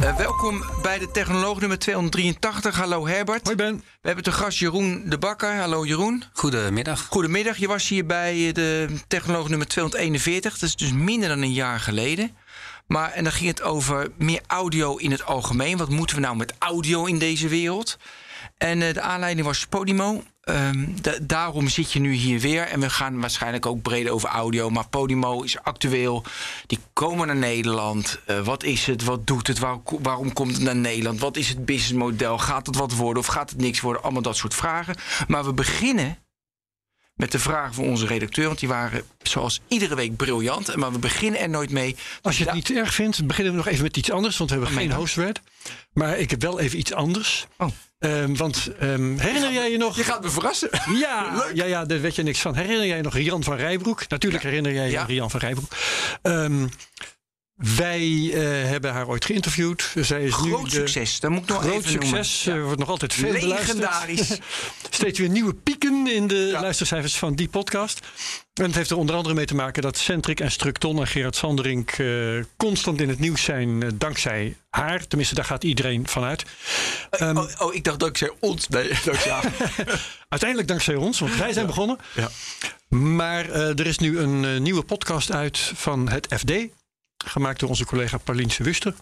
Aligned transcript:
Uh, 0.00 0.16
welkom 0.16 0.64
bij 0.82 0.98
de 0.98 1.10
Technoloog 1.10 1.60
nummer 1.60 1.78
283. 1.78 2.76
Hallo 2.76 3.06
Herbert. 3.06 3.44
Hoi 3.44 3.56
Ben. 3.56 3.76
We 3.76 4.06
hebben 4.06 4.24
te 4.24 4.32
gast 4.32 4.58
Jeroen 4.58 5.02
de 5.06 5.18
Bakker. 5.18 5.54
Hallo 5.54 5.86
Jeroen. 5.86 6.24
Goedemiddag. 6.32 7.06
Goedemiddag. 7.06 7.56
Je 7.56 7.66
was 7.66 7.88
hier 7.88 8.06
bij 8.06 8.52
de 8.52 8.88
Technoloog 9.08 9.48
nummer 9.48 9.66
241. 9.66 10.52
Dat 10.52 10.68
is 10.68 10.76
dus 10.76 10.92
minder 10.92 11.28
dan 11.28 11.42
een 11.42 11.52
jaar 11.52 11.80
geleden. 11.80 12.36
Maar 12.86 13.12
en 13.12 13.24
dan 13.24 13.32
ging 13.32 13.48
het 13.48 13.62
over 13.62 14.10
meer 14.18 14.40
audio 14.46 14.96
in 14.96 15.10
het 15.10 15.24
algemeen. 15.24 15.76
Wat 15.76 15.88
moeten 15.88 16.16
we 16.16 16.22
nou 16.22 16.36
met 16.36 16.54
audio 16.58 17.04
in 17.04 17.18
deze 17.18 17.48
wereld? 17.48 17.98
En 18.58 18.80
uh, 18.80 18.92
de 18.92 19.00
aanleiding 19.00 19.46
was 19.46 19.66
Podimo. 19.66 20.22
Um, 20.50 20.94
daarom 21.22 21.68
zit 21.68 21.92
je 21.92 22.00
nu 22.00 22.12
hier 22.12 22.40
weer. 22.40 22.62
En 22.62 22.80
we 22.80 22.90
gaan 22.90 23.20
waarschijnlijk 23.20 23.66
ook 23.66 23.82
breder 23.82 24.12
over 24.12 24.28
audio. 24.28 24.70
Maar 24.70 24.88
Podimo 24.88 25.42
is 25.42 25.58
actueel. 25.62 26.24
Die 26.66 26.78
komen 26.92 27.26
naar 27.26 27.36
Nederland. 27.36 28.20
Uh, 28.26 28.40
wat 28.40 28.62
is 28.62 28.86
het? 28.86 29.04
Wat 29.04 29.26
doet 29.26 29.46
het? 29.46 29.58
Waar, 29.58 29.78
waarom 29.84 30.32
komt 30.32 30.52
het 30.52 30.62
naar 30.62 30.76
Nederland? 30.76 31.20
Wat 31.20 31.36
is 31.36 31.48
het 31.48 31.64
businessmodel? 31.64 32.38
Gaat 32.38 32.66
het 32.66 32.76
wat 32.76 32.94
worden 32.94 33.22
of 33.22 33.28
gaat 33.28 33.50
het 33.50 33.60
niks 33.60 33.80
worden? 33.80 34.02
Allemaal 34.02 34.22
dat 34.22 34.36
soort 34.36 34.54
vragen. 34.54 34.96
Maar 35.28 35.44
we 35.44 35.52
beginnen 35.52 36.18
met 37.18 37.32
de 37.32 37.38
vragen 37.38 37.74
van 37.74 37.84
onze 37.84 38.06
redacteur. 38.06 38.46
Want 38.46 38.58
die 38.58 38.68
waren 38.68 39.02
zoals 39.22 39.60
iedere 39.68 39.94
week 39.94 40.16
briljant. 40.16 40.76
Maar 40.76 40.92
we 40.92 40.98
beginnen 40.98 41.40
er 41.40 41.48
nooit 41.48 41.70
mee. 41.70 41.96
Als 42.22 42.38
je 42.38 42.44
het 42.44 42.54
niet 42.54 42.70
erg 42.70 42.94
vindt, 42.94 43.26
beginnen 43.26 43.52
we 43.52 43.58
nog 43.58 43.68
even 43.68 43.82
met 43.82 43.96
iets 43.96 44.10
anders. 44.10 44.36
Want 44.36 44.50
we 44.50 44.56
hebben 44.56 44.76
geen 44.76 44.92
hostword. 44.92 45.40
Maar 45.92 46.18
ik 46.18 46.30
heb 46.30 46.42
wel 46.42 46.60
even 46.60 46.78
iets 46.78 46.92
anders. 46.92 47.46
Oh. 47.56 47.68
Um, 47.98 48.36
want 48.36 48.70
um, 48.82 49.18
herinner 49.18 49.52
jij 49.52 49.70
je 49.70 49.78
nog... 49.78 49.96
Je 49.96 50.04
gaat 50.04 50.22
me 50.22 50.30
verrassen. 50.30 50.70
Ja, 50.98 51.44
ja, 51.54 51.64
ja, 51.64 51.84
daar 51.84 52.00
weet 52.00 52.14
je 52.14 52.22
niks 52.22 52.40
van. 52.40 52.54
Herinner 52.54 52.86
jij 52.86 53.00
nog 53.00 53.14
Rian 53.14 53.44
van 53.44 53.56
Rijbroek? 53.56 54.08
Natuurlijk 54.08 54.42
ja. 54.42 54.48
herinner 54.48 54.72
jij 54.72 54.84
je 54.84 54.90
ja. 54.90 55.04
Rian 55.04 55.30
van 55.30 55.40
Rijbroek. 55.40 55.72
Um, 56.22 56.68
wij 57.58 58.08
uh, 58.08 58.42
hebben 58.68 58.92
haar 58.92 59.08
ooit 59.08 59.24
geïnterviewd. 59.24 59.92
Zij 59.94 60.24
is 60.24 60.34
groot 60.34 60.62
nu 60.62 60.70
succes, 60.70 61.20
dat 61.20 61.30
moet 61.30 61.42
ik 61.42 61.48
nog 61.48 61.60
groot 61.62 61.74
even 61.74 61.90
succes. 61.90 62.44
Ja. 62.44 62.54
Uh, 62.54 62.62
wordt 62.64 62.78
nog 62.78 62.88
altijd 62.88 63.14
veel 63.14 63.32
Legendarisch. 63.32 64.38
Steeds 64.90 65.18
weer 65.18 65.28
nieuwe 65.28 65.54
pieken 65.54 66.06
in 66.06 66.26
de 66.26 66.34
ja. 66.36 66.60
luistercijfers 66.60 67.16
van 67.16 67.34
die 67.34 67.48
podcast. 67.48 68.06
En 68.54 68.64
het 68.64 68.74
heeft 68.74 68.90
er 68.90 68.96
onder 68.96 69.16
andere 69.16 69.34
mee 69.34 69.44
te 69.44 69.54
maken 69.54 69.82
dat 69.82 69.96
Centric 69.96 70.40
en 70.40 70.50
Structon 70.50 70.98
en 70.98 71.06
Gerard 71.06 71.36
Sanderink 71.36 71.98
uh, 71.98 72.42
constant 72.56 73.00
in 73.00 73.08
het 73.08 73.18
nieuws 73.18 73.42
zijn 73.42 73.98
dankzij 73.98 74.56
haar. 74.70 75.06
Tenminste, 75.06 75.34
daar 75.34 75.44
gaat 75.44 75.64
iedereen 75.64 76.08
vanuit. 76.08 76.44
Um, 77.20 77.38
oh, 77.38 77.48
oh, 77.58 77.74
ik 77.74 77.84
dacht 77.84 77.98
dankzij 77.98 78.32
ons. 78.40 78.68
Nee, 78.68 78.88
dankzij. 79.04 79.40
Uiteindelijk 80.28 80.68
dankzij 80.68 80.94
ons, 80.94 81.18
want 81.18 81.36
wij 81.36 81.52
zijn 81.52 81.66
ja. 81.66 81.70
begonnen. 81.70 81.98
Ja. 82.14 82.28
Maar 82.88 83.50
er 83.50 83.86
is 83.86 83.98
nu 83.98 84.18
een 84.18 84.62
nieuwe 84.62 84.82
podcast 84.82 85.32
uit 85.32 85.58
van 85.58 86.08
het 86.08 86.34
FD 86.38 86.52
gemaakt 87.24 87.60
door 87.60 87.68
onze 87.68 87.84
collega 87.84 88.18
Pauliense 88.18 88.62
Wuster. 88.62 88.94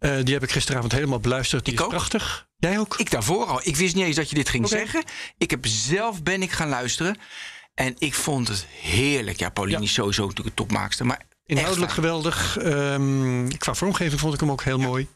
Uh, 0.00 0.16
die 0.22 0.34
heb 0.34 0.42
ik 0.42 0.50
gisteravond 0.50 0.92
helemaal 0.92 1.20
beluisterd. 1.20 1.64
Die 1.64 1.72
ik 1.72 1.78
is 1.78 1.84
ook. 1.84 1.90
prachtig. 1.90 2.46
Jij 2.58 2.78
ook? 2.78 2.96
Ik 2.98 3.10
daarvoor 3.10 3.46
al. 3.46 3.60
Ik 3.62 3.76
wist 3.76 3.94
niet 3.94 4.04
eens 4.04 4.16
dat 4.16 4.28
je 4.28 4.34
dit 4.34 4.48
ging 4.48 4.64
okay. 4.64 4.78
zeggen. 4.78 5.04
Ik 5.38 5.50
heb 5.50 5.66
zelf 5.66 6.22
ben 6.22 6.42
ik 6.42 6.50
gaan 6.50 6.68
luisteren. 6.68 7.18
En 7.74 7.94
ik 7.98 8.14
vond 8.14 8.48
het 8.48 8.66
heerlijk. 8.80 9.38
Ja, 9.38 9.48
Pauline 9.48 9.78
ja. 9.78 9.84
is 9.84 9.92
sowieso 9.92 10.22
natuurlijk 10.22 10.48
een 10.48 10.66
topmaakster. 10.66 11.06
Maar 11.06 11.26
Inhoudelijk 11.46 11.92
geweldig. 11.92 12.58
Um, 12.64 13.58
qua 13.58 13.74
vormgeving 13.74 14.20
vond 14.20 14.34
ik 14.34 14.40
hem 14.40 14.50
ook 14.50 14.62
heel 14.62 14.78
ja. 14.78 14.86
mooi. 14.86 15.08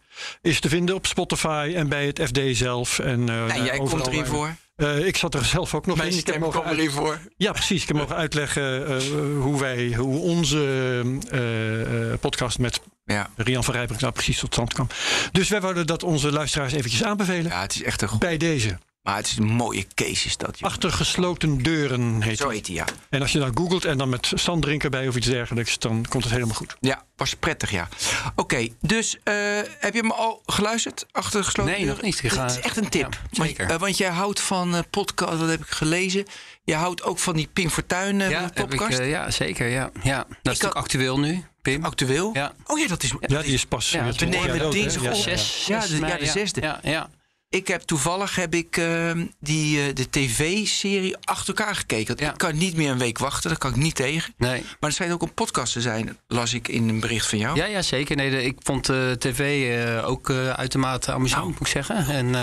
Is 0.42 0.61
te 0.61 0.69
vinden 0.69 0.95
op 0.95 1.07
Spotify 1.07 1.73
en 1.77 1.89
bij 1.89 2.07
het 2.07 2.23
FD 2.23 2.41
zelf. 2.51 2.98
En, 2.98 3.20
uh, 3.29 3.55
en 3.57 3.64
jij 3.64 3.79
komt 3.79 4.07
erin 4.07 4.27
voor? 4.27 4.57
Uh, 4.77 5.07
ik 5.07 5.17
zat 5.17 5.35
er 5.35 5.45
zelf 5.45 5.75
ook 5.75 5.87
nog 5.87 5.97
Mijn 5.97 6.11
in. 6.11 6.19
Ik 6.19 6.27
heb 6.27 6.39
mogen 6.39 6.91
voor. 6.91 7.19
Ja, 7.37 7.53
precies. 7.53 7.83
Ik 7.83 7.89
heb 7.89 7.97
mogen 7.97 8.17
uitleggen 8.17 8.91
uh, 8.91 9.43
hoe 9.43 9.61
wij, 9.61 9.95
hoe 9.95 10.19
onze 10.19 11.03
uh, 11.33 12.19
podcast 12.21 12.59
met 12.59 12.81
ja. 13.05 13.31
Rian 13.37 13.65
van 13.65 13.75
Rijbroek 13.75 14.01
nou 14.01 14.13
precies 14.13 14.39
tot 14.39 14.53
stand 14.53 14.73
kwam. 14.73 14.89
Dus 15.33 15.49
wij 15.49 15.61
wouden 15.61 15.87
dat 15.87 16.03
onze 16.03 16.33
luisteraars 16.33 16.73
eventjes 16.73 17.05
aanbevelen. 17.05 17.51
Ja, 17.51 17.61
het 17.61 17.75
is 17.75 17.83
echt 17.83 18.03
een 18.03 18.19
bij 18.19 18.37
deze. 18.37 18.79
Maar 19.07 19.17
het 19.17 19.27
is 19.27 19.37
een 19.37 19.45
mooie 19.45 19.87
case 19.95 20.27
is 20.27 20.37
dat. 20.37 20.59
Joh. 20.59 20.69
Achter 20.69 20.93
gesloten 20.93 21.62
deuren 21.62 22.23
heet 22.23 22.39
Zo 22.39 22.48
heet 22.48 22.67
hij, 22.67 22.77
ja. 22.77 22.85
En 23.08 23.20
als 23.20 23.33
je 23.33 23.39
dan 23.39 23.57
googelt 23.57 23.85
en 23.85 23.98
dan 23.98 24.08
met 24.08 24.33
sanddrinken 24.35 24.91
bij 24.91 25.08
of 25.08 25.17
iets 25.17 25.27
dergelijks, 25.27 25.79
dan 25.79 26.07
komt 26.08 26.25
het 26.25 26.33
helemaal 26.33 26.55
goed. 26.55 26.77
Ja, 26.80 27.03
was 27.17 27.35
prettig, 27.35 27.70
ja. 27.70 27.89
Oké, 28.27 28.41
okay, 28.41 28.75
dus 28.80 29.14
uh, 29.14 29.35
heb 29.79 29.95
je 29.95 30.01
hem 30.01 30.11
al 30.11 30.42
geluisterd? 30.47 31.07
Achter 31.13 31.45
gesloten 31.45 31.73
nee, 31.73 31.80
deuren? 31.80 31.97
nog 31.97 32.05
niet. 32.05 32.23
Het 32.23 32.51
is 32.51 32.61
echt 32.61 32.77
een 32.77 32.89
tip. 32.89 33.13
Ja, 33.30 33.45
zeker. 33.45 33.67
Want, 33.67 33.70
uh, 33.70 33.80
want 33.80 33.97
jij 33.97 34.11
houdt 34.11 34.41
van 34.41 34.75
uh, 34.75 34.80
podcast, 34.91 35.39
dat 35.39 35.48
heb 35.48 35.61
ik 35.61 35.70
gelezen. 35.70 36.27
Je 36.64 36.75
houdt 36.75 37.03
ook 37.03 37.19
van 37.19 37.36
die 37.36 37.48
Pim 37.53 37.70
Fortuyn 37.70 38.19
ja, 38.19 38.51
podcast. 38.55 38.98
Ik, 38.98 39.09
ja, 39.09 39.30
zeker. 39.30 39.69
Ja. 39.69 39.91
Ja. 40.03 40.17
Dat 40.42 40.55
ik 40.55 40.61
is 40.61 40.61
had... 40.61 40.75
actueel 40.75 41.19
nu. 41.19 41.45
Pim. 41.63 41.85
Actueel? 41.85 42.30
Ja. 42.33 42.53
Oh 42.64 42.79
ja, 42.79 42.86
dat 42.86 43.03
is... 43.03 43.14
Ja, 43.20 43.42
die 43.42 43.55
is 43.55 43.67
pas... 43.67 43.91
Ja, 43.91 44.13
we 44.13 44.25
nemen 44.25 44.70
dinsdag 44.70 45.03
ja, 45.03 45.11
op. 45.11 45.17
Zes, 45.17 45.64
ja, 45.67 45.80
zes 45.80 45.91
de, 45.91 46.01
mei, 46.01 46.13
ja, 46.13 46.19
de 46.19 46.27
zesde. 46.27 46.61
Ja, 46.61 46.80
ja. 46.83 47.11
Ik 47.56 47.68
heb 47.68 47.80
toevallig 47.80 48.36
heb 48.36 48.55
ik 48.55 48.77
uh, 48.77 49.11
die, 49.40 49.78
uh, 49.78 49.94
de 49.94 50.11
tv-serie 50.11 51.17
achter 51.24 51.55
elkaar 51.55 51.74
gekeken. 51.74 52.17
Ja. 52.18 52.30
Ik 52.30 52.39
kan 52.39 52.56
niet 52.56 52.77
meer 52.77 52.90
een 52.90 52.98
week 52.98 53.18
wachten, 53.18 53.50
daar 53.50 53.58
kan 53.58 53.70
ik 53.70 53.77
niet 53.77 53.94
tegen. 53.94 54.34
Nee. 54.36 54.61
Maar 54.61 54.90
er 54.90 54.92
schijnt 54.92 55.12
ook 55.12 55.22
een 55.22 55.34
podcast 55.34 55.72
te 55.72 55.80
zijn, 55.80 56.18
las 56.27 56.55
ik 56.55 56.68
in 56.68 56.89
een 56.89 57.00
bericht 57.00 57.27
van 57.27 57.39
jou. 57.39 57.56
Ja, 57.56 57.64
ja 57.64 57.83
zeker. 57.83 58.17
Nee, 58.17 58.30
de, 58.30 58.42
ik 58.42 58.56
vond 58.62 58.90
uh, 58.90 59.11
tv 59.12 59.74
ook 60.05 60.30
uitermate 60.30 61.12
amusant, 61.12 61.42
nou. 61.42 61.52
moet 61.52 61.61
ik 61.61 61.67
zeggen. 61.67 62.06
En, 62.06 62.34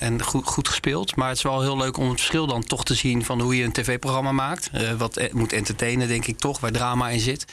en 0.00 0.22
goed, 0.22 0.46
goed 0.46 0.68
gespeeld. 0.68 1.16
Maar 1.16 1.28
het 1.28 1.36
is 1.36 1.42
wel 1.42 1.62
heel 1.62 1.76
leuk 1.76 1.96
om 1.96 2.08
het 2.08 2.18
verschil 2.18 2.46
dan 2.46 2.64
toch 2.64 2.84
te 2.84 2.94
zien 2.94 3.24
van 3.24 3.40
hoe 3.40 3.56
je 3.56 3.64
een 3.64 3.72
tv-programma 3.72 4.32
maakt. 4.32 4.70
wat 4.98 5.32
moet 5.32 5.52
entertainen, 5.52 6.08
denk 6.08 6.26
ik 6.26 6.38
toch, 6.38 6.60
waar 6.60 6.72
drama 6.72 7.08
in 7.08 7.20
zit. 7.20 7.44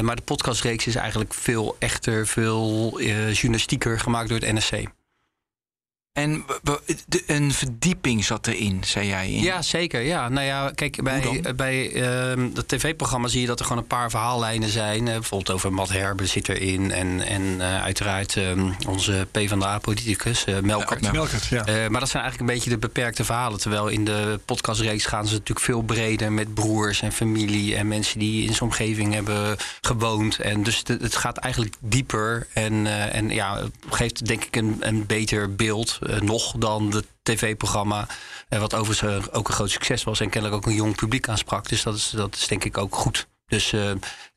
maar 0.00 0.16
de 0.16 0.22
podcastreeks 0.22 0.86
is 0.86 0.94
eigenlijk 0.94 1.34
veel 1.34 1.76
echter, 1.78 2.26
veel 2.26 3.00
journalistieker 3.32 4.00
gemaakt 4.00 4.28
door 4.28 4.38
het 4.38 4.52
NSC. 4.52 5.01
En 6.12 6.44
de, 7.06 7.22
een 7.26 7.52
verdieping 7.52 8.24
zat 8.24 8.46
erin, 8.46 8.82
zei 8.84 9.06
jij. 9.06 9.30
In. 9.30 9.42
Ja, 9.42 9.62
zeker. 9.62 10.00
Ja. 10.00 10.28
Nou 10.28 10.46
ja, 10.46 10.70
kijk, 10.74 11.02
bij, 11.02 11.44
bij 11.56 11.92
uh, 11.92 12.44
dat 12.54 12.68
tv-programma 12.68 13.28
zie 13.28 13.40
je 13.40 13.46
dat 13.46 13.58
er 13.58 13.64
gewoon 13.64 13.82
een 13.82 13.88
paar 13.88 14.10
verhaallijnen 14.10 14.68
zijn. 14.68 15.06
Uh, 15.06 15.12
bijvoorbeeld 15.12 15.50
over 15.50 15.72
Matt 15.72 15.92
Herben 15.92 16.28
zit 16.28 16.48
erin. 16.48 16.90
En, 16.90 17.20
en 17.20 17.42
uh, 17.42 17.82
uiteraard 17.82 18.36
um, 18.36 18.74
onze 18.88 19.26
PvdA-politicus, 19.30 20.44
uh, 20.48 20.58
Melkert. 20.58 21.04
Ja, 21.04 21.12
Melkert 21.12 21.46
ja. 21.46 21.64
maar 21.64 22.00
dat 22.00 22.08
zijn 22.08 22.22
eigenlijk 22.22 22.40
een 22.40 22.56
beetje 22.56 22.70
de 22.70 22.78
beperkte 22.78 23.24
verhalen. 23.24 23.60
Terwijl 23.60 23.88
in 23.88 24.04
de 24.04 24.40
podcastreeks 24.44 25.04
gaan 25.04 25.26
ze 25.26 25.32
natuurlijk 25.32 25.66
veel 25.66 25.82
breder 25.82 26.32
met 26.32 26.54
broers 26.54 27.02
en 27.02 27.12
familie. 27.12 27.76
En 27.76 27.88
mensen 27.88 28.18
die 28.18 28.42
in 28.42 28.48
zijn 28.48 28.70
omgeving 28.70 29.14
hebben 29.14 29.56
gewoond. 29.80 30.38
En 30.38 30.62
dus 30.62 30.78
het, 30.78 30.88
het 30.88 31.16
gaat 31.16 31.36
eigenlijk 31.36 31.74
dieper. 31.80 32.46
En, 32.52 32.86
en 33.12 33.28
ja, 33.28 33.60
geeft 33.90 34.26
denk 34.26 34.44
ik 34.44 34.56
een, 34.56 34.76
een 34.80 35.06
beter 35.06 35.54
beeld. 35.54 36.00
Uh, 36.06 36.20
nog 36.20 36.54
dan 36.58 36.94
het 36.94 37.06
tv-programma. 37.22 38.08
Uh, 38.48 38.58
wat 38.58 38.74
overigens 38.74 39.10
uh, 39.10 39.24
ook 39.32 39.48
een 39.48 39.54
groot 39.54 39.70
succes 39.70 40.04
was 40.04 40.20
en 40.20 40.30
kennelijk 40.30 40.60
ook 40.60 40.70
een 40.70 40.76
jong 40.76 40.96
publiek 40.96 41.28
aansprak. 41.28 41.68
Dus 41.68 41.82
dat 41.82 41.94
is, 41.94 42.10
dat 42.10 42.34
is 42.34 42.46
denk 42.46 42.64
ik 42.64 42.78
ook 42.78 42.94
goed. 42.94 43.26
Dus 43.46 43.74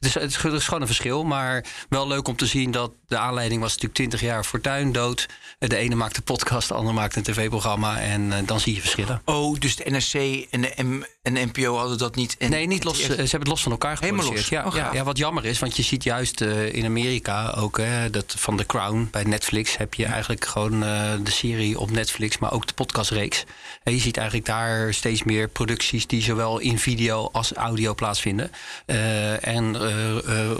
het 0.05 0.15
is, 0.15 0.21
het, 0.21 0.31
is, 0.31 0.43
het, 0.43 0.53
is, 0.53 0.65
gewoon 0.65 0.81
een 0.81 0.87
verschil. 0.87 1.23
Maar 1.23 1.65
wel 1.89 2.07
leuk 2.07 2.27
om 2.27 2.35
te 2.35 2.45
zien 2.45 2.71
dat 2.71 2.91
de 3.07 3.17
aanleiding 3.17 3.61
was 3.61 3.69
natuurlijk 3.69 3.95
20 3.95 4.21
jaar 4.21 4.43
Fortuin 4.43 4.91
dood. 4.91 5.27
De 5.59 5.75
ene 5.75 5.95
maakt 5.95 6.17
een 6.17 6.23
podcast, 6.23 6.67
de 6.67 6.73
ander 6.73 6.93
maakt 6.93 7.15
een 7.15 7.23
tv-programma. 7.23 7.99
En 7.99 8.45
dan 8.45 8.59
zie 8.59 8.73
je 8.73 8.79
verschillen. 8.81 9.21
Oh, 9.25 9.59
dus 9.59 9.75
de 9.75 9.89
NRC 9.89 10.47
en 10.49 10.61
de, 10.61 10.83
M 10.83 11.03
en 11.25 11.33
NPO 11.33 11.75
hadden 11.75 11.97
dat 11.97 12.15
niet? 12.15 12.35
En 12.37 12.49
nee, 12.49 12.67
niet 12.67 12.83
los. 12.83 12.99
Ze 12.99 13.13
hebben 13.13 13.39
het 13.39 13.47
los 13.47 13.61
van 13.61 13.71
elkaar 13.71 13.97
geproduceerd. 13.97 14.49
Helemaal 14.49 14.71
los. 14.71 14.79
Ja, 14.79 14.87
oh, 14.87 14.91
ja, 14.93 14.99
ja, 14.99 15.03
wat 15.03 15.17
jammer 15.17 15.45
is, 15.45 15.59
want 15.59 15.75
je 15.75 15.83
ziet 15.83 16.03
juist 16.03 16.41
uh, 16.41 16.73
in 16.73 16.85
Amerika 16.85 17.53
ook 17.57 17.77
hè, 17.77 18.09
dat 18.09 18.35
van 18.37 18.57
The 18.57 18.65
Crown 18.65 19.07
bij 19.11 19.23
Netflix 19.23 19.77
heb 19.77 19.93
je 19.93 20.05
eigenlijk 20.05 20.45
gewoon 20.45 20.83
uh, 20.83 21.11
de 21.23 21.31
serie 21.31 21.79
op 21.79 21.91
Netflix, 21.91 22.37
maar 22.37 22.51
ook 22.51 22.67
de 22.67 22.73
podcastreeks. 22.73 23.43
En 23.83 23.93
je 23.93 23.99
ziet 23.99 24.17
eigenlijk 24.17 24.47
daar 24.47 24.93
steeds 24.93 25.23
meer 25.23 25.47
producties 25.47 26.07
die 26.07 26.21
zowel 26.21 26.59
in 26.59 26.79
video 26.79 27.29
als 27.31 27.53
audio 27.53 27.93
plaatsvinden. 27.93 28.51
Uh, 28.85 29.47
en 29.47 29.75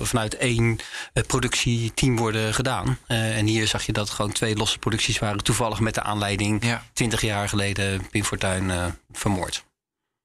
vanuit 0.01 0.37
één 0.37 0.79
productieteam 1.27 2.17
worden 2.17 2.53
gedaan. 2.53 2.97
en 3.07 3.45
hier 3.45 3.67
zag 3.67 3.85
je 3.85 3.91
dat 3.91 4.09
gewoon 4.09 4.31
twee 4.31 4.55
losse 4.55 4.79
producties 4.79 5.19
waren, 5.19 5.43
toevallig 5.43 5.79
met 5.79 5.93
de 5.93 6.01
aanleiding 6.01 6.65
ja. 6.65 6.83
20 6.93 7.21
jaar 7.21 7.49
geleden 7.49 8.09
Pim 8.09 8.23
Fortuyn 8.23 8.71
vermoord. 9.11 9.63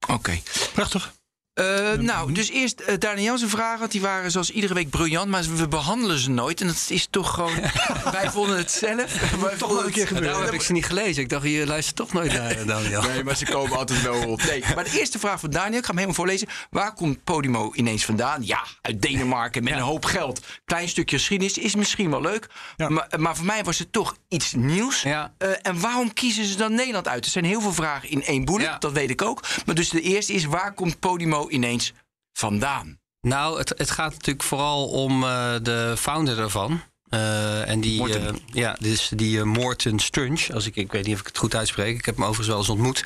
Oké. 0.01 0.13
Okay. 0.13 0.43
Prachtig. 0.73 1.13
Uh, 1.61 1.93
nou, 1.93 2.33
dus 2.33 2.51
eerst 2.51 2.81
uh, 2.81 2.95
Daniel 2.99 3.39
zijn 3.39 3.51
vragen, 3.51 3.79
want 3.79 3.91
die 3.93 4.01
waren 4.01 4.31
zoals 4.31 4.51
iedere 4.51 4.75
week 4.75 4.91
briljant, 4.91 5.31
maar 5.31 5.45
we 5.55 5.69
behandelen 5.69 6.19
ze 6.19 6.31
nooit. 6.31 6.61
En 6.61 6.67
dat 6.67 6.87
is 6.89 7.07
toch 7.11 7.35
gewoon. 7.35 7.53
wij 8.13 8.31
vonden 8.31 8.57
het 8.57 8.71
zelf. 8.71 9.13
Toch 9.59 9.73
wel 9.73 9.85
een 9.85 9.91
keer 9.91 10.07
gebeurd. 10.07 10.27
Nou 10.27 10.45
heb 10.45 10.55
ik 10.55 10.61
ze 10.61 10.73
niet 10.73 10.87
gelezen. 10.87 11.23
Ik 11.23 11.29
dacht, 11.29 11.45
je 11.45 11.67
luistert 11.67 11.97
toch 11.97 12.13
nooit 12.13 12.33
naar 12.33 12.67
Daniel. 12.67 13.03
nee, 13.03 13.25
maar 13.25 13.37
ze 13.37 13.45
komen 13.45 13.77
altijd 13.77 14.03
wel 14.03 14.29
op. 14.29 14.43
Nee, 14.43 14.65
maar 14.75 14.85
de 14.85 14.99
eerste 14.99 15.19
vraag 15.19 15.41
van 15.41 15.51
Daniel, 15.51 15.79
ik 15.79 15.85
ga 15.85 15.87
hem 15.87 15.95
helemaal 15.95 16.15
voorlezen. 16.15 16.49
Waar 16.71 16.95
komt 16.95 17.25
Podimo 17.25 17.73
ineens 17.75 18.05
vandaan? 18.05 18.47
Ja, 18.47 18.65
uit 18.83 19.03
Denemarken 19.03 19.63
met 19.63 19.73
ja. 19.73 19.79
een 19.79 19.85
hoop 19.85 20.05
geld. 20.05 20.41
Klein 20.65 20.89
stukje 20.89 21.17
geschiedenis 21.17 21.59
is 21.59 21.75
misschien 21.75 22.11
wel 22.11 22.21
leuk. 22.21 22.49
Ja. 22.77 22.89
Maar, 22.89 23.09
maar, 23.19 23.37
voor 23.37 23.47
mij 23.47 23.65
was 23.65 23.79
het 23.79 23.93
toch 23.93 24.17
iets 24.29 24.53
nieuws. 24.53 25.03
Ja. 25.03 25.33
Uh, 25.39 25.49
en 25.63 25.81
waarom 25.81 26.13
kiezen 26.13 26.45
ze 26.45 26.57
dan 26.57 26.75
Nederland 26.75 27.09
uit? 27.09 27.25
Er 27.25 27.31
zijn 27.31 27.45
heel 27.45 27.61
veel 27.61 27.73
vragen 27.73 28.11
in 28.11 28.25
één 28.25 28.45
bullet, 28.45 28.81
dat 28.81 28.93
weet 28.93 29.11
ik 29.11 29.23
ook. 29.23 29.43
Maar 29.67 29.75
dus 29.75 29.89
de 29.89 30.01
eerste 30.01 30.33
is, 30.33 30.45
waar 30.45 30.73
komt 30.73 30.99
Podimo 30.99 31.49
ineens 31.51 31.93
vandaan? 32.33 32.99
Nou, 33.21 33.59
het, 33.59 33.73
het 33.77 33.91
gaat 33.91 34.13
natuurlijk 34.13 34.43
vooral 34.43 34.89
om 34.89 35.23
uh, 35.23 35.55
de 35.63 35.95
founder 35.99 36.39
ervan. 36.39 36.81
Uh, 37.11 37.69
en 37.69 37.81
die, 37.81 38.09
uh, 38.21 38.29
ja, 38.53 38.77
dus 38.81 39.11
die 39.15 39.37
uh, 39.37 39.43
Morten 39.43 39.99
Strunch, 39.99 40.51
als 40.51 40.67
ik, 40.67 40.77
ik 40.77 40.93
weet 40.93 41.05
niet 41.05 41.15
of 41.15 41.21
ik 41.21 41.27
het 41.27 41.39
goed 41.39 41.55
uitspreek. 41.55 41.99
Ik 41.99 42.05
heb 42.05 42.15
hem 42.15 42.25
overigens 42.25 42.49
wel 42.49 42.59
eens 42.59 42.69
ontmoet. 42.69 43.05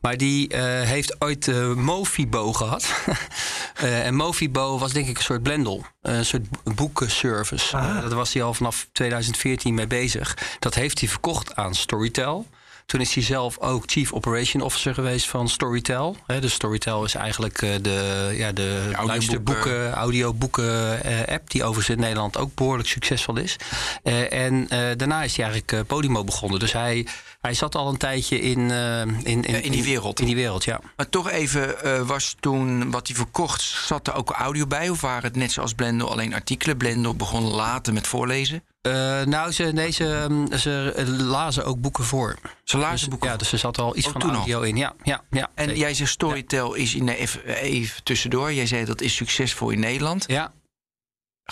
Maar 0.00 0.16
die 0.16 0.56
heeft 0.56 1.16
ooit 1.18 1.74
Mofibo 1.74 2.52
gehad. 2.52 2.88
en 3.74 4.14
Mofibo 4.14 4.78
was 4.78 4.92
denk 4.92 5.08
ik 5.08 5.16
een 5.16 5.22
soort 5.22 5.42
blendel. 5.42 5.86
Een 6.02 6.26
soort 6.26 6.46
boekenservice. 6.74 7.76
Ah. 7.76 8.00
daar 8.00 8.14
was 8.14 8.32
hij 8.32 8.42
al 8.42 8.54
vanaf 8.54 8.88
2014 8.92 9.74
mee 9.74 9.86
bezig. 9.86 10.38
Dat 10.58 10.74
heeft 10.74 11.00
hij 11.00 11.08
verkocht 11.08 11.54
aan 11.54 11.74
Storytel. 11.74 12.46
Toen 12.86 13.00
is 13.00 13.14
hij 13.14 13.22
zelf 13.22 13.58
ook 13.58 13.82
Chief 13.86 14.12
Operation 14.12 14.62
Officer 14.62 14.94
geweest 14.94 15.28
van 15.28 15.48
Storytel. 15.48 16.16
He, 16.26 16.40
dus 16.40 16.52
Storytel 16.52 17.04
is 17.04 17.14
eigenlijk 17.14 17.62
uh, 17.62 17.74
de, 17.82 18.30
ja, 18.32 18.52
de, 18.52 18.88
de 18.96 19.04
luisterboeken, 19.04 19.92
audioboeken 19.92 21.00
uh, 21.06 21.34
app... 21.34 21.50
die 21.50 21.64
overigens 21.64 21.96
in 21.96 22.02
Nederland 22.02 22.36
ook 22.36 22.54
behoorlijk 22.54 22.88
succesvol 22.88 23.36
is. 23.36 23.56
Uh, 24.02 24.32
en 24.32 24.66
daarna 24.96 25.22
is 25.22 25.36
hij 25.36 25.46
eigenlijk 25.46 25.86
Podimo 25.86 26.24
begonnen. 26.24 26.58
Dus 26.58 26.72
hij, 26.72 27.06
hij 27.40 27.54
zat 27.54 27.74
al 27.74 27.88
een 27.88 27.96
tijdje 27.96 28.40
in, 28.40 28.70
in, 28.70 29.24
in, 29.24 29.44
ja, 29.46 29.58
in, 29.58 29.72
die 29.72 29.84
wereld. 29.84 30.20
In 30.20 30.26
die 30.26 30.34
wereld, 30.34 30.64
ja. 30.64 30.80
Maar 30.96 31.08
toch 31.08 31.30
even, 31.30 32.06
was 32.06 32.36
toen 32.40 32.90
wat 32.90 33.06
hij 33.06 33.16
verkocht... 33.16 33.62
zat 33.62 34.06
er 34.06 34.14
ook 34.14 34.30
audio 34.30 34.66
bij? 34.66 34.88
Of 34.88 35.00
waren 35.00 35.22
het 35.22 35.36
net 35.36 35.52
zoals 35.52 35.74
Blender 35.74 36.08
alleen 36.08 36.34
artikelen? 36.34 36.76
Blender 36.76 37.16
begon 37.16 37.44
later 37.44 37.92
met 37.92 38.06
voorlezen? 38.06 38.62
Uh, 38.86 39.22
nou, 39.22 39.52
ze, 39.52 39.64
nee, 39.64 39.90
ze, 39.90 40.46
ze 40.58 41.04
lazen 41.18 41.64
ook 41.64 41.80
boeken 41.80 42.04
voor. 42.04 42.38
Ze 42.64 42.78
lazen 42.78 42.98
dus, 42.98 43.08
boeken 43.08 43.28
Ja, 43.28 43.36
dus 43.36 43.52
er 43.52 43.58
zat 43.58 43.78
al 43.78 43.96
iets 43.96 44.06
Ook 44.06 44.12
van 44.12 44.20
toen 44.20 44.34
audio 44.34 44.56
al? 44.58 44.64
in. 44.64 44.76
Ja, 44.76 44.94
ja, 45.02 45.24
ja. 45.30 45.50
En 45.54 45.64
zeker. 45.64 45.80
jij 45.80 45.94
zegt 45.94 46.10
Storytel 46.10 46.74
is 46.74 46.94
in, 46.94 47.08
even, 47.08 47.46
even 47.46 48.02
tussendoor. 48.04 48.52
Jij 48.52 48.66
zei 48.66 48.84
dat 48.84 49.00
is 49.00 49.14
succesvol 49.14 49.70
in 49.70 49.80
Nederland. 49.80 50.24
Ja, 50.26 50.42
Daar 50.42 50.52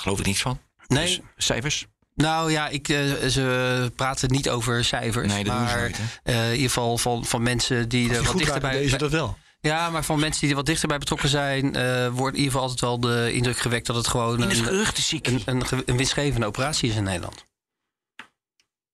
geloof 0.03 0.19
ik 0.19 0.27
niets 0.27 0.43
van. 0.43 0.61
nee. 0.87 1.07
Dus 1.07 1.21
cijfers? 1.47 1.87
Nou 2.15 2.51
ja, 2.51 2.69
ik, 2.69 2.89
uh, 2.89 3.27
ze 3.27 3.93
praten 3.97 4.31
niet 4.31 4.51
over 4.51 4.85
cijfers. 4.85 5.27
Nee, 5.33 5.45
dat 5.45 5.57
doen 5.59 5.69
ze 5.69 5.75
maar 5.75 5.91
uh, 6.25 6.45
in 6.47 6.53
ieder 6.53 6.69
geval 6.69 6.99
van, 6.99 7.25
van 7.25 7.43
mensen 7.43 7.89
die 7.89 8.15
er 8.15 8.23
wat 8.23 8.37
dichterbij... 8.39 8.75
lezen 8.75 8.99
dat 8.99 9.11
wel. 9.11 9.39
Ja, 9.65 9.91
maar 9.91 10.05
van 10.05 10.21
mensen 10.21 10.41
die 10.41 10.51
er 10.51 10.57
wat 10.57 10.67
dichterbij 10.67 10.99
betrokken 10.99 11.29
zijn... 11.29 11.77
Uh, 11.77 12.09
wordt 12.09 12.37
in 12.37 12.43
ieder 12.43 12.53
geval 12.53 12.61
altijd 12.61 12.81
wel 12.81 13.01
de 13.01 13.33
indruk 13.33 13.59
gewekt 13.59 13.87
dat 13.87 13.97
het 13.97 14.07
gewoon 14.07 14.43
een, 14.43 14.67
een, 14.67 15.43
een, 15.45 15.83
een 15.87 15.97
winstgevende 15.97 16.47
operatie 16.47 16.89
is 16.89 16.97
in 16.97 17.05
Nederland. 17.05 17.45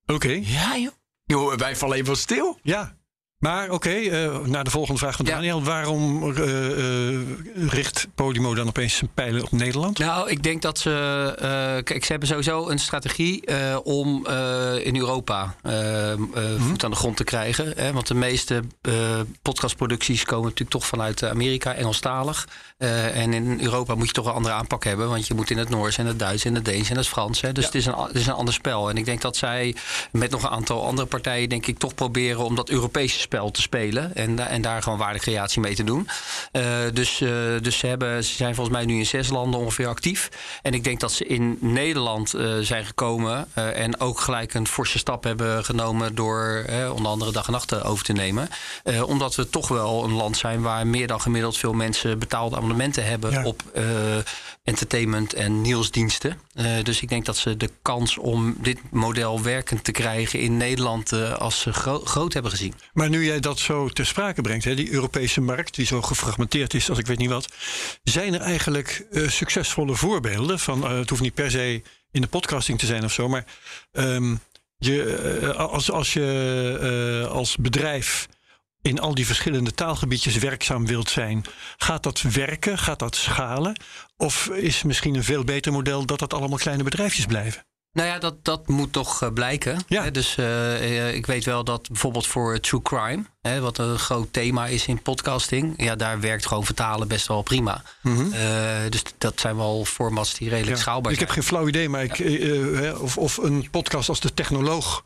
Oké. 0.06 0.40
Ja, 0.42 0.76
joh. 0.76 0.92
Joh, 1.24 1.54
wij 1.54 1.76
vallen 1.76 1.96
even 1.96 2.16
stil. 2.16 2.58
Ja. 2.62 2.96
Maar 3.40 3.70
oké, 3.70 3.90
eh, 3.90 4.38
naar 4.38 4.64
de 4.64 4.70
volgende 4.70 4.98
vraag 4.98 5.16
van 5.16 5.26
Ja. 5.26 5.34
Daniel. 5.34 5.62
Waarom 5.62 6.32
eh, 6.36 7.10
eh, 7.10 7.20
richt 7.68 8.06
Podimo 8.14 8.54
dan 8.54 8.68
opeens 8.68 8.96
zijn 8.96 9.10
pijlen 9.14 9.42
op 9.42 9.50
Nederland? 9.52 9.98
Nou, 9.98 10.30
ik 10.30 10.42
denk 10.42 10.62
dat 10.62 10.78
ze. 10.78 11.80
kijk, 11.84 12.04
ze 12.04 12.10
hebben 12.10 12.28
sowieso 12.28 12.68
een 12.68 12.78
strategie 12.78 13.42
om 13.84 14.26
in 14.82 14.96
Europa 14.96 15.54
eh, 15.62 16.12
voet 16.58 16.84
aan 16.84 16.90
de 16.90 16.96
grond 16.96 17.16
te 17.16 17.24
krijgen. 17.24 17.72
Hè, 17.76 17.92
want 17.92 18.06
de 18.06 18.14
meeste 18.14 18.62
podcastproducties 19.42 20.24
komen 20.24 20.44
natuurlijk 20.44 20.70
toch 20.70 20.86
vanuit 20.86 21.22
Amerika, 21.24 21.74
Engelstalig. 21.74 22.48
Eh, 22.80 23.16
en 23.22 23.32
in 23.32 23.60
Europa 23.62 23.94
moet 23.94 24.06
je 24.06 24.12
toch 24.12 24.26
een 24.26 24.32
andere 24.32 24.54
aanpak 24.54 24.84
hebben. 24.84 25.08
Want 25.08 25.26
je 25.26 25.34
moet 25.34 25.50
in 25.50 25.58
het 25.58 25.68
Noors 25.68 25.98
en 25.98 26.06
het 26.06 26.18
Duits 26.18 26.44
en 26.44 26.54
het 26.54 26.64
Deens 26.64 26.90
en 26.90 26.96
het 26.96 27.08
Frans. 27.08 27.40
Hè, 27.40 27.52
dus 27.52 27.62
Ja. 27.64 27.70
het, 27.70 27.78
is 27.78 27.86
een, 27.86 27.94
het 27.98 28.14
is 28.14 28.26
een 28.26 28.32
ander 28.32 28.54
spel. 28.54 28.88
En 28.90 28.96
ik 28.96 29.04
denk 29.04 29.20
dat 29.20 29.36
zij 29.36 29.74
met 30.12 30.30
nog 30.30 30.42
een 30.42 30.48
aantal 30.48 30.86
andere 30.86 31.06
partijen, 31.08 31.48
denk 31.48 31.66
ik, 31.66 31.78
toch 31.78 31.94
proberen 31.94 32.44
om 32.44 32.54
dat 32.54 32.68
Europese 32.68 33.18
spel 33.20 33.50
te 33.50 33.60
spelen. 33.60 34.14
En, 34.14 34.36
da- 34.36 34.46
en 34.46 34.62
daar 34.62 34.82
gewoon 34.82 34.98
waardecreatie 34.98 35.60
mee 35.60 35.74
te 35.74 35.84
doen. 35.84 36.08
Eh, 36.52 36.62
dus, 36.92 37.20
eh, 37.20 37.30
dus 37.62 37.78
ze, 37.78 37.86
hebben, 37.86 38.24
ze 38.24 38.34
zijn 38.34 38.54
volgens 38.54 38.76
mij 38.76 38.84
nu 38.84 38.98
in 38.98 39.06
zes 39.06 39.28
landen 39.28 39.60
ongeveer 39.60 39.86
actief. 39.88 40.28
En 40.62 40.72
ik 40.74 40.84
denk 40.84 41.00
dat 41.00 41.12
ze 41.12 41.24
in 41.26 41.58
Nederland 41.60 42.34
eh, 42.34 42.52
zijn 42.60 42.84
gekomen. 42.84 43.46
eh, 43.54 43.78
en 43.80 44.00
ook 44.00 44.20
gelijk 44.20 44.54
een 44.54 44.66
forse 44.66 44.98
stap 44.98 45.24
hebben 45.24 45.64
genomen 45.64 46.14
door 46.14 46.64
eh, 46.66 46.92
onder 46.94 47.12
andere 47.12 47.32
dag 47.32 47.46
en 47.46 47.52
nacht 47.52 47.72
eh, 47.72 47.90
over 47.90 48.04
te 48.04 48.12
nemen. 48.12 48.48
Eh, 48.84 49.08
omdat 49.08 49.34
we 49.34 49.50
toch 49.50 49.68
wel 49.68 50.04
een 50.04 50.12
land 50.12 50.36
zijn 50.36 50.60
waar 50.62 50.86
meer 50.86 51.06
dan 51.06 51.20
gemiddeld 51.20 51.56
veel 51.58 51.72
mensen 51.72 52.18
betaalde 52.18 52.56
abonnementen 52.70 53.04
hebben 53.04 53.30
Ja. 53.30 53.44
op 53.44 53.62
eh, 53.74 53.84
entertainment 54.62 55.34
en 55.34 55.60
nieuwsdiensten. 55.60 56.40
Eh, 56.54 56.82
dus 56.82 57.02
ik 57.02 57.08
denk 57.08 57.24
dat 57.24 57.36
ze 57.36 57.56
de 57.56 57.70
kans 57.82 58.18
om 58.18 58.56
dit 58.60 58.78
model 58.90 59.42
werkend 59.42 59.84
te 59.84 59.92
krijgen 59.92 60.38
in 60.40 60.56
Nederland 60.56 61.12
eh, 61.12 61.32
als 61.32 61.60
ze 61.60 61.72
gro- 61.72 62.04
groot 62.04 62.32
hebben 62.32 62.50
gezien. 62.50 62.74
Maar 62.92 63.08
nu 63.08 63.24
jij 63.24 63.40
dat 63.40 63.58
zo 63.58 63.88
ter 63.88 64.06
sprake 64.06 64.42
brengt, 64.42 64.64
hè, 64.64 64.74
die 64.74 64.92
Europese 64.92 65.40
markt 65.40 65.74
die 65.74 65.86
zo 65.86 66.02
gefragmenteerd 66.02 66.74
is 66.74 66.88
als 66.88 66.98
ik 66.98 67.06
weet 67.06 67.18
niet 67.18 67.30
wat. 67.30 67.48
Zijn 68.02 68.34
er 68.34 68.40
eigenlijk 68.40 69.06
succesvolle 69.26 69.94
voorbeelden 69.94 70.58
van, 70.58 70.90
het 70.90 71.08
hoeft 71.10 71.22
niet 71.22 71.34
per 71.34 71.50
se 71.50 71.82
in 72.12 72.20
de 72.20 72.26
podcasting 72.26 72.78
te 72.78 72.86
zijn 72.86 73.04
of 73.04 73.12
zo, 73.12 73.28
maar 73.28 73.44
ehm, 73.92 74.34
je, 74.78 75.54
als, 75.56 75.90
als 75.90 76.12
je 76.12 77.28
als 77.30 77.56
bedrijf 77.56 78.28
in 78.82 79.00
al 79.00 79.14
die 79.14 79.26
verschillende 79.26 79.72
taalgebiedjes 79.74 80.36
werkzaam 80.38 80.86
wilt 80.86 81.10
zijn, 81.10 81.44
gaat 81.76 82.02
dat 82.02 82.20
werken? 82.20 82.78
Gaat 82.78 82.98
dat 82.98 83.16
schalen? 83.16 83.80
Of 84.16 84.46
is 84.46 84.82
misschien 84.82 85.14
een 85.14 85.24
veel 85.24 85.44
beter 85.44 85.72
model 85.72 86.06
dat 86.06 86.18
dat 86.18 86.34
allemaal 86.34 86.58
kleine 86.58 86.82
bedrijfjes 86.82 87.26
blijven? 87.26 87.64
Nou 87.92 88.08
ja, 88.08 88.18
dat, 88.18 88.44
dat 88.44 88.68
moet 88.68 88.92
toch 88.92 89.22
eh, 89.22 89.32
blijken. 89.32 89.82
Ja. 89.86 90.10
Dus 90.10 90.36
eh, 90.36 91.06
eh, 91.08 91.14
ik 91.14 91.26
weet 91.26 91.44
wel 91.44 91.64
dat 91.64 91.88
bijvoorbeeld 91.88 92.26
voor 92.26 92.60
true 92.60 92.82
crime, 92.82 93.22
hè, 93.40 93.60
wat 93.60 93.78
een 93.78 93.98
groot 93.98 94.32
thema 94.32 94.66
is 94.66 94.86
in 94.86 95.02
podcasting, 95.02 95.74
ja, 95.76 95.96
daar 95.96 96.20
werkt 96.20 96.46
gewoon 96.46 96.64
vertalen 96.64 97.08
best 97.08 97.26
wel 97.26 97.42
prima. 97.42 97.82
Eh, 98.02 98.10
dus 98.88 99.02
dat 99.18 99.40
zijn 99.40 99.56
wel 99.56 99.84
formats 99.84 100.34
die 100.34 100.48
redelijk 100.48 100.76
Ja. 100.76 100.82
schaalbaar 100.82 101.12
Ik 101.12 101.18
heb 101.18 101.28
zijn. 101.30 101.40
geen 101.40 101.48
flauw 101.50 101.68
idee, 101.68 101.88
maar 101.88 102.04
ik, 102.04 102.18
of, 103.00 103.18
of 103.18 103.36
een 103.36 103.68
podcast 103.70 104.08
als 104.08 104.20
De 104.20 104.34
Technoloog. 104.34 105.02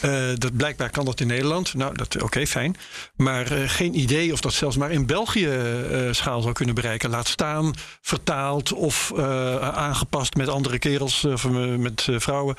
Eh, 0.00 0.28
dat 0.34 0.56
blijkbaar 0.56 0.90
kan 0.90 1.04
dat 1.04 1.20
in 1.20 1.26
Nederland. 1.26 1.74
Nou, 1.74 1.94
dat 1.96 2.22
oké, 2.22 2.46
fijn. 2.46 2.76
Maar 3.16 3.52
eh, 3.52 3.68
geen 3.68 3.98
idee 3.98 4.32
of 4.32 4.40
dat 4.40 4.52
zelfs 4.52 4.76
maar 4.76 4.90
in 4.90 5.06
België 5.06 5.48
eh, 5.48 6.08
schaal 6.10 6.40
zou 6.40 6.52
kunnen 6.52 6.74
bereiken. 6.74 7.10
Laat 7.10 7.28
staan, 7.28 7.74
vertaald 8.00 8.72
of 8.72 9.12
aangepast 9.60 10.34
met 10.34 10.48
andere 10.48 10.78
kerels 10.78 11.24
of 11.24 11.48
met 11.78 12.08
vrouwen 12.16 12.56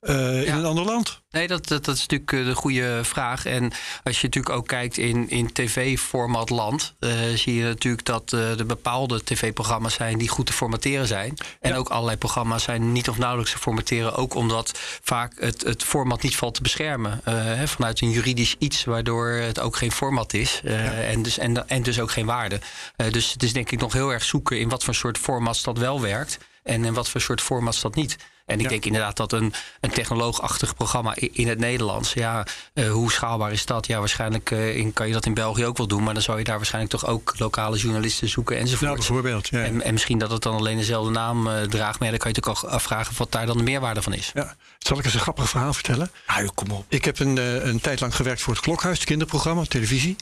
in 0.00 0.54
een 0.54 0.64
ander 0.64 0.84
land. 0.84 1.20
Nee, 1.30 1.46
dat, 1.46 1.68
dat, 1.68 1.84
dat 1.84 1.94
is 1.96 2.06
natuurlijk 2.06 2.46
de 2.46 2.54
goede 2.54 3.00
vraag. 3.02 3.44
En 3.44 3.72
als 4.04 4.20
je 4.20 4.26
natuurlijk 4.26 4.54
ook 4.54 4.66
kijkt 4.66 4.96
in, 4.96 5.30
in 5.30 5.52
tv-format 5.52 6.50
land, 6.50 6.94
zie 7.34 7.54
je 7.54 7.64
natuurlijk 7.64 8.04
dat 8.04 8.32
er 8.32 8.66
bepaalde 8.66 9.24
tv-programma's 9.24 9.94
zijn 9.94 10.18
die 10.18 10.28
goed 10.28 10.46
te 10.46 10.52
formateren 10.52 11.06
zijn. 11.06 11.34
En 11.60 11.70
Ja. 11.70 11.76
ook 11.76 11.88
allerlei 11.88 12.16
programma's 12.16 12.62
zijn 12.62 12.92
niet 12.92 13.08
of 13.08 13.18
nauwelijks 13.18 13.52
te 13.52 13.58
formateren. 13.58 14.14
Ook 14.14 14.34
omdat 14.34 14.78
vaak 15.02 15.32
het, 15.40 15.62
het 15.62 15.84
format 15.84 16.22
niet 16.22 16.36
valt 16.36 16.54
te 16.54 16.62
beschermen. 16.68 17.20
eh, 17.24 17.62
vanuit 17.66 18.00
een 18.00 18.10
juridisch 18.10 18.56
iets, 18.58 18.84
waardoor 18.84 19.28
het 19.28 19.60
ook 19.60 19.76
geen 19.76 19.92
format 19.92 20.32
is. 20.32 20.60
eh, 20.64 21.10
en, 21.10 21.22
dus, 21.22 21.38
en, 21.38 21.68
en 21.68 21.82
dus 21.82 22.00
ook 22.00 22.10
geen 22.10 22.26
waarde. 22.26 22.60
Eh, 22.96 23.12
dus 23.12 23.32
het 23.32 23.42
is 23.42 23.52
denk 23.52 23.70
ik 23.70 23.80
nog 23.80 23.92
heel 23.92 24.12
erg 24.12 24.24
zoeken 24.24 24.60
in 24.60 24.68
wat 24.68 24.84
voor 24.84 24.94
soort 24.94 25.18
formats 25.18 25.62
dat 25.62 25.78
wel 25.78 26.00
werkt. 26.00 26.38
En 26.62 26.84
in 26.84 26.94
wat 26.94 27.08
voor 27.08 27.20
soort 27.20 27.40
formats 27.40 27.80
dat 27.80 27.94
niet. 27.94 28.16
En 28.48 28.56
ik 28.56 28.62
Ja. 28.62 28.68
denk 28.68 28.84
inderdaad 28.84 29.16
dat 29.16 29.32
een, 29.32 29.52
een 29.80 29.90
technoloogachtig 29.90 30.74
programma 30.74 31.14
in 31.16 31.48
het 31.48 31.58
Nederlands, 31.58 32.12
ja, 32.12 32.46
eh, 32.74 32.90
hoe 32.90 33.12
schaalbaar 33.12 33.52
is 33.52 33.66
dat? 33.66 33.86
Ja, 33.86 33.98
waarschijnlijk 33.98 34.50
eh, 34.50 34.76
in, 34.76 34.92
kan 34.92 35.06
je 35.06 35.12
dat 35.12 35.26
in 35.26 35.34
België 35.34 35.64
ook 35.66 35.76
wel 35.76 35.86
doen, 35.86 36.02
maar 36.02 36.14
dan 36.14 36.22
zou 36.22 36.38
je 36.38 36.44
daar 36.44 36.56
waarschijnlijk 36.56 36.92
toch 36.94 37.06
ook 37.06 37.34
lokale 37.38 37.76
journalisten 37.76 38.28
zoeken 38.28 38.54
Nou, 38.56 38.66
enzovoort. 38.68 38.94
bijvoorbeeld. 38.94 39.48
Ja. 39.48 39.62
en, 39.64 39.82
en 39.82 39.92
misschien 39.92 40.18
dat 40.18 40.30
het 40.30 40.42
dan 40.42 40.54
alleen 40.56 40.76
dezelfde 40.76 41.10
naam 41.10 41.46
eh, 41.48 41.62
draagt, 41.62 41.98
maar 41.98 42.08
ja, 42.08 42.16
dan 42.16 42.18
kan 42.18 42.30
je 42.30 42.36
natuurlijk 42.36 42.64
ook 42.64 42.70
afvragen 42.70 43.14
wat 43.18 43.32
daar 43.32 43.46
dan 43.46 43.56
de 43.56 43.62
meerwaarde 43.62 44.02
van 44.02 44.12
is. 44.12 44.30
Ja. 44.34 44.56
Zal 44.78 44.98
ik 44.98 45.04
eens 45.04 45.14
een 45.14 45.20
grappig 45.20 45.48
verhaal 45.48 45.72
vertellen? 45.72 46.10
Ah, 46.26 46.48
kom 46.54 46.70
op. 46.70 46.84
Ik 46.88 47.04
heb 47.04 47.18
een, 47.18 47.38
eh, 47.38 47.64
een 47.64 47.80
tijd 47.80 48.00
lang 48.00 48.14
gewerkt 48.16 48.40
voor 48.42 48.52
het 48.54 48.62
Klokhuis, 48.62 48.98
het 48.98 49.06
kinderprogramma, 49.06 49.64
televisie. 49.64 50.16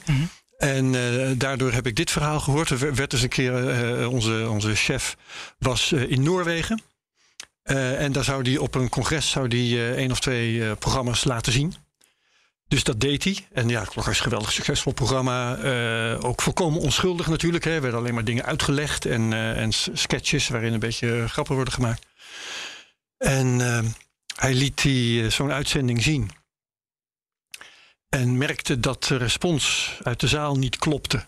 En 0.57 0.95
eh, 0.95 1.29
daardoor 1.35 1.71
heb 1.71 1.87
ik 1.87 1.95
dit 1.95 2.11
verhaal 2.11 2.39
gehoord. 2.39 2.69
Er 2.69 2.95
werd 2.95 3.11
dus 3.11 3.21
een 3.21 3.29
keer, 3.29 3.69
eh, 3.69 4.09
onze, 4.11 4.47
onze 4.49 4.75
chef 4.75 5.15
was 5.59 5.91
eh, 5.91 6.11
in 6.11 6.23
Noorwegen. 6.23 6.81
Eh, 7.67 8.01
en 8.01 8.11
daar 8.11 8.23
zou 8.23 8.49
hij 8.49 8.57
op 8.57 8.75
een 8.75 8.89
congres 8.89 9.29
zou 9.29 9.47
die, 9.47 9.77
eh, 9.77 9.91
één 9.91 10.11
of 10.11 10.19
twee 10.19 10.65
eh, 10.65 10.71
programma's 10.79 11.23
laten 11.23 11.51
zien. 11.51 11.73
Dus 12.67 12.83
dat 12.83 12.99
deed 12.99 13.23
hij. 13.23 13.47
En 13.51 13.69
ja, 13.69 13.83
Klokhuis 13.83 14.07
is 14.07 14.17
een 14.17 14.23
geweldig 14.23 14.51
succesvol 14.51 14.93
programma. 14.93 15.57
Ook 16.17 16.41
volkomen 16.41 16.81
onschuldig 16.81 17.27
natuurlijk. 17.27 17.65
Er 17.65 17.81
werden 17.81 17.99
alleen 17.99 18.13
maar 18.13 18.23
dingen 18.23 18.45
uitgelegd 18.45 19.05
en, 19.05 19.33
en 19.33 19.71
sketches 19.93 20.47
waarin 20.47 20.73
een 20.73 20.79
beetje 20.79 21.27
grappen 21.27 21.55
worden 21.55 21.73
gemaakt. 21.73 22.05
En 23.17 23.61
eh, 23.61 23.83
hij 24.35 24.53
liet 24.53 24.81
die, 24.81 25.29
zo'n 25.29 25.51
uitzending 25.51 26.03
zien. 26.03 26.31
En 28.09 28.37
merkte 28.37 28.79
dat 28.79 29.03
de 29.03 29.15
respons 29.15 29.93
uit 30.03 30.19
de 30.19 30.27
zaal 30.27 30.55
niet 30.55 30.77
klopte. 30.77 31.25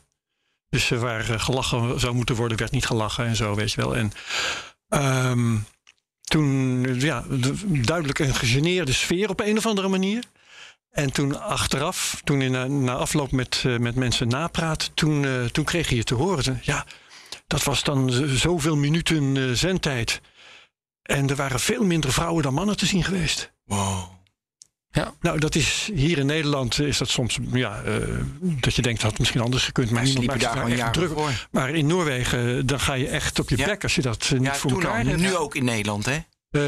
Dus 0.69 0.89
waar 0.89 1.23
gelachen 1.39 1.99
zou 1.99 2.13
moeten 2.13 2.35
worden, 2.35 2.57
werd 2.57 2.71
niet 2.71 2.85
gelachen 2.85 3.25
en 3.25 3.35
zo, 3.35 3.55
weet 3.55 3.71
je 3.71 3.81
wel. 3.81 3.95
En 3.95 4.11
ehm, 4.87 5.57
toen, 6.29 6.85
eh, 6.85 7.01
ja, 7.01 7.23
de- 7.29 7.81
duidelijk 7.81 8.19
een 8.19 8.35
gegeneerde 8.35 8.93
sfeer 8.93 9.29
op 9.29 9.39
een 9.39 9.57
of 9.57 9.65
andere 9.65 9.87
manier. 9.87 10.23
En 10.89 11.11
toen 11.11 11.39
achteraf, 11.41 12.21
toen 12.23 12.41
in, 12.41 12.51
na, 12.51 12.67
na 12.67 12.93
afloop 12.93 13.31
met, 13.31 13.63
eh, 13.65 13.77
met 13.77 13.95
mensen 13.95 14.27
napraat, 14.27 14.91
toen, 14.93 15.25
eh, 15.25 15.45
toen 15.45 15.63
kreeg 15.65 15.89
je 15.89 16.03
te 16.03 16.15
horen. 16.15 16.59
Ja, 16.63 16.85
dat 17.47 17.63
was 17.63 17.83
dan 17.83 18.11
zoveel 18.37 18.75
minuten 18.75 19.37
eh, 19.37 19.43
zendtijd. 19.53 20.21
En 21.01 21.29
er 21.29 21.35
waren 21.35 21.59
veel 21.59 21.83
minder 21.83 22.13
vrouwen 22.13 22.43
dan 22.43 22.53
mannen 22.53 22.77
te 22.77 22.85
zien 22.85 23.03
geweest. 23.03 23.51
Wow. 23.65 24.18
Ja. 24.91 25.13
Nou, 25.21 25.39
dat 25.39 25.55
is 25.55 25.89
hier 25.93 26.17
in 26.17 26.25
Nederland 26.25 26.79
is 26.79 26.97
dat 26.97 27.09
soms 27.09 27.37
ja, 27.51 27.81
uh, 27.87 27.95
dat 28.41 28.75
je 28.75 28.81
denkt 28.81 29.01
dat 29.01 29.09
had 29.09 29.19
misschien 29.19 29.41
anders 29.41 29.63
gekund, 29.63 29.89
maar 29.91 30.03
niemand 30.03 30.25
maakt 30.25 30.41
daar 30.41 30.51
gewoon 30.51 30.67
echt 30.69 30.77
jaren 30.77 30.93
druk. 30.93 31.09
voor. 31.09 31.47
Maar 31.51 31.69
in 31.69 31.87
Noorwegen, 31.87 32.65
dan 32.65 32.79
ga 32.79 32.93
je 32.93 33.07
echt 33.07 33.39
op 33.39 33.49
je 33.49 33.57
Ja. 33.57 33.63
plek 33.63 33.83
als 33.83 33.95
je 33.95 34.01
dat 34.01 34.23
eh, 34.23 34.31
niet 34.31 34.43
Ja, 34.43 34.55
voor 34.55 34.71
toen 34.71 34.81
elkaar 34.83 35.05
hebt. 35.05 35.19
Nu 35.21 35.35
ook 35.35 35.55
in 35.55 35.63
Nederland, 35.63 36.05
hè? 36.05 36.17
Eh, 36.49 36.61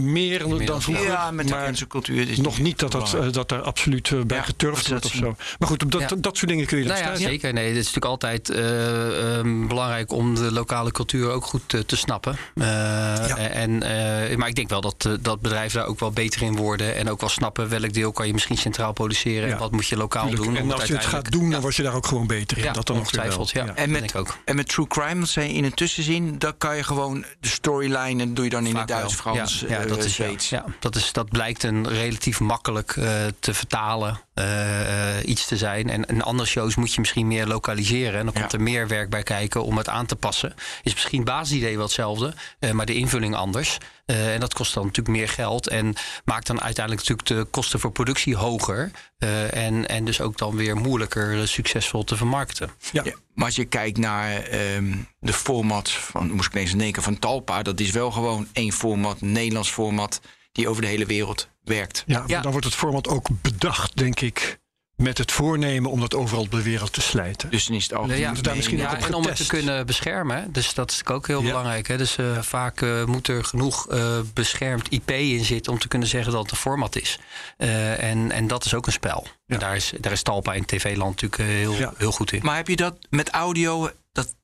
meer 0.00 0.64
dan 0.66 0.82
vroeger. 0.82 1.06
Ja, 1.06 1.30
met 1.30 1.48
de 1.48 1.54
maar 1.54 1.72
cultuur. 1.88 2.30
is 2.30 2.38
nog 2.38 2.58
niet 2.58 2.78
dat, 2.78 2.92
dat, 2.92 3.14
eh, 3.14 3.32
dat 3.32 3.48
daar 3.48 3.60
absoluut 3.62 4.10
eh, 4.12 4.20
bij 4.26 4.36
Ja, 4.36 4.42
geturfd 4.42 4.88
wordt 4.88 5.04
of 5.04 5.12
zo. 5.12 5.36
Maar 5.58 5.68
goed, 5.68 5.82
op 5.82 5.92
dat, 5.92 6.00
Ja. 6.00 6.16
dat 6.18 6.36
soort 6.36 6.50
dingen 6.50 6.66
kun 6.66 6.78
je 6.78 6.84
dat 6.84 6.98
Nou 7.00 7.10
ja, 7.10 7.16
zeker. 7.16 7.52
Nee, 7.52 7.66
het 7.68 7.72
is 7.76 7.92
natuurlijk 7.92 8.04
altijd 8.04 8.50
eh, 8.50 9.36
ehm, 9.38 9.66
belangrijk 9.66 10.12
om 10.12 10.34
de 10.34 10.52
lokale 10.52 10.90
cultuur 10.92 11.30
ook 11.30 11.44
goed 11.44 11.62
te 11.86 11.96
snappen. 11.96 12.36
Eh, 12.54 13.56
en, 13.62 13.82
eh, 13.82 14.36
maar 14.36 14.48
ik 14.48 14.54
denk 14.54 14.68
wel 14.68 14.80
dat, 14.80 15.08
dat 15.20 15.40
bedrijven 15.40 15.78
daar 15.78 15.88
ook 15.88 16.00
wel 16.00 16.10
beter 16.10 16.42
in 16.42 16.56
worden. 16.56 16.96
En 16.96 17.10
ook 17.10 17.20
wel 17.20 17.28
snappen 17.28 17.68
welk 17.68 17.92
deel 17.92 18.12
kan 18.12 18.26
je 18.26 18.32
misschien 18.32 18.56
centraal 18.58 18.92
produceren. 18.92 19.46
Ja. 19.48 19.52
En 19.54 19.58
wat 19.58 19.72
moet 19.72 19.86
je 19.86 19.96
lokaal 19.96 20.28
Tuurlijk. 20.28 20.44
doen. 20.48 20.56
En 20.56 20.72
als 20.72 20.84
je 20.84 20.94
het 20.94 21.04
gaat 21.04 21.30
doen, 21.32 21.50
dan 21.50 21.60
word 21.60 21.76
je 21.76 21.82
daar 21.82 21.94
ook 21.94 22.06
gewoon 22.06 22.26
beter 22.26 22.58
in. 22.58 22.64
Ja, 22.64 22.72
dat 22.72 22.86
dan 22.86 22.96
nog 22.96 23.10
wel. 23.10 23.46
Ja, 23.52 23.74
En 23.74 23.90
met- 23.90 24.16
ook. 24.16 24.36
En 24.44 24.56
met 24.56 24.68
True 24.68 24.86
Crime, 24.86 25.20
dat 25.20 25.28
zei 25.28 25.48
je 25.48 25.54
in 25.54 25.64
een 25.64 25.74
tussenzin, 25.74 26.38
dan 26.38 26.56
kan 26.58 26.76
je 26.76 26.82
gewoon 26.82 27.24
de 27.40 27.48
storyline 27.48 28.22
en 28.22 28.34
doe 28.34 28.44
je 28.44 28.50
dan 28.50 28.66
in 28.66 28.76
het 28.76 28.88
Duits. 28.88 29.22
Frans, 29.32 29.60
ja, 29.60 29.68
ja, 29.68 29.80
eh, 29.80 29.88
dat 29.88 30.04
is, 30.04 30.16
ja, 30.16 30.24
Zweeds. 30.24 30.48
ja, 30.48 30.64
dat, 30.78 30.96
is, 30.96 31.12
dat 31.12 31.28
blijkt 31.28 31.62
een 31.62 31.88
relatief 31.88 32.40
makkelijk 32.40 32.96
eh, 32.96 33.06
te 33.38 33.54
vertalen 33.54 34.20
eh, 34.34 35.18
eh, 35.18 35.28
iets 35.28 35.46
te 35.46 35.56
zijn. 35.56 35.90
En, 35.90 36.06
en 36.06 36.22
andere 36.22 36.48
shows 36.48 36.74
moet 36.74 36.94
je 36.94 37.00
misschien 37.00 37.26
meer 37.26 37.46
lokaliseren. 37.46 38.18
En 38.18 38.24
dan 38.24 38.34
Ja. 38.34 38.40
komt 38.40 38.52
er 38.52 38.60
meer 38.60 38.88
werk 38.88 39.10
bij 39.10 39.22
kijken 39.22 39.64
om 39.64 39.76
het 39.76 39.88
aan 39.88 40.06
te 40.06 40.16
passen. 40.16 40.54
Is 40.82 40.92
misschien 40.92 41.18
het 41.20 41.28
basisidee 41.28 41.74
wel 41.76 41.84
hetzelfde, 41.84 42.34
eh, 42.58 42.70
maar 42.70 42.86
de 42.86 42.94
invulling 42.94 43.34
anders. 43.34 43.78
Eh, 44.06 44.34
en 44.34 44.40
dat 44.40 44.54
kost 44.54 44.74
dan 44.74 44.86
natuurlijk 44.86 45.16
meer 45.16 45.28
geld. 45.28 45.68
En 45.68 45.94
maakt 46.24 46.46
dan 46.46 46.60
uiteindelijk 46.60 47.08
natuurlijk 47.08 47.40
de 47.46 47.50
kosten 47.50 47.80
voor 47.80 47.90
productie 47.92 48.36
hoger. 48.36 48.90
Eh, 49.18 49.54
en, 49.66 49.88
en 49.88 50.04
dus 50.04 50.20
ook 50.20 50.38
dan 50.38 50.56
weer 50.56 50.76
moeilijker 50.76 51.48
succesvol 51.48 52.04
te 52.04 52.16
vermarkten. 52.16 52.70
Ja. 52.92 53.02
Ja, 53.04 53.12
maar 53.34 53.46
als 53.46 53.56
je 53.56 53.64
kijkt 53.64 53.98
naar 53.98 54.36
ehm, 54.42 54.92
de 55.20 55.32
format 55.32 55.90
van, 55.90 56.30
moest 56.30 56.46
ik 56.46 56.54
ineens 56.54 56.72
denken, 56.76 57.02
van 57.02 57.18
Talpa, 57.18 57.62
dat 57.62 57.80
is 57.80 57.90
wel 57.90 58.10
gewoon 58.10 58.48
één 58.52 58.72
format, 58.72 59.20
Nederlands 59.20 59.70
format, 59.70 60.20
die 60.54 60.68
over 60.68 60.82
de 60.82 60.88
hele 60.88 61.06
wereld 61.06 61.48
werkt. 61.64 62.04
Ja, 62.06 62.26
dan 62.26 62.50
wordt 62.50 62.66
het 62.66 62.74
format 62.74 63.08
ook 63.08 63.26
bedacht, 63.42 63.96
denk 63.96 64.20
ik, 64.20 64.58
met 64.96 65.18
het 65.18 65.32
voornemen 65.32 65.90
om 65.90 66.00
dat 66.00 66.14
overal 66.14 66.42
op 66.42 66.50
de 66.50 66.62
wereld 66.62 66.92
te 66.92 67.00
slijten. 67.00 67.50
Dus 67.50 67.66
dan 67.66 67.76
is 67.76 67.88
het. 67.88 68.18
Ja, 68.18 68.32
daar 68.32 68.56
misschien 68.56 68.78
ja, 68.78 68.90
ook 68.90 68.96
op 68.96 69.04
en 69.04 69.14
om 69.14 69.24
het 69.24 69.36
te 69.36 69.46
kunnen 69.46 69.86
beschermen. 69.86 70.52
Dus 70.52 70.74
dat 70.74 70.90
is 70.90 70.96
natuurlijk 70.96 71.16
ook 71.16 71.26
heel 71.26 71.40
Ja. 71.42 71.46
belangrijk. 71.48 71.88
Hè. 71.88 71.96
Dus 71.96 72.16
eh, 72.16 72.42
vaak 72.42 72.80
eh, 72.82 73.04
moet 73.04 73.28
er 73.28 73.44
genoeg 73.44 73.88
eh, 73.88 74.18
beschermd 74.34 74.88
IP 74.90 75.10
in 75.10 75.44
zitten 75.44 75.72
om 75.72 75.78
te 75.78 75.88
kunnen 75.88 76.08
zeggen 76.08 76.32
dat 76.32 76.42
het 76.42 76.50
een 76.50 76.56
format 76.56 76.96
is. 76.96 77.18
Eh, 77.56 78.02
en, 78.10 78.30
en 78.30 78.46
dat 78.46 78.64
is 78.64 78.74
ook 78.74 78.86
een 78.86 78.92
spel. 78.92 79.26
Ja. 79.46 79.54
En 79.54 79.58
daar 79.60 79.76
is, 79.76 79.92
daar 80.00 80.12
is 80.12 80.22
Talpa 80.22 80.52
in 80.54 80.64
TV-land 80.64 81.20
natuurlijk 81.22 81.50
heel, 81.50 81.74
Ja. 81.74 81.92
heel 81.96 82.12
goed 82.12 82.32
in. 82.32 82.40
Maar 82.42 82.56
heb 82.56 82.68
je 82.68 82.76
dat 82.76 82.96
met 83.10 83.30
audio? 83.30 83.90
Dat, 84.12 84.34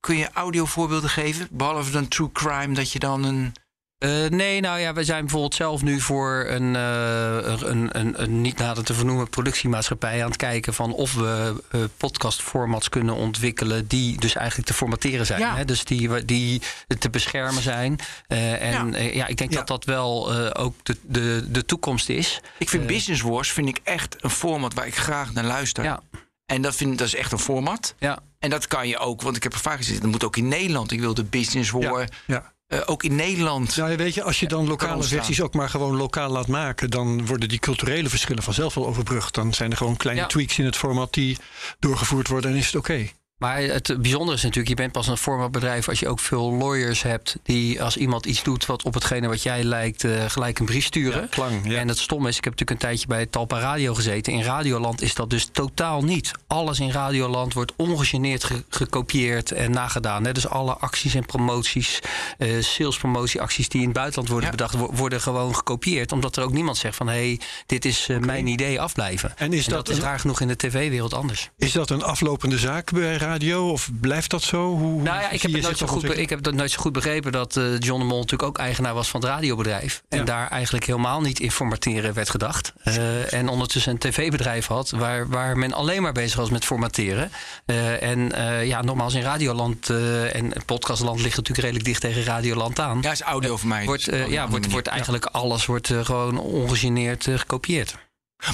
kun 0.00 0.16
je 0.16 0.30
audiovoorbeelden 0.32 1.10
geven? 1.10 1.48
Behalve 1.50 1.90
dan 1.90 2.08
True 2.08 2.32
Crime, 2.32 2.74
dat 2.74 2.92
je 2.92 2.98
dan 2.98 3.24
een. 3.24 3.52
Eh, 4.00 4.10
nee, 4.28 4.60
nou 4.60 4.78
ja, 4.80 4.92
we 4.92 5.04
zijn 5.04 5.20
bijvoorbeeld 5.20 5.54
zelf 5.54 5.82
nu 5.82 6.00
voor 6.00 6.44
een, 6.48 6.76
eh, 6.76 7.60
een, 7.68 7.98
een, 7.98 8.22
een 8.22 8.40
niet 8.40 8.58
nader 8.58 8.84
te 8.84 8.94
vernoemen 8.94 9.28
productiemaatschappij 9.28 10.20
aan 10.22 10.28
het 10.28 10.36
kijken 10.36 10.74
van 10.74 10.92
of 10.92 11.14
we 11.14 11.62
eh, 11.70 11.80
podcastformats 11.96 12.88
kunnen 12.88 13.14
ontwikkelen 13.14 13.86
die 13.86 14.18
dus 14.20 14.34
eigenlijk 14.34 14.68
te 14.68 14.74
formateren 14.74 15.26
zijn. 15.26 15.40
Ja. 15.40 15.56
Hè? 15.56 15.64
Dus 15.64 15.84
die, 15.84 16.10
we- 16.10 16.24
die 16.24 16.62
te 16.98 17.10
beschermen 17.10 17.62
zijn. 17.62 17.98
Eh, 18.26 18.74
en 18.76 18.92
Ja. 19.14 19.26
ik 19.26 19.36
denk 19.36 19.50
Ja. 19.50 19.56
dat 19.58 19.66
dat 19.66 19.84
wel 19.84 20.32
eh, 20.34 20.62
ook 20.64 20.74
de, 20.82 20.96
de, 21.02 21.44
de 21.50 21.64
toekomst 21.64 22.08
is. 22.08 22.40
Ik 22.58 22.68
vind. 22.68 22.86
Business 22.86 23.22
Wars 23.22 23.52
vind 23.52 23.68
ik 23.68 23.80
echt 23.82 24.16
een 24.20 24.30
format 24.30 24.74
waar 24.74 24.86
ik 24.86 24.96
graag 24.96 25.32
naar 25.32 25.44
luister. 25.44 25.84
Ja, 25.84 26.00
En 26.46 26.62
dat, 26.62 26.74
vind, 26.76 26.98
dat 26.98 27.06
is 27.06 27.14
echt 27.14 27.32
een 27.32 27.38
format. 27.38 27.94
ja. 27.98 28.18
En 28.38 28.50
dat 28.50 28.66
kan 28.66 28.88
je 28.88 28.98
ook, 28.98 29.22
want 29.22 29.36
ik 29.36 29.42
heb 29.42 29.52
er 29.52 29.58
vaak 29.58 29.76
gezeten, 29.76 30.02
dat 30.02 30.10
moet 30.10 30.24
ook 30.24 30.36
in 30.36 30.48
Nederland. 30.48 30.92
Ik 30.92 31.00
wil 31.00 31.14
de 31.14 31.24
Business 31.24 31.70
War 31.70 32.08
Ja, 32.26 32.52
eh, 32.70 32.80
ook 32.86 33.02
in 33.02 33.14
Nederland. 33.14 33.76
Nou, 33.76 33.96
weet 33.96 34.14
je, 34.14 34.22
als 34.22 34.40
je 34.40 34.48
dan 34.48 34.68
lokale 34.68 35.02
versies 35.02 35.40
ook 35.42 35.54
maar 35.54 35.68
gewoon 35.68 35.96
lokaal 35.96 36.30
laat 36.30 36.46
maken, 36.46 36.90
dan 36.90 37.26
worden 37.26 37.48
die 37.48 37.58
culturele 37.58 38.08
verschillen 38.08 38.42
vanzelf 38.42 38.74
wel 38.74 38.86
overbrugd. 38.86 39.34
Dan 39.34 39.54
zijn 39.54 39.70
er 39.70 39.76
gewoon 39.76 39.96
kleine 39.96 40.20
Ja. 40.22 40.26
tweaks 40.26 40.58
in 40.58 40.64
het 40.64 40.76
format 40.76 41.12
die 41.14 41.36
doorgevoerd 41.78 42.28
worden 42.28 42.50
en 42.50 42.56
is 42.56 42.66
het 42.66 42.74
oké. 42.74 43.08
Maar 43.40 43.58
het 43.62 43.96
bijzondere 44.02 44.36
is 44.36 44.42
natuurlijk, 44.42 44.68
je 44.68 44.74
bent 44.74 44.92
pas 44.92 45.06
een 45.08 45.16
formatbedrijf 45.16 45.88
als 45.88 46.00
je 46.00 46.08
ook 46.08 46.20
veel 46.20 46.52
lawyers 46.52 47.02
hebt 47.02 47.36
die 47.42 47.82
als 47.82 47.96
iemand 47.96 48.26
iets 48.26 48.42
doet 48.42 48.66
wat 48.66 48.82
op 48.82 48.94
hetgene 48.94 49.28
wat 49.28 49.42
jij 49.42 49.64
lijkt, 49.64 50.04
eh, 50.04 50.24
gelijk 50.28 50.58
een 50.58 50.66
brief 50.66 50.84
sturen. 50.84 51.28
klang. 51.28 51.70
Ja. 51.70 51.78
En 51.78 51.88
het 51.88 51.98
stomme 51.98 52.28
is, 52.28 52.36
ik 52.36 52.44
heb 52.44 52.52
natuurlijk 52.52 52.80
een 52.82 52.88
tijdje 52.88 53.06
bij 53.06 53.26
Talpa 53.26 53.58
Radio 53.58 53.94
gezeten. 53.94 54.32
In 54.32 54.42
Radioland 54.42 55.02
is 55.02 55.14
dat 55.14 55.30
dus 55.30 55.48
totaal 55.52 56.02
niet. 56.02 56.30
Alles 56.46 56.80
in 56.80 56.90
Radioland 56.90 57.54
wordt 57.54 57.72
ongegeneerd 57.76 58.44
ge- 58.44 58.64
gekopieerd 58.68 59.52
en 59.52 59.70
nagedaan. 59.70 60.24
Hè. 60.24 60.32
Dus 60.32 60.48
alle 60.48 60.72
acties 60.76 61.14
en 61.14 61.26
promoties, 61.26 62.00
eh 62.38 62.48
salespromotieacties 62.62 63.68
die 63.68 63.80
in 63.80 63.86
het 63.86 63.96
buitenland 63.96 64.28
worden 64.28 64.50
Ja. 64.50 64.56
bedacht, 64.56 64.74
wo- 64.74 64.90
worden 64.94 65.20
gewoon 65.20 65.54
gekopieerd. 65.54 66.12
Omdat 66.12 66.36
er 66.36 66.42
ook 66.42 66.52
niemand 66.52 66.76
zegt 66.76 66.96
van, 66.96 67.06
hé, 67.08 67.12
hey, 67.14 67.40
dit 67.66 67.84
is 67.84 68.06
eh, 68.08 68.18
mijn 68.18 68.46
idee 68.46 68.80
afblijven. 68.80 69.32
En 69.36 69.52
is 69.52 69.66
En 69.66 69.72
dat 69.72 69.86
dat 69.86 69.96
is 69.96 70.02
raar 70.02 70.18
genoeg 70.20 70.40
in 70.40 70.48
de 70.48 70.56
tv-wereld 70.56 71.14
anders. 71.14 71.50
Is 71.58 71.72
dat 71.72 71.90
een 71.90 72.02
aflopende 72.02 72.58
zaak 72.58 72.92
bij 72.92 73.16
radio 73.30 73.70
of 73.70 73.90
blijft 74.00 74.30
dat 74.30 74.42
zo? 74.42 74.76
Hoe, 74.76 75.02
Nou 75.02 75.20
ja, 75.20 75.30
ik 75.30 75.42
heb, 75.42 75.52
het 75.52 75.62
nooit 75.62 75.78
zo 75.78 75.86
dat 75.86 75.94
goed, 75.94 76.18
ik 76.18 76.30
heb 76.30 76.42
dat 76.42 76.54
nooit 76.54 76.70
zo 76.70 76.80
goed 76.80 76.92
begrepen 76.92 77.32
dat 77.32 77.56
eh, 77.56 77.78
John 77.78 78.00
de 78.00 78.06
Mol 78.06 78.18
natuurlijk 78.18 78.48
ook 78.48 78.58
eigenaar 78.58 78.94
was 78.94 79.08
van 79.08 79.20
het 79.20 79.28
radiobedrijf. 79.30 80.02
En 80.08 80.18
Ja. 80.18 80.24
daar 80.24 80.48
eigenlijk 80.48 80.86
helemaal 80.86 81.20
niet 81.20 81.40
in 81.40 81.50
formateren 81.50 82.14
werd 82.14 82.30
gedacht. 82.30 82.72
Eh, 82.82 83.32
en 83.32 83.48
ondertussen 83.48 83.92
een 83.92 83.98
tv-bedrijf 83.98 84.66
had 84.66 84.90
waar, 84.90 85.28
waar 85.28 85.58
men 85.58 85.72
alleen 85.72 86.02
maar 86.02 86.12
bezig 86.12 86.36
was 86.36 86.50
met 86.50 86.64
formateren. 86.64 87.30
Eh, 87.66 88.02
en 88.02 88.32
eh, 88.32 88.66
ja, 88.66 88.82
nogmaals, 88.82 89.14
in 89.14 89.22
Radioland 89.22 89.90
eh, 89.90 90.34
en 90.34 90.52
podcastland 90.66 91.20
ligt 91.20 91.36
natuurlijk 91.36 91.58
redelijk 91.58 91.84
dicht 91.84 92.00
tegen 92.00 92.24
Radioland 92.24 92.78
aan. 92.78 92.98
Ja, 93.02 93.10
is 93.10 93.20
audio 93.20 93.56
voor 93.56 93.68
mij. 93.68 93.84
Wordt, 93.84 94.10
dus 94.10 94.28
ja, 94.28 94.48
wordt, 94.48 94.70
wordt 94.70 94.86
eigenlijk 94.86 95.24
alles 95.24 95.66
wordt, 95.66 95.92
gewoon 96.02 96.38
ongegeneerd 96.38 97.28
gekopieerd. 97.34 97.96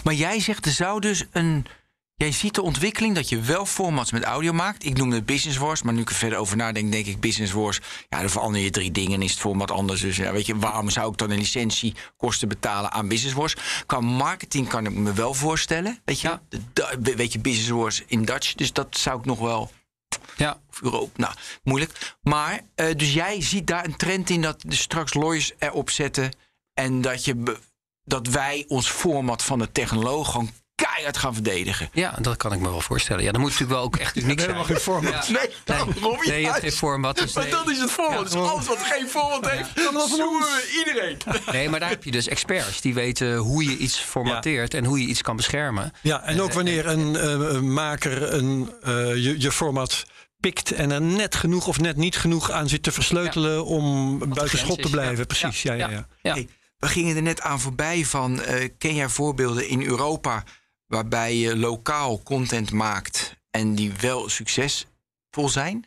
Maar 0.05 0.15
jij 0.15 0.41
zegt 0.41 0.67
er 0.67 0.73
zou 0.73 1.01
dus 1.01 1.25
een. 1.33 1.67
Jij 2.19 2.33
ziet 2.33 2.55
de 2.55 2.63
ontwikkeling 2.63 3.15
dat 3.15 3.29
je 3.29 3.41
wel 3.41 3.67
formats 3.67 4.13
met 4.13 4.23
audio 4.25 4.53
maakt. 4.53 4.85
Ik 4.85 4.97
noemde 4.97 5.17
het 5.17 5.27
Business 5.27 5.59
Wars, 5.59 5.83
maar 5.83 5.95
nu 5.95 6.01
ik 6.01 6.09
er 6.09 6.15
verder 6.15 6.39
over 6.39 6.57
nadenk, 6.57 6.93
denk 6.93 7.07
ik 7.07 7.21
Business 7.21 7.53
Wars. 7.53 7.81
Ja, 8.09 8.21
dan 8.21 8.31
verander 8.31 8.61
je 8.61 8.71
drie 8.71 8.91
dingen 8.91 9.13
en 9.13 9.23
is 9.23 9.31
het 9.31 9.41
format 9.41 9.71
anders. 9.71 10.01
Dus 10.01 10.17
ja, 10.17 10.33
weet 10.33 10.47
je, 10.47 10.57
waarom 10.59 10.91
zou 10.91 11.11
ik 11.13 11.19
dan 11.19 11.31
een 11.31 11.39
licentiekosten 11.39 12.49
betalen 12.49 12.93
aan 12.93 13.09
Business 13.09 13.35
Wars? 13.35 13.57
Qua 13.87 14.01
marketing 14.01 14.69
kan 14.69 14.87
ik 14.87 14.93
me 14.93 15.13
wel 15.13 15.35
voorstellen. 15.35 16.01
Weet 16.05 16.21
je, 16.21 16.29
Ja. 16.29 16.43
de, 16.73 17.15
weet 17.17 17.33
je 17.33 17.39
Business 17.39 17.69
Wars 17.69 18.03
in 18.07 18.25
Dutch. 18.25 18.55
Dus 18.55 18.73
dat 18.73 18.97
zou 18.99 19.19
ik 19.19 19.25
nog 19.25 19.39
wel. 19.39 19.71
Ja, 20.37 20.61
Of 20.71 20.83
Europa, 20.83 21.11
nou, 21.17 21.35
moeilijk. 21.63 22.17
Maar, 22.23 22.61
eh, 22.75 22.87
dus 22.97 23.13
jij 23.13 23.43
ziet 23.43 23.67
daar 23.67 23.85
een 23.85 23.97
trend 23.97 24.31
in 24.31 24.43
dat 24.43 24.63
er 24.69 24.77
straks 24.77 25.15
lawyers 25.15 25.53
erop 25.59 25.91
zetten. 25.91 26.33
En 26.75 27.01
dat, 27.01 27.25
je, 27.25 27.57
dat 28.05 28.27
wij 28.27 28.65
ons 28.69 28.89
format 28.91 29.43
van 29.43 29.59
de 29.59 29.73
technoloog 29.73 30.31
gewoon 30.31 30.51
keihard 30.77 31.17
gaan 31.17 31.35
verdedigen. 31.35 31.89
ja, 31.93 32.15
dat 32.21 32.37
kan 32.37 32.53
ik 32.53 32.61
me 32.61 32.69
wel 32.71 32.81
voorstellen. 32.81 33.25
Ja, 33.25 33.33
dan 33.33 33.41
moet 33.41 33.51
natuurlijk 33.51 33.79
wel 33.79 33.87
ook 33.87 33.97
echt 33.97 34.17
uniek 34.17 34.41
zijn. 34.41 34.41
helemaal 34.41 34.65
geen 34.65 34.77
format. 34.81 35.27
Ja. 35.27 35.33
Nee, 35.33 35.49
Nee, 35.65 35.95
waarom 36.01 36.19
nee, 36.27 36.41
je 36.41 36.47
hebt 36.47 36.59
geen 36.59 36.73
format. 36.73 37.17
Dus 37.19 37.33
Maar 37.33 37.43
nee. 37.43 37.53
dat 37.53 37.71
is 37.71 37.79
het 37.79 37.91
format. 37.91 38.23
Dus 38.31 38.35
alles 38.35 38.67
wat 38.67 38.79
geen 38.83 39.09
format 39.09 39.51
heeft, 39.51 39.75
dan 39.75 40.09
zoeken 40.09 40.39
we 40.39 40.75
iedereen. 40.79 41.19
Nee, 41.53 41.69
maar 41.69 41.81
daar 41.81 41.89
heb 41.89 42.05
je 42.05 42.11
dus 42.11 42.29
experts 42.29 42.81
die 42.81 42.95
weten 42.95 43.37
hoe 43.37 43.65
je 43.65 43.77
iets 43.77 43.99
formateert 43.99 44.75
en 44.75 44.85
hoe 44.85 45.01
je 45.01 45.07
iets 45.07 45.23
kan 45.23 45.37
beschermen. 45.37 45.93
Ja, 46.03 46.23
en 46.23 46.41
ook 46.41 46.53
wanneer 46.53 46.87
een 46.87 47.17
eh, 47.17 47.61
maker 47.61 48.33
een, 48.33 48.73
eh, 48.83 48.93
je, 49.15 49.41
je 49.41 49.53
format 49.53 50.05
pikt 50.41 50.73
en 50.73 50.91
er 50.91 51.01
net 51.03 51.35
genoeg 51.35 51.67
of 51.67 51.81
net 51.81 51.97
niet 51.97 52.17
genoeg 52.17 52.51
aan 52.51 52.69
zit 52.69 52.83
te 52.83 52.93
versleutelen 52.93 53.65
om 53.65 54.19
buiten 54.19 54.59
schot 54.59 54.83
te 54.83 54.91
blijven. 54.91 55.19
ja. 55.19 55.25
Precies, 55.25 55.63
ja, 55.63 55.73
ja, 55.73 55.89
ja. 55.91 56.07
Ja. 56.23 56.33
Hey, 56.33 56.49
we 56.79 56.87
gingen 56.89 57.17
er 57.17 57.23
net 57.23 57.41
aan 57.41 57.61
voorbij 57.61 58.05
van, 58.05 58.43
eh, 58.43 58.69
ken 58.79 58.95
jij 58.95 59.09
voorbeelden 59.09 59.69
in 59.69 59.83
Europa 59.83 60.45
waarbij 60.87 61.37
je 61.37 61.57
lokaal 61.57 62.23
content 62.23 62.73
maakt 62.73 63.37
en 63.51 63.75
die 63.75 63.93
wel 64.01 64.29
succesvol 64.29 65.49
zijn? 65.49 65.87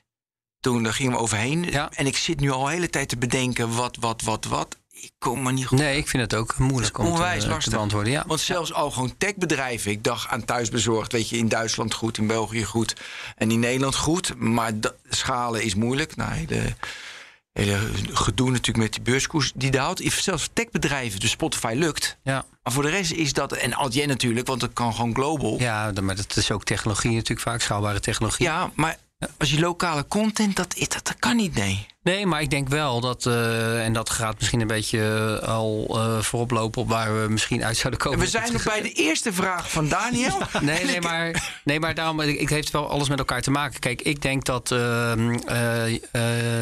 Toen 0.60 0.84
daar 0.84 0.94
gingen 0.94 1.12
we 1.12 1.18
overheen. 1.18 1.64
Ja. 1.64 1.92
En 1.92 2.06
ik 2.06 2.18
zit 2.18 2.40
nu 2.40 2.52
al 2.52 2.64
de 2.64 2.72
hele 2.72 2.90
tijd 2.90 3.10
te 3.10 3.18
bedenken 3.18 3.76
wat, 3.76 3.98
wat, 4.00 4.22
wat, 4.22 4.46
wat. 4.46 4.78
Ik 5.02 5.12
kom 5.18 5.42
maar 5.42 5.54
niet 5.54 5.66
goed. 5.66 5.80
Nee, 5.80 5.98
ik 5.98 6.08
vind 6.08 6.24
het 6.24 6.36
ook 6.40 6.58
moeilijk 6.58 6.98
om 6.98 7.06
onwijs 7.06 7.40
te, 7.40 7.48
te 7.48 7.54
lastig. 7.54 7.74
beantwoorden. 7.74 8.12
Ja. 8.12 8.24
Want 8.28 8.40
zelfs 8.40 8.74
al 8.74 8.92
gewoon 8.92 9.18
techbedrijven. 9.18 9.92
Ik 9.92 10.04
dacht 10.04 10.30
aan 10.30 10.46
thuisbezorgd. 10.46 11.12
Weet 11.12 11.30
je, 11.30 11.38
in 11.38 11.48
Duitsland 11.48 11.94
goed, 11.94 12.18
in 12.18 12.28
België 12.28 12.64
goed. 12.64 12.96
En 13.36 13.52
in 13.52 13.60
Nederland 13.60 13.96
goed. 13.96 14.36
Maar 14.38 14.72
schalen 15.10 15.64
is 15.64 15.76
moeilijk. 15.76 16.16
Nou, 16.16 16.32
hele, 16.32 16.76
hele 17.60 17.80
gedoe 18.14 18.50
natuurlijk 18.52 18.78
met 18.78 18.94
die 18.94 19.02
beurskoers 19.02 19.52
die 19.56 19.72
daalt. 19.72 20.02
Zelfs 20.04 20.50
techbedrijven, 20.54 21.20
dus 21.20 21.30
Spotify 21.32 21.74
lukt. 21.78 22.18
Ja. 22.24 22.46
Maar 22.64 22.74
voor 22.74 22.84
de 22.84 22.90
rest 22.90 23.12
is 23.12 23.34
dat... 23.34 23.52
En 23.54 23.76
Adyen 23.76 24.08
natuurlijk, 24.08 24.48
want 24.48 24.60
dat 24.60 24.74
kan 24.74 24.94
gewoon 24.94 25.14
global. 25.16 25.56
Ja, 25.60 25.92
ja, 25.94 26.02
maar 26.02 26.16
dat 26.16 26.36
is 26.36 26.52
ook 26.52 26.64
technologie 26.64 27.12
natuurlijk 27.12 27.48
vaak, 27.48 27.62
schaalbare 27.62 28.00
technologie. 28.00 28.50
maar 28.74 28.98
als 29.38 29.52
je 29.52 29.60
lokale 29.60 30.06
content... 30.08 30.56
Dat, 30.56 30.76
is- 30.76 30.88
dat, 30.90 31.06
dat 31.06 31.16
kan 31.20 31.36
niet, 31.36 31.56
nee. 31.56 31.88
Nee, 32.10 32.26
maar 32.26 32.42
ik 32.42 32.50
denk 32.50 32.68
wel 32.68 33.00
dat, 33.00 33.26
uh, 33.26 33.86
en 33.86 33.94
dat 33.94 34.10
gaat 34.10 34.38
misschien 34.38 34.62
een 34.62 34.68
beetje 34.68 35.00
uh, 35.42 35.48
al 35.48 35.88
uh, 35.90 36.20
voorop 36.20 36.52
lopen 36.52 36.82
op 36.82 36.90
waar 36.90 37.22
we 37.22 37.30
misschien 37.30 37.64
uit 37.64 37.78
zouden 37.78 38.00
komen. 38.00 38.20
En 38.20 38.26
we 38.26 38.32
zijn 38.32 38.52
nog 38.52 38.64
bij 38.64 38.82
de 38.82 38.92
eerste 38.92 39.34
vraag 39.34 39.72
van 39.72 39.88
Daniel. 39.88 40.38
nee, 40.62 40.86
nee, 40.86 41.02
maar, 41.02 41.60
nee, 41.64 41.80
maar 41.80 41.94
daarom, 41.94 42.22
ik, 42.22 42.50
heeft 42.50 42.72
wel 42.72 42.90
alles 42.90 43.10
met 43.10 43.20
elkaar 43.20 43.42
te 43.42 43.52
maken. 43.52 43.80
Kijk, 43.80 44.02
ik 44.02 44.22
denk 44.22 44.46
dat 44.46 44.72
ehm, 44.72 45.38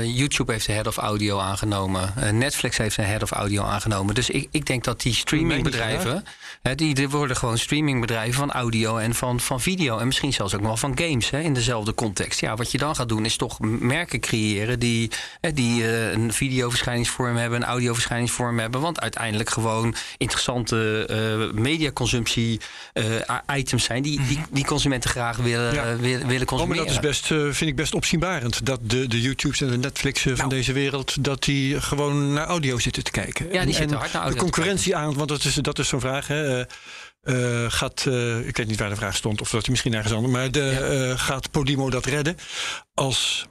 YouTube 0.04 0.52
heeft 0.52 0.66
de 0.66 0.72
head 0.72 0.88
of 0.88 0.98
audio 0.98 1.40
aangenomen. 1.40 2.14
Netflix 2.32 2.78
heeft 2.78 2.98
een 2.98 3.06
head 3.06 3.24
of 3.24 3.32
audio 3.32 3.64
aangenomen. 3.64 4.16
Dus 4.16 4.30
ik, 4.30 4.48
ik 4.52 4.66
denk 4.66 4.84
dat 4.84 5.02
die 5.02 5.14
streamingbedrijven, 5.14 6.24
hè, 6.62 6.76
die, 6.76 6.94
die 6.94 7.10
worden 7.10 7.38
gewoon 7.38 7.58
streamingbedrijven 7.58 8.34
van 8.34 8.52
audio 8.52 8.98
en 8.98 9.14
van, 9.16 9.40
van 9.40 9.62
video. 9.62 9.98
En 9.98 10.08
misschien 10.08 10.34
zelfs 10.34 10.56
ook 10.56 10.62
nog 10.62 10.80
van 10.80 10.98
games 10.98 11.30
hè, 11.30 11.40
in 11.40 11.54
dezelfde 11.54 11.94
context. 11.94 12.40
Ja, 12.40 12.56
wat 12.56 12.72
je 12.72 12.78
dan 12.78 12.96
gaat 12.96 13.10
doen 13.10 13.26
is 13.26 13.36
toch 13.36 13.60
merken 13.60 14.20
creëren 14.20 14.80
die 14.80 15.12
die 15.42 15.82
uh, 15.82 16.12
een 16.12 16.34
videoverschijningsvorm 16.34 17.36
hebben, 17.36 17.62
een 17.62 17.68
audioverschijningsvorm 17.68 18.60
hebben. 18.60 18.82
Want 18.82 19.00
uiteindelijk 19.00 19.50
gewoon 19.50 19.96
interessante 20.18 21.08
uh, 21.12 21.62
mediaconsumptie 21.62 22.62
uh, 22.94 23.04
items 23.56 23.84
zijn 23.84 24.04
die, 24.04 24.22
die, 24.28 24.40
die, 24.50 24.66
consumenten 24.66 25.10
graag 25.10 25.38
willen, 25.38 25.74
ja. 25.74 25.96
willen, 25.96 26.28
willen 26.28 26.48
consumeren. 26.48 26.82
Oh, 26.82 26.90
maar 26.90 27.02
dat 27.02 27.04
is 27.04 27.28
best, 27.28 27.56
vind 27.58 27.70
ik 27.70 27.76
best 27.76 27.94
opzienbarend. 27.94 28.66
Dat 28.66 28.80
de, 28.84 29.08
de 29.08 29.22
YouTubes 29.22 29.62
en 29.62 29.68
de 29.68 29.78
Netflixen 29.78 30.38
van 30.38 30.48
nou. 30.48 30.58
deze 30.58 30.74
wereld, 30.74 31.24
dat 31.24 31.44
die 31.44 31.82
gewoon 31.82 32.34
naar 32.34 32.48
audio 32.48 32.80
zitten 32.80 33.04
te 33.04 33.12
kijken. 33.12 33.48
Ja, 33.52 33.66
die 33.66 33.74
zitten 33.74 33.98
hard 33.98 34.14
naar 34.14 34.22
audio. 34.22 34.40
De 34.40 34.52
concurrentie 34.52 34.96
aan, 34.96 35.14
want 35.14 35.30
dat 35.30 35.44
is, 35.44 35.54
dat 35.54 35.80
is 35.80 35.88
zo'n 35.88 36.00
vraag. 36.00 36.28
Hè. 36.28 36.66
Uh, 37.24 37.66
gaat, 37.68 38.06
uh, 38.08 38.48
ik 38.48 38.58
weet 38.58 38.68
niet 38.68 38.80
waar 38.80 38.90
de 38.90 38.96
vraag 38.96 39.16
stond, 39.16 39.42
of 39.42 39.50
dat 39.50 39.62
hij 39.62 39.70
misschien 39.70 39.92
nergens 39.92 40.14
anders, 40.14 40.34
maar 40.34 40.52
de, 40.52 40.60
ja. 40.60 41.10
uh, 41.10 41.20
gaat 41.20 41.52
Podimo 41.52 41.90
dat 41.90 42.06
redden 42.06 42.38
als 42.94 43.48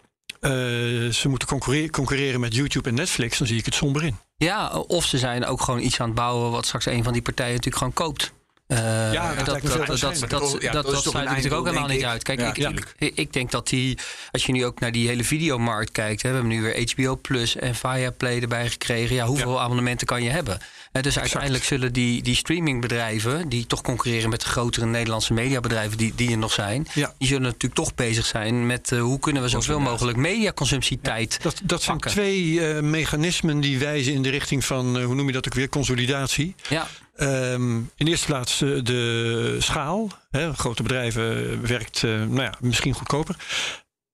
ze 1.12 1.28
moeten 1.28 1.48
concurreren, 1.48 1.90
concurreren 1.90 2.40
met 2.40 2.54
YouTube 2.54 2.88
en 2.88 2.94
Netflix, 2.94 3.38
dan 3.38 3.46
zie 3.46 3.58
ik 3.58 3.64
het 3.64 3.74
somber 3.74 4.04
in. 4.04 4.18
Ja, 4.36 4.70
of 4.70 5.04
ze 5.04 5.18
zijn 5.18 5.46
ook 5.46 5.60
gewoon 5.60 5.80
iets 5.80 6.00
aan 6.00 6.06
het 6.06 6.14
bouwen 6.14 6.50
wat 6.50 6.66
straks 6.66 6.86
een 6.86 7.04
van 7.04 7.12
die 7.12 7.22
partijen 7.22 7.54
natuurlijk 7.54 7.76
gewoon 7.76 7.92
koopt. 7.92 8.32
Uh, 8.68 8.78
ja, 9.12 9.34
dat, 9.34 9.46
dat, 9.46 9.62
dat, 9.62 9.86
dat, 9.86 10.00
dat, 10.00 10.30
dat, 10.30 10.56
ja, 10.60 10.72
dat, 10.72 10.86
dat 10.86 11.02
sluit 11.02 11.28
natuurlijk 11.28 11.54
ook 11.54 11.66
helemaal 11.66 11.88
niet 11.88 12.04
uit. 12.04 12.22
Kijk, 12.22 12.56
ja, 12.56 12.68
ik, 12.68 12.94
ik, 12.98 13.12
ik, 13.16 13.32
denk 13.32 13.50
dat 13.50 13.68
die, 13.68 13.98
als 14.30 14.46
je 14.46 14.52
nu 14.52 14.64
ook 14.64 14.80
naar 14.80 14.92
die 14.92 15.08
hele 15.08 15.24
videomarkt 15.24 15.92
kijkt, 15.92 16.22
hè, 16.22 16.28
we 16.28 16.34
hebben 16.34 16.52
nu 16.52 16.62
weer 16.62 16.92
HBO 16.94 17.16
Plus 17.16 17.56
en 17.56 17.74
Viaplay 17.74 18.40
erbij 18.40 18.68
gekregen. 18.68 19.14
Ja, 19.14 19.26
hoeveel 19.26 19.54
ja. 19.54 19.60
abonnementen 19.60 20.06
kan 20.06 20.22
je 20.22 20.30
hebben? 20.30 20.58
Dus 21.00 21.18
uiteindelijk 21.18 21.64
zullen 21.64 21.92
die, 21.92 22.22
die 22.22 22.34
streamingbedrijven, 22.34 23.48
die 23.48 23.66
toch 23.66 23.80
concurreren 23.80 24.30
met 24.30 24.40
de 24.40 24.46
grotere 24.46 24.86
Nederlandse 24.86 25.32
mediabedrijven 25.32 25.98
die, 25.98 26.12
die 26.14 26.30
er 26.30 26.38
nog 26.38 26.52
zijn, 26.52 26.86
ja. 26.94 27.14
die 27.18 27.28
zullen 27.28 27.42
natuurlijk 27.42 27.74
toch 27.74 27.94
bezig 27.94 28.26
zijn 28.26 28.66
met 28.66 28.90
uh, 28.90 29.00
hoe 29.00 29.18
kunnen 29.18 29.42
we 29.42 29.48
zoveel 29.48 29.80
mogelijk 29.80 30.16
mediaconsumptietijd. 30.16 31.42
dat, 31.42 31.60
dat 31.64 31.82
zijn 31.82 31.98
twee 31.98 32.60
mechanismen 32.82 33.60
die 33.60 33.78
wijzen 33.78 34.12
in 34.12 34.22
de 34.22 34.30
richting 34.30 34.64
van, 34.64 35.02
hoe 35.02 35.14
noem 35.14 35.26
je 35.26 35.32
dat 35.32 35.46
ook 35.46 35.54
weer, 35.54 35.68
consolidatie. 35.68 36.54
Ja. 36.68 36.86
Um, 37.18 37.90
in 37.96 38.04
de 38.04 38.10
eerste 38.10 38.26
plaats 38.26 38.58
de 38.58 39.56
schaal. 39.58 40.08
Hè, 40.30 40.54
grote 40.54 40.82
bedrijven 40.82 41.60
werkt 41.66 42.02
nou 42.02 42.42
ja, 42.42 42.54
misschien 42.60 42.94
goedkoper. 42.94 43.36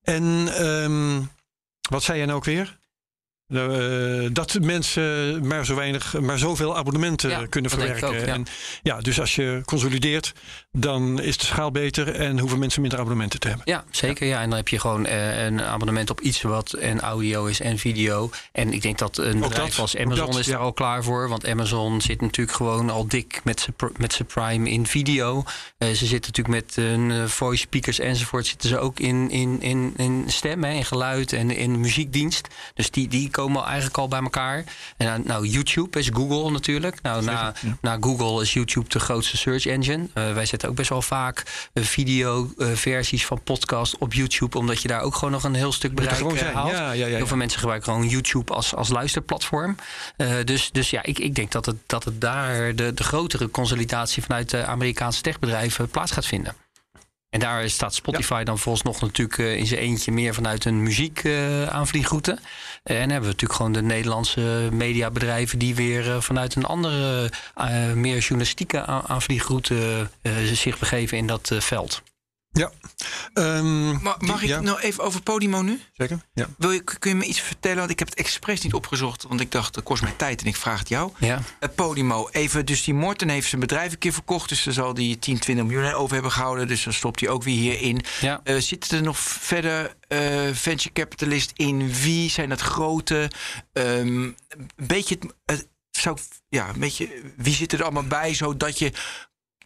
En 0.01 0.23
um, 0.67 1.29
wat 1.89 2.03
zei 2.03 2.17
jij 2.17 2.25
nou 2.25 2.37
ook 2.37 2.45
weer? 2.45 2.81
Uh, 3.53 4.29
dat 4.31 4.57
mensen 4.61 5.47
maar 5.47 5.65
zo 5.65 5.75
weinig, 5.75 6.19
maar 6.19 6.37
zoveel 6.37 6.77
abonnementen 6.77 7.29
ja, 7.29 7.45
kunnen 7.45 7.71
verwerken. 7.71 8.07
Ook, 8.07 8.13
ja. 8.13 8.25
En 8.25 8.45
ja, 8.83 8.99
dus 8.99 9.19
als 9.19 9.35
je 9.35 9.61
consolideert, 9.65 10.33
dan 10.71 11.21
is 11.21 11.37
de 11.37 11.45
schaal 11.45 11.71
beter 11.71 12.15
en 12.15 12.39
hoeven 12.39 12.59
mensen 12.59 12.81
minder 12.81 12.99
abonnementen 12.99 13.39
te 13.39 13.47
hebben. 13.47 13.65
Ja, 13.69 13.83
zeker. 13.91 14.27
Ja. 14.27 14.41
En 14.41 14.49
dan 14.49 14.57
heb 14.57 14.67
je 14.67 14.79
gewoon 14.79 15.05
uh, 15.05 15.43
een 15.43 15.61
abonnement 15.61 16.09
op 16.09 16.21
iets 16.21 16.41
wat 16.41 16.73
en 16.73 16.99
audio 16.99 17.45
is 17.45 17.59
en 17.59 17.77
video. 17.77 18.29
En 18.51 18.73
ik 18.73 18.81
denk 18.81 18.97
dat 18.97 19.17
een 19.17 19.39
bedrijf 19.39 19.69
dat, 19.69 19.79
als 19.79 19.97
Amazon 19.97 20.25
dat, 20.25 20.39
is 20.39 20.45
daar 20.45 20.57
al 20.57 20.73
klaar 20.73 21.03
voor. 21.03 21.29
Want 21.29 21.47
Amazon 21.47 22.01
zit 22.01 22.21
natuurlijk 22.21 22.57
gewoon 22.57 22.89
al 22.89 23.07
dik 23.07 23.41
met 23.97 24.13
zijn 24.13 24.27
prime 24.27 24.69
in 24.69 24.87
video. 24.87 25.43
Uh, 25.77 25.87
ze 25.87 26.05
zitten 26.05 26.31
natuurlijk 26.35 26.65
met 26.65 26.75
hun 26.75 27.29
voice 27.29 27.61
speakers 27.61 27.99
enzovoort. 27.99 28.47
Zitten 28.47 28.69
ze 28.69 28.79
ook 28.79 28.99
in, 28.99 29.29
in, 29.29 29.61
in, 29.61 29.93
in 29.97 30.23
stem, 30.27 30.63
hè, 30.63 30.73
in 30.73 30.85
geluid 30.85 31.33
en 31.33 31.51
in 31.51 31.79
muziekdienst. 31.79 32.47
Dus 32.73 32.91
die, 32.91 33.07
die 33.07 33.29
komen 33.29 33.42
eigenlijk 33.45 33.97
al 33.97 34.07
bij 34.07 34.21
elkaar. 34.21 34.63
En 34.97 35.21
nou, 35.25 35.47
YouTube 35.47 35.99
is 35.99 36.09
Google 36.13 36.51
natuurlijk. 36.51 37.01
Nou, 37.01 37.23
na, 37.23 37.53
ja. 37.61 37.77
na 37.81 37.97
Google 37.99 38.41
is 38.41 38.53
YouTube 38.53 38.89
de 38.89 38.99
grootste 38.99 39.37
search 39.37 39.65
engine. 39.65 40.07
Uh, 40.13 40.33
wij 40.33 40.45
zetten 40.45 40.69
ook 40.69 40.75
best 40.75 40.89
wel 40.89 41.01
vaak 41.01 41.69
uh, 41.73 41.83
video-versies 41.83 43.25
van 43.25 43.41
podcast 43.43 43.97
op 43.97 44.13
YouTube, 44.13 44.57
omdat 44.57 44.81
je 44.81 44.87
daar 44.87 45.01
ook 45.01 45.15
gewoon 45.15 45.31
nog 45.31 45.43
een 45.43 45.55
heel 45.55 45.71
stuk 45.71 45.95
bereik 45.95 46.53
haalt. 46.53 46.71
Ja, 46.71 46.91
ja, 46.91 47.05
heel 47.05 47.27
veel 47.27 47.37
mensen 47.37 47.59
gebruiken 47.59 47.93
gewoon 47.93 48.07
YouTube 48.07 48.53
als, 48.53 48.75
als 48.75 48.89
luisterplatform. 48.89 49.75
dus, 50.43 50.71
dus 50.71 50.89
ja, 50.89 51.03
ik, 51.03 51.19
ik 51.19 51.35
denk 51.35 51.51
dat 51.51 51.65
het, 51.65 51.77
dat 51.85 52.03
het 52.03 52.21
daar 52.21 52.75
de, 52.75 52.93
de 52.93 53.03
grotere 53.03 53.51
consolidatie 53.51 54.23
vanuit 54.23 54.49
de 54.49 54.65
Amerikaanse 54.65 55.21
techbedrijven 55.21 55.89
plaats 55.89 56.11
gaat 56.11 56.25
vinden. 56.25 56.62
En 57.33 57.39
daar 57.39 57.69
staat 57.69 57.93
Spotify 57.93 58.33
ja. 58.37 58.43
dan 58.43 58.59
volgens 58.59 58.83
nog 58.83 59.01
natuurlijk 59.01 59.37
uh, 59.37 59.55
in 59.55 59.65
zijn 59.65 59.79
eentje 59.79 60.11
meer 60.11 60.33
vanuit 60.33 60.65
een 60.65 60.83
muziek 60.83 61.23
uh, 61.23 61.65
aanvliegroute. 61.65 62.31
Uh, 62.31 62.37
en 62.83 63.09
hebben 63.09 63.19
we 63.19 63.25
natuurlijk 63.25 63.53
gewoon 63.53 63.71
de 63.71 63.81
Nederlandse 63.81 64.69
mediabedrijven 64.71 65.59
die 65.59 65.75
weer 65.75 66.21
vanuit 66.21 66.55
een 66.55 66.65
andere, 66.65 67.31
meer 67.95 68.17
journalistieke 68.17 68.85
aanvliegroute 68.85 70.09
zich 70.53 70.79
begeven 70.79 71.17
in 71.17 71.27
dat 71.27 71.51
veld. 71.59 72.01
Ja. 72.53 72.71
Um, 73.33 74.01
mag, 74.01 74.41
ik 74.41 74.47
ja. 74.47 74.59
nou 74.59 74.79
even 74.79 75.03
over 75.03 75.21
Podimo 75.21 75.61
nu? 75.61 75.81
Zeker. 75.93 76.19
Ja. 76.33 76.47
Wil 76.57 76.71
je, 76.71 76.83
kun 76.83 77.09
je 77.09 77.15
me 77.15 77.25
iets 77.25 77.41
vertellen? 77.41 77.77
Want 77.77 77.89
ik 77.89 77.99
heb 77.99 78.09
het 78.09 78.17
expres 78.17 78.61
niet 78.61 78.73
opgezocht, 78.73 79.23
want 79.23 79.39
ik 79.39 79.51
dacht, 79.51 79.73
dat 79.73 79.83
kost 79.83 80.01
mij 80.01 80.13
tijd 80.17 80.41
en 80.41 80.47
ik 80.47 80.55
vraag 80.55 80.79
het 80.79 80.89
jou. 80.89 81.11
Ja. 81.19 81.41
Uh, 81.59 81.69
Podimo, 81.75 82.29
even, 82.31 82.65
dus 82.65 82.83
die 82.83 82.93
Morten 82.93 83.29
heeft 83.29 83.47
zijn 83.49 83.61
bedrijf 83.61 83.91
een 83.91 83.97
keer 83.97 84.13
verkocht, 84.13 84.49
dus 84.49 84.63
daar 84.63 84.73
zal 84.73 84.93
die 84.93 85.19
10, 85.19 85.39
20 85.39 85.65
miljoen 85.65 85.93
over 85.93 86.13
hebben 86.13 86.31
gehouden, 86.31 86.67
dus 86.67 86.83
dan 86.83 86.93
stopt 86.93 87.19
hij 87.19 87.29
ook 87.29 87.43
weer 87.43 87.57
hierin. 87.57 88.01
Ja. 88.21 88.41
Uh, 88.43 88.59
zitten 88.59 88.97
er 88.97 89.03
nog 89.03 89.17
verder 89.19 89.95
uh, 90.09 90.19
venture 90.53 90.93
capitalist 90.93 91.51
in? 91.55 91.93
Wie 91.93 92.29
zijn 92.29 92.49
dat 92.49 92.61
grote? 92.61 93.31
Um, 93.73 94.35
een 94.47 94.69
beetje, 94.75 95.17
zou, 95.91 96.17
ja, 96.49 96.69
een 96.69 96.79
beetje, 96.79 97.21
wie 97.37 97.53
zit 97.53 97.73
er 97.73 97.83
allemaal 97.83 98.07
bij, 98.07 98.33
zodat 98.33 98.79
je 98.79 98.91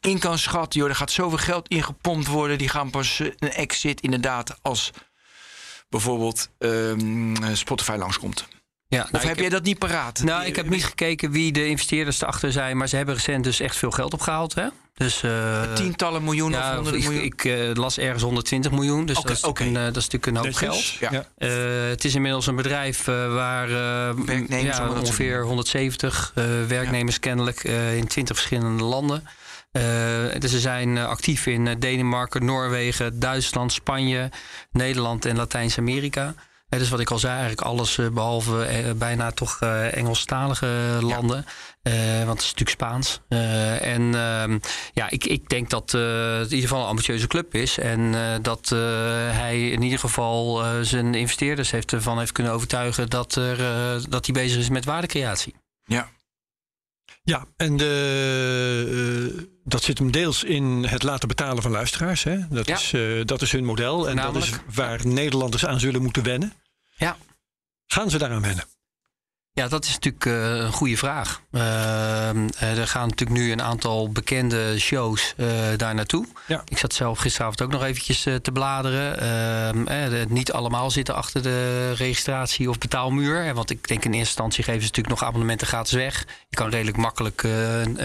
in 0.08 0.20
kan 0.20 0.38
schatten. 0.38 0.80
Joh, 0.80 0.89
er 0.89 0.96
gaat 0.96 1.12
zoveel 1.12 1.38
geld 1.38 1.67
ingepompt 1.67 2.28
worden. 2.28 2.58
Die 2.58 2.70
gaan 2.70 2.89
pas 2.89 3.20
een 3.20 3.52
exit 3.52 4.02
inderdaad 4.02 4.58
als 4.62 4.91
bijvoorbeeld 5.89 6.50
um, 6.60 7.56
Spotify 7.56 7.96
langskomt. 7.98 8.48
Ja, 8.89 9.02
of 9.04 9.12
nou, 9.12 9.28
heb 9.28 9.39
jij 9.39 9.50
dat 9.50 9.63
niet 9.63 9.80
paraat? 9.80 10.24
Nou, 10.24 10.46
ik 10.46 10.56
heb 10.56 10.70
niet 10.70 10.86
gekeken 10.86 11.32
wie 11.32 11.52
de 11.52 11.67
investeerders 11.67 12.22
erachter 12.22 12.52
zijn. 12.52 12.78
Maar 12.78 12.88
ze 12.88 12.96
hebben 12.96 13.15
recent 13.15 13.43
dus 13.43 13.60
echt 13.60 13.76
veel 13.76 13.91
geld 13.91 14.13
opgehaald. 14.13 14.54
Hè? 14.56 14.67
Dus, 14.93 15.24
uh, 15.24 15.74
Tientallen 15.74 16.24
miljoenen 16.24 16.60
ja, 16.60 16.70
of 16.70 16.74
honderden 16.74 17.02
ik, 17.02 17.08
miljoen? 17.08 17.26
Ik 17.26 17.43
uh, 17.43 17.74
las 17.74 17.98
ergens 17.98 18.24
120 18.24 18.72
miljoen. 18.72 19.06
Dus 19.06 19.17
okay, 19.17 19.28
dat, 19.30 19.38
is 19.38 19.43
okay. 19.43 19.67
een, 19.67 19.74
uh, 19.74 19.84
dat 19.84 19.96
is 19.96 20.08
natuurlijk 20.08 20.26
een 20.26 20.36
hoop 20.36 20.54
geld. 20.54 20.86
Ja. 20.86 21.26
Het 21.89 22.06
is 22.06 22.15
inmiddels 22.15 22.48
een 22.48 22.56
bedrijf 22.56 23.06
waar 23.06 23.67
werknemers, 24.26 24.78
ja, 24.78 24.89
ongeveer 24.89 25.43
170 25.43 26.32
werknemers 26.67 27.20
kennelijk 27.20 27.63
in 27.96 28.08
20 28.08 28.36
verschillende 28.36 28.84
landen. 28.84 29.28
Uh, 29.71 29.84
dus 30.39 30.51
ze 30.51 30.60
zijn 30.60 30.97
actief 30.97 31.45
in 31.45 31.80
Denemarken, 31.80 32.45
Noorwegen, 32.45 33.19
Duitsland, 33.19 33.73
Spanje, 33.73 34.30
Nederland 34.71 35.25
en 35.25 35.36
Latijns-Amerika. 35.36 36.34
Uh, 36.69 36.80
dus 36.80 36.89
wat 36.89 36.99
ik 36.99 37.12
al 37.12 37.19
zei, 37.19 37.32
eigenlijk 37.32 37.62
alles 37.62 37.99
behalve 38.13 38.93
bijna 38.97 39.32
toch 39.32 39.62
Engelstalige 39.91 40.97
landen. 41.01 41.45
Ja. 41.84 42.25
want 42.25 42.41
het 42.41 42.41
is 42.41 42.53
natuurlijk 42.53 42.69
Spaans. 42.69 43.21
en 43.82 44.15
ehm, 44.15 44.60
ja, 44.93 45.10
ik, 45.10 45.25
ik 45.25 45.49
denk 45.49 45.69
dat 45.69 45.91
het 45.91 46.47
in 46.49 46.56
ieder 46.56 46.69
geval 46.69 46.82
een 46.82 46.89
ambitieuze 46.89 47.27
club 47.27 47.56
is. 47.56 47.77
En 47.77 48.15
dat 48.41 48.69
hij 49.32 49.69
in 49.69 49.82
ieder 49.82 49.99
geval 49.99 50.63
zijn 50.82 51.15
investeerders 51.15 51.71
heeft, 51.71 51.93
ervan 51.93 52.19
heeft 52.19 52.32
kunnen 52.32 52.53
overtuigen 52.53 53.10
dat, 53.10 53.36
er, 53.36 53.58
dat 54.10 54.25
hij 54.25 54.34
bezig 54.34 54.60
is 54.60 54.69
met 54.69 54.86
waardecreatie. 54.86 55.56
Ja. 55.86 56.10
Ja, 57.28 57.46
en 57.58 57.78
de, 57.78 59.32
uh, 59.38 59.44
dat 59.63 59.84
zit 59.84 59.98
hem 59.98 60.12
deels 60.12 60.44
in 60.44 60.84
het 60.84 61.04
laten 61.04 61.28
betalen 61.28 61.63
van 61.63 61.72
luisteraars. 61.72 62.24
Hè? 62.24 62.48
Dat, 62.50 62.68
ja. 62.68 62.76
is, 62.76 62.94
uh, 62.94 63.26
dat 63.26 63.42
is 63.42 63.52
hun 63.52 63.66
model 63.66 64.10
en 64.10 64.16
Namelijk, 64.16 64.52
dat 64.52 64.60
is 64.68 64.76
waar 64.76 65.08
Nederlanders 65.08 65.66
aan 65.66 65.80
zullen 65.80 66.02
moeten 66.02 66.24
wennen. 66.24 66.54
Ja. 66.98 67.18
Gaan 67.86 68.10
ze 68.10 68.18
daaraan 68.18 68.42
wennen? 68.42 68.66
Ja, 69.58 69.67
dat 69.67 69.86
is 69.86 69.93
natuurlijk 69.93 70.26
uh, 70.26 70.56
een 70.56 70.72
goede 70.72 70.98
vraag. 70.98 71.41
Uh, 71.52 72.30
er 72.62 72.88
gaan 72.88 73.08
natuurlijk 73.08 73.39
nu 73.39 73.52
een 73.52 73.62
aantal 73.62 74.10
bekende 74.10 74.80
shows 74.80 75.34
uh, 75.38 75.48
daar 75.78 75.96
naartoe. 75.96 76.26
Ja. 76.48 76.63
Ik 76.67 76.78
zat 76.78 76.93
zelf 76.93 77.20
gisteravond 77.20 77.62
ook 77.62 77.72
nog 77.72 77.84
eventjes 77.84 78.22
te 78.22 78.52
bladeren. 78.54 79.20
Ehm, 79.88 80.26
niet 80.34 80.52
allemaal 80.52 80.91
zitten 80.91 81.15
achter 81.15 81.43
de 81.43 81.91
registratie 81.91 82.70
of 82.70 82.78
betaalmuur. 82.78 83.54
Want 83.54 83.70
ik 83.70 83.88
denk 83.88 84.06
in 84.06 84.12
eerste 84.12 84.28
instantie 84.28 84.63
geven 84.63 84.82
ze 84.82 84.88
natuurlijk 84.88 85.20
nog 85.20 85.28
abonnementen 85.28 85.67
gratis 85.67 85.93
weg. 85.93 86.26
Je 86.50 86.56
kan 86.56 86.70
redelijk 86.70 86.98
makkelijk 86.98 87.43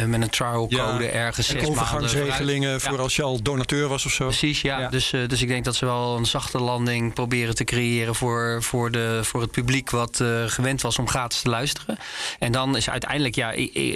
met 0.06 0.22
een 0.22 0.30
trial 0.30 0.68
code 0.68 1.04
ja. 1.04 1.10
ergens 1.10 1.54
en 1.54 1.66
overgangsregelingen 1.66 2.80
voor 2.80 3.00
als 3.00 3.16
je 3.16 3.22
al 3.22 3.42
donateur 3.42 3.88
was 3.88 4.06
of 4.06 4.12
zo. 4.12 4.26
Precies, 4.26 4.60
ja. 4.60 4.78
ja. 4.78 4.88
Dus, 4.88 5.10
dus 5.26 5.42
ik 5.42 5.48
denk 5.48 5.64
dat 5.64 5.74
ze 5.74 5.84
wel 5.84 6.16
een 6.16 6.26
zachte 6.26 6.58
landing 6.58 7.14
proberen 7.14 7.54
te 7.54 7.64
creëren 7.64 8.14
voor, 8.14 8.62
voor, 8.62 8.90
de, 8.90 9.20
voor 9.22 9.40
het 9.40 9.50
publiek 9.50 9.90
wat 9.90 10.24
gewend 10.46 10.80
was 10.80 10.98
om 10.98 11.08
gratis 11.08 11.41
te 11.42 11.50
luisteren. 11.50 11.98
En 12.38 12.52
dan 12.52 12.76
is 12.76 12.90
uiteindelijk, 12.90 13.34
ja, 13.34 13.52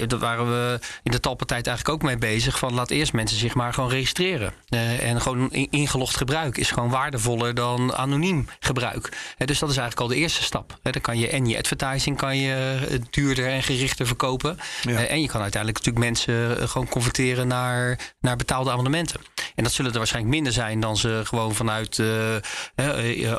daar 0.06 0.18
waren 0.18 0.46
we 0.46 0.78
in 1.02 1.10
de 1.10 1.20
talpartij 1.20 1.62
eigenlijk 1.62 1.88
ook 1.88 2.02
mee 2.02 2.18
bezig. 2.18 2.58
Van 2.58 2.74
laat 2.74 2.90
eerst 2.90 3.12
mensen 3.12 3.38
zich 3.38 3.54
maar 3.54 3.74
gewoon 3.74 3.90
registreren. 3.90 4.52
Uh, 4.68 5.08
en 5.08 5.20
gewoon 5.20 5.50
ingelogd 5.52 6.16
gebruik 6.16 6.58
is 6.58 6.70
gewoon 6.70 6.90
waardevoller 6.90 7.54
dan 7.54 7.94
anoniem 7.94 8.48
gebruik. 8.60 9.08
Uh, 9.38 9.46
dus 9.46 9.58
dat 9.58 9.70
is 9.70 9.76
eigenlijk 9.76 10.00
al 10.00 10.16
de 10.16 10.22
eerste 10.22 10.42
stap. 10.42 10.78
Dan 10.82 11.00
kan 11.00 11.18
je 11.18 11.28
en 11.28 11.46
je 11.46 11.58
advertising 11.58 12.16
kan 12.16 12.36
je 12.36 12.78
duurder 13.10 13.46
en 13.46 13.62
gerichter 13.62 14.06
verkopen. 14.06 14.58
en 14.84 15.20
je 15.20 15.28
kan 15.28 15.40
uiteindelijk 15.40 15.84
natuurlijk 15.84 16.04
mensen 16.04 16.68
gewoon 16.68 16.88
converteren 16.88 17.48
naar, 17.48 17.98
naar 18.20 18.36
betaalde 18.36 18.70
abonnementen. 18.70 19.20
En 19.54 19.64
dat 19.64 19.72
zullen 19.72 19.92
er 19.92 19.98
waarschijnlijk 19.98 20.34
minder 20.34 20.52
zijn 20.52 20.80
dan 20.80 20.96
ze 20.96 21.20
gewoon 21.24 21.54
vanuit 21.54 22.02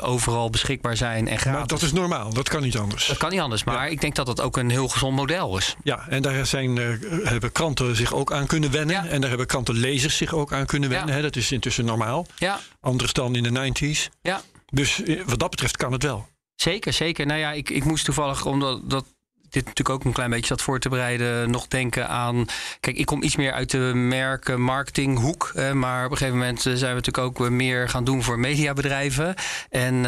overal 0.00 0.50
beschikbaar 0.50 0.96
zijn 0.96 1.28
en 1.28 1.38
gratis. 1.38 1.58
Maar 1.58 1.66
dat 1.66 1.82
is 1.82 1.92
normaal, 1.92 2.32
dat 2.32 2.48
kan 2.48 2.62
niet 2.62 2.78
anders. 2.78 3.06
Dat 3.06 3.16
kan 3.16 3.30
niet 3.30 3.40
anders, 3.40 3.64
maar 3.64 3.76
ik 3.98 4.04
denk 4.04 4.26
dat 4.26 4.36
dat 4.36 4.46
ook 4.46 4.56
een 4.56 4.70
heel 4.70 4.88
gezond 4.88 5.16
model 5.16 5.56
is. 5.56 5.76
Ja, 5.82 6.08
en 6.08 6.22
daar 6.22 6.46
zijn, 6.46 6.76
uh, 6.76 6.88
hebben 7.22 7.52
kranten 7.52 7.96
zich 7.96 8.14
ook 8.14 8.32
aan 8.32 8.46
kunnen 8.46 8.70
wennen. 8.70 9.08
En 9.08 9.20
daar 9.20 9.28
hebben 9.28 9.46
krantenlezers 9.46 10.16
zich 10.16 10.34
ook 10.34 10.52
aan 10.52 10.66
kunnen 10.66 10.88
wennen. 10.88 11.14
Hè? 11.14 11.22
Dat 11.22 11.36
is 11.36 11.52
intussen 11.52 11.84
normaal. 11.84 12.26
Ja. 12.36 12.60
Anders 12.80 13.12
dan 13.12 13.34
in 13.34 13.42
de 13.42 13.72
90s. 13.72 14.08
Ja. 14.22 14.40
Dus 14.66 15.02
eh, 15.02 15.22
wat 15.26 15.38
dat 15.38 15.50
betreft 15.50 15.76
kan 15.76 15.92
het 15.92 16.02
wel. 16.02 16.26
Zeker, 16.54 16.92
zeker. 16.92 17.26
Nou 17.26 17.38
ja, 17.38 17.52
ik, 17.52 17.70
ik 17.70 17.84
moest 17.84 18.04
toevallig, 18.04 18.46
omdat 18.46 18.90
dat 18.90 19.04
dit 19.50 19.64
natuurlijk 19.64 19.98
ook 19.98 20.04
een 20.04 20.12
klein 20.12 20.30
beetje 20.30 20.46
zat 20.46 20.62
voor 20.62 20.78
te 20.78 20.88
bereiden, 20.88 21.50
nog 21.50 21.68
denken 21.68 22.08
aan. 22.08 22.46
Kijk, 22.80 22.96
ik 22.96 23.06
kom 23.06 23.22
iets 23.22 23.36
meer 23.36 23.52
uit 23.52 23.70
de 23.70 23.92
merken 23.94 24.60
marketinghoek. 24.60 25.52
Eh, 25.54 25.72
maar 25.72 26.04
op 26.04 26.10
een 26.10 26.16
gegeven 26.16 26.38
moment 26.38 26.60
zijn 26.60 26.78
we 26.78 26.86
natuurlijk 26.86 27.18
ook 27.18 27.48
meer 27.48 27.88
gaan 27.88 28.04
doen 28.04 28.22
voor 28.22 28.38
mediabedrijven. 28.38 29.34
En 29.70 29.94
uh, 29.94 30.02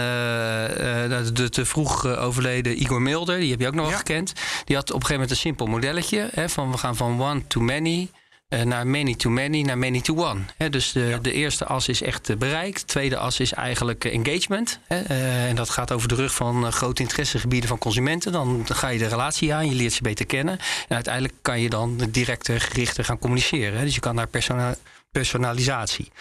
de 1.33 1.49
te 1.51 1.65
vroeg 1.65 2.07
overleden 2.07 2.83
Igor 2.83 3.03
Milder, 3.03 3.39
die 3.39 3.51
heb 3.51 3.61
je 3.61 3.67
ook 3.67 3.75
nog 3.75 3.89
wel 3.89 3.99
gekend. 3.99 4.33
Die 4.65 4.77
had 4.77 4.91
op 4.91 5.01
een 5.01 5.07
gegeven 5.07 5.13
moment 5.13 5.31
een 5.31 5.37
simpel 5.37 5.67
modelletje. 5.67 6.29
Hè, 6.33 6.49
van 6.49 6.71
we 6.71 6.79
gaan 6.79 6.97
van 6.97 7.23
one 7.23 7.47
to 7.47 7.61
many. 7.61 8.09
Uh, 8.51 8.63
naar 8.63 8.87
many 8.87 9.15
to 9.15 9.31
many, 9.31 9.63
naar 9.63 9.79
many 9.79 10.01
to 10.01 10.15
one. 10.15 10.71
dus 10.71 10.93
de, 10.93 11.19
de 11.23 11.33
eerste 11.33 11.65
as 11.65 11.89
is 11.89 12.03
echt 12.03 12.39
bereik. 12.39 12.79
De 12.79 12.85
tweede 12.85 13.17
as 13.17 13.41
is 13.41 13.53
eigenlijk 13.53 14.05
engagement. 14.05 14.79
Uh, 14.89 15.49
en 15.49 15.57
dat 15.57 15.71
gaat 15.71 15.93
over 15.93 16.09
de 16.09 16.15
rug 16.15 16.35
van 16.35 16.73
grote 16.73 17.03
interessegebieden 17.03 17.69
van 17.69 17.79
consumenten. 17.79 18.33
Dan 18.33 18.67
ga 18.69 18.89
je 18.89 18.99
de 18.99 19.07
relatie 19.07 19.55
aan, 19.55 19.69
je 19.69 19.75
leert 19.75 19.93
ze 19.93 20.03
beter 20.03 20.27
kennen. 20.27 20.59
En 20.89 20.95
uiteindelijk 20.95 21.35
kan 21.43 21.61
je 21.61 21.71
dan 21.71 22.09
directer, 22.11 22.61
gerichter 22.61 23.05
gaan 23.05 23.19
communiceren. 23.19 23.85
Dus 23.85 23.95
je 23.95 24.01
kan 24.01 24.15
naar 24.15 24.27
persona 24.27 24.77
personalisatie. 25.13 26.13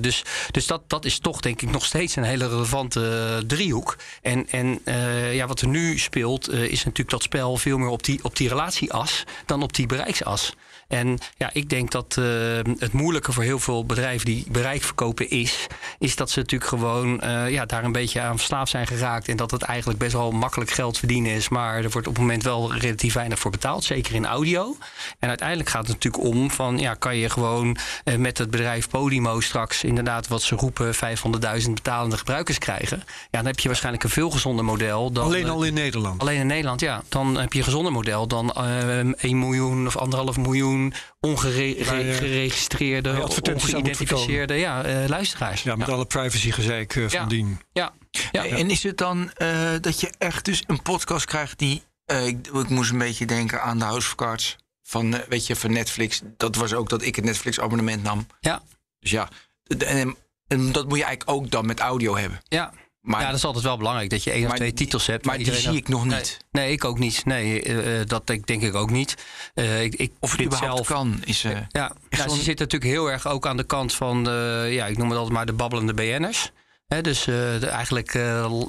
dus 0.00 0.24
dus 0.50 0.66
dat, 0.66 0.82
dat 0.86 1.04
is 1.04 1.18
toch 1.18 1.40
denk 1.40 1.62
ik 1.62 1.70
nog 1.70 1.84
steeds 1.84 2.16
een 2.16 2.22
hele 2.22 2.48
relevante 2.48 3.42
driehoek. 3.46 3.96
En, 4.22 4.48
en 4.50 4.80
ja, 5.32 5.46
wat 5.46 5.60
er 5.60 5.68
nu 5.68 5.98
speelt, 5.98 6.50
is 6.50 6.84
natuurlijk 6.84 7.10
dat 7.10 7.22
spel 7.22 7.56
veel 7.56 7.78
meer 7.78 7.88
op 7.88 8.02
die, 8.02 8.24
op 8.24 8.36
die 8.36 8.48
relatieas 8.48 9.24
dan 9.46 9.62
op 9.62 9.72
die 9.72 9.86
bereiksas. 9.86 10.52
En 10.90 11.18
ja, 11.36 11.50
ik 11.52 11.68
denk 11.68 11.90
dat 11.90 12.16
uh, 12.18 12.26
het 12.78 12.92
moeilijke 12.92 13.32
voor 13.32 13.42
heel 13.42 13.58
veel 13.58 13.84
bedrijven 13.84 14.26
die 14.26 14.44
bereik 14.48 14.82
verkopen 14.82 15.30
is, 15.30 15.66
is 15.98 16.16
dat 16.16 16.30
ze 16.30 16.38
natuurlijk 16.38 16.70
gewoon 16.70 17.20
uh, 17.24 17.50
ja, 17.50 17.66
daar 17.66 17.84
een 17.84 17.92
beetje 17.92 18.20
aan 18.20 18.36
verslaafd 18.36 18.70
zijn 18.70 18.86
geraakt. 18.86 19.28
En 19.28 19.36
dat 19.36 19.50
het 19.50 19.62
eigenlijk 19.62 19.98
best 19.98 20.12
wel 20.12 20.30
makkelijk 20.30 20.70
geld 20.70 20.98
verdienen 20.98 21.32
is. 21.32 21.48
Maar 21.48 21.84
er 21.84 21.90
wordt 21.90 22.06
op 22.06 22.12
het 22.12 22.22
moment 22.22 22.42
wel 22.42 22.74
relatief 22.74 23.14
weinig 23.14 23.38
voor 23.38 23.50
betaald, 23.50 23.84
zeker 23.84 24.14
in 24.14 24.26
audio. 24.26 24.76
En 25.18 25.28
uiteindelijk 25.28 25.68
gaat 25.68 25.86
het 25.86 25.92
natuurlijk 25.92 26.24
om 26.24 26.50
van 26.50 26.78
ja, 26.78 26.94
kan 26.94 27.16
je 27.16 27.30
gewoon 27.30 27.76
uh, 28.04 28.16
met 28.16 28.38
het 28.38 28.50
bedrijf 28.50 28.88
Podimo 28.88 29.40
straks 29.40 29.84
inderdaad 29.84 30.28
wat 30.28 30.42
ze 30.42 30.54
roepen 30.54 30.94
500.000 30.94 31.70
betalende 31.74 32.18
gebruikers 32.18 32.58
krijgen. 32.58 33.02
Ja, 33.06 33.26
dan 33.30 33.46
heb 33.46 33.58
je 33.58 33.68
waarschijnlijk 33.68 34.04
een 34.04 34.10
veel 34.10 34.30
gezonder 34.30 34.64
model 34.64 35.12
dan. 35.12 35.24
Alleen 35.24 35.48
al 35.48 35.62
in 35.62 35.74
Nederland. 35.74 36.20
Alleen 36.20 36.40
in 36.40 36.46
Nederland, 36.46 36.80
ja. 36.80 37.02
Dan 37.08 37.36
heb 37.36 37.52
je 37.52 37.58
een 37.58 37.64
gezonder 37.64 37.92
model 37.92 38.26
dan 38.26 38.52
1 38.52 39.38
miljoen 39.38 39.86
of 39.86 39.96
anderhalf 39.96 40.36
miljoen 40.36 40.79
ongeregistreerde, 41.20 43.22
of 43.22 43.40
ongeïdentificeerde 43.40 44.54
ja, 44.54 44.86
uh, 44.86 45.08
luisteraars. 45.08 45.62
Ja, 45.62 45.76
met 45.76 45.88
alle 45.88 46.06
privacygezeik 46.06 46.94
uh, 46.94 47.08
van 47.08 47.28
dien. 47.28 47.60
Ja. 47.72 47.92
Ja. 48.32 48.46
En 48.46 48.70
is 48.70 48.82
het 48.82 48.96
dan 48.96 49.30
uh, 49.38 49.70
dat 49.80 50.00
je 50.00 50.12
echt 50.18 50.44
dus 50.44 50.64
een 50.66 50.82
podcast 50.82 51.24
krijgt 51.24 51.58
die... 51.58 51.82
Ik, 52.06 52.46
ik, 52.46 52.68
moest 52.68 52.90
een 52.90 52.98
beetje 52.98 53.26
denken 53.26 53.62
aan 53.62 53.78
de 53.78 53.84
House 53.84 54.08
of 54.08 54.14
Cards 54.14 54.56
van, 54.82 55.16
weet 55.28 55.46
je, 55.46 55.56
van 55.56 55.72
Netflix. 55.72 56.22
Dat 56.36 56.56
was 56.56 56.72
ook 56.72 56.88
dat 56.88 57.02
ik 57.02 57.16
het 57.16 57.24
Netflix-abonnement 57.24 58.02
nam. 58.02 58.26
Ja. 58.40 58.62
Dus 59.00 59.10
ja, 59.10 59.28
en, 59.78 60.16
en 60.46 60.72
dat 60.72 60.88
moet 60.88 60.98
je 60.98 61.04
eigenlijk 61.04 61.38
ook 61.38 61.50
dan 61.50 61.66
met 61.66 61.80
audio 61.80 62.16
hebben. 62.16 62.40
Ja, 62.48 62.72
maar, 63.00 63.20
ja, 63.20 63.26
dat 63.26 63.36
is 63.36 63.44
altijd 63.44 63.64
wel 63.64 63.76
belangrijk 63.76 64.10
dat 64.10 64.24
je 64.24 64.30
één 64.30 64.46
of 64.46 64.54
twee 64.54 64.72
titels 64.72 65.06
hebt. 65.06 65.24
Maar 65.24 65.38
die 65.38 65.54
zie 65.54 65.76
ik 65.76 65.88
nog 65.88 66.04
niet. 66.04 66.44
Nee, 66.50 66.72
ik 66.72 66.84
ook 66.84 66.98
niet. 66.98 67.24
Nee, 67.24 67.64
uh, 67.64 68.06
dat 68.06 68.26
denk, 68.26 68.46
denk 68.46 68.62
ik 68.62 68.74
ook 68.74 68.90
niet. 68.90 69.14
Uh, 69.54 69.82
ik, 69.82 69.94
ik 69.94 70.12
of 70.20 70.30
het 70.32 70.40
überhaupt 70.40 70.74
zelf, 70.74 70.86
kan. 70.86 71.22
Is, 71.24 71.44
uh, 71.44 71.50
ja, 71.68 71.92
ja 72.08 72.28
ze 72.28 72.42
zit 72.42 72.58
natuurlijk 72.58 72.92
heel 72.92 73.10
erg 73.10 73.26
ook 73.26 73.46
aan 73.46 73.56
de 73.56 73.64
kant 73.64 73.94
van, 73.94 74.24
de, 74.24 74.68
ja, 74.70 74.86
ik 74.86 74.98
noem 74.98 75.08
het 75.08 75.16
altijd 75.16 75.36
maar 75.36 75.46
de 75.46 75.52
babbelende 75.52 75.94
BN'ers. 75.94 76.50
dus 77.00 77.26
eigenlijk 77.26 78.18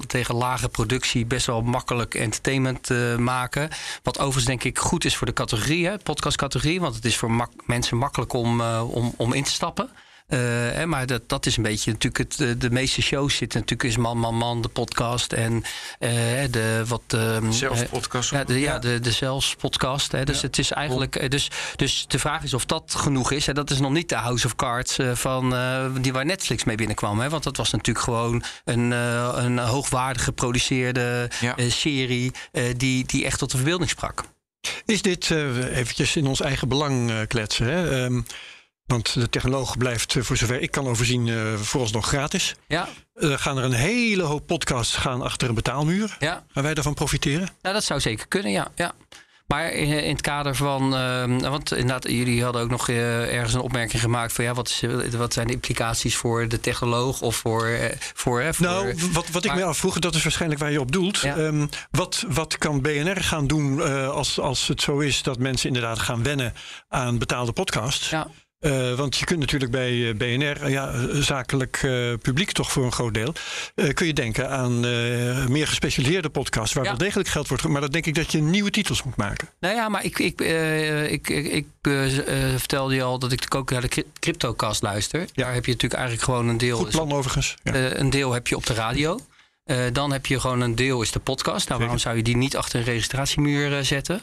tegen 0.08 0.36
lage 0.36 0.70
productie 0.70 1.26
best 1.26 1.46
wel 1.46 1.62
makkelijk 1.62 2.16
entertainment 2.16 2.90
maken. 3.18 3.70
Wat 4.04 4.18
overigens 4.18 4.46
denk 4.46 4.64
ik 4.64 4.80
goed 4.80 5.06
is 5.06 5.16
voor 5.16 5.28
de 5.28 5.34
categorie, 5.34 5.98
podcastcategorie. 5.98 6.80
Want 6.80 6.96
het 6.96 7.06
is 7.06 7.18
voor 7.18 7.32
mak 7.32 7.52
mensen 7.66 7.98
makkelijk 7.98 8.34
om, 8.34 8.62
om, 8.62 9.14
om 9.18 9.34
in 9.34 9.44
te 9.44 9.52
stappen. 9.52 9.90
Uh, 10.34 10.84
maar 10.84 11.06
dat, 11.06 11.30
dat 11.30 11.46
is 11.46 11.58
een 11.58 11.64
beetje 11.64 11.92
natuurlijk 11.92 12.40
het, 12.40 12.62
de 12.62 12.72
meeste 12.72 13.02
shows 13.02 13.36
zitten 13.36 13.60
natuurlijk 13.60 13.90
is 13.90 13.98
man 13.98 14.18
man 14.18 14.36
man 14.36 14.62
de 14.62 14.68
podcast 14.68 15.34
en 15.34 15.54
uh, 15.54 16.10
de 16.50 16.84
wat 16.88 17.02
um, 17.14 17.52
zelfpodcast 17.52 18.30
ja 18.30 18.44
de, 18.44 18.60
ja 18.60 18.80
de 18.80 19.00
de 19.00 19.12
zelfpodcast 19.12 20.12
hè. 20.12 20.24
dus 20.24 20.42
ja. 20.42 20.48
het 20.48 20.58
is 20.58 20.72
eigenlijk 20.72 21.32
dus 21.32 21.50
dus 21.76 22.06
de 22.08 22.20
vraag 22.20 22.44
is 22.44 22.54
of 22.54 22.66
dat 22.66 22.96
genoeg 22.96 23.32
is 23.32 23.48
en 23.48 23.56
dat 23.56 23.70
is 23.70 23.80
nog 23.80 23.92
niet 23.92 24.10
de 24.10 24.16
House 24.16 24.46
of 24.46 24.56
Cards 24.56 25.00
uh, 25.00 25.12
van 25.16 25.56
die 26.02 26.14
waar 26.14 26.26
Netflix 26.26 26.64
mee 26.64 26.76
binnenkwam 26.76 27.20
hè 27.20 27.30
want 27.30 27.44
dat 27.44 27.58
was 27.58 27.72
natuurlijk 27.72 28.06
gewoon 28.06 28.44
een 28.66 28.92
een 28.92 29.58
hoogwaardig 29.58 30.24
geproduceerde 30.24 31.30
ja. 31.42 31.56
serie 31.68 32.32
die 32.78 33.06
die 33.06 33.26
echt 33.26 33.40
tot 33.40 33.52
de 33.52 33.58
verbeelding 33.58 33.90
sprak 33.90 34.24
is 34.86 35.02
dit 35.02 35.32
eventjes 35.32 36.16
in 36.16 36.28
ons 36.28 36.42
eigen 36.42 36.68
belang 36.68 37.28
kletsen 37.28 37.66
hè 37.66 38.04
um, 38.04 38.26
want 38.92 39.14
de 39.14 39.30
technoloog 39.30 39.78
blijft, 39.78 40.16
eh, 40.16 40.24
voor 40.24 40.38
zover 40.38 40.62
ik 40.62 40.72
kan 40.72 40.88
overzien, 40.88 41.28
uh, 41.28 41.54
vooralsnog 41.56 42.08
gratis. 42.08 42.56
Ja. 42.68 42.88
Uh, 43.16 43.38
gaan 43.38 43.58
er 43.58 43.64
een 43.64 43.72
hele 43.72 44.24
hoop 44.24 44.48
podcasts 44.48 44.96
gaan 44.96 45.22
achter 45.22 45.50
een 45.50 45.56
betaalmuur. 45.56 46.16
Ja. 46.20 46.44
Gaan 46.48 46.64
wij 46.64 46.74
daarvan 46.74 46.94
profiteren? 46.94 47.50
Nou, 47.62 47.76
dat 47.76 47.84
zou 47.84 48.00
zeker 48.00 48.28
kunnen, 48.28 48.52
ja. 48.52 48.68
ja. 48.76 48.94
Maar 49.48 49.72
in, 49.72 50.04
in 50.04 50.12
het 50.12 50.22
kader 50.22 50.56
van. 50.56 50.94
Uh, 50.94 51.50
want 51.50 51.72
inderdaad, 51.72 52.12
jullie 52.12 52.44
hadden 52.44 52.62
ook 52.62 52.70
nog 52.70 52.90
ergens 52.90 53.54
een 53.54 53.60
opmerking 53.60 54.02
gemaakt 54.02 54.34
van 54.34 54.44
ja, 54.44 54.54
wat, 54.54 54.70
is, 54.70 54.84
wat 55.16 55.34
zijn 55.34 55.48
de 55.48 55.54
implicaties 55.54 56.16
voor 56.16 56.48
de 56.48 56.60
technoloog 56.60 57.22
of 57.22 57.36
voor. 57.36 57.80
Voor, 58.14 58.54
voor 58.54 58.66
nou, 58.66 58.96
wat, 59.12 59.30
wat 59.30 59.46
ik 59.46 59.56
me 59.56 59.64
afvroeg, 59.64 60.00
dat 60.00 60.16
is 60.16 60.24
waarschijnlijk 60.24 60.62
waar 60.62 60.72
je 60.72 60.80
op 60.80 60.92
doelt. 60.92 61.20
Ja. 61.20 61.38
Um, 61.38 61.70
wat, 61.92 62.26
wat 62.28 62.58
kan 62.58 62.82
BNR 62.82 63.22
gaan 63.24 63.48
doen 63.48 63.82
als, 64.12 64.40
als 64.40 64.68
het 64.68 64.82
zo 64.82 65.00
is 65.00 65.24
dat 65.24 65.40
mensen 65.40 65.68
inderdaad 65.68 66.00
gaan 66.00 66.24
wennen 66.24 66.54
aan 66.90 67.18
betaalde 67.18 67.52
podcasts? 67.52 68.10
Ja. 68.10 68.28
Uh, 68.62 68.94
want 68.94 69.18
je 69.18 69.26
kunt 69.26 69.40
natuurlijk 69.40 69.72
bij 69.72 70.10
eh, 70.10 70.16
BNR, 70.16 70.70
ja, 70.70 70.94
zakelijk 71.22 71.82
uh, 71.84 72.14
publiek 72.22 72.52
toch 72.52 72.72
voor 72.72 72.86
een 72.86 72.92
groot 72.92 73.14
deel, 73.14 73.34
uh, 73.76 73.94
kun 73.94 74.08
je 74.08 74.14
denken 74.14 74.50
aan 74.50 74.80
meer 75.52 75.68
gespecialiseerde 75.68 76.30
podcasts 76.30 76.74
waar 76.74 76.84
ja. 76.84 76.90
wel 76.90 77.00
degelijk 77.00 77.30
geld 77.30 77.48
wordt. 77.48 77.68
Maar 77.68 77.82
dan 77.82 77.90
denk 77.90 78.06
ik 78.06 78.16
dat 78.16 78.32
je 78.32 78.42
nieuwe 78.42 78.70
titels 78.70 79.04
moet 79.04 79.16
maken. 79.16 79.50
Nou 79.60 79.76
ja, 79.76 79.90
maar 79.90 80.04
ik, 80.04 80.20
ik, 80.20 80.42
ik, 81.10 81.30
ik, 81.30 81.46
ik 81.46 81.66
vertelde 82.58 82.96
je 82.96 83.04
al 83.04 83.20
dat 83.20 83.32
ik 83.32 83.56
ook 83.56 83.72
naar 83.72 83.82
de 83.82 84.06
CryptoCast 84.20 84.82
luister. 84.82 85.20
Ja. 85.20 85.28
Daar 85.34 85.54
heb 85.54 85.66
je 85.66 85.72
natuurlijk 85.72 86.00
eigenlijk 86.02 86.24
gewoon 86.24 86.48
een 86.48 86.58
deel. 86.58 86.78
Goed 86.78 86.90
plan 86.90 87.12
overigens. 87.12 87.56
Ja. 87.64 87.74
een 87.74 88.10
deel 88.10 88.32
heb 88.32 88.48
je 88.48 88.56
op 88.56 88.66
de 88.66 88.74
radio. 88.74 89.20
Uh, 89.72 89.78
dan 89.92 90.12
heb 90.12 90.26
je 90.26 90.40
gewoon 90.40 90.62
een 90.62 90.76
deel 90.76 91.02
is 91.02 91.12
de 91.12 91.20
podcast. 91.20 91.68
Nou, 91.68 91.80
waarom 91.80 91.98
zou 91.98 92.16
je 92.16 92.24
die 92.24 92.38
niet 92.38 92.58
achter 92.58 92.80
een 92.80 92.86
registratiemuur 92.86 93.72
uh, 93.72 93.80
zetten? 93.80 94.22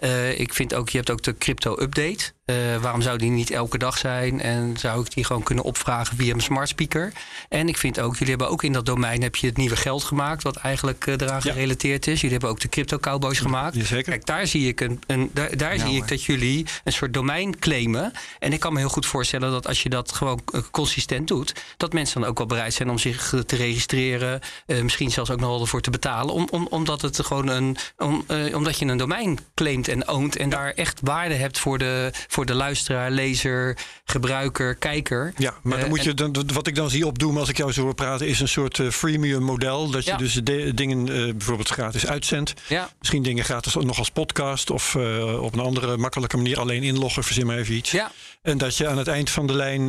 Uh, 0.00 0.40
ik 0.40 0.54
vind 0.54 0.74
ook, 0.74 0.88
je 0.88 0.96
hebt 0.96 1.10
ook 1.10 1.22
de 1.22 1.38
crypto 1.38 1.76
update. 1.80 2.32
waarom 2.80 3.02
zou 3.02 3.18
die 3.18 3.30
niet 3.30 3.50
elke 3.50 3.78
dag 3.78 3.98
zijn? 3.98 4.40
En 4.40 4.76
zou 4.78 5.04
ik 5.04 5.14
die 5.14 5.24
gewoon 5.24 5.42
kunnen 5.42 5.64
opvragen 5.64 6.16
via 6.16 6.30
mijn 6.30 6.40
smart 6.40 6.68
speaker? 6.68 7.12
En 7.48 7.68
ik 7.68 7.76
vind 7.76 8.00
ook, 8.00 8.12
jullie 8.12 8.28
hebben 8.28 8.48
ook 8.48 8.62
in 8.62 8.72
dat 8.72 8.86
domein 8.86 9.22
heb 9.22 9.36
je 9.36 9.46
het 9.46 9.56
nieuwe 9.56 9.76
geld 9.76 10.04
gemaakt, 10.04 10.42
wat 10.42 10.56
eigenlijk 10.56 11.06
eraan 11.06 11.40
ja. 11.42 11.52
gerelateerd 11.52 12.06
is. 12.06 12.14
Jullie 12.14 12.30
hebben 12.30 12.50
ook 12.50 12.60
de 12.60 12.68
crypto 12.68 12.98
cowboys 12.98 13.38
gemaakt. 13.38 14.02
Kijk, 14.02 14.26
daar 14.26 14.46
zie 14.46 14.68
ik 14.68 14.80
een, 14.80 15.02
een 15.06 15.30
daar, 15.32 15.56
daar 15.56 15.78
zie 15.78 15.96
ik 15.96 16.08
dat 16.08 16.24
jullie 16.24 16.66
een 16.84 16.92
soort 16.92 17.14
domein 17.14 17.58
claimen. 17.58 18.12
En 18.38 18.52
ik 18.52 18.60
kan 18.60 18.72
me 18.72 18.78
heel 18.78 18.88
goed 18.88 19.06
voorstellen 19.06 19.50
dat 19.50 19.66
als 19.66 19.82
je 19.82 19.88
dat 19.88 20.12
gewoon 20.12 20.40
consistent 20.70 21.28
doet, 21.28 21.54
dat 21.76 21.92
mensen 21.92 22.20
dan 22.20 22.30
ook 22.30 22.38
wel 22.38 22.46
bereid 22.46 22.74
zijn 22.74 22.90
om 22.90 22.98
zich 22.98 23.34
te 23.46 23.56
registreren. 23.56 24.40
Uh, 24.90 25.06
misschien 25.06 25.10
zelfs 25.10 25.30
ook 25.30 25.40
nog 25.40 25.50
wel 25.50 25.60
ervoor 25.60 25.80
te 25.80 25.90
betalen. 25.90 26.34
Om, 26.34 26.48
om, 26.50 26.66
omdat, 26.70 27.02
het 27.02 27.26
gewoon 27.26 27.48
een, 27.48 27.76
om, 27.98 28.24
uh, 28.28 28.56
omdat 28.56 28.78
je 28.78 28.86
een 28.86 28.96
domein 28.96 29.38
claimt 29.54 29.88
en 29.88 30.08
oont. 30.08 30.36
En 30.36 30.50
daar 30.50 30.70
echt 30.70 31.00
waarde 31.02 31.34
hebt 31.34 31.58
voor 31.58 31.78
de, 31.78 32.12
voor 32.28 32.46
de 32.46 32.54
luisteraar, 32.54 33.10
lezer, 33.10 33.78
gebruiker, 34.04 34.74
kijker. 34.74 35.32
Ja, 35.36 35.54
maar 35.62 35.76
dan 35.76 35.84
uh, 35.84 35.90
moet 35.90 36.04
je, 36.04 36.14
dan, 36.14 36.36
wat 36.52 36.66
ik 36.66 36.74
dan 36.74 36.90
zie 36.90 37.06
opdoen 37.06 37.36
als 37.36 37.48
ik 37.48 37.56
jou 37.56 37.72
zo 37.72 37.82
hoor 37.82 37.94
praten, 37.94 38.26
is 38.26 38.40
een 38.40 38.48
soort 38.48 38.80
freemium 38.90 39.42
model. 39.42 39.90
Dat 39.90 40.04
je 40.04 40.10
Ja. 40.10 40.16
dus 40.16 40.34
de, 40.34 40.74
dingen 40.74 41.04
bijvoorbeeld 41.36 41.68
gratis 41.68 42.06
uitzendt. 42.06 42.54
Ja. 42.66 42.90
Misschien 42.98 43.22
dingen 43.22 43.44
gratis 43.44 43.74
nog 43.74 43.98
als 43.98 44.10
podcast 44.10 44.70
of 44.70 44.96
op 45.40 45.52
een 45.52 45.60
andere 45.60 45.96
makkelijke 45.96 46.36
manier 46.36 46.60
alleen 46.60 46.82
inloggen, 46.82 47.24
verzin 47.24 47.46
maar 47.46 47.58
even 47.58 47.74
iets. 47.74 47.90
Ja. 47.90 48.10
En 48.42 48.58
dat 48.58 48.76
je 48.76 48.88
aan 48.88 48.98
het 48.98 49.08
eind 49.08 49.30
van 49.30 49.46
de 49.46 49.54
lijn 49.54 49.88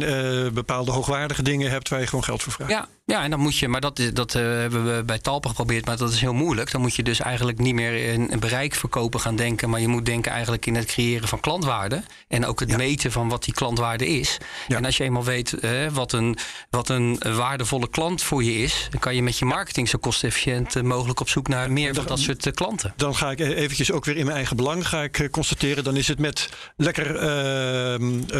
bepaalde 0.53 0.91
hoogwaardige 0.91 1.43
dingen 1.43 1.69
hebt 1.69 1.89
waar 1.89 1.99
je 1.99 2.07
gewoon 2.07 2.23
geld 2.23 2.43
voor 2.43 2.53
vraagt. 2.53 2.71
Ja, 2.71 2.87
ja, 3.05 3.23
en 3.23 3.29
dan 3.29 3.39
moet 3.39 3.57
je, 3.57 3.67
maar 3.67 3.81
dat, 3.81 4.01
dat 4.13 4.33
uh, 4.35 4.41
hebben 4.41 4.95
we 4.95 5.03
bij 5.03 5.19
Talpa 5.19 5.49
geprobeerd, 5.49 5.85
maar 5.85 5.97
dat 5.97 6.11
is 6.11 6.21
heel 6.21 6.33
moeilijk. 6.33 6.71
Dan 6.71 6.81
moet 6.81 6.95
je 6.95 7.03
dus 7.03 7.19
eigenlijk 7.19 7.57
niet 7.59 7.73
meer 7.73 8.13
in 8.13 8.27
een 8.31 8.39
bereik 8.39 8.75
verkopen 8.75 9.19
gaan 9.19 9.35
denken, 9.35 9.69
maar 9.69 9.79
je 9.79 9.87
moet 9.87 10.05
denken 10.05 10.31
eigenlijk 10.31 10.65
in 10.65 10.75
het 10.75 10.85
creëren 10.85 11.27
van 11.27 11.39
klantwaarde. 11.39 12.03
En 12.27 12.45
ook 12.45 12.59
het 12.59 12.69
Ja. 12.69 12.77
meten 12.77 13.11
van 13.11 13.29
wat 13.29 13.43
die 13.43 13.53
klantwaarde 13.53 14.07
is. 14.07 14.37
Ja. 14.67 14.77
En 14.77 14.85
als 14.85 14.97
je 14.97 15.03
eenmaal 15.03 15.23
weet 15.23 15.53
eh, 15.53 15.87
wat, 15.91 16.11
een, 16.13 16.37
wat 16.69 16.89
een 16.89 17.19
waardevolle 17.35 17.89
klant 17.89 18.23
voor 18.23 18.43
je 18.43 18.53
is, 18.53 18.87
dan 18.89 18.99
kan 18.99 19.15
je 19.15 19.23
met 19.23 19.37
je 19.37 19.45
marketing 19.45 19.89
zo 19.89 19.97
kostenefficiënt 19.97 20.75
eh, 20.75 20.83
mogelijk 20.83 21.19
op 21.19 21.29
zoek 21.29 21.47
naar 21.47 21.71
meer 21.71 21.95
van 21.95 22.05
dat 22.05 22.19
soort 22.19 22.45
eh, 22.45 22.53
klanten. 22.53 22.93
Dan 22.95 23.15
ga 23.15 23.31
ik 23.31 23.39
e- 23.39 23.53
eventjes 23.53 23.91
ook 23.91 24.05
weer 24.05 24.17
in 24.17 24.23
mijn 24.25 24.37
eigen 24.37 24.55
belang 24.55 24.87
ga 24.87 25.03
ik, 25.03 25.19
eh, 25.19 25.29
constateren. 25.29 25.83
Dan 25.83 25.95
is 25.95 26.07
het 26.07 26.19
met 26.19 26.49
lekker 26.75 27.15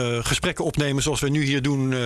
eh, 0.01 0.25
gesprekken 0.25 0.65
opnemen 0.65 1.03
zoals 1.03 1.19
we 1.19 1.29
nu 1.29 1.43
hier 1.43 1.61
doen, 1.61 1.93
eh, 1.93 1.99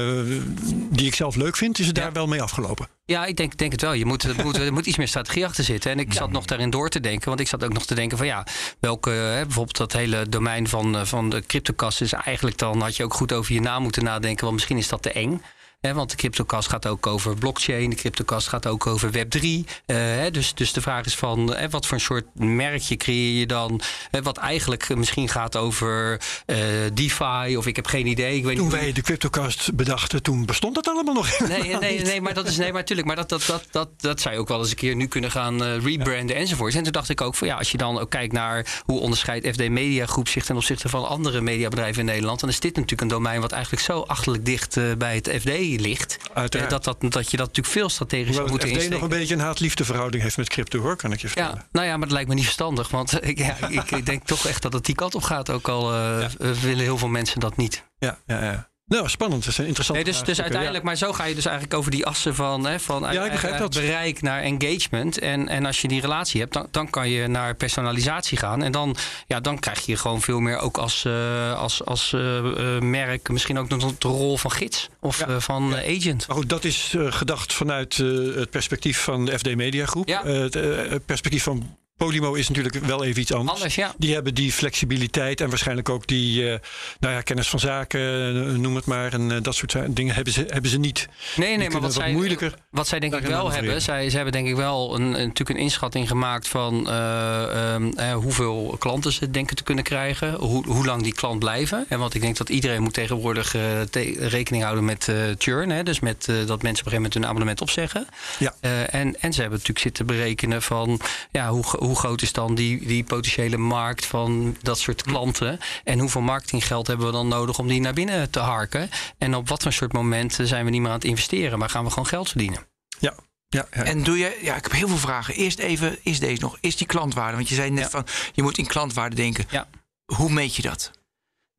die 0.89 1.05
ik 1.08 1.15
zelf 1.15 1.36
leuk 1.36 1.55
vind, 1.55 1.79
is 1.79 1.88
het 1.88 1.97
Ja. 1.97 2.03
daar 2.03 2.13
wel 2.13 2.27
mee 2.27 2.41
afgelopen. 2.41 2.88
Ja, 3.05 3.25
ik 3.25 3.38
denk, 3.38 3.58
denk 3.58 3.71
het 3.71 3.81
wel. 3.81 3.93
Je 3.93 4.05
moet, 4.05 4.23
er, 4.23 4.43
moet, 4.43 4.58
er 4.58 4.73
moet 4.73 4.86
iets 4.86 4.97
meer 4.97 5.08
strategie 5.08 5.45
achter 5.45 5.63
zitten. 5.63 5.91
En 5.91 5.99
ik 5.99 6.13
zat 6.13 6.31
nog 6.31 6.45
daarin 6.45 6.69
door 6.69 6.89
te 6.89 6.99
denken. 6.99 7.27
Want 7.27 7.39
ik 7.39 7.47
zat 7.47 7.63
ook 7.63 7.73
nog 7.73 7.86
te 7.86 7.95
denken 7.95 8.17
van 8.17 8.27
ja, 8.27 8.45
welke, 8.79 9.10
hè, 9.10 9.43
bijvoorbeeld 9.43 9.77
dat 9.77 9.93
hele 9.93 10.29
domein 10.29 10.67
van, 10.67 10.97
eh, 10.97 11.05
van 11.05 11.29
de 11.29 11.41
cryptocast 11.47 12.01
is 12.01 12.13
eigenlijk 12.13 12.58
dan 12.58 12.81
had 12.81 12.95
je 12.95 13.03
ook 13.03 13.13
goed 13.13 13.34
over 13.34 13.53
je 13.53 13.62
naam 13.62 13.81
moeten 13.81 14.03
nadenken. 14.03 14.43
Want 14.43 14.53
misschien 14.55 14.77
is 14.77 14.88
dat 14.88 15.01
te 15.01 15.12
eng. 15.12 15.41
Hè, 15.86 15.93
want 15.93 16.10
de 16.10 16.15
cryptocast 16.15 16.69
gaat 16.69 16.88
ook 16.88 17.08
over 17.08 17.36
blockchain. 17.36 17.89
De 17.89 17.95
cryptocast 17.95 18.48
gaat 18.48 18.67
ook 18.67 18.88
over 18.88 19.10
Web3. 19.12 19.41
Eh, 19.86 19.98
dus, 20.32 20.54
dus 20.54 20.74
de 20.74 20.82
vraag 20.82 21.06
is 21.06 21.15
van 21.15 21.56
hè, 21.56 21.69
wat 21.69 21.86
voor 21.86 21.98
een 21.98 22.04
soort 22.04 22.26
merkje 22.34 22.95
creëer 22.95 23.39
je 23.39 23.45
dan? 23.45 23.82
Hè, 24.12 24.21
wat 24.21 24.38
eigenlijk 24.38 24.95
misschien 24.95 25.30
gaat 25.30 25.56
over 25.56 26.21
eh, 26.45 26.58
DeFi 26.93 27.58
of 27.58 27.67
ik 27.67 27.76
heb 27.76 27.88
geen 27.88 28.08
idee. 28.08 28.38
Ik 28.38 28.43
weet 28.43 28.56
Toen 28.56 28.65
niet 28.65 28.76
wij 28.76 28.91
de 28.91 29.02
CryptoCast 29.02 29.76
bedachten, 29.76 30.24
toen 30.24 30.45
bestond 30.45 30.76
dat 30.76 30.88
allemaal 30.88 31.13
nog 31.13 31.39
Nee, 31.39 31.76
nee, 31.78 31.98
niet. 31.98 32.06
nee, 32.06 32.21
maar 32.21 32.34
dat 32.34 32.48
is 32.48 32.58
nee, 32.58 32.71
maar 32.71 32.80
natuurlijk. 32.80 33.08
Maar 33.08 33.15
dat, 33.15 33.30
dat, 33.30 33.45
dat, 33.45 33.67
dat, 33.71 33.89
dat 33.98 34.21
zou 34.21 34.34
je 34.34 34.39
ook 34.39 34.48
wel 34.48 34.60
eens 34.60 34.69
een 34.69 34.76
keer 34.76 34.95
nu 34.95 35.08
kunnen 35.08 35.32
gaan 35.32 35.63
eh, 35.63 35.78
rebranden 35.84 36.36
enzovoorts. 36.36 36.76
En 36.76 36.84
toen 36.84 36.91
dacht 36.91 37.10
ik 37.10 37.21
ook 37.21 37.36
van 37.36 37.48
ja, 37.48 37.58
als 37.58 37.71
je 37.71 37.78
dan 37.78 38.00
ook 38.00 38.10
kijkt 38.10 38.34
naar 38.34 38.82
hoe 38.86 39.00
onderscheidt 39.00 39.48
FD 39.48 39.69
Media 39.69 40.06
Groep 40.06 40.28
zich 40.28 40.45
ten 40.45 40.56
opzichte 40.56 40.89
van 40.89 41.08
andere 41.08 41.41
mediabedrijven 41.41 42.00
in 42.00 42.06
Nederland, 42.06 42.39
dan 42.39 42.50
is 42.50 42.60
dit 42.60 42.76
natuurlijk 42.76 43.02
een 43.02 43.08
domein 43.08 43.41
wat 43.41 43.52
eigenlijk 43.52 43.84
zo 43.84 44.02
achterlijk 44.02 44.45
dicht 44.45 44.78
eh, 44.78 44.84
bij 44.98 45.15
het 45.15 45.30
FD 45.39 45.74
ligt. 45.80 46.18
Uiteraard. 46.34 46.72
Eh, 46.72 46.80
dat, 46.80 47.02
dat, 47.02 47.12
dat 47.12 47.32
je 47.32 47.38
dat 47.38 47.48
natuurlijk 47.48 47.76
veel 47.76 47.90
strategischer 47.90 48.36
Hoewel 48.36 48.52
moet 48.52 48.62
het 48.62 48.72
FD 48.72 48.76
nog 48.76 48.84
insteken. 48.84 49.04
een 49.04 49.20
beetje 49.20 49.34
een 49.34 49.40
haat-liefde 49.40 49.86
verhouding 49.86 50.24
heeft 50.24 50.38
met 50.38 50.50
crypto 50.50 50.80
hoor, 50.80 50.96
kan 50.96 51.12
ik 51.12 51.22
je 51.22 51.28
vertellen. 51.28 51.56
Ja, 51.56 51.68
nou 51.72 51.86
ja, 51.86 51.92
maar 51.92 52.08
dat 52.08 52.12
lijkt 52.12 52.30
me 52.30 52.36
niet 52.36 52.44
verstandig. 52.44 52.90
Want 52.90 53.14
ik, 53.30 53.38
ja, 53.38 53.68
ik, 53.70 53.92
ik 53.92 54.06
denk 54.06 54.26
toch 54.26 54.46
echt 54.46 54.62
dat 54.62 54.74
het 54.74 54.86
die 54.86 54.96
kant 54.96 55.16
op 55.16 55.24
gaat. 55.24 55.50
Ook 55.50 55.68
al 55.68 55.94
eh, 55.94 56.24
eh, 56.24 56.30
willen 56.40 56.84
heel 56.84 56.98
veel 56.98 57.08
mensen 57.08 57.40
dat 57.40 57.58
niet. 57.58 57.84
Ja, 57.98 58.20
ja, 58.26 58.44
ja. 58.44 58.70
Nou, 58.88 59.10
spannend. 59.10 59.43
Dat 59.43 59.52
is 59.52 59.58
een 59.58 59.65
interessante 59.65 60.04
Nee, 60.04 60.13
dus, 60.13 60.24
dus 60.24 60.41
uiteindelijk, 60.41 60.84
maar 60.84 60.95
zo 60.95 61.13
ga 61.13 61.24
je 61.26 61.36
dus 61.36 61.45
eigenlijk 61.45 61.78
over 61.78 61.91
die 61.91 62.06
assen 62.06 62.36
van, 62.36 62.65
hè, 62.65 62.80
van 62.80 63.13
Ja, 63.13 63.28
eh, 63.28 63.58
dat. 63.58 63.74
bereik 63.74 64.21
naar 64.21 64.41
engagement. 64.41 65.19
En, 65.19 65.48
en 65.48 65.65
als 65.65 65.82
je 65.82 65.88
die 65.88 66.02
relatie 66.02 66.41
hebt, 66.41 66.54
dan, 66.54 66.67
dan 66.71 66.89
kan 66.89 67.10
je 67.10 67.28
naar 67.28 67.56
personalisatie 67.56 68.38
gaan. 68.38 68.63
En 68.63 68.71
dan, 68.71 68.95
ja, 69.28 69.39
dan 69.39 69.60
krijg 69.60 69.86
je 69.86 69.98
gewoon 69.98 70.21
veel 70.21 70.39
meer 70.39 70.58
ook 70.58 70.78
als, 70.78 71.06
eh, 71.06 71.60
als, 71.60 71.86
als 71.86 72.13
eh, 72.13 72.38
eh, 72.38 72.82
merk, 72.82 73.30
misschien 73.30 73.58
ook 73.58 73.69
nog 73.69 73.98
de 73.98 74.08
rol 74.08 74.38
van 74.38 74.52
gids 74.52 74.89
of 75.00 75.19
Ja, 75.19 75.28
eh, 75.28 75.39
van 75.39 75.76
eh, 75.76 75.98
agent. 75.98 76.28
Maar 76.28 76.38
goed, 76.38 76.50
dat 76.50 76.63
is 76.63 76.93
eh, 76.98 77.12
gedacht 77.12 77.54
vanuit 77.54 78.00
eh, 78.00 78.08
het 78.36 78.50
perspectief 78.50 79.00
van 79.04 79.26
de 79.26 79.39
FD 79.39 79.56
Media 79.56 79.86
Groep. 79.86 80.08
Eh, 80.08 80.43
eh, 80.56 80.91
het 80.91 81.06
perspectief 81.06 81.43
van 81.43 81.78
Podimo 81.97 82.34
is 82.34 82.47
natuurlijk 82.47 82.75
wel 82.86 83.03
even 83.03 83.21
iets 83.21 83.34
anders. 83.34 83.51
Anders, 83.51 83.75
ja. 83.75 83.93
Die 83.97 84.13
hebben 84.13 84.34
die 84.34 84.51
flexibiliteit 84.51 85.41
en 85.41 85.49
waarschijnlijk 85.49 85.89
ook 85.89 86.08
die 86.08 86.51
eh, 86.51 86.60
nou 86.99 87.13
ja, 87.13 87.21
kennis 87.21 87.47
van 87.49 87.60
zaken, 87.60 88.01
eh, 88.01 88.58
noem 88.58 88.75
het 88.75 88.86
maar. 88.86 89.13
En 89.13 89.31
eh, 89.31 89.38
dat 89.41 89.55
soort 89.55 89.75
dingen 89.95 90.15
hebben 90.15 90.34
ze, 90.34 90.45
hebben 90.49 90.71
ze 90.71 90.77
niet. 90.77 91.08
Nee, 91.36 91.58
nee, 91.58 91.58
maar 91.58 91.81
wat 91.81 91.81
wat 91.81 92.03
zij, 92.03 92.12
moeilijker 92.12 92.53
wat 92.69 92.88
zij 92.88 92.99
denk 92.99 93.15
ik 93.15 93.25
wel 93.25 93.51
hebben, 93.51 93.81
zij, 93.81 94.10
ze 94.10 94.15
hebben 94.15 94.34
denk 94.34 94.47
ik 94.47 94.55
wel 94.55 94.95
een, 94.95 95.10
natuurlijk 95.10 95.49
een 95.49 95.58
inschatting 95.58 96.08
gemaakt 96.08 96.47
van 96.47 96.89
eh, 96.89 97.73
ehm, 97.73 97.91
eh, 97.95 98.13
hoeveel 98.13 98.75
klanten 98.79 99.12
ze 99.12 99.31
denken 99.31 99.55
te 99.55 99.63
kunnen 99.63 99.84
krijgen, 99.84 100.34
hoe, 100.34 100.65
hoe 100.65 100.86
lang 100.86 101.03
die 101.03 101.13
klant 101.13 101.39
blijven. 101.39 101.86
En 101.89 101.99
want 101.99 102.13
ik 102.13 102.21
denk 102.21 102.38
dat 102.38 102.49
iedereen 102.49 102.84
moet 102.84 102.93
tegenwoordig 102.93 103.49
te- 103.89 104.27
rekening 104.27 104.63
houden 104.63 104.86
met 104.86 105.12
churn, 105.38 105.69
hè, 105.69 105.84
dus 105.84 105.99
met 105.99 106.25
dat 106.25 106.36
mensen 106.36 106.47
op 106.47 106.67
een 106.67 106.67
gegeven 106.67 106.93
moment 106.95 107.13
hun 107.13 107.25
abonnement 107.25 107.62
opzeggen. 107.62 108.08
Ja. 108.39 108.53
En, 108.89 109.21
en 109.21 109.34
ze 109.34 109.41
hebben 109.41 109.60
natuurlijk 109.60 109.79
zitten 109.79 110.05
berekenen 110.05 110.62
van 110.62 110.99
ja, 111.31 111.49
hoe, 111.49 111.65
hoe 111.86 111.95
groot 111.95 112.21
is 112.21 112.32
dan 112.34 112.56
die, 112.56 112.86
die 112.88 113.04
potentiële 113.04 113.58
markt 113.58 114.06
van 114.06 114.58
dat 114.62 114.80
soort 114.80 115.02
klanten. 115.02 115.60
En 115.84 116.00
hoeveel 116.00 116.21
marketinggeld 116.21 116.88
hebben 116.88 117.06
we 117.06 117.12
dan 117.12 117.28
nodig 117.28 117.60
om 117.60 117.67
die 117.67 117.82
naar 117.82 117.93
binnen 117.93 118.30
te 118.30 118.39
harken. 118.39 118.89
En 119.17 119.36
op 119.36 119.50
wat 119.50 119.63
voor 119.63 119.74
soort 119.74 119.93
momenten 119.93 120.48
zijn 120.48 120.65
we 120.65 120.71
niet 120.71 120.82
meer 120.82 120.89
aan 120.89 120.95
het 120.95 121.04
investeren, 121.06 121.60
maar 121.60 121.69
gaan 121.69 121.84
we 121.84 121.89
gewoon 121.89 122.08
geld 122.08 122.30
verdienen. 122.30 122.60
Ja, 123.00 123.13
ja, 123.48 123.67
ja. 123.71 123.84
En 123.84 124.04
doe 124.04 124.17
je, 124.17 124.39
ja, 124.41 124.56
ik 124.56 124.63
heb 124.63 124.71
heel 124.71 124.88
veel 124.88 124.98
vragen. 124.98 125.34
Eerst 125.34 125.60
even, 125.60 125.98
is 126.04 126.19
deze 126.19 126.41
nog, 126.41 126.58
is 126.62 126.76
die 126.76 126.88
klantwaarde? 126.88 127.36
Want 127.36 127.50
je 127.50 127.56
zei 127.56 127.69
net 127.69 127.84
Ja. 127.84 127.89
van, 127.89 128.06
je 128.34 128.41
moet 128.41 128.58
in 128.58 128.67
klantwaarde 128.67 129.15
denken. 129.15 129.45
Ja. 129.50 129.67
Hoe 130.06 130.30
meet 130.32 130.56
je 130.56 130.62
dat? 130.62 130.91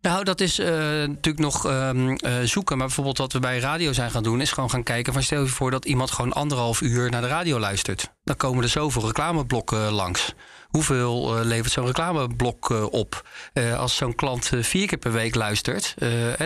Nou, 0.07 0.25
dat 0.25 0.41
is 0.41 0.59
eh, 0.59 0.69
natuurlijk 0.69 1.39
nog 1.39 1.67
ehm, 1.67 2.15
eh, 2.15 2.33
zoeken. 2.45 2.77
Maar 2.77 2.87
bijvoorbeeld 2.87 3.19
wat 3.19 3.33
we 3.33 3.41
bij 3.41 3.59
radio 3.59 3.93
zijn 3.93 4.11
gaan 4.11 4.23
doen, 4.23 4.41
is 4.41 4.53
gewoon 4.53 4.71
gaan 4.71 4.83
kijken. 4.83 5.13
Van 5.13 5.23
stel 5.23 5.43
je 5.43 5.47
voor 5.47 5.71
dat 5.71 5.85
iemand 5.85 6.11
gewoon 6.11 6.33
anderhalf 6.33 6.81
uur 6.81 7.11
naar 7.11 7.21
de 7.21 7.29
radio 7.29 7.59
luistert. 7.59 8.13
Dan 8.25 8.37
komen 8.37 8.63
er 8.63 8.69
zoveel 8.69 9.07
reclameblokken 9.07 9.93
langs. 9.93 10.35
Hoeveel 10.71 11.39
eh, 11.39 11.45
levert 11.45 11.73
zo'n 11.73 11.87
reclameblok 11.87 12.71
eh, 12.71 12.85
op? 12.93 13.29
Eh, 13.53 13.79
als 13.79 13.97
zo'n 13.97 14.15
klant 14.15 14.51
vier 14.61 14.87
keer 14.87 14.99
per 14.99 15.13
week 15.13 15.35
luistert, 15.35 15.95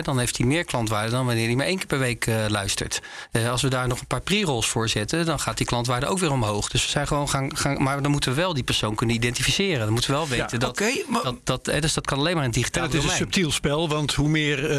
dan 0.01 0.19
heeft 0.19 0.37
hij 0.37 0.45
meer 0.45 0.63
klantwaarde 0.63 1.11
dan 1.11 1.25
wanneer 1.25 1.45
hij 1.45 1.55
maar 1.55 1.65
één 1.65 1.77
keer 1.77 1.85
per 1.85 1.99
week 1.99 2.25
luistert. 2.47 3.01
Als 3.49 3.61
we 3.61 3.69
daar 3.69 3.87
nog 3.87 3.99
een 3.99 4.07
paar 4.07 4.21
pre-rolls 4.21 4.67
voor 4.67 4.89
zetten, 4.89 5.25
dan 5.25 5.39
gaat 5.39 5.57
die 5.57 5.65
klantwaarde 5.65 6.05
ook 6.05 6.19
weer 6.19 6.31
omhoog. 6.31 6.69
Dus 6.69 6.83
we 6.85 6.89
zijn 6.89 7.07
gewoon 7.07 7.29
gaan, 7.29 7.57
gaan. 7.57 7.83
Maar 7.83 8.01
dan 8.01 8.11
moeten 8.11 8.29
we 8.29 8.41
wel 8.41 8.53
die 8.53 8.63
persoon 8.63 8.95
kunnen 8.95 9.15
identificeren. 9.15 9.79
Dan 9.79 9.91
moeten 9.91 10.11
we 10.11 10.17
wel 10.17 10.27
weten 10.27 10.59
dat, 10.59 10.79
maar 11.07 11.23
dat, 11.23 11.35
dat. 11.43 11.65
Dus 11.65 11.93
dat 11.93 12.05
kan 12.05 12.17
alleen 12.17 12.35
maar 12.35 12.43
in 12.45 12.51
digitale 12.51 12.85
het 12.85 12.95
is 12.95 13.03
een 13.03 13.09
subtiel 13.09 13.51
spel, 13.51 13.89
want 13.89 14.13
hoe 14.13 14.29
meer 14.29 14.69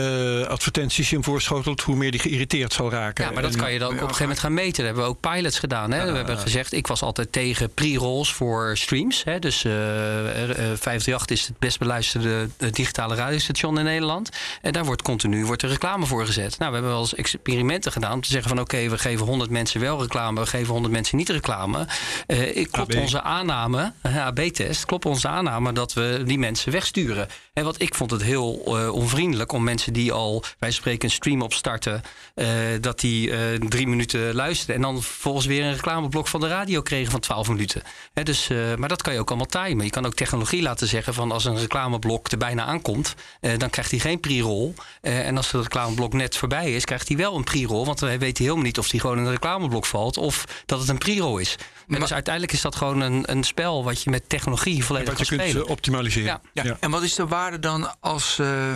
advertenties 0.47 1.09
je 1.09 1.15
hem 1.15 1.25
voorschotelt, 1.25 1.81
hoe 1.81 1.97
meer 1.97 2.11
die 2.11 2.21
geïrriteerd 2.21 2.73
zal 2.73 2.91
raken. 2.91 3.25
Ja, 3.25 3.31
maar 3.31 3.43
dat 3.43 3.53
En- 3.53 3.59
kan 3.59 3.73
je 3.73 3.79
dan 3.79 3.89
ook 3.89 3.95
op 3.95 4.01
een 4.01 4.07
gegeven 4.07 4.25
moment 4.25 4.41
gaan 4.41 4.55
meten. 4.55 4.77
Dat 4.77 4.85
hebben 4.85 5.05
we 5.05 5.09
ook 5.09 5.21
pilots 5.21 5.59
gedaan. 5.59 5.93
Hè? 5.93 6.11
we 6.11 6.17
hebben 6.17 6.39
gezegd, 6.39 6.73
ik 6.73 6.87
was 6.87 7.03
altijd 7.03 7.33
tegen 7.33 7.75
pre-rolls 7.75 8.33
voor 8.33 8.77
streams. 8.77 9.25
Hè? 9.25 9.32
Dus 9.39 9.65
eh 9.65 10.23
eh, 10.33 10.51
eh, 10.51 10.57
538 10.57 11.37
is 11.37 11.47
het 11.47 11.59
best 11.59 11.79
beluisterde 11.79 12.49
eh, 12.59 12.73
digitale 12.73 13.15
radiostation 13.15 13.79
in 13.79 13.85
Nederland. 13.85 14.29
En 14.63 14.73
daar 14.73 14.85
wordt 14.85 15.03
continu 15.03 15.45
wordt 15.45 15.63
er 15.63 15.69
reclame 15.69 16.07
voor 16.07 16.27
gezet. 16.27 16.59
Nou, 16.59 16.71
we 16.71 16.77
hebben 16.77 16.93
wel 16.93 17.01
eens 17.01 17.15
experimenten 17.15 17.93
gedaan 17.93 18.13
om 18.13 18.21
te 18.21 18.29
zeggen 18.29 18.49
van... 18.49 18.61
oké, 18.61 18.89
we 18.89 18.99
geven 18.99 19.27
100 19.27 19.51
mensen 19.51 19.81
wel 19.81 20.01
reclame, 20.01 20.41
we 20.41 20.47
geven 20.47 20.73
100 20.73 20.93
mensen 20.93 21.17
niet 21.17 21.29
reclame. 21.29 21.87
Eh, 22.27 22.57
ik 22.57 22.71
klopt 22.71 22.95
AB. 22.95 23.01
onze 23.01 23.23
aanname, 23.23 23.93
AB-test, 24.03 24.85
klopt 24.85 25.07
onze 25.07 25.29
aanname 25.29 25.73
dat 25.73 25.93
we 25.93 26.23
die 26.25 26.39
mensen 26.39 26.73
wegsturen. 26.73 27.29
En 27.53 27.65
wat 27.65 27.81
ik 27.81 27.95
vond 27.95 28.11
het 28.11 28.23
heel 28.23 28.63
uh, 28.67 28.93
onvriendelijk 28.93 29.53
om 29.53 29.65
mensen 29.65 29.93
die 29.93 30.13
al, 30.13 30.45
wij 30.59 30.71
spreken, 30.71 31.05
een 31.05 31.15
stream 31.15 31.43
opstarten, 31.43 32.03
uh, 32.35 32.49
dat 32.81 33.01
die 33.01 33.29
uh, 33.29 33.39
drie 33.69 33.87
minuten 33.87 34.35
luisterden 34.35 34.77
en 34.77 34.83
dan 34.83 35.03
vervolgens 35.03 35.47
weer 35.47 35.65
een 35.65 35.75
reclameblok 35.75 36.29
van 36.29 36.41
de 36.41 36.49
radio 36.49 36.83
kregen 36.83 37.11
van 37.11 37.21
12 37.21 37.49
minuten. 37.49 37.83
He, 38.15 38.23
dus, 38.23 38.49
maar 38.77 38.89
dat 38.89 39.03
kan 39.03 39.13
je 39.13 39.21
ook 39.21 39.22
allemaal 39.29 39.47
timen. 39.47 39.85
Je 39.85 39.91
kan 39.91 40.07
ook 40.07 40.15
technologie 40.15 40.63
laten 40.63 40.89
zeggen 40.89 41.15
van 41.15 41.33
als 41.33 41.45
een 41.45 41.59
reclameblok 41.59 42.31
er 42.31 42.39
bijna 42.39 42.65
aankomt, 42.65 43.15
dan 43.57 43.71
krijgt 43.71 43.91
hij 43.91 44.01
geen 44.01 44.21
pre-roll. 44.21 44.75
en 45.01 45.37
als 45.37 45.53
het 45.53 45.63
reclameblok 45.63 46.13
net 46.13 46.37
voorbij 46.37 46.75
is, 46.75 46.85
krijgt 46.85 47.09
hij 47.09 47.17
wel 47.17 47.37
een 47.37 47.45
pre-roll, 47.45 47.87
want 47.87 48.01
wij 48.01 48.19
weten 48.19 48.45
helemaal 48.45 48.65
niet 48.65 48.79
of 48.79 48.91
hij 48.91 49.01
gewoon 49.01 49.19
in 49.19 49.25
een 49.25 49.31
reclameblok 49.31 49.87
valt 49.87 50.17
of 50.17 50.63
dat 50.67 50.81
het 50.81 50.89
een 50.89 50.99
pre-roll 50.99 51.41
is. 51.41 51.57
En 51.89 52.01
dus 52.01 52.13
uiteindelijk 52.13 52.53
is 52.55 52.61
dat 52.61 52.77
gewoon 52.77 53.01
een, 53.01 53.31
een 53.31 53.45
spel 53.45 53.85
wat 53.85 54.03
je 54.03 54.11
met 54.11 54.29
technologie 54.29 54.85
volledig 54.85 55.15
kan 55.15 55.25
spelen. 55.25 55.53
Kunt 55.53 55.67
optimaliseren. 55.67 56.41
Ja. 56.53 56.63
Ja. 56.63 56.77
En 56.81 56.91
wat 56.91 57.03
is 57.03 57.15
de 57.15 57.27
waarde 57.27 57.59
dan 57.59 58.01
als 58.01 58.39
uh, 58.41 58.75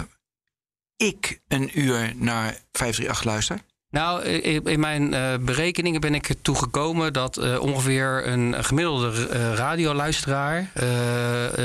ik 0.97 1.41
een 1.49 1.81
uur 1.81 2.13
naar 2.17 2.59
538 2.73 3.25
luister? 3.25 3.61
Nou, 3.91 4.25
in 4.25 4.81
mijn 4.81 5.13
uh, 5.13 5.35
berekeningen 5.41 6.01
ben 6.01 6.15
ik 6.15 6.29
ertoe 6.29 6.57
gekomen 6.57 7.13
dat 7.13 7.39
uh, 7.39 7.61
ongeveer 7.61 8.27
een 8.27 8.65
gemiddelde 8.65 9.29
uh, 9.29 9.55
radioluisteraar 9.55 10.71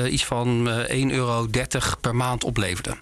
iets 0.07 0.25
van 0.25 0.69
1,30 0.89 0.93
euro 0.93 1.47
per 2.01 2.15
maand 2.15 2.43
opleverde. 2.43 2.97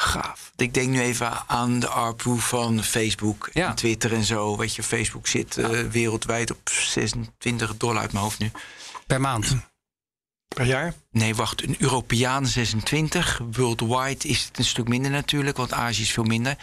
Gaaf. 0.00 0.52
Ik 0.56 0.74
denk 0.74 0.88
nu 0.88 1.00
even 1.00 1.48
aan 1.48 1.78
de 1.78 1.88
ARPU 1.88 2.36
van 2.36 2.82
Facebook 2.82 3.46
en 3.52 3.74
Twitter 3.74 4.12
en 4.12 4.24
zo. 4.24 4.56
Weet 4.56 4.74
je, 4.74 4.82
Facebook 4.82 5.26
zit 5.26 5.54
ja. 5.54 5.88
wereldwijd 5.88 6.50
op 6.50 6.68
26 6.68 7.76
dollar 7.76 8.00
uit 8.00 8.12
mijn 8.12 8.24
hoofd 8.24 8.38
nu. 8.38 8.50
Per 9.06 9.20
maand. 9.20 9.56
Per 10.48 10.64
jaar? 10.66 10.94
Nee, 11.10 11.34
wacht. 11.34 11.62
Een 11.62 11.76
Europeaan 11.78 12.46
26. 12.46 13.40
Worldwide 13.52 14.28
is 14.28 14.44
het 14.44 14.58
een 14.58 14.64
stuk 14.64 14.88
minder 14.88 15.10
natuurlijk, 15.10 15.56
want 15.56 15.72
Azië 15.72 16.02
is 16.02 16.12
veel 16.12 16.24
minder. 16.24 16.56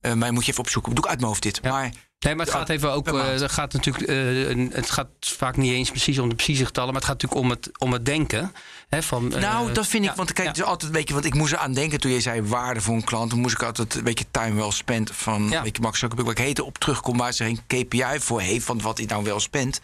Uh, 0.00 0.12
maar 0.12 0.32
moet 0.32 0.44
je 0.44 0.50
even 0.50 0.64
opzoeken. 0.64 0.94
Doe 0.94 1.04
ik 1.04 1.10
uit 1.10 1.18
mijn 1.18 1.28
hoofd 1.30 1.42
dit. 1.42 1.58
Ja. 1.62 1.70
Maar 1.70 1.92
Nee, 2.18 2.34
maar 2.34 2.46
het 2.46 2.54
gaat 2.54 2.68
even 2.68 2.92
ook. 2.92 3.08
Uh, 3.08 3.26
het 3.26 3.50
gaat 3.50 3.72
natuurlijk. 3.72 4.08
Uh, 4.08 4.72
het 4.72 4.90
gaat 4.90 5.08
vaak 5.20 5.56
niet 5.56 5.72
eens 5.72 5.90
precies 5.90 6.18
om 6.18 6.28
de 6.28 6.34
precieze 6.34 6.64
getallen, 6.64 6.92
maar 6.92 7.00
het 7.00 7.10
gaat 7.10 7.22
natuurlijk 7.22 7.42
om 7.42 7.50
het, 7.50 7.78
om 7.78 7.92
het 7.92 8.04
denken. 8.04 8.52
Hè, 8.88 9.02
van, 9.02 9.28
nou, 9.28 9.72
dat 9.72 9.86
vind 9.86 10.04
ik. 10.04 10.10
Ja, 10.10 10.16
want 10.16 10.32
kijk, 10.32 10.46
ja. 10.46 10.52
het 10.52 10.62
is 10.62 10.66
altijd. 10.66 10.92
Weet 10.92 11.08
je, 11.08 11.14
want 11.14 11.26
ik 11.26 11.34
moest 11.34 11.52
eraan 11.52 11.72
denken 11.72 12.00
toen 12.00 12.10
je 12.10 12.20
zei 12.20 12.42
waarde 12.42 12.80
voor 12.80 12.94
een 12.94 13.04
klant. 13.04 13.30
Dan 13.30 13.40
moest 13.40 13.54
ik 13.54 13.62
altijd 13.62 13.94
een 13.94 14.04
beetje 14.04 14.24
time 14.30 14.54
well 14.54 14.70
spent. 14.70 15.10
Van. 15.14 15.48
Ja. 15.48 15.62
Weet 15.62 15.76
je, 15.76 15.82
Max 15.82 15.98
Zuckerberg, 15.98 16.28
wat 16.28 16.38
ik 16.38 16.44
heette 16.44 16.64
op 16.64 16.78
terugkom 16.78 17.16
waar 17.16 17.32
ze 17.32 17.44
geen 17.44 17.60
KPI 17.66 18.18
voor 18.18 18.40
heeft. 18.40 18.64
van 18.64 18.80
wat 18.80 18.98
hij 18.98 19.06
nou 19.06 19.24
wel 19.24 19.40
spent. 19.40 19.80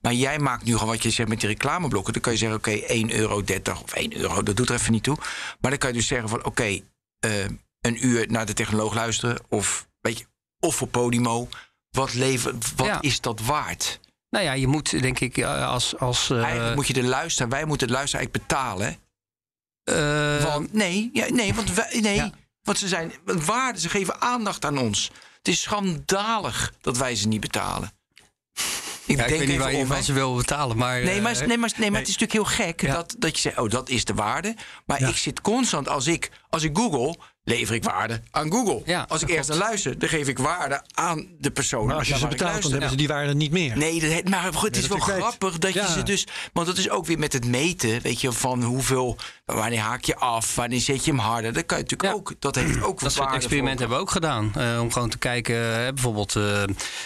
Maar 0.00 0.14
jij 0.14 0.38
maakt 0.38 0.64
nu 0.64 0.72
gewoon 0.72 0.88
wat 0.88 1.02
je 1.02 1.10
zegt 1.10 1.28
met 1.28 1.40
die 1.40 1.48
reclameblokken. 1.48 2.12
Dan 2.12 2.22
kan 2.22 2.32
je 2.32 2.38
zeggen: 2.38 2.58
oké, 2.58 2.70
okay, 2.70 3.04
1,30 3.08 3.14
euro 3.14 3.42
of 3.82 3.92
1 3.92 4.16
euro. 4.16 4.42
Dat 4.42 4.56
doet 4.56 4.68
er 4.68 4.74
even 4.74 4.92
niet 4.92 5.02
toe. 5.02 5.16
Maar 5.60 5.70
dan 5.70 5.78
kan 5.78 5.90
je 5.90 5.96
dus 5.96 6.06
zeggen: 6.06 6.28
van 6.28 6.38
oké, 6.38 6.48
okay, 6.48 6.84
een 7.80 8.06
uur 8.06 8.30
naar 8.30 8.46
de 8.46 8.52
technoloog 8.52 8.94
luisteren. 8.94 9.38
Of 9.48 9.88
weet 10.00 10.18
je, 10.18 10.26
of 10.60 10.74
voor 10.74 10.88
Podimo 10.88 11.48
wat, 11.90 12.14
leven, 12.14 12.58
wat 12.76 12.86
ja. 12.86 13.00
is 13.00 13.20
dat 13.20 13.40
waard? 13.40 14.00
Nou 14.30 14.44
ja, 14.44 14.52
je 14.52 14.66
moet 14.66 15.02
denk 15.02 15.20
ik 15.20 15.42
als. 15.44 15.98
als 15.98 16.30
uh... 16.30 16.42
Eigenlijk 16.42 16.76
moet 16.76 16.86
je 16.86 16.92
de 16.92 17.04
luisteraar, 17.04 17.48
wij 17.50 17.64
moeten 17.64 17.86
de 17.86 17.92
luisteraar 17.92 18.26
eigenlijk 18.26 18.48
betalen. 18.48 18.98
Uh... 19.84 20.44
Want, 20.44 20.72
nee, 20.72 21.10
ja, 21.12 21.26
nee, 21.28 21.54
want, 21.54 21.74
wij, 21.74 22.00
nee 22.00 22.14
ja. 22.14 22.30
want 22.62 22.78
ze 22.78 22.88
zijn 22.88 23.12
waarde, 23.24 23.80
ze 23.80 23.88
geven 23.88 24.20
aandacht 24.20 24.64
aan 24.64 24.78
ons. 24.78 25.10
Het 25.36 25.48
is 25.48 25.60
schandalig 25.60 26.74
dat 26.80 26.96
wij 26.96 27.14
ze 27.14 27.28
niet 27.28 27.40
betalen. 27.40 27.92
Ik, 29.08 29.16
ja, 29.16 29.26
denk 29.26 29.30
ik 29.30 29.38
weet 29.38 29.48
niet 29.48 29.58
waar 29.58 29.74
je 29.74 29.86
van 29.86 30.02
ze 30.02 30.12
wil 30.12 30.34
betalen. 30.34 30.76
Maar, 30.76 31.02
nee, 31.02 31.20
maar, 31.20 31.46
nee, 31.46 31.58
maar, 31.58 31.72
nee, 31.76 31.90
maar 31.90 32.00
het 32.00 32.08
is 32.08 32.18
natuurlijk 32.18 32.32
heel 32.56 32.66
gek 32.66 32.86
dat, 32.92 33.14
dat 33.18 33.34
je 33.34 33.40
zegt: 33.40 33.58
oh, 33.58 33.70
dat 33.70 33.88
is 33.88 34.04
de 34.04 34.14
waarde. 34.14 34.54
Maar 34.86 35.00
ik 35.00 35.16
zit 35.16 35.40
constant, 35.40 35.88
als 35.88 36.06
ik, 36.06 36.30
als 36.48 36.62
ik 36.62 36.76
Google, 36.76 37.18
lever 37.48 37.74
ik 37.74 37.84
waarde 37.84 38.20
aan 38.30 38.50
Google. 38.50 38.82
Ja, 38.84 39.04
als 39.08 39.22
ik 39.22 39.28
eerst 39.28 39.48
naar 39.48 39.58
luister, 39.58 39.98
dan 39.98 40.08
geef 40.08 40.28
ik 40.28 40.38
waarde 40.38 40.82
aan 40.94 41.26
de 41.38 41.50
persoon. 41.50 41.86
Maar 41.86 41.96
als 41.96 42.08
je 42.08 42.18
ze 42.18 42.26
betaalt, 42.26 42.62
dan 42.62 42.70
hebben 42.70 42.90
ze 42.90 42.96
die 42.96 43.08
waarde 43.08 43.34
niet 43.34 43.50
meer. 43.50 43.76
Nee, 43.76 44.00
dat, 44.00 44.28
maar 44.28 44.54
goed, 44.54 44.74
het 44.74 44.76
is 44.76 44.86
wel 44.86 44.98
grappig 44.98 45.58
dat 45.58 45.72
je 45.72 45.86
ze 45.92 46.02
dus. 46.02 46.26
Want 46.52 46.66
dat 46.66 46.78
is 46.78 46.90
ook 46.90 47.06
weer 47.06 47.18
met 47.18 47.32
het 47.32 47.46
meten, 47.46 48.00
weet 48.00 48.20
je, 48.20 48.32
van 48.32 48.62
hoeveel. 48.62 49.16
Wanneer 49.44 49.80
haak 49.80 50.04
je 50.04 50.16
af, 50.16 50.54
wanneer 50.54 50.80
zet 50.80 51.04
je 51.04 51.10
hem 51.10 51.20
harder. 51.20 51.52
Dat 51.52 51.66
kan 51.66 51.78
je 51.78 51.82
natuurlijk 51.82 52.14
ook. 52.14 52.34
Dat 52.38 52.54
heeft 52.54 52.82
ook 52.82 53.00
Dat 53.00 53.12
soort 53.12 53.34
experiment 53.34 53.78
hebben 53.78 53.96
we 53.96 54.02
ook 54.02 54.10
gedaan. 54.10 54.52
Uh, 54.58 54.80
om 54.80 54.92
gewoon 54.92 55.08
te 55.08 55.18
kijken, 55.18 55.56
uh, 55.56 55.72
bijvoorbeeld 55.72 56.34
uh, 56.34 56.62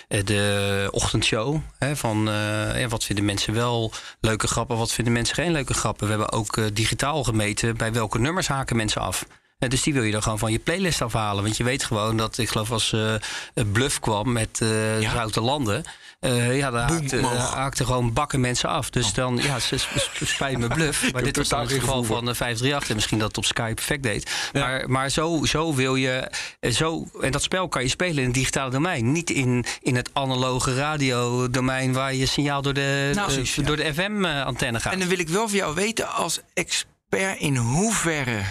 de 0.08 0.88
ochtendshow. 0.90 1.56
Hè, 1.78 1.96
van 1.96 2.24
ja, 2.74 2.88
wat 2.88 3.04
vinden 3.04 3.24
mensen 3.24 3.54
wel 3.54 3.92
leuke 4.20 4.46
grappen, 4.46 4.76
wat 4.76 4.92
vinden 4.92 5.12
mensen 5.12 5.34
geen 5.34 5.52
leuke 5.52 5.74
grappen. 5.74 6.04
We 6.06 6.12
hebben 6.12 6.32
ook 6.32 6.74
digitaal 6.74 7.24
gemeten 7.24 7.76
bij 7.76 7.92
welke 7.92 8.18
nummers 8.18 8.48
haken 8.48 8.76
mensen 8.76 9.00
af. 9.00 9.24
Dus 9.68 9.82
die 9.82 9.94
wil 9.94 10.02
je 10.02 10.12
dan 10.12 10.22
gewoon 10.22 10.38
van 10.38 10.52
je 10.52 10.58
playlist 10.58 11.02
afhalen. 11.02 11.42
Want 11.42 11.56
je 11.56 11.64
weet 11.64 11.84
gewoon 11.84 12.16
dat, 12.16 12.38
ik 12.38 12.48
geloof 12.48 12.70
als 12.70 12.92
uh, 12.92 13.14
Bluff 13.72 14.00
kwam 14.00 14.32
met 14.32 14.60
uh, 14.62 15.00
ja. 15.00 15.10
Zoute 15.10 15.40
Landen... 15.40 15.84
Uh, 16.20 16.56
ja, 16.56 16.70
daar 16.70 16.90
haakte, 16.90 17.26
haakte, 17.26 17.84
gewoon 17.84 18.12
bakken 18.12 18.40
mensen 18.40 18.68
af. 18.68 18.90
Dus 18.90 19.06
oh. 19.06 19.14
dan, 19.14 19.36
ja, 19.42 19.58
ze 19.58 19.76
spijt 20.24 20.58
me 20.58 20.68
bluff. 20.68 21.04
Maar 21.12 21.22
dit 21.22 21.36
was 21.36 21.48
dan 21.48 21.60
het 21.60 21.72
geval 21.72 22.04
van 22.04 22.28
uh, 22.28 22.34
538. 22.34 22.88
En 22.88 22.94
misschien 22.94 23.18
dat 23.18 23.28
het 23.28 23.36
op 23.36 23.44
Skype 23.44 23.74
perfect 23.74 24.02
deed. 24.02 24.30
Ja. 24.52 24.60
Maar, 24.60 24.90
maar 24.90 25.10
zo, 25.10 25.44
zo 25.44 25.74
wil 25.74 25.94
je... 25.94 26.30
Zo, 26.60 27.08
en 27.20 27.32
dat 27.32 27.42
spel 27.42 27.68
kan 27.68 27.82
je 27.82 27.88
spelen 27.88 28.18
in 28.18 28.24
het 28.24 28.34
digitale 28.34 28.70
domein. 28.70 29.12
Niet 29.12 29.30
in, 29.30 29.64
in 29.80 29.96
het 29.96 30.10
analoge 30.12 30.74
radiodomein... 30.74 31.92
waar 31.92 32.14
je 32.14 32.26
signaal 32.26 32.62
door 32.62 32.74
de, 32.74 33.10
nou, 33.14 33.32
uh, 33.32 33.44
ja. 33.44 33.62
door 33.62 33.76
de 33.76 33.94
FM-antenne 33.94 34.80
gaat. 34.80 34.92
En 34.92 34.98
dan 34.98 35.08
wil 35.08 35.18
ik 35.18 35.28
wel 35.28 35.48
van 35.48 35.58
jou 35.58 35.74
weten 35.74 36.08
als 36.08 36.40
expert... 36.54 37.38
in 37.38 37.56
hoeverre 37.56 38.42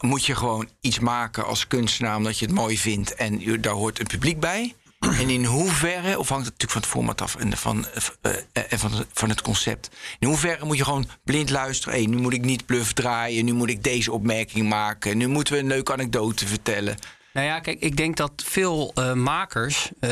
moet 0.00 0.26
je 0.26 0.34
gewoon 0.34 0.68
iets 0.80 0.98
maken 0.98 1.46
als 1.46 1.66
kunstenaar 1.66 2.16
omdat 2.16 2.38
je 2.38 2.46
het 2.46 2.54
mooi 2.54 2.78
vindt 2.78 3.14
en 3.14 3.60
daar 3.60 3.72
hoort 3.72 4.00
een 4.00 4.06
publiek 4.06 4.40
bij? 4.40 4.74
En 5.00 5.30
in 5.30 5.44
hoeverre, 5.44 6.18
of 6.18 6.28
hangt 6.28 6.46
het 6.46 6.52
natuurlijk 6.58 6.70
van 6.70 6.80
het 6.80 6.90
format 6.90 7.20
af 7.20 7.36
en 7.36 7.56
van, 7.56 7.86
uh, 8.22 8.32
van, 8.68 8.90
van 9.12 9.28
het 9.28 9.42
concept. 9.42 9.90
In 10.18 10.28
hoeverre 10.28 10.64
moet 10.64 10.76
je 10.76 10.84
gewoon 10.84 11.08
blind 11.24 11.50
luisteren. 11.50 12.10
Nu 12.10 12.16
moet 12.16 12.32
ik 12.32 12.44
niet 12.44 12.66
bluff 12.66 12.92
draaien, 12.92 13.44
nu 13.44 13.52
moet 13.52 13.70
ik 13.70 13.82
deze 13.82 14.12
opmerking 14.12 14.68
maken, 14.68 15.16
nu 15.16 15.26
moeten 15.26 15.54
we 15.54 15.60
een 15.60 15.66
leuke 15.66 15.92
anekdote 15.92 16.46
vertellen. 16.46 16.96
Nou 17.32 17.46
ja, 17.46 17.60
kijk, 17.60 17.80
ik 17.80 17.96
denk 17.96 18.16
dat 18.16 18.32
veel 18.36 18.92
uh, 18.94 19.12
makers 19.12 19.90
uh, 20.00 20.10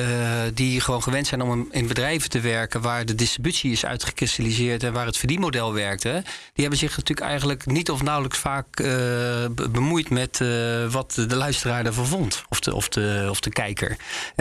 die 0.55 0.81
gewoon 0.81 1.03
gewend 1.03 1.27
zijn 1.27 1.43
om 1.43 1.69
in 1.71 1.87
bedrijven 1.87 2.31
te 2.31 2.41
werken 2.41 2.81
waar 2.81 3.07
de 3.07 3.15
distributie 3.15 3.73
is 3.73 3.85
uitgekristalliseerd 3.85 4.83
en 4.83 4.93
waar 4.93 5.07
het 5.07 5.17
verdienmodel 5.17 5.73
werkte, 5.73 6.11
die 6.53 6.65
hebben 6.65 6.79
zich 6.79 6.97
natuurlijk 6.97 7.29
eigenlijk 7.29 7.67
niet 7.67 7.91
of 7.91 8.03
nauwelijks 8.03 8.39
vaak 8.39 8.81
uh, 8.81 8.89
bemoeid 9.71 10.11
met 10.11 10.39
wat 10.91 11.13
de 11.29 11.37
luisteraar 11.37 11.87
ervan 11.87 12.07
vond, 12.07 12.45
of 12.49 12.61
de, 12.61 12.75
of 12.75 12.89
de, 12.89 13.27
of 13.31 13.41
de 13.41 13.51
kijker. 13.51 13.97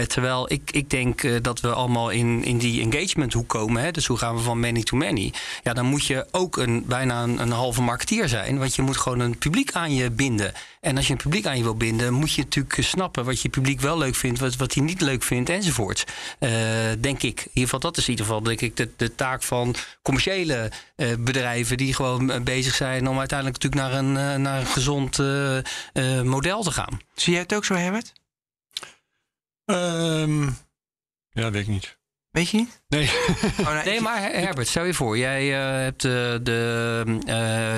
terwijl 0.08 0.52
ik, 0.52 0.72
ik 0.72 0.90
denk 0.90 1.44
dat 1.44 1.60
we 1.60 1.74
allemaal 1.74 2.10
in, 2.10 2.44
in 2.44 2.58
die 2.58 2.82
engagement 2.82 3.34
hoek 3.34 3.50
komen, 3.50 3.82
hè, 3.82 3.92
dus 3.92 4.06
hoe 4.06 4.18
gaan 4.18 4.36
we 4.36 4.42
van 4.42 4.60
many 4.60 4.84
to 4.84 4.98
many? 4.98 5.34
Ja, 5.64 5.74
dan 5.74 5.86
moet 5.86 6.06
je 6.06 6.26
ook 6.32 6.58
een, 6.58 6.84
bijna 6.86 7.24
een, 7.24 7.42
een 7.42 7.52
halve 7.52 7.82
marketeer 7.82 8.30
zijn, 8.30 8.58
want 8.58 8.76
je 8.76 8.82
moet 8.82 8.98
gewoon 8.98 9.20
een 9.20 9.38
publiek 9.38 9.72
aan 9.72 9.94
je 9.96 10.12
binden. 10.12 10.54
En 10.88 10.98
als 10.98 11.08
je 11.08 11.14
een 11.14 11.20
publiek 11.20 11.46
aan 11.46 11.58
je 11.58 11.64
wil 11.64 11.76
binden, 11.76 12.14
moet 12.14 12.34
je 12.34 12.42
natuurlijk 12.42 12.78
snappen 12.80 13.26
wat 13.26 13.42
je 13.42 13.50
publiek 13.50 13.80
wel 13.80 13.98
leuk 13.98 14.16
vindt, 14.16 14.40
wat, 14.40 14.56
wat 14.56 14.74
hij 14.74 14.84
niet 14.84 15.02
leuk 15.02 15.24
vindt, 15.24 15.50
enzovoort. 15.50 16.06
Uh, 16.40 16.50
denk 17.00 17.24
ik. 17.24 17.40
In 17.40 17.48
ieder 17.48 17.64
geval, 17.64 17.80
dat 17.80 17.98
is 17.98 18.04
in 18.04 18.10
ieder 18.10 18.26
geval 18.26 18.42
denk 18.42 18.62
ik 18.62 18.78
de, 18.78 18.90
de 18.96 19.16
taak 19.16 19.44
van 19.44 19.76
commerciële 20.02 20.72
uh, 20.96 21.16
bedrijven 21.20 21.78
die 21.78 21.94
gewoon 21.94 22.44
bezig 22.44 22.76
zijn 22.76 23.08
om 23.08 23.20
uiteindelijk 23.20 23.64
natuurlijk 23.64 23.92
naar 23.92 24.04
een, 24.04 24.34
uh, 24.34 24.36
naar 24.36 24.60
een 24.60 24.66
gezond 24.66 25.18
model 26.24 26.64
te 26.64 26.72
gaan. 26.72 27.00
Zie 27.16 27.34
jij 27.34 27.42
het 27.42 27.54
ook 27.54 27.66
zo, 27.66 27.74
Herbert? 27.74 28.14
Um, 29.66 30.58
ja, 31.30 31.52
weet 31.52 31.62
ik 31.62 31.68
niet. 31.68 31.97
Weet 32.38 32.50
je 32.50 32.58
niet? 32.58 32.82
Nee. 32.88 33.10
Oh, 33.60 33.74
nee, 33.74 33.84
nee, 33.84 34.02
maar 34.02 34.22
Herbert, 34.22 34.68
stel 34.68 34.84
je 34.84 34.94
voor, 34.94 35.18
jij 35.18 35.48
uh, 35.48 35.82
hebt 35.84 36.04
uh, 36.04 36.12
de, 36.42 37.04
uh, 37.06 37.34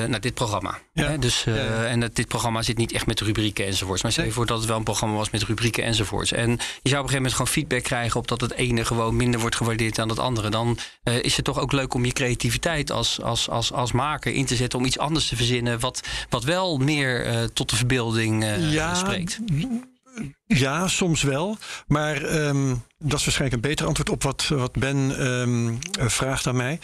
nou, 0.10 0.19
dit 0.19 0.34
programma. 0.34 0.80
Ja. 0.93 1.08
Hè? 1.08 1.19
Dus, 1.19 1.43
ja, 1.43 1.56
ja. 1.56 1.86
En 1.86 2.10
dit 2.13 2.28
programma 2.28 2.62
zit 2.62 2.78
niet 2.78 2.91
echt 2.91 3.06
met 3.06 3.19
rubrieken 3.19 3.65
enzovoorts. 3.65 4.04
Maar 4.04 4.12
stel 4.12 4.24
je 4.26 4.32
voor 4.32 4.45
dat 4.45 4.58
het 4.58 4.67
wel 4.67 4.78
een 4.78 4.84
programma 4.84 5.15
was 5.15 5.30
met 5.30 5.43
rubrieken 5.43 5.84
enzovoorts. 5.84 6.32
En 6.32 6.50
je 6.50 6.58
zou 6.58 6.60
op 6.60 6.82
een 6.82 6.91
gegeven 6.91 7.15
moment 7.15 7.34
gewoon 7.34 7.48
feedback 7.48 7.84
krijgen 7.84 8.19
op 8.19 8.28
dat 8.28 8.41
het 8.41 8.54
ene 8.54 8.86
gewoon 8.86 9.15
minder 9.15 9.39
wordt 9.39 9.56
gewaardeerd 9.56 9.95
dan 9.95 10.10
het 10.10 10.19
andere. 10.19 10.50
Dan 10.50 10.78
is 11.22 11.36
het 11.36 11.45
toch 11.45 11.60
ook 11.60 11.72
leuk 11.72 11.93
om 11.93 12.06
je 12.06 12.13
creativiteit 12.13 12.91
als, 12.91 13.22
als, 13.22 13.50
als, 13.50 13.72
als 13.72 13.91
maker 13.91 14.34
in 14.34 14.45
te 14.45 14.56
zetten 14.56 14.80
om 14.80 14.86
iets 14.86 15.00
anders 15.00 15.28
te 15.28 15.36
verzinnen. 15.36 15.80
Wat, 15.80 16.08
wat 16.30 16.43
wel 16.43 16.78
meer 16.78 17.50
tot 17.54 17.69
de 17.69 17.76
verbeelding 17.76 18.45
spreekt. 18.93 19.39
Ja, 20.45 20.88
soms 20.88 21.21
wel. 21.21 21.58
Maar 21.88 22.45
um, 22.45 22.84
dat 22.97 23.19
is 23.19 23.25
waarschijnlijk 23.25 23.53
een 23.53 23.69
beter 23.69 23.86
antwoord 23.86 24.10
op 24.10 24.23
wat, 24.23 24.47
wat 24.47 24.71
Ben 24.71 25.27
um, 25.27 25.79
vraagt 25.93 26.47
aan 26.47 26.55
mij. 26.55 26.79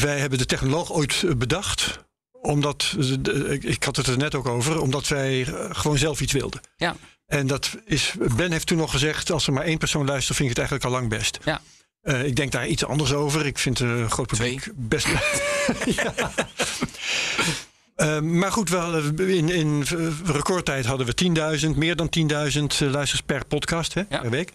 Wij 0.00 0.18
hebben 0.18 0.38
de 0.38 0.46
technoloog 0.46 0.92
ooit 0.92 1.24
bedacht 1.38 2.08
omdat, 2.42 2.96
ik 3.60 3.82
had 3.84 3.96
het 3.96 4.06
er 4.06 4.16
net 4.16 4.34
ook 4.34 4.46
over, 4.46 4.80
omdat 4.80 5.08
wij 5.08 5.44
gewoon 5.70 5.98
zelf 5.98 6.20
iets 6.20 6.32
wilden. 6.32 6.60
Ja. 6.76 6.96
En 7.26 7.46
dat 7.46 7.76
is, 7.84 8.14
Ben 8.36 8.52
heeft 8.52 8.66
toen 8.66 8.78
nog 8.78 8.90
gezegd, 8.90 9.30
als 9.30 9.46
er 9.46 9.52
maar 9.52 9.64
één 9.64 9.78
persoon 9.78 10.06
luistert, 10.06 10.36
vind 10.36 10.50
ik 10.50 10.56
het 10.56 10.68
eigenlijk 10.68 10.84
al 10.84 11.00
lang 11.00 11.18
best. 11.18 11.38
Ja. 11.44 11.60
Uh, 12.02 12.24
ik 12.24 12.36
denk 12.36 12.52
daar 12.52 12.66
iets 12.66 12.84
anders 12.84 13.12
over. 13.12 13.46
Ik 13.46 13.58
vind 13.58 13.80
een 13.80 14.10
groot 14.10 14.26
publiek 14.26 14.60
Twee. 14.60 14.74
best. 14.76 15.06
ja. 16.02 16.14
Ehm, 18.00 18.38
maar 18.38 18.52
goed, 18.52 18.68
wel, 18.68 18.98
in, 19.16 19.48
in 19.48 19.84
recordtijd 20.24 20.86
hadden 20.86 21.06
we 21.06 21.58
10.000, 21.60 21.76
meer 21.76 21.96
dan 21.96 22.08
10.000 22.80 22.90
luisters 22.90 23.20
per 23.20 23.44
podcast 23.44 23.94
hè, 23.94 24.04
per 24.04 24.30
week. 24.30 24.52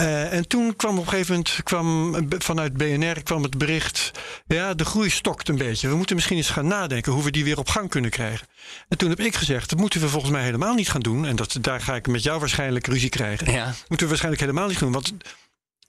Uh, 0.00 0.32
en 0.32 0.48
toen 0.48 0.76
kwam 0.76 0.98
op 0.98 1.04
een 1.04 1.10
gegeven 1.10 1.34
moment 1.34 1.60
kwam 1.62 2.14
vanuit 2.38 2.72
BNR 2.72 3.22
kwam 3.22 3.42
het 3.42 3.58
bericht: 3.58 4.10
ja, 4.46 4.74
de 4.74 4.84
groei 4.84 5.10
stokt 5.10 5.48
een 5.48 5.58
beetje. 5.58 5.88
We 5.88 5.96
moeten 5.96 6.14
misschien 6.14 6.36
eens 6.36 6.50
gaan 6.50 6.66
nadenken 6.66 7.12
hoe 7.12 7.22
we 7.22 7.30
die 7.30 7.44
weer 7.44 7.58
op 7.58 7.68
gang 7.68 7.88
kunnen 7.88 8.10
krijgen. 8.10 8.46
En 8.88 8.98
toen 8.98 9.08
heb 9.08 9.20
ik 9.20 9.34
gezegd: 9.34 9.70
dat 9.70 9.78
moeten 9.78 10.00
we 10.00 10.08
volgens 10.08 10.32
mij 10.32 10.42
helemaal 10.42 10.74
niet 10.74 10.88
gaan 10.90 11.00
doen. 11.00 11.26
En 11.26 11.36
dat, 11.36 11.58
daar 11.60 11.80
ga 11.80 11.94
ik 11.94 12.06
met 12.06 12.22
jou 12.22 12.40
waarschijnlijk 12.40 12.86
ruzie 12.86 13.08
krijgen. 13.08 13.52
Ja. 13.52 13.64
Moeten 13.64 13.98
we 13.98 14.06
waarschijnlijk 14.06 14.42
helemaal 14.42 14.68
niet 14.68 14.78
doen. 14.78 14.92
Want 14.92 15.12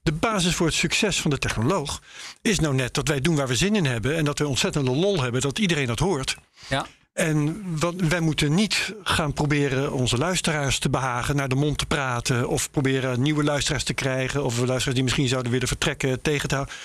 de 0.07 0.13
basis 0.13 0.55
voor 0.55 0.65
het 0.65 0.75
succes 0.75 1.21
van 1.21 1.31
de 1.31 1.37
technoloog 1.37 2.01
is 2.41 2.59
nou 2.59 2.75
net 2.75 2.93
dat 2.93 3.07
wij 3.07 3.21
doen 3.21 3.35
waar 3.35 3.47
we 3.47 3.55
zin 3.55 3.75
in 3.75 3.85
hebben. 3.85 4.15
En 4.15 4.25
dat 4.25 4.39
we 4.39 4.47
ontzettende 4.47 4.91
lol 4.91 5.21
hebben, 5.21 5.41
dat 5.41 5.59
iedereen 5.59 5.87
dat 5.87 5.99
hoort. 5.99 6.37
Ja. 6.67 6.85
En 7.13 7.63
wat, 7.79 7.93
wij 7.95 8.19
moeten 8.19 8.55
niet 8.55 8.93
gaan 9.03 9.33
proberen 9.33 9.91
onze 9.91 10.17
luisteraars 10.17 10.79
te 10.79 10.89
behagen, 10.89 11.35
naar 11.35 11.47
de 11.47 11.55
mond 11.55 11.77
te 11.77 11.85
praten. 11.85 12.47
Of 12.47 12.71
proberen 12.71 13.21
nieuwe 13.21 13.43
luisteraars 13.43 13.83
te 13.83 13.93
krijgen. 13.93 14.43
Of 14.43 14.57
luisteraars 14.57 14.93
die 14.93 15.03
misschien 15.03 15.27
zouden 15.27 15.51
willen 15.51 15.67
vertrekken 15.67 16.21
tegen 16.21 16.49
te 16.49 16.55
houden. 16.55 16.75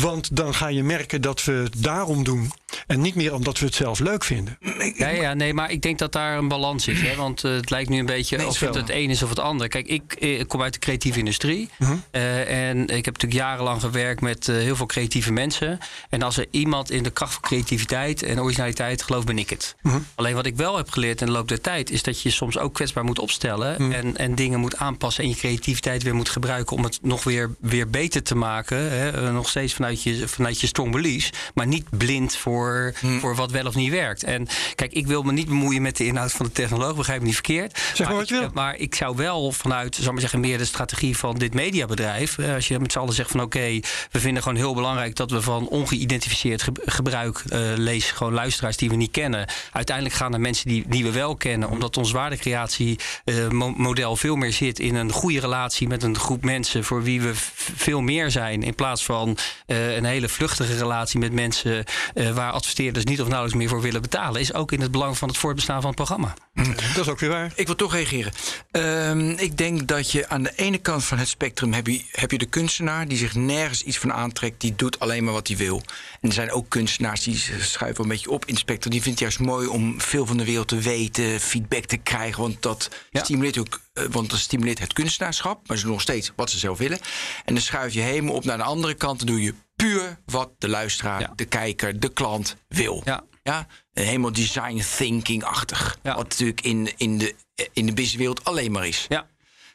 Want 0.00 0.36
dan 0.36 0.54
ga 0.54 0.66
je 0.66 0.82
merken 0.82 1.20
dat 1.20 1.44
we 1.44 1.52
het 1.52 1.82
daarom 1.82 2.24
doen. 2.24 2.52
En 2.86 3.00
niet 3.00 3.14
meer 3.14 3.34
omdat 3.34 3.58
we 3.58 3.66
het 3.66 3.74
zelf 3.74 3.98
leuk 3.98 4.24
vinden. 4.24 4.58
Ja, 4.96 5.08
ja 5.08 5.34
nee, 5.34 5.54
maar 5.54 5.70
ik 5.70 5.82
denk 5.82 5.98
dat 5.98 6.12
daar 6.12 6.38
een 6.38 6.48
balans 6.48 6.88
is. 6.88 7.00
Hè? 7.00 7.16
Want 7.16 7.44
uh, 7.44 7.52
het 7.54 7.70
lijkt 7.70 7.88
nu 7.88 7.98
een 7.98 8.06
beetje 8.06 8.46
of 8.46 8.60
het 8.60 8.74
het 8.74 8.90
een 8.90 9.10
is 9.10 9.22
of 9.22 9.28
het 9.28 9.38
ander. 9.38 9.68
Kijk, 9.68 9.86
ik, 9.86 10.14
ik 10.18 10.38
eh, 10.40 10.46
kom 10.46 10.62
uit 10.62 10.72
de 10.72 10.78
creatieve 10.78 11.18
industrie. 11.18 11.68
Uh-huh. 11.78 11.98
Uh, 12.12 12.70
en 12.70 12.80
ik 12.80 13.04
heb 13.04 13.14
natuurlijk 13.14 13.40
jarenlang 13.40 13.80
gewerkt 13.80 14.20
met 14.20 14.48
uh, 14.48 14.56
heel 14.56 14.76
veel 14.76 14.86
creatieve 14.86 15.32
mensen. 15.32 15.78
En 16.08 16.22
als 16.22 16.36
er 16.36 16.46
iemand 16.50 16.90
in 16.90 17.02
de 17.02 17.10
kracht 17.10 17.32
van 17.32 17.42
creativiteit 17.42 18.22
en 18.22 18.40
originaliteit 18.40 19.02
gelooft, 19.02 19.26
ben 19.26 19.38
ik 19.38 19.50
het. 19.50 19.76
Uh-huh. 19.82 20.00
Alleen 20.14 20.34
wat 20.34 20.46
ik 20.46 20.56
wel 20.56 20.76
heb 20.76 20.90
geleerd 20.90 21.20
in 21.20 21.26
de 21.26 21.32
loop 21.32 21.48
der 21.48 21.60
tijd, 21.60 21.90
is 21.90 22.02
dat 22.02 22.22
je 22.22 22.30
soms 22.30 22.58
ook 22.58 22.74
kwetsbaar 22.74 23.04
moet 23.04 23.18
opstellen. 23.18 23.82
Uh-huh. 23.82 23.96
En, 23.96 24.16
en 24.16 24.34
dingen 24.34 24.60
moet 24.60 24.76
aanpassen 24.76 25.24
en 25.24 25.30
je 25.30 25.36
creativiteit 25.36 26.02
weer 26.02 26.14
moet 26.14 26.28
gebruiken 26.28 26.76
om 26.76 26.84
het 26.84 26.98
nog 27.02 27.24
weer, 27.24 27.54
weer 27.60 27.90
beter 27.90 28.22
te 28.22 28.34
maken. 28.34 28.90
Hè? 28.90 29.32
nog 29.32 29.48
steeds 29.48 29.74
vanuit 29.82 30.02
je, 30.02 30.28
vanuit 30.28 30.60
je 30.60 30.66
strong 30.66 30.92
beliefs. 30.92 31.30
Maar 31.54 31.66
niet 31.66 31.84
blind 31.90 32.36
voor, 32.36 32.94
hmm. 33.00 33.20
voor 33.20 33.36
wat 33.36 33.50
wel 33.50 33.66
of 33.66 33.74
niet 33.74 33.90
werkt. 33.90 34.22
En 34.22 34.46
kijk, 34.74 34.92
ik 34.92 35.06
wil 35.06 35.22
me 35.22 35.32
niet 35.32 35.48
bemoeien 35.48 35.82
met 35.82 35.96
de 35.96 36.06
inhoud 36.06 36.32
van 36.32 36.46
de 36.46 36.52
technoloog. 36.52 36.96
Begrijp 36.96 37.20
me 37.20 37.26
niet 37.26 37.34
verkeerd. 37.34 37.80
Zeg 37.94 38.08
maar, 38.08 38.16
wat 38.16 38.28
je 38.28 38.38
wil. 38.38 38.50
Maar 38.54 38.76
ik 38.76 38.94
zou 38.94 39.16
wel 39.16 39.52
vanuit, 39.52 39.98
zal 40.00 40.12
maar 40.12 40.20
zeggen, 40.20 40.40
meer 40.40 40.58
de 40.58 40.64
strategie 40.64 41.16
van 41.16 41.38
dit 41.38 41.54
mediabedrijf. 41.54 42.38
Eh, 42.38 42.54
als 42.54 42.68
je 42.68 42.78
met 42.78 42.92
z'n 42.92 42.98
allen 42.98 43.14
zegt 43.14 43.30
van 43.30 43.40
oké, 43.40 43.80
we 44.10 44.20
vinden 44.20 44.42
gewoon 44.42 44.58
heel 44.58 44.74
belangrijk 44.74 45.16
dat 45.16 45.30
we 45.30 45.42
van 45.42 45.68
ongeïdentificeerd 45.68 46.64
gebruik 46.84 47.42
uh, 47.46 47.58
lees 47.76 48.10
gewoon 48.10 48.32
luisteraars 48.32 48.76
die 48.76 48.88
we 48.88 48.96
niet 48.96 49.10
kennen. 49.10 49.48
Uiteindelijk 49.72 50.16
gaan 50.16 50.30
naar 50.30 50.40
mensen 50.40 50.68
die, 50.68 50.84
die 50.86 51.04
we 51.04 51.10
wel 51.10 51.36
kennen. 51.36 51.68
Omdat 51.68 51.96
ons 51.96 52.12
waardecreatiemodel 52.12 54.12
uh, 54.12 54.18
veel 54.18 54.36
meer 54.36 54.52
zit 54.52 54.78
in 54.78 54.94
een 54.94 55.12
goede 55.12 55.40
relatie 55.40 55.88
met 55.88 56.02
een 56.02 56.18
groep 56.18 56.44
mensen 56.44 56.84
voor 56.84 57.02
wie 57.02 57.20
we 57.20 57.32
veel 57.74 58.00
meer 58.00 58.30
zijn. 58.30 58.62
In 58.62 58.74
plaats 58.74 59.04
van 59.04 59.36
uh, 59.72 59.96
een 59.96 60.04
hele 60.04 60.28
vluchtige 60.28 60.76
relatie 60.76 61.18
met 61.18 61.32
mensen 61.32 61.84
uh, 62.14 62.30
waar 62.30 62.52
adverteerders 62.52 63.04
niet 63.04 63.20
of 63.20 63.26
nauwelijks 63.26 63.58
meer 63.58 63.68
voor 63.68 63.80
willen 63.80 64.02
betalen, 64.02 64.40
is 64.40 64.54
ook 64.54 64.72
in 64.72 64.80
het 64.80 64.90
belang 64.90 65.18
van 65.18 65.28
het 65.28 65.36
voortbestaan 65.36 65.80
van 65.80 65.86
het 65.86 65.96
programma. 65.96 66.34
Mm. 66.52 66.74
Dat 66.94 67.06
is 67.06 67.08
ook 67.08 67.18
weer 67.18 67.30
waar. 67.30 67.52
Ik 67.54 67.66
wil 67.66 67.76
toch 67.76 67.92
reageren. 67.92 68.32
Uh, 68.72 69.40
ik 69.40 69.56
denk 69.56 69.86
dat 69.88 70.10
je 70.10 70.28
aan 70.28 70.42
de 70.42 70.52
ene 70.56 70.78
kant 70.78 71.04
van 71.04 71.18
het 71.18 71.28
spectrum 71.28 71.72
heb 71.72 71.86
je, 71.86 72.04
heb 72.10 72.30
je 72.30 72.38
de 72.38 72.46
kunstenaar 72.46 73.08
die 73.08 73.18
zich 73.18 73.34
nergens 73.34 73.82
iets 73.82 73.98
van 73.98 74.12
aantrekt, 74.12 74.60
die 74.60 74.74
doet 74.76 74.98
alleen 74.98 75.24
maar 75.24 75.32
wat 75.32 75.48
hij 75.48 75.56
wil. 75.56 75.82
En 76.20 76.28
er 76.28 76.34
zijn 76.34 76.50
ook 76.50 76.68
kunstenaars 76.68 77.22
die 77.22 77.44
schuiven 77.60 78.02
een 78.02 78.10
beetje 78.10 78.30
op 78.30 78.44
in 78.44 78.52
het 78.52 78.62
spectrum. 78.62 78.92
Die 78.92 79.02
vindt 79.02 79.20
het 79.20 79.28
juist 79.28 79.48
mooi 79.48 79.66
om 79.66 80.00
veel 80.00 80.26
van 80.26 80.36
de 80.36 80.44
wereld 80.44 80.68
te 80.68 80.78
weten, 80.78 81.40
feedback 81.40 81.84
te 81.84 81.96
krijgen, 81.96 82.42
want 82.42 82.62
dat 82.62 82.90
stimuleert 83.12 83.58
ook 83.58 83.80
uh, 83.94 84.04
want 84.10 84.30
dat 84.30 84.38
stimuleert 84.38 84.78
het 84.78 84.92
kunstenaarschap, 84.92 85.68
maar 85.68 85.76
ze 85.76 85.82
doen 85.82 85.92
nog 85.92 86.00
steeds 86.00 86.32
wat 86.36 86.50
ze 86.50 86.58
zelf 86.58 86.78
willen. 86.78 86.98
En 87.44 87.54
dan 87.54 87.62
schuif 87.62 87.92
je 87.92 88.00
helemaal 88.00 88.34
op 88.34 88.44
naar 88.44 88.56
de 88.56 88.62
andere 88.62 88.94
kant. 88.94 89.18
Dan 89.18 89.26
doe 89.26 89.42
je 89.42 89.54
puur 89.76 90.18
wat 90.24 90.50
de 90.58 90.68
luisteraar, 90.68 91.30
de 91.36 91.44
kijker, 91.44 92.00
de 92.00 92.08
klant 92.08 92.56
wil. 92.68 93.02
Ja. 93.04 93.24
Ja, 93.42 93.66
helemaal 93.92 94.32
design 94.32 94.82
thinking-achtig. 94.96 95.98
Wat 96.02 96.16
natuurlijk 96.16 96.60
in, 96.60 96.92
in 96.96 97.18
de, 97.18 97.34
in 97.72 97.86
de 97.86 97.92
businesswereld 97.92 98.44
alleen 98.44 98.72
maar 98.72 98.86
is. 98.86 99.06
Ja. 99.08 99.26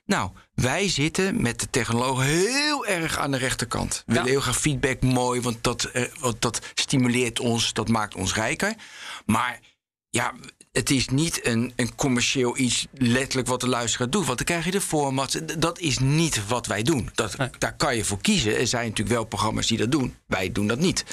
Nou, 0.06 0.32
wij 0.54 0.90
zitten 0.90 1.42
met 1.42 1.60
de 1.60 1.70
technologen 1.70 2.24
heel 2.24 2.86
erg 2.86 3.18
aan 3.18 3.32
de 3.32 3.38
rechterkant. 3.38 4.04
We 4.06 4.14
willen 4.14 4.30
heel 4.30 4.42
graag 4.42 4.60
feedback 4.60 5.02
mooi, 5.02 5.42
want 5.42 5.64
dat, 5.64 5.84
eh, 5.84 6.04
want 6.20 6.42
dat 6.42 6.60
stimuleert 6.74 7.40
ons, 7.40 7.74
dat 7.74 7.88
maakt 7.88 8.16
ons 8.16 8.34
rijker. 8.34 8.76
Maar 9.26 9.60
ja, 10.10 10.34
het 10.78 10.90
is 10.90 11.08
niet 11.08 11.46
een, 11.46 11.74
een 11.76 11.96
commercieel 11.96 12.58
iets 12.58 12.88
letterlijk 12.94 13.48
wat 13.48 13.62
de 13.62 13.68
luisteraar 13.68 14.10
doet. 14.10 14.26
Want 14.26 14.38
dan 14.38 14.46
krijg 14.46 14.66
je 14.66 14.72
de 14.72 14.82
format. 14.82 15.42
Dat 15.58 15.80
is 15.80 16.00
niet 16.00 16.48
wat 16.48 16.66
wij 16.66 16.84
doen. 16.84 17.10
Dat, 17.14 17.36
Daar 17.58 17.76
kan 17.76 17.96
je 17.96 18.04
voor 18.04 18.22
kiezen. 18.22 18.58
Er 18.58 18.68
zijn 18.68 18.88
natuurlijk 18.88 19.16
wel 19.16 19.26
programma's 19.26 19.68
die 19.68 19.78
dat 19.78 19.92
doen. 19.92 20.16
Wij 20.28 20.52
doen 20.52 20.68
dat 20.68 20.80
niet. 20.80 21.06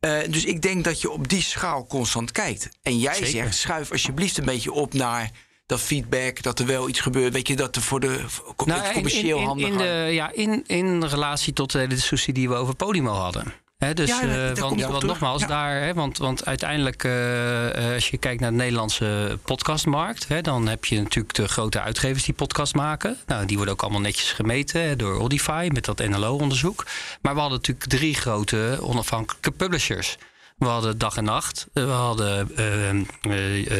Uh, 0.00 0.18
dus 0.28 0.44
ik 0.44 0.62
denk 0.62 0.84
dat 0.84 1.00
je 1.00 1.10
op 1.10 1.28
die 1.28 1.42
schaal 1.42 1.86
constant 1.86 2.32
kijkt. 2.32 2.68
En 2.82 2.98
jij 2.98 3.26
zegt, 3.26 3.56
schuif 3.56 3.90
alsjeblieft 3.92 4.38
een 4.38 4.44
beetje 4.44 4.72
op 4.72 4.94
naar 4.94 5.30
dat 5.66 5.80
feedback, 5.80 6.42
dat 6.42 6.58
er 6.58 6.66
wel 6.66 6.88
iets 6.88 7.00
gebeurt. 7.00 7.32
Weet 7.32 7.48
je, 7.48 7.56
dat 7.56 7.76
er 7.76 7.82
voor 7.82 8.00
de 8.00 8.24
nou, 8.64 8.92
commercieel 8.92 9.38
in, 9.38 9.58
in, 9.58 9.66
in, 9.66 9.78
de, 9.78 10.08
ja, 10.10 10.32
in, 10.32 10.64
in 10.66 11.04
relatie 11.04 11.52
tot 11.52 11.72
de 11.72 11.86
discussie 11.86 12.34
die 12.34 12.48
we 12.48 12.54
over 12.54 12.74
Podimo 12.74 13.12
hadden. 13.12 13.52
He, 13.80 13.94
dus, 13.94 14.08
ja, 14.08 14.22
uh, 14.22 14.56
want, 14.56 14.82
want 14.82 15.02
nogmaals, 15.02 15.46
daar, 15.46 15.82
he, 15.82 15.94
want, 15.94 16.18
want 16.18 16.46
uiteindelijk, 16.46 17.04
uh, 17.04 17.94
als 17.94 18.08
je 18.08 18.18
kijkt 18.18 18.40
naar 18.40 18.50
de 18.50 18.56
Nederlandse 18.56 19.38
podcastmarkt, 19.44 20.28
he, 20.28 20.40
dan 20.40 20.68
heb 20.68 20.84
je 20.84 21.02
natuurlijk 21.02 21.34
de 21.34 21.48
grote 21.48 21.80
uitgevers 21.80 22.24
die 22.24 22.34
podcast 22.34 22.74
maken. 22.74 23.16
Nou, 23.26 23.46
die 23.46 23.56
worden 23.56 23.74
ook 23.74 23.82
allemaal 23.82 24.00
netjes 24.00 24.32
gemeten 24.32 24.98
door 24.98 25.18
Audify 25.18 25.68
met 25.72 25.84
dat 25.84 25.98
NLO-onderzoek. 25.98 26.86
Maar 27.22 27.34
we 27.34 27.40
hadden 27.40 27.58
natuurlijk 27.58 27.88
drie 27.88 28.14
grote 28.14 28.78
onafhankelijke 28.80 29.50
publishers. 29.50 30.16
We 30.58 30.66
hadden 30.66 30.98
Dag 30.98 31.16
en 31.16 31.24
Nacht, 31.24 31.66
we 31.72 31.80
hadden 31.80 32.48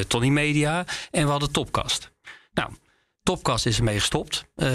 Tony 0.09 0.29
Media 0.29 0.85
en 1.11 1.25
we 1.25 1.31
hadden 1.31 1.53
Topcast. 1.53 2.11
Nou, 2.55 2.71
Topcast 3.23 3.67
is 3.67 3.79
ermee 3.79 3.99
gestopt. 3.99 4.45
Uh, 4.57 4.69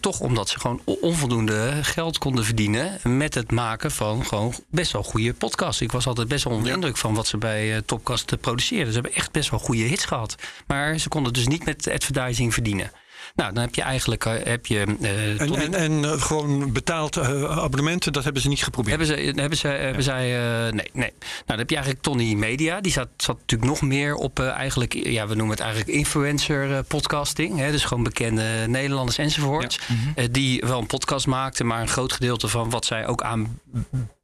toch 0.00 0.20
omdat 0.20 0.48
ze 0.48 0.60
gewoon 0.60 0.80
onvoldoende 0.84 1.78
geld 1.82 2.18
konden 2.18 2.44
verdienen 2.44 2.98
met 3.02 3.34
het 3.34 3.50
maken 3.50 3.90
van 3.90 4.24
gewoon 4.24 4.54
best 4.70 4.92
wel 4.92 5.02
goede 5.02 5.34
podcasts. 5.34 5.80
Ik 5.80 5.92
was 5.92 6.06
altijd 6.06 6.28
best 6.28 6.44
wel 6.44 6.52
onder 6.52 6.72
indruk 6.72 6.96
van 6.96 7.14
wat 7.14 7.26
ze 7.26 7.36
bij 7.36 7.74
uh, 7.74 7.78
Topcast 7.86 8.40
produceerden. 8.40 8.92
Ze 8.92 9.00
hebben 9.00 9.14
echt 9.14 9.32
best 9.32 9.50
wel 9.50 9.58
goede 9.58 9.82
hits 9.82 10.04
gehad. 10.04 10.34
Maar 10.66 10.98
ze 10.98 11.08
konden 11.08 11.32
dus 11.32 11.46
niet 11.46 11.64
met 11.64 11.88
advertising 11.88 12.54
verdienen. 12.54 12.90
Nou, 13.38 13.52
dan 13.52 13.62
heb 13.62 13.74
je 13.74 13.82
eigenlijk 13.82 14.24
eh, 14.24 14.32
heb 14.44 14.66
je, 14.66 14.86
uh, 15.00 15.40
en, 15.40 15.54
en, 15.54 15.74
en 15.74 15.92
uh, 15.92 16.12
gewoon 16.12 16.72
betaald 16.72 17.18
abonnementen, 17.18 18.12
dat 18.12 18.24
hebben 18.24 18.42
ze 18.42 18.48
niet 18.48 18.62
geprobeerd. 18.62 18.98
Hebben 18.98 19.16
ze, 19.16 19.40
hebben 19.40 19.58
ze, 19.58 19.68
hebben 19.68 20.02
zij, 20.02 20.30
nee, 20.70 20.90
nee. 20.92 21.12
Nou, 21.12 21.44
dan 21.46 21.58
heb 21.58 21.70
je 21.70 21.76
eigenlijk 21.76 22.04
Tony 22.04 22.34
Media. 22.34 22.80
Die 22.80 22.92
zat, 22.92 23.08
zat 23.16 23.38
natuurlijk 23.38 23.70
nog 23.70 23.82
meer 23.82 24.14
op 24.14 24.40
eigenlijk, 24.40 24.92
ja, 24.92 25.26
we 25.26 25.34
noemen 25.34 25.56
het 25.56 25.64
eigenlijk 25.64 25.96
influencer 25.96 26.82
podcasting. 26.82 27.58
Hè, 27.58 27.70
dus 27.70 27.84
gewoon 27.84 28.02
bekende 28.02 28.64
Nederlanders 28.66 29.18
enzovoorts. 29.18 29.78
Ja. 30.16 30.26
die 30.30 30.62
wel 30.66 30.78
een 30.78 30.86
podcast 30.86 31.26
maakten, 31.26 31.66
maar 31.66 31.80
een 31.80 31.88
groot 31.88 32.12
gedeelte 32.12 32.48
van 32.48 32.70
wat 32.70 32.84
zij 32.84 33.06
ook 33.06 33.22
aan 33.22 33.60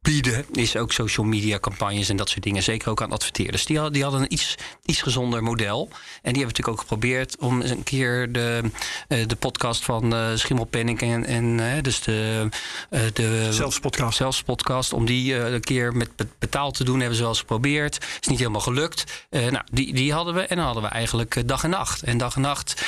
bieden, 0.05 0.45
is 0.51 0.77
ook 0.77 0.91
social 0.91 1.25
media 1.25 1.59
campagnes 1.59 2.09
en 2.09 2.17
dat 2.17 2.29
soort 2.29 2.43
dingen. 2.43 2.63
Zeker 2.63 2.89
ook 2.89 3.01
aan 3.01 3.11
adverteerders. 3.11 3.65
Die 3.65 3.75
hadden, 3.75 3.93
die 3.93 4.03
hadden 4.03 4.21
een 4.21 4.33
iets, 4.33 4.55
iets 4.85 5.01
gezonder 5.01 5.43
model. 5.43 5.89
En 5.91 6.33
die 6.33 6.41
hebben 6.41 6.41
natuurlijk 6.41 6.67
ook 6.67 6.79
geprobeerd 6.79 7.37
om 7.37 7.61
eens 7.61 7.71
een 7.71 7.83
keer 7.83 8.31
de, 8.31 8.61
uh, 9.09 9.27
de 9.27 9.35
podcast 9.35 9.83
van 9.83 10.13
uh, 10.13 10.27
Schimmelpenning 10.35 11.01
en, 11.01 11.25
en 11.25 11.45
uh, 11.45 11.81
dus 11.81 12.01
de, 12.01 12.49
de 13.13 13.47
Zelfs 13.49 13.79
podcast. 13.79 14.17
Zelfs 14.17 14.43
podcast, 14.43 14.93
om 14.93 15.05
die 15.05 15.35
een 15.35 15.61
keer 15.61 15.93
met 15.93 16.09
betaald 16.39 16.75
te 16.75 16.83
doen, 16.83 16.97
hebben 16.97 17.15
ze 17.15 17.21
wel 17.21 17.31
eens 17.31 17.39
geprobeerd. 17.39 18.05
Is 18.21 18.27
niet 18.27 18.39
helemaal 18.39 18.61
gelukt. 18.61 19.25
nou, 19.29 19.63
die, 19.71 19.93
die 19.93 20.13
hadden 20.13 20.33
we 20.33 20.41
en 20.41 20.55
dan 20.55 20.65
hadden 20.65 20.83
we 20.83 20.89
eigenlijk 20.89 21.47
dag 21.47 21.63
en 21.63 21.69
nacht. 21.69 22.03
En 22.03 22.17
dag 22.17 22.35
en 22.35 22.41
nacht 22.41 22.85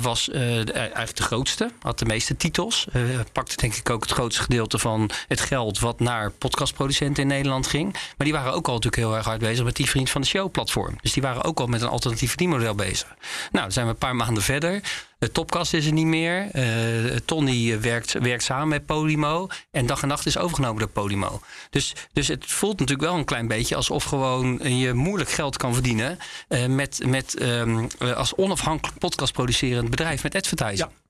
was 0.00 0.30
eigenlijk 0.30 1.16
de 1.16 1.22
grootste, 1.22 1.70
had 1.80 1.98
de 1.98 2.04
meeste 2.04 2.36
titels. 2.36 2.86
pakte 3.32 3.56
denk 3.56 3.74
ik 3.74 3.90
ook 3.90 4.02
het 4.02 4.12
grootste 4.12 4.42
gedeelte 4.42 4.78
van 4.78 5.10
het 5.28 5.40
geld 5.40 5.78
wat 5.78 6.00
naar 6.00 6.30
podcast 6.30 6.50
podcastproducenten 6.52 7.22
in 7.22 7.28
Nederland 7.28 7.66
ging. 7.66 7.92
Maar 7.92 8.26
die 8.26 8.32
waren 8.32 8.52
ook 8.52 8.66
al 8.66 8.74
natuurlijk 8.74 9.02
heel 9.02 9.16
erg 9.16 9.24
hard 9.24 9.40
bezig 9.40 9.64
met 9.64 9.76
die 9.76 9.88
Vriend 9.88 10.10
van 10.10 10.20
de 10.20 10.26
Show 10.26 10.50
platform. 10.50 10.96
Dus 11.00 11.12
die 11.12 11.22
waren 11.22 11.44
ook 11.44 11.60
al 11.60 11.66
met 11.66 11.82
een 11.82 11.88
alternatief 11.88 12.28
verdienmodel 12.28 12.74
bezig. 12.74 13.08
Nou, 13.50 13.64
dan 13.64 13.72
zijn 13.72 13.86
we 13.86 13.92
een 13.92 13.98
paar 13.98 14.16
maanden 14.16 14.42
verder. 14.42 14.80
De 15.18 15.32
Topcast 15.32 15.74
is 15.74 15.86
er 15.86 15.92
niet 15.92 16.06
meer. 16.06 16.48
Uh, 16.52 17.16
Tony 17.24 17.80
werkt, 17.80 18.12
werkt 18.12 18.42
samen 18.42 18.68
met 18.68 18.86
Podimo. 18.86 19.48
En 19.70 19.86
dag 19.86 20.02
en 20.02 20.08
nacht 20.08 20.26
is 20.26 20.38
overgenomen 20.38 20.78
door 20.78 20.88
Podimo. 20.88 21.40
Dus, 21.70 21.94
dus 22.12 22.28
het 22.28 22.44
voelt 22.46 22.78
natuurlijk 22.78 23.08
wel 23.08 23.18
een 23.18 23.24
klein 23.24 23.48
beetje 23.48 23.76
alsof 23.76 24.04
gewoon 24.04 24.60
je 24.62 24.92
moeilijk 24.92 25.30
geld 25.30 25.56
kan 25.56 25.74
verdienen. 25.74 26.18
Uh, 26.48 26.66
met, 26.66 27.00
met 27.06 27.42
um, 27.42 27.86
als 28.14 28.34
onafhankelijk 28.34 28.98
podcastproducerend 28.98 29.90
bedrijf 29.90 30.22
met 30.22 30.34
advertising. 30.34 30.90
Ja. 30.90 31.01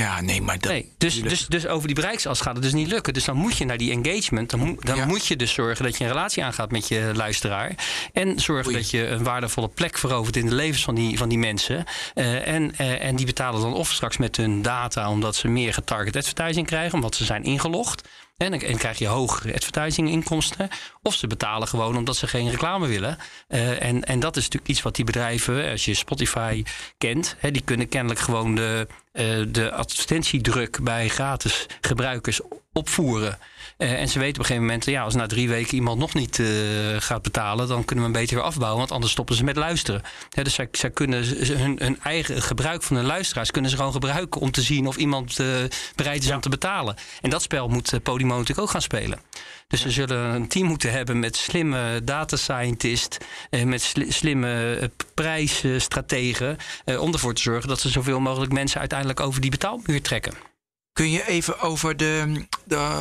Ja, 0.00 0.20
nee, 0.20 0.42
maar 0.42 0.58
dat... 0.58 0.70
Nee, 0.70 0.92
dus, 0.98 1.22
dus, 1.22 1.46
dus 1.46 1.66
over 1.66 1.86
die 1.86 1.96
bereiksas 1.96 2.40
gaat 2.40 2.54
het 2.54 2.62
dus 2.62 2.72
niet 2.72 2.88
lukken. 2.88 3.12
Dus 3.12 3.24
dan 3.24 3.36
moet 3.36 3.56
je 3.56 3.64
naar 3.64 3.76
die 3.76 3.90
engagement. 4.02 4.50
Dan, 4.50 4.60
moet- 4.60 4.86
dan 4.86 4.96
Ja. 4.96 5.06
moet 5.06 5.26
je 5.26 5.36
dus 5.36 5.52
zorgen 5.52 5.84
dat 5.84 5.98
je 5.98 6.04
een 6.04 6.10
relatie 6.10 6.44
aangaat 6.44 6.70
met 6.70 6.88
je 6.88 7.10
luisteraar. 7.14 7.74
En 8.12 8.40
zorgen 8.40 8.66
Oei. 8.72 8.76
dat 8.76 8.90
je 8.90 9.06
een 9.06 9.22
waardevolle 9.24 9.68
plek 9.68 9.98
verovert 9.98 10.36
in 10.36 10.46
de 10.46 10.54
levens 10.54 10.82
van 10.84 10.94
die, 10.94 11.18
van 11.18 11.28
die 11.28 11.38
mensen. 11.38 11.84
Eh, 12.14 12.46
en, 12.48 12.76
eh, 12.76 13.04
en 13.04 13.16
die 13.16 13.26
betalen 13.26 13.60
dan 13.60 13.74
of 13.74 13.92
straks 13.92 14.16
met 14.16 14.36
hun 14.36 14.62
data 14.62 15.10
omdat 15.10 15.36
ze 15.36 15.48
meer 15.48 15.74
getarget 15.74 16.16
advertising 16.16 16.66
krijgen, 16.66 16.94
omdat 16.94 17.14
ze 17.14 17.24
zijn 17.24 17.44
ingelogd. 17.44 18.08
En 18.36 18.50
dan 18.50 18.58
krijg 18.76 18.98
je 18.98 19.06
hogere 19.06 19.54
advertising 19.54 20.08
inkomsten. 20.10 20.68
Of 21.02 21.14
ze 21.14 21.26
betalen 21.26 21.68
gewoon 21.68 21.96
omdat 21.96 22.16
ze 22.16 22.26
geen 22.26 22.50
reclame 22.50 22.86
willen. 22.86 23.18
Eh, 23.48 23.82
en, 23.82 24.04
en 24.04 24.20
dat 24.20 24.36
is 24.36 24.42
natuurlijk 24.42 24.70
iets 24.70 24.82
wat 24.82 24.96
die 24.96 25.04
bedrijven, 25.04 25.70
als 25.70 25.84
je 25.84 25.94
Spotify 25.94 26.62
kent, 26.98 27.36
hè, 27.38 27.50
die 27.50 27.62
kunnen 27.62 27.88
kennelijk 27.88 28.20
gewoon 28.20 28.54
de, 28.54 28.86
de 29.48 29.70
advertentiedruk 29.72 30.78
bij 30.82 31.08
gratis 31.08 31.66
gebruikers 31.80 32.40
opvoeren. 32.72 33.38
Eh, 33.76 34.00
en 34.00 34.08
ze 34.08 34.18
weten 34.18 34.34
op 34.34 34.38
een 34.38 34.44
gegeven 34.44 34.66
moment, 34.66 34.84
ja, 34.84 35.02
als 35.02 35.14
na 35.14 35.26
drie 35.26 35.48
weken 35.48 35.74
iemand 35.74 35.98
nog 35.98 36.14
niet 36.14 36.38
eh, 36.38 36.46
gaat 36.98 37.22
betalen, 37.22 37.68
dan 37.68 37.84
kunnen 37.84 38.04
we 38.04 38.10
hem 38.10 38.20
beter 38.20 38.36
weer 38.36 38.44
afbouwen, 38.44 38.78
want 38.78 38.92
anders 38.92 39.12
stoppen 39.12 39.34
ze 39.36 39.44
met 39.44 39.56
luisteren. 39.56 40.02
Dus 40.42 40.54
zij, 40.54 40.68
zij 40.72 40.90
kunnen 40.90 41.24
hun, 41.58 41.78
hun 41.82 41.98
eigen 42.02 42.42
gebruik 42.42 42.82
van 42.82 42.96
hun 42.96 43.06
luisteraars 43.06 43.50
kunnen 43.50 43.70
ze 43.70 43.76
gewoon 43.76 43.92
gebruiken 43.92 44.40
om 44.40 44.50
te 44.50 44.62
zien 44.62 44.86
of 44.86 44.96
iemand 44.96 45.38
eh, 45.38 45.46
bereid 45.96 46.22
is 46.22 46.30
om 46.30 46.40
te 46.40 46.48
betalen. 46.48 46.96
En 47.20 47.30
dat 47.30 47.42
spel 47.42 47.68
moet 47.68 47.92
eh, 47.92 48.00
Podimo 48.02 48.32
natuurlijk 48.34 48.60
ook 48.60 48.70
gaan 48.70 48.82
spelen. 48.82 49.18
Dus 49.70 49.80
ze 49.80 49.90
zullen 49.90 50.34
een 50.34 50.48
team 50.48 50.66
moeten 50.66 50.92
hebben 50.92 51.18
met 51.18 51.36
slimme 51.36 52.00
data 52.04 52.36
scientist, 52.36 53.18
eh, 53.50 53.64
met 53.64 53.82
sli- 53.82 54.10
slimme 54.10 54.76
eh, 54.76 54.88
prijsstrategen, 55.14 56.56
eh, 56.84 57.00
om 57.00 57.12
ervoor 57.12 57.34
te 57.34 57.42
zorgen 57.42 57.68
dat 57.68 57.80
ze 57.80 57.88
zoveel 57.88 58.20
mogelijk 58.20 58.52
mensen 58.52 58.80
uiteindelijk 58.80 59.09
over 59.20 59.40
die 59.40 59.50
betaalmuur 59.50 60.02
trekken. 60.02 60.32
Kun 60.92 61.10
je 61.10 61.26
even 61.28 61.60
over 61.60 61.96
de, 61.96 62.44
de 62.64 62.98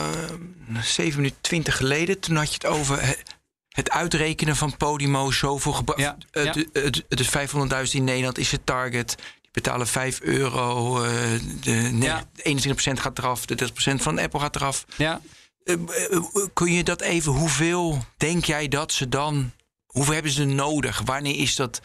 7 0.81 1.15
minuten 1.21 1.41
20 1.41 1.77
geleden, 1.77 2.19
toen 2.19 2.35
had 2.35 2.47
je 2.47 2.53
het 2.53 2.65
over 2.65 3.01
he- 3.01 3.15
het 3.69 3.89
uitrekenen 3.89 4.55
van 4.55 4.77
Podimo, 4.77 5.31
zoveel 5.31 5.71
gebruik. 5.73 5.99
Ja, 5.99 6.17
Het, 6.31 6.55
ja. 6.55 6.81
het, 6.81 7.03
het 7.09 7.19
is 7.19 7.27
500.000 7.87 7.91
in 7.91 8.03
Nederland, 8.03 8.37
is 8.37 8.51
het 8.51 8.65
target. 8.65 9.15
Die 9.41 9.51
betalen 9.51 9.87
5 9.87 10.19
euro. 10.21 11.01
eh, 11.03 11.11
de, 11.61 11.71
nee, 11.71 12.09
Ja. 12.09 12.23
21% 12.43 12.99
gaat 12.99 13.17
eraf, 13.17 13.45
de 13.45 13.55
30% 13.55 14.01
van 14.01 14.19
Apple 14.19 14.39
gaat 14.39 14.55
eraf. 14.55 14.85
Ja, 14.97 15.21
Eh, 15.63 15.73
eh, 15.75 16.19
kun 16.53 16.71
je 16.73 16.83
dat 16.83 17.01
even, 17.01 17.31
hoeveel 17.31 18.03
denk 18.17 18.45
jij 18.45 18.67
dat 18.67 18.91
ze 18.91 19.09
dan, 19.09 19.51
hoeveel 19.85 20.13
hebben 20.13 20.31
ze 20.31 20.45
nodig? 20.45 21.01
Wanneer 21.05 21.35
is 21.35 21.55
dat, 21.55 21.81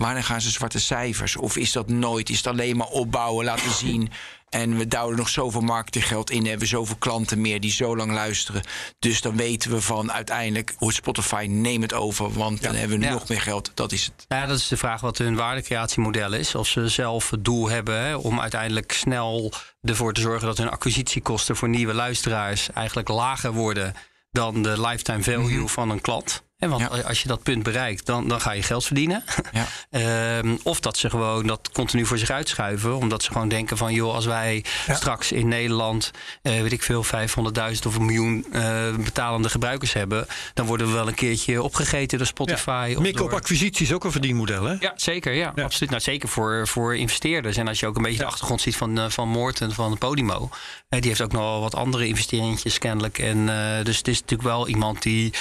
wanneer 0.00 0.24
gaan 0.24 0.40
ze 0.40 0.50
zwarte 0.50 0.80
cijfers? 0.80 1.36
Of 1.36 1.56
is 1.56 1.72
dat 1.72 1.88
nooit? 1.88 2.30
Is 2.30 2.36
het 2.36 2.46
alleen 2.46 2.76
maar 2.76 2.86
opbouwen, 2.88 3.44
laten 3.44 3.70
zien? 3.86 4.10
En 4.48 4.76
we 4.76 4.86
douwen 4.88 5.16
nog 5.16 5.28
zoveel 5.28 5.60
marketinggeld 5.60 6.30
in, 6.30 6.46
hebben 6.46 6.68
zoveel 6.68 6.96
klanten 6.98 7.40
meer 7.40 7.60
die 7.60 7.70
zo 7.70 7.96
lang 7.96 8.12
luisteren. 8.12 8.62
Dus 8.98 9.20
dan 9.20 9.36
weten 9.36 9.70
we 9.70 9.80
van 9.80 10.12
uiteindelijk, 10.12 10.74
hoe 10.78 10.92
Spotify 10.92 11.46
neem 11.50 11.82
het 11.82 11.92
over, 11.92 12.32
want 12.32 12.62
dan 12.62 12.74
hebben 12.74 12.98
we 12.98 13.04
Ja. 13.04 13.10
nog 13.12 13.28
meer 13.28 13.40
geld. 13.40 13.70
Dat 13.74 13.92
is 13.92 14.04
het. 14.04 14.24
Nou 14.28 14.42
ja, 14.42 14.48
dat 14.48 14.58
is 14.58 14.68
de 14.68 14.76
vraag 14.76 15.00
wat 15.00 15.18
hun 15.18 15.34
waardecreatiemodel 15.36 16.32
is. 16.32 16.54
Of 16.54 16.66
ze 16.68 16.88
zelf 16.88 17.30
het 17.30 17.44
doel 17.44 17.68
hebben 17.68 18.00
hè, 18.00 18.14
om 18.16 18.40
uiteindelijk 18.40 18.92
snel 18.92 19.52
ervoor 19.82 20.12
te 20.12 20.20
zorgen 20.20 20.46
dat 20.46 20.58
hun 20.58 20.70
acquisitiekosten 20.70 21.56
voor 21.56 21.68
nieuwe 21.68 21.94
luisteraars 21.94 22.72
eigenlijk 22.72 23.08
lager 23.08 23.52
worden 23.52 23.94
dan 24.32 24.62
de 24.62 24.80
lifetime 24.80 25.22
value 25.22 25.68
van 25.68 25.90
een 25.90 26.00
klant. 26.00 26.42
En 26.60 26.70
want 26.70 26.80
Ja. 26.80 26.86
als 27.00 27.22
je 27.22 27.28
dat 27.28 27.42
punt 27.42 27.62
bereikt, 27.62 28.06
dan, 28.06 28.28
dan 28.28 28.40
ga 28.40 28.52
je 28.52 28.62
geld 28.62 28.84
verdienen. 28.84 29.24
Ja. 29.52 29.66
Ehm, 29.90 30.56
of 30.62 30.80
dat 30.80 30.96
ze 30.96 31.10
gewoon 31.10 31.46
dat 31.46 31.70
continu 31.72 32.06
voor 32.06 32.18
zich 32.18 32.30
uitschuiven. 32.30 32.96
Omdat 32.96 33.22
ze 33.22 33.32
gewoon 33.32 33.48
denken 33.48 33.76
van... 33.76 33.92
joh, 33.92 34.14
als 34.14 34.26
wij 34.26 34.64
straks 34.92 35.32
in 35.32 35.48
Nederland... 35.48 36.10
eh, 36.42 36.60
weet 36.60 36.72
ik 36.72 36.82
veel, 36.82 37.04
500.000 37.04 37.86
of 37.86 37.94
een 37.96 38.04
miljoen 38.04 38.46
eh, 38.52 38.94
betalende 38.96 39.48
gebruikers 39.48 39.92
hebben... 39.92 40.26
dan 40.54 40.66
worden 40.66 40.86
we 40.86 40.92
wel 40.92 41.08
een 41.08 41.14
keertje 41.14 41.62
opgegeten 41.62 42.18
door 42.18 42.26
Spotify. 42.26 42.94
of 42.96 43.02
Mikken 43.02 43.24
op 43.24 43.32
acquisitie 43.32 43.86
is 43.86 43.92
ook 43.92 44.04
een 44.04 44.12
verdienmodel, 44.12 44.64
hè? 44.64 44.74
ja, 44.80 44.92
zeker. 44.96 45.32
Ja, 45.32 45.52
absoluut. 45.56 45.90
Nou, 45.90 46.02
zeker 46.02 46.28
voor, 46.28 46.68
voor 46.68 46.96
investeerders. 46.96 47.56
En 47.56 47.68
als 47.68 47.80
je 47.80 47.86
ook 47.86 47.96
een 47.96 48.02
beetje 48.02 48.18
de 48.18 48.24
achtergrond 48.24 48.60
ziet 48.60 48.76
van, 48.76 48.98
eh, 48.98 49.04
van 49.08 49.28
Moorten, 49.28 49.72
van 49.72 49.98
Podimo. 49.98 50.48
die 50.88 51.00
heeft 51.08 51.22
ook 51.22 51.32
nog 51.32 51.42
wel 51.42 51.60
wat 51.60 51.74
andere 51.74 52.06
investeringjes 52.06 52.78
kennelijk. 52.78 53.18
En, 53.18 53.46
dus 53.84 53.96
het 53.96 54.08
is 54.08 54.20
natuurlijk 54.20 54.48
wel 54.48 54.68
iemand 54.68 55.02
die 55.02 55.32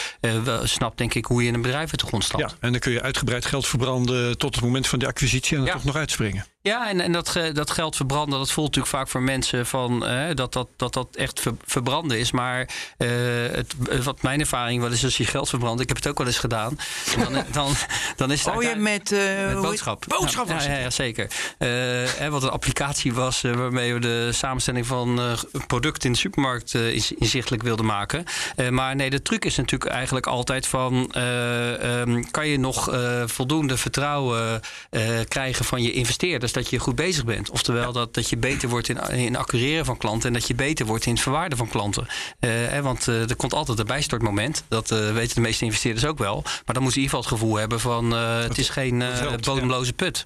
snapt, 0.63 0.97
denk 0.97 1.08
ik, 1.13 1.25
hoe 1.25 1.43
je 1.43 1.51
een 1.53 1.61
bedrijf 1.61 1.91
uit 1.91 1.99
de 1.99 2.05
grond 2.05 2.23
stapt. 2.23 2.43
Ja, 2.51 2.57
en 2.59 2.71
dan 2.71 2.79
kun 2.81 2.91
je 2.91 3.01
uitgebreid 3.01 3.45
geld 3.45 3.67
verbranden 3.67 4.37
tot 4.37 4.55
het 4.55 4.63
moment 4.63 4.87
van 4.87 4.99
de 4.99 5.07
acquisitie 5.07 5.51
en 5.51 5.57
dan 5.57 5.67
Ja. 5.67 5.73
toch 5.73 5.83
nog 5.83 5.95
uitspringen. 5.95 6.45
Ja, 6.69 6.89
en, 6.89 6.99
en 7.01 7.11
dat, 7.11 7.39
dat 7.53 7.71
geld 7.71 7.95
verbranden, 7.95 8.39
dat 8.39 8.51
voelt 8.51 8.67
natuurlijk 8.67 8.95
vaak 8.95 9.07
voor 9.07 9.21
mensen 9.21 9.65
van 9.65 10.05
eh, 10.05 10.35
dat, 10.35 10.53
dat, 10.53 10.67
dat 10.75 10.93
dat 10.93 11.07
echt 11.15 11.39
ver- 11.39 11.53
verbranden 11.65 12.19
is. 12.19 12.31
Maar 12.31 12.69
eh, 12.97 13.07
het, 13.51 14.03
wat 14.03 14.21
mijn 14.21 14.39
ervaring 14.39 14.81
wel 14.81 14.91
is 14.91 15.03
als 15.03 15.17
je 15.17 15.25
geld 15.25 15.49
verbrandt, 15.49 15.81
ik 15.81 15.87
heb 15.87 15.97
het 15.97 16.07
ook 16.07 16.17
wel 16.17 16.27
eens 16.27 16.37
gedaan. 16.37 16.77
En 17.17 17.33
dan, 17.33 17.43
dan, 17.51 17.73
dan 18.15 18.31
is 18.31 18.45
het 18.45 18.55
Oh, 18.55 18.63
je 18.63 18.75
met, 18.75 19.11
eh, 19.11 19.61
boodschap. 19.61 20.05
Boodschap 20.07 20.47
was 20.49 20.63
ja, 20.63 20.69
het. 20.69 20.81
ja, 20.81 20.89
zeker. 20.89 21.27
Eh, 21.57 22.27
wat 22.27 22.43
een 22.43 22.49
applicatie 22.49 23.13
was 23.13 23.43
eh, 23.43 23.51
waarmee 23.51 23.93
we 23.93 23.99
de 23.99 24.29
samenstelling 24.33 24.85
van 24.87 25.19
eh, 25.19 25.31
producten 25.67 26.03
in 26.03 26.11
de 26.11 26.17
supermarkt 26.17 26.75
eh, 26.75 26.93
inzichtelijk 27.17 27.63
wilden 27.63 27.85
maken. 27.85 28.23
Eh, 28.55 28.69
maar 28.69 28.95
nee, 28.95 29.09
de 29.09 29.21
truc 29.21 29.45
is 29.45 29.55
natuurlijk 29.55 29.91
eigenlijk 29.91 30.27
altijd 30.27 30.67
van... 30.67 31.11
eh, 31.11 31.99
ehm, 32.01 32.23
kan 32.31 32.47
je 32.47 32.59
nog 32.59 32.91
eh, 32.91 33.23
voldoende 33.25 33.77
vertrouwen 33.77 34.61
eh, 34.89 35.01
krijgen 35.27 35.65
van 35.65 35.81
je 35.81 35.91
investeerders... 35.91 36.51
dat 36.61 36.69
je 36.69 36.79
goed 36.79 36.95
bezig 36.95 37.25
bent. 37.25 37.49
Oftewel 37.49 37.91
dat, 37.91 38.13
dat 38.13 38.29
je 38.29 38.37
beter 38.37 38.69
wordt 38.69 38.89
in, 38.89 38.97
in 39.09 39.35
accureren 39.35 39.85
van 39.85 39.97
klanten... 39.97 40.27
en 40.27 40.33
dat 40.33 40.47
je 40.47 40.55
beter 40.55 40.85
wordt 40.85 41.05
in 41.05 41.13
het 41.13 41.21
verwaarden 41.21 41.57
van 41.57 41.67
klanten. 41.69 42.07
Eh, 42.39 42.49
hè, 42.51 42.81
want 42.81 43.07
eh, 43.07 43.29
er 43.29 43.35
komt 43.35 43.53
altijd 43.53 43.79
een 43.79 43.85
bijstortmoment. 43.85 44.63
Dat 44.67 44.91
eh, 44.91 45.11
weten 45.11 45.35
de 45.35 45.41
meeste 45.41 45.65
investeerders 45.65 46.05
ook 46.05 46.17
wel. 46.17 46.41
Maar 46.43 46.73
dan 46.73 46.83
moeten 46.83 46.91
ze 46.91 46.97
in 46.99 47.03
ieder 47.05 47.17
geval 47.17 47.19
het 47.31 47.41
gevoel 47.41 47.55
hebben 47.55 47.79
van... 47.79 48.15
eh, 48.15 48.39
het 48.39 48.57
is 48.57 48.69
geen 48.69 49.01
eh, 49.01 49.33
bodemloze 49.45 49.93
put. 49.93 50.23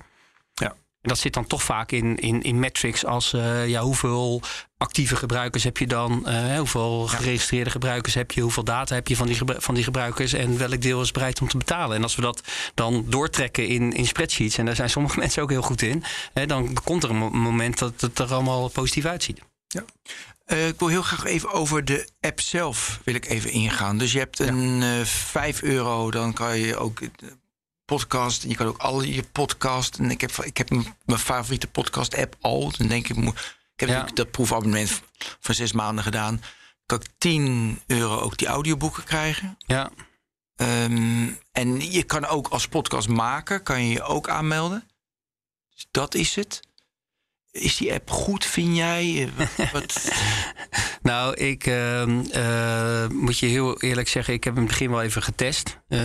Ja. 1.04 1.10
En 1.10 1.10
dat 1.10 1.18
zit 1.18 1.34
dan 1.34 1.47
toch 1.47 1.64
vaak 1.64 1.91
in, 1.91 2.18
in, 2.18 2.41
in 2.41 2.60
metrics 2.60 3.06
als 3.06 3.34
eh, 3.34 3.68
ja, 3.68 3.82
hoeveel 3.82 4.41
actieve 4.78 5.16
gebruikers 5.16 5.64
heb 5.64 5.78
je 5.78 5.88
dan? 5.88 6.28
eh, 6.28 6.58
hoeveel 6.58 7.08
geregistreerde 7.08 7.70
gebruikers 7.70 8.14
heb 8.14 8.32
je? 8.32 8.41
Hoeveel 8.41 8.64
data 8.64 8.95
heb 8.95 9.08
je 9.08 9.16
van 9.16 9.28
die, 9.28 9.38
van 9.45 9.76
die 9.76 9.84
gebruikers? 9.84 10.34
En 10.34 10.58
welk 10.58 10.82
deel 10.82 11.01
is 11.01 11.12
bereid 11.12 11.41
om 11.41 11.47
te 11.47 11.58
betalen? 11.58 11.95
En 11.97 12.04
als 12.04 12.16
we 12.16 12.22
dat 12.22 12.41
dan 12.74 13.06
doortrekken 13.08 13.68
in, 13.68 13.93
in 13.93 14.06
spreadsheets, 14.06 14.58
en 14.58 14.66
daar 14.66 14.76
zijn 14.76 14.89
sommige 14.89 15.20
mensen 15.24 15.43
ook 15.43 15.49
heel 15.49 15.62
goed 15.62 15.82
in, 15.82 16.04
hè, 16.34 16.45
dan 16.45 16.78
komt 16.84 17.04
er 17.04 17.10
een 17.10 17.16
mo- 17.18 17.30
moment 17.30 17.78
dat 17.80 18.01
het 18.01 18.20
er 18.20 18.34
allemaal 18.34 18.68
positief 18.70 19.06
uitziet. 19.06 19.39
Eh, 20.45 20.68
ik 20.68 20.80
wil 20.80 20.88
heel 20.88 21.01
graag 21.01 21.24
even 21.26 21.51
over 21.51 21.86
de 21.86 22.08
app 22.20 22.39
zelf 22.41 22.99
wil 23.04 23.16
ik 23.16 23.26
even 23.30 23.51
ingaan. 23.51 23.97
Dus 23.97 24.12
je 24.12 24.20
hebt 24.20 24.39
een 24.39 24.82
eh 24.82 25.06
5 25.06 25.62
euro, 25.62 26.12
dan 26.12 26.34
kan 26.34 26.60
je 26.60 26.78
ook 26.78 26.99
podcast. 27.86 28.44
En 28.44 28.50
je 28.50 28.56
kan 28.56 28.68
ook 28.68 28.78
al 28.78 29.02
je 29.02 29.24
podcast. 29.24 29.98
En 29.98 30.12
ik 30.12 30.22
heb, 30.22 30.32
ik 30.32 30.58
heb 30.58 30.70
mijn 31.06 31.20
favoriete 31.20 31.68
podcast 31.68 32.16
app 32.18 32.36
al. 32.42 32.72
Dan 32.78 32.88
denk 32.88 33.08
ik, 33.08 33.18
ik 33.18 33.34
heb 33.76 33.90
Ja. 33.90 34.08
dat 34.14 34.32
proefabonnement 34.32 35.02
van 35.40 35.56
zes 35.56 35.72
maanden 35.72 36.04
gedaan. 36.04 36.42
Kan 36.86 37.00
ik 37.02 37.08
10 37.18 37.82
euro 37.88 38.20
ook 38.20 38.38
die 38.38 38.48
audioboeken 38.48 39.04
krijgen. 39.04 39.58
Ja, 39.58 39.92
Ehm, 40.56 41.30
en 41.52 41.92
je 41.92 42.04
kan 42.04 42.26
ook 42.26 42.48
als 42.48 42.68
podcastmaker 42.68 43.62
kan 43.62 43.84
je 43.86 43.92
je 43.94 44.02
ook 44.04 44.30
aanmelden. 44.30 44.88
Dus 45.76 45.88
dat 45.92 46.14
is 46.16 46.36
het. 46.36 46.60
Is 47.52 47.78
die 47.78 47.94
app 47.94 48.10
goed, 48.10 48.46
vind 48.46 48.76
jij? 48.76 49.30
Wat, 49.74 50.10
nou, 51.04 51.34
ik 51.36 51.66
ehm, 51.66 52.20
eh, 52.32 53.08
moet 53.12 53.38
je 53.39 53.45
heel 53.45 53.82
eerlijk 53.82 54.08
zeggen, 54.08 54.34
ik 54.34 54.43
heb 54.43 54.54
hem 54.54 54.64
in 54.64 54.70
het 54.70 54.78
begin 54.80 54.93
wel 54.95 55.01
even 55.04 55.24
getest. 55.24 55.78
Eh, 55.88 55.99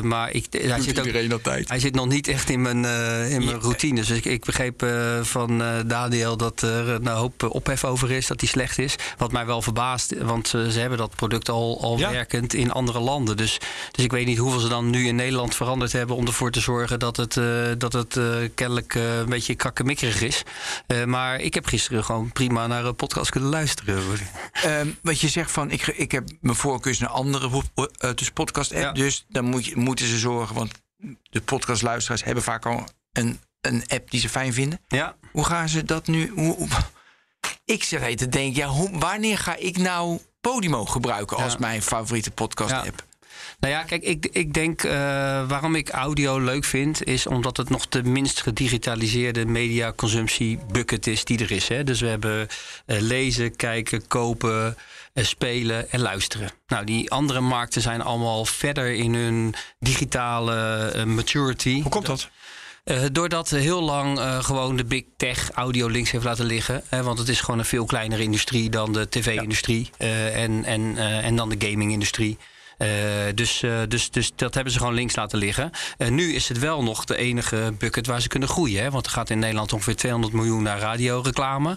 maar 0.00 0.30
ik, 0.30 0.46
hij 0.50 0.80
zit 0.80 0.98
ook 0.98 1.06
iedereen 1.06 1.32
altijd. 1.32 1.68
Hij 1.68 1.78
zit 1.78 1.94
nog 1.94 2.06
niet 2.08 2.28
echt 2.28 2.50
in 2.50 2.62
mijn, 2.62 2.84
eh, 2.84 3.30
in 3.32 3.44
mijn 3.44 3.56
Ja. 3.56 3.62
routine. 3.62 3.94
Dus 4.00 4.10
ik, 4.10 4.24
ik 4.24 4.44
begreep 4.44 4.82
eh, 4.82 5.20
van 5.22 5.62
eh, 5.62 5.68
Daniel 5.86 6.36
dat 6.36 6.62
er 6.62 6.88
een 6.88 7.06
hoop 7.06 7.42
ophef 7.42 7.84
over 7.84 8.10
is, 8.10 8.26
dat 8.26 8.38
die 8.40 8.48
slecht 8.48 8.78
is. 8.78 8.94
Wat 9.18 9.32
mij 9.32 9.46
wel 9.46 9.62
verbaast, 9.62 10.14
want 10.22 10.48
ze 10.48 10.78
hebben 10.80 10.98
dat 10.98 11.16
product 11.16 11.48
al, 11.48 11.78
al 11.82 11.98
Ja. 11.98 12.10
werkend 12.10 12.54
in 12.54 12.72
andere 12.72 13.00
landen. 13.00 13.36
Dus, 13.36 13.58
dus 13.90 14.04
ik 14.04 14.10
weet 14.10 14.26
niet 14.26 14.38
hoeveel 14.38 14.60
ze 14.60 14.68
dan 14.68 14.90
nu 14.90 15.06
in 15.06 15.16
Nederland 15.16 15.54
veranderd 15.54 15.92
hebben 15.92 16.16
om 16.16 16.26
ervoor 16.26 16.50
te 16.50 16.60
zorgen 16.60 16.98
dat 16.98 17.16
het, 17.16 17.36
eh, 17.36 17.44
dat 17.78 17.92
het 17.92 18.16
eh, 18.16 18.24
kennelijk 18.54 18.94
een 18.94 19.28
beetje 19.28 19.54
krakkemikkerig 19.54 20.20
is. 20.22 20.42
Eh, 20.86 21.04
maar 21.04 21.40
ik 21.40 21.54
heb 21.54 21.66
gisteren 21.66 22.04
gewoon 22.04 22.32
prima 22.32 22.66
naar 22.66 22.84
een 22.84 22.94
podcast 22.96 23.30
kunnen 23.30 23.50
luisteren. 23.50 24.02
Ehm, 24.52 24.88
wat 25.02 25.20
je 25.20 25.28
zegt 25.28 25.50
van, 25.50 25.70
ik, 25.70 25.86
ik 25.86 26.12
heb 26.12 26.28
mijn 26.40 26.56
voorkeur 26.56 26.96
naar 27.00 27.08
andere 27.08 27.48
dus 28.14 28.30
podcast 28.30 28.72
app. 28.72 28.82
Ja. 28.82 28.92
Dus 28.92 29.24
dan 29.28 29.44
moet 29.44 29.66
je, 29.66 29.76
moeten 29.76 30.06
ze 30.06 30.18
zorgen, 30.18 30.54
want 30.54 30.72
de 31.30 31.40
podcastluisteraars 31.40 32.24
hebben 32.24 32.42
vaak 32.42 32.66
al 32.66 32.84
een, 33.12 33.40
een 33.60 33.84
app 33.88 34.10
die 34.10 34.20
ze 34.20 34.28
fijn 34.28 34.52
vinden. 34.52 34.80
Ja. 34.88 35.16
Hoe 35.32 35.44
gaan 35.44 35.68
ze 35.68 35.84
dat 35.84 36.06
nu? 36.06 36.28
Hoe, 36.28 36.68
ik 37.64 37.82
even 38.02 38.16
te 38.16 38.28
denken, 38.28 38.56
ja, 38.62 38.68
hoe, 38.68 38.98
wanneer 38.98 39.38
ga 39.38 39.56
ik 39.56 39.76
nou 39.76 40.20
Podimo 40.40 40.84
gebruiken 40.84 41.36
als 41.36 41.52
Ja. 41.52 41.58
mijn 41.58 41.82
favoriete 41.82 42.30
podcast 42.30 42.70
Ja. 42.70 42.78
app? 42.86 43.04
Nou 43.60 43.74
ja, 43.74 43.82
kijk, 43.82 44.02
ik, 44.02 44.26
ik 44.32 44.52
denk 44.52 44.82
uh, 44.82 44.92
waarom 45.48 45.74
ik 45.74 45.88
audio 45.88 46.38
leuk 46.38 46.64
vind, 46.64 47.04
is 47.04 47.26
omdat 47.26 47.56
het 47.56 47.70
nog 47.70 47.88
de 47.88 48.02
minst 48.02 48.42
gedigitaliseerde 48.42 49.46
mediaconsumptie 49.46 50.58
bucket 50.72 51.06
is 51.06 51.24
die 51.24 51.38
er 51.38 51.50
is. 51.50 51.68
Hè? 51.68 51.84
Dus 51.84 52.00
we 52.00 52.06
hebben 52.06 52.40
uh, 52.86 53.00
lezen, 53.00 53.56
kijken, 53.56 54.06
kopen, 54.06 54.76
uh, 55.14 55.24
spelen 55.24 55.90
en 55.90 56.00
luisteren. 56.00 56.50
Nou, 56.66 56.84
die 56.84 57.10
andere 57.10 57.40
markten 57.40 57.82
zijn 57.82 58.02
allemaal 58.02 58.44
verder 58.44 58.92
in 58.94 59.14
hun 59.14 59.54
digitale 59.78 61.04
maturity. 61.06 61.80
Hoe 61.80 61.90
komt 61.90 62.06
dat? 62.06 62.28
Uh, 62.84 63.02
doordat 63.12 63.50
heel 63.50 63.82
lang 63.82 64.18
uh, 64.18 64.44
gewoon 64.44 64.76
de 64.76 64.84
big 64.84 65.02
tech 65.16 65.50
audio 65.50 65.88
links 65.88 66.10
heeft 66.10 66.24
laten 66.24 66.44
liggen. 66.44 66.82
Hè, 66.88 67.02
want 67.02 67.18
het 67.18 67.28
is 67.28 67.40
gewoon 67.40 67.58
een 67.58 67.64
veel 67.64 67.84
kleinere 67.84 68.22
industrie 68.22 68.70
dan 68.70 68.92
de 68.92 69.08
tv-industrie 69.08 69.90
ja. 69.98 70.06
uh, 70.06 70.42
en, 70.42 70.64
en, 70.64 70.96
en 71.22 71.36
dan 71.36 71.48
de 71.48 71.68
gaming-industrie. 71.68 72.38
Uh, 72.78 72.88
dus, 73.34 73.62
uh, 73.62 73.78
dus, 73.88 74.10
dus 74.10 74.32
dat 74.36 74.54
hebben 74.54 74.72
ze 74.72 74.78
gewoon 74.78 74.94
links 74.94 75.16
laten 75.16 75.38
liggen. 75.38 75.70
Nu 76.08 76.34
is 76.34 76.48
het 76.48 76.58
wel 76.58 76.82
nog 76.82 77.04
de 77.04 77.16
enige 77.16 77.74
bucket 77.78 78.06
waar 78.06 78.20
ze 78.20 78.28
kunnen 78.28 78.48
groeien. 78.48 78.82
Hè? 78.82 78.90
Want 78.90 79.06
er 79.06 79.12
gaat 79.12 79.30
in 79.30 79.38
Nederland 79.38 79.72
ongeveer 79.72 79.96
200 79.96 80.32
miljoen 80.32 80.62
naar 80.62 80.78
radioreclame. 80.78 81.76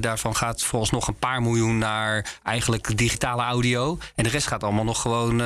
daarvan 0.00 0.36
gaat 0.36 0.62
volgens 0.62 0.90
nog 0.90 1.08
een 1.08 1.18
paar 1.18 1.42
miljoen 1.42 1.78
naar 1.78 2.38
eigenlijk 2.42 2.96
digitale 2.96 3.42
audio. 3.42 3.98
En 4.14 4.24
de 4.24 4.30
rest 4.30 4.46
gaat 4.46 4.62
allemaal 4.62 4.84
nog 4.84 5.00
gewoon 5.00 5.36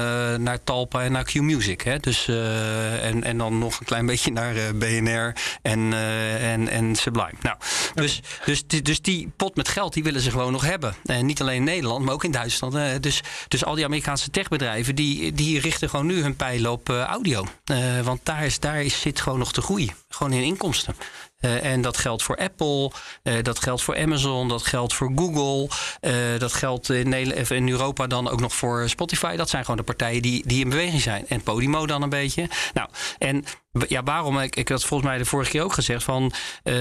naar 0.43 0.65
Talpa 0.65 1.03
en 1.03 1.13
naar 1.13 1.25
Q-Music. 1.25 1.81
Hè? 1.81 1.99
Dus, 1.99 2.29
en, 2.29 3.25
en 3.25 3.39
dan 3.39 3.59
nog 3.59 3.81
een 3.81 3.87
klein 3.87 4.07
beetje 4.07 4.33
naar 4.33 4.55
BNR 4.75 5.35
en, 5.63 5.93
en, 6.41 6.69
en 6.69 6.97
Sublime. 6.97 7.35
Nou, 7.43 7.57
dus, 7.95 8.21
dus, 8.45 8.67
die, 8.67 8.83
dus 8.83 9.01
die 9.01 9.33
pot 9.37 9.57
met 9.57 9.69
geld 9.69 9.93
die 9.93 10.03
willen 10.03 10.21
ze 10.21 10.31
gewoon 10.31 10.53
nog 10.53 10.65
hebben. 10.65 10.95
En 11.05 11.27
niet 11.27 11.41
alleen 11.41 11.57
in 11.57 11.65
Nederland, 11.65 12.05
maar 12.05 12.15
ook 12.15 12.25
in 12.25 12.31
Duitsland. 12.31 13.03
dus, 13.03 13.21
dus 13.49 13.65
al 13.65 13.75
die 13.75 13.85
Amerikaanse 13.85 14.31
techbedrijven 14.31 14.95
die, 14.99 15.33
die 15.33 15.61
richten 15.61 15.89
gewoon 15.89 16.07
nu 16.07 16.23
hun 16.23 16.37
pijlen 16.37 16.71
op 16.71 16.89
uh, 16.89 17.03
audio. 17.03 17.47
Uh, 17.71 18.01
want 18.01 18.21
daar, 18.23 18.45
is, 18.45 18.61
daar 18.61 18.83
is, 18.83 19.01
zit 19.01 19.21
gewoon 19.21 19.39
nog 19.39 19.53
te 19.53 19.61
groei. 19.61 19.93
Gewoon 20.09 20.33
in 20.33 20.43
inkomsten. 20.43 20.95
Uh, 21.41 21.65
en 21.65 21.83
dat 21.83 21.97
geldt 21.97 22.23
voor 22.23 22.37
Apple, 22.37 22.91
uh, 23.23 23.35
dat 23.43 23.59
geldt 23.59 23.83
voor 23.83 23.97
Amazon, 23.97 24.49
dat 24.49 24.67
geldt 24.67 24.95
voor 24.95 25.13
Google, 25.17 25.69
uh, 26.01 26.39
dat 26.39 26.53
geldt 26.53 26.91
in, 26.91 27.09
Nederland, 27.09 27.51
in 27.51 27.69
Europa 27.69 28.07
dan 28.07 28.29
ook 28.29 28.41
nog 28.41 28.55
voor 28.55 28.89
Spotify. 28.89 29.37
Dat 29.37 29.49
zijn 29.49 29.63
gewoon 29.63 29.77
de 29.77 29.83
partijen 29.83 30.23
die, 30.23 30.43
die 30.47 30.65
in 30.65 30.69
beweging 30.69 31.03
zijn. 31.03 31.29
En 31.29 31.43
Podimo 31.43 31.87
dan 31.87 32.03
een 32.03 32.09
beetje. 32.09 32.49
Nou, 32.75 32.89
en 33.19 33.45
ja, 33.89 34.03
waarom? 34.03 34.39
Ik, 34.39 34.57
ik 34.57 34.69
had 34.69 34.85
volgens 34.85 35.09
mij 35.09 35.19
de 35.19 35.25
vorige 35.25 35.51
keer 35.51 35.63
ook 35.63 35.73
gezegd 35.73 36.05
van... 36.05 36.33
uh, 36.65 36.75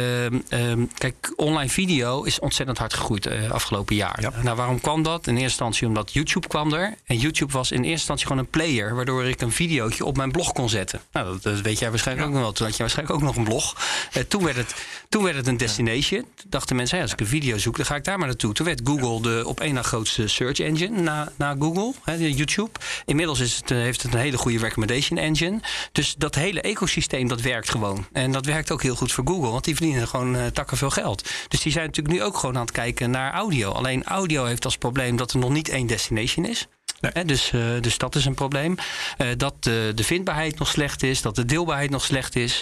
kijk, 0.98 1.34
online 1.36 1.70
video 1.70 2.24
is 2.24 2.40
ontzettend 2.40 2.78
hard 2.78 2.94
gegroeid 2.94 3.26
uh, 3.26 3.52
afgelopen 3.52 3.96
jaar. 3.96 4.22
Ja. 4.22 4.32
Nou, 4.42 4.56
waarom 4.56 4.82
kwam 4.82 5.04
dat? 5.04 5.28
In 5.28 5.34
eerste 5.34 5.44
instantie 5.44 5.88
omdat 5.88 6.14
YouTube 6.14 6.48
kwam 6.48 6.74
er. 6.74 6.96
En 7.06 7.18
YouTube 7.18 7.52
was 7.52 7.72
in 7.72 7.78
eerste 7.78 7.92
instantie 7.92 8.28
gewoon 8.28 8.42
een 8.42 8.50
player... 8.50 8.96
waardoor 8.96 9.26
ik 9.26 9.42
een 9.42 9.52
videootje 9.52 10.06
op 10.06 10.18
mijn 10.18 10.32
blog 10.32 10.52
kon 10.52 10.70
zetten. 10.70 11.02
Nou, 11.12 11.28
dat, 11.28 11.44
dat 11.44 11.62
weet 11.62 11.80
jij 11.80 11.90
waarschijnlijk 11.90 12.28
ja. 12.28 12.34
ook 12.34 12.40
nog 12.40 12.48
wel. 12.48 12.58
Toen 12.58 12.66
had 12.66 12.76
je 12.76 12.82
waarschijnlijk 12.82 13.20
ook 13.20 13.26
nog 13.26 13.36
een 13.36 13.44
blog. 13.44 13.76
Uh, 14.18 14.24
toen, 14.24 14.44
werd 14.54 14.68
het, 14.68 14.86
toen 15.10 15.24
werd 15.24 15.36
het 15.36 15.48
een 15.48 15.58
destination. 15.58 16.26
Dachten 16.48 16.76
mensen, 16.76 16.96
hey, 16.96 17.06
als 17.06 17.14
ik 17.14 17.20
een 17.20 17.28
video 17.28 17.58
zoek, 17.58 17.76
dan 17.78 17.86
ga 17.86 17.96
ik 17.96 18.04
daar 18.04 18.18
maar 18.18 18.28
naartoe. 18.28 18.54
Toen 18.54 18.66
werd 18.66 18.82
Google 18.84 19.22
de 19.22 19.44
op 19.46 19.60
één 19.60 19.74
na 19.74 19.82
grootste 19.82 20.28
search 20.28 20.60
engine 20.60 21.02
na, 21.02 21.32
na 21.36 21.56
Google, 21.60 21.94
hè, 22.04 22.14
YouTube. 22.14 22.72
Inmiddels 23.06 23.40
is 23.40 23.56
het, 23.56 23.70
heeft 23.70 24.02
het 24.02 24.14
een 24.14 24.20
hele 24.20 24.38
goede 24.38 24.58
recommendation 24.58 25.20
engine. 25.20 25.60
Dus 25.92 26.16
dat 26.16 26.36
hele 26.36 26.62
ecosysteem 26.62 27.28
dat 27.28 27.42
werkt 27.42 27.70
gewoon. 27.70 28.08
En 28.12 28.32
dat 28.32 28.46
werkt 28.46 28.72
ook 28.72 28.84
heel 28.84 28.96
goed 28.96 29.12
voor 29.12 29.28
Google, 29.28 29.50
want 29.50 29.64
die 29.64 29.76
verdienen 29.76 30.08
gewoon 30.08 30.36
uh, 30.36 30.46
takken 30.46 30.78
veel 30.78 30.90
geld. 30.90 31.30
Dus 31.48 31.62
die 31.62 31.72
zijn 31.72 31.86
natuurlijk 31.86 32.16
nu 32.16 32.24
ook 32.24 32.38
gewoon 32.38 32.56
aan 32.56 32.62
het 32.62 32.72
kijken 32.72 33.12
naar 33.12 33.34
audio. 33.34 33.72
Alleen 33.72 34.04
audio 34.04 34.46
heeft 34.46 34.66
als 34.66 34.78
probleem 34.78 35.16
dat 35.16 35.32
er 35.32 35.40
nog 35.40 35.50
niet 35.50 35.70
één 35.70 35.88
destination 35.88 36.46
is. 36.46 36.68
Nee. 37.00 37.26
dus, 37.26 37.52
uh, 37.52 37.62
dus 37.82 37.98
dat 37.98 38.16
is 38.16 38.26
een 38.26 38.34
probleem. 38.34 38.76
Uh, 39.18 39.28
dat 39.38 39.64
de, 39.64 39.92
de 39.96 40.04
vindbaarheid 40.04 40.60
nog 40.60 40.68
slecht 40.68 41.04
is, 41.04 41.22
dat 41.22 41.36
de 41.36 41.46
deelbaarheid 41.46 41.90
nog 41.90 42.04
slecht 42.04 42.36
is, 42.36 42.62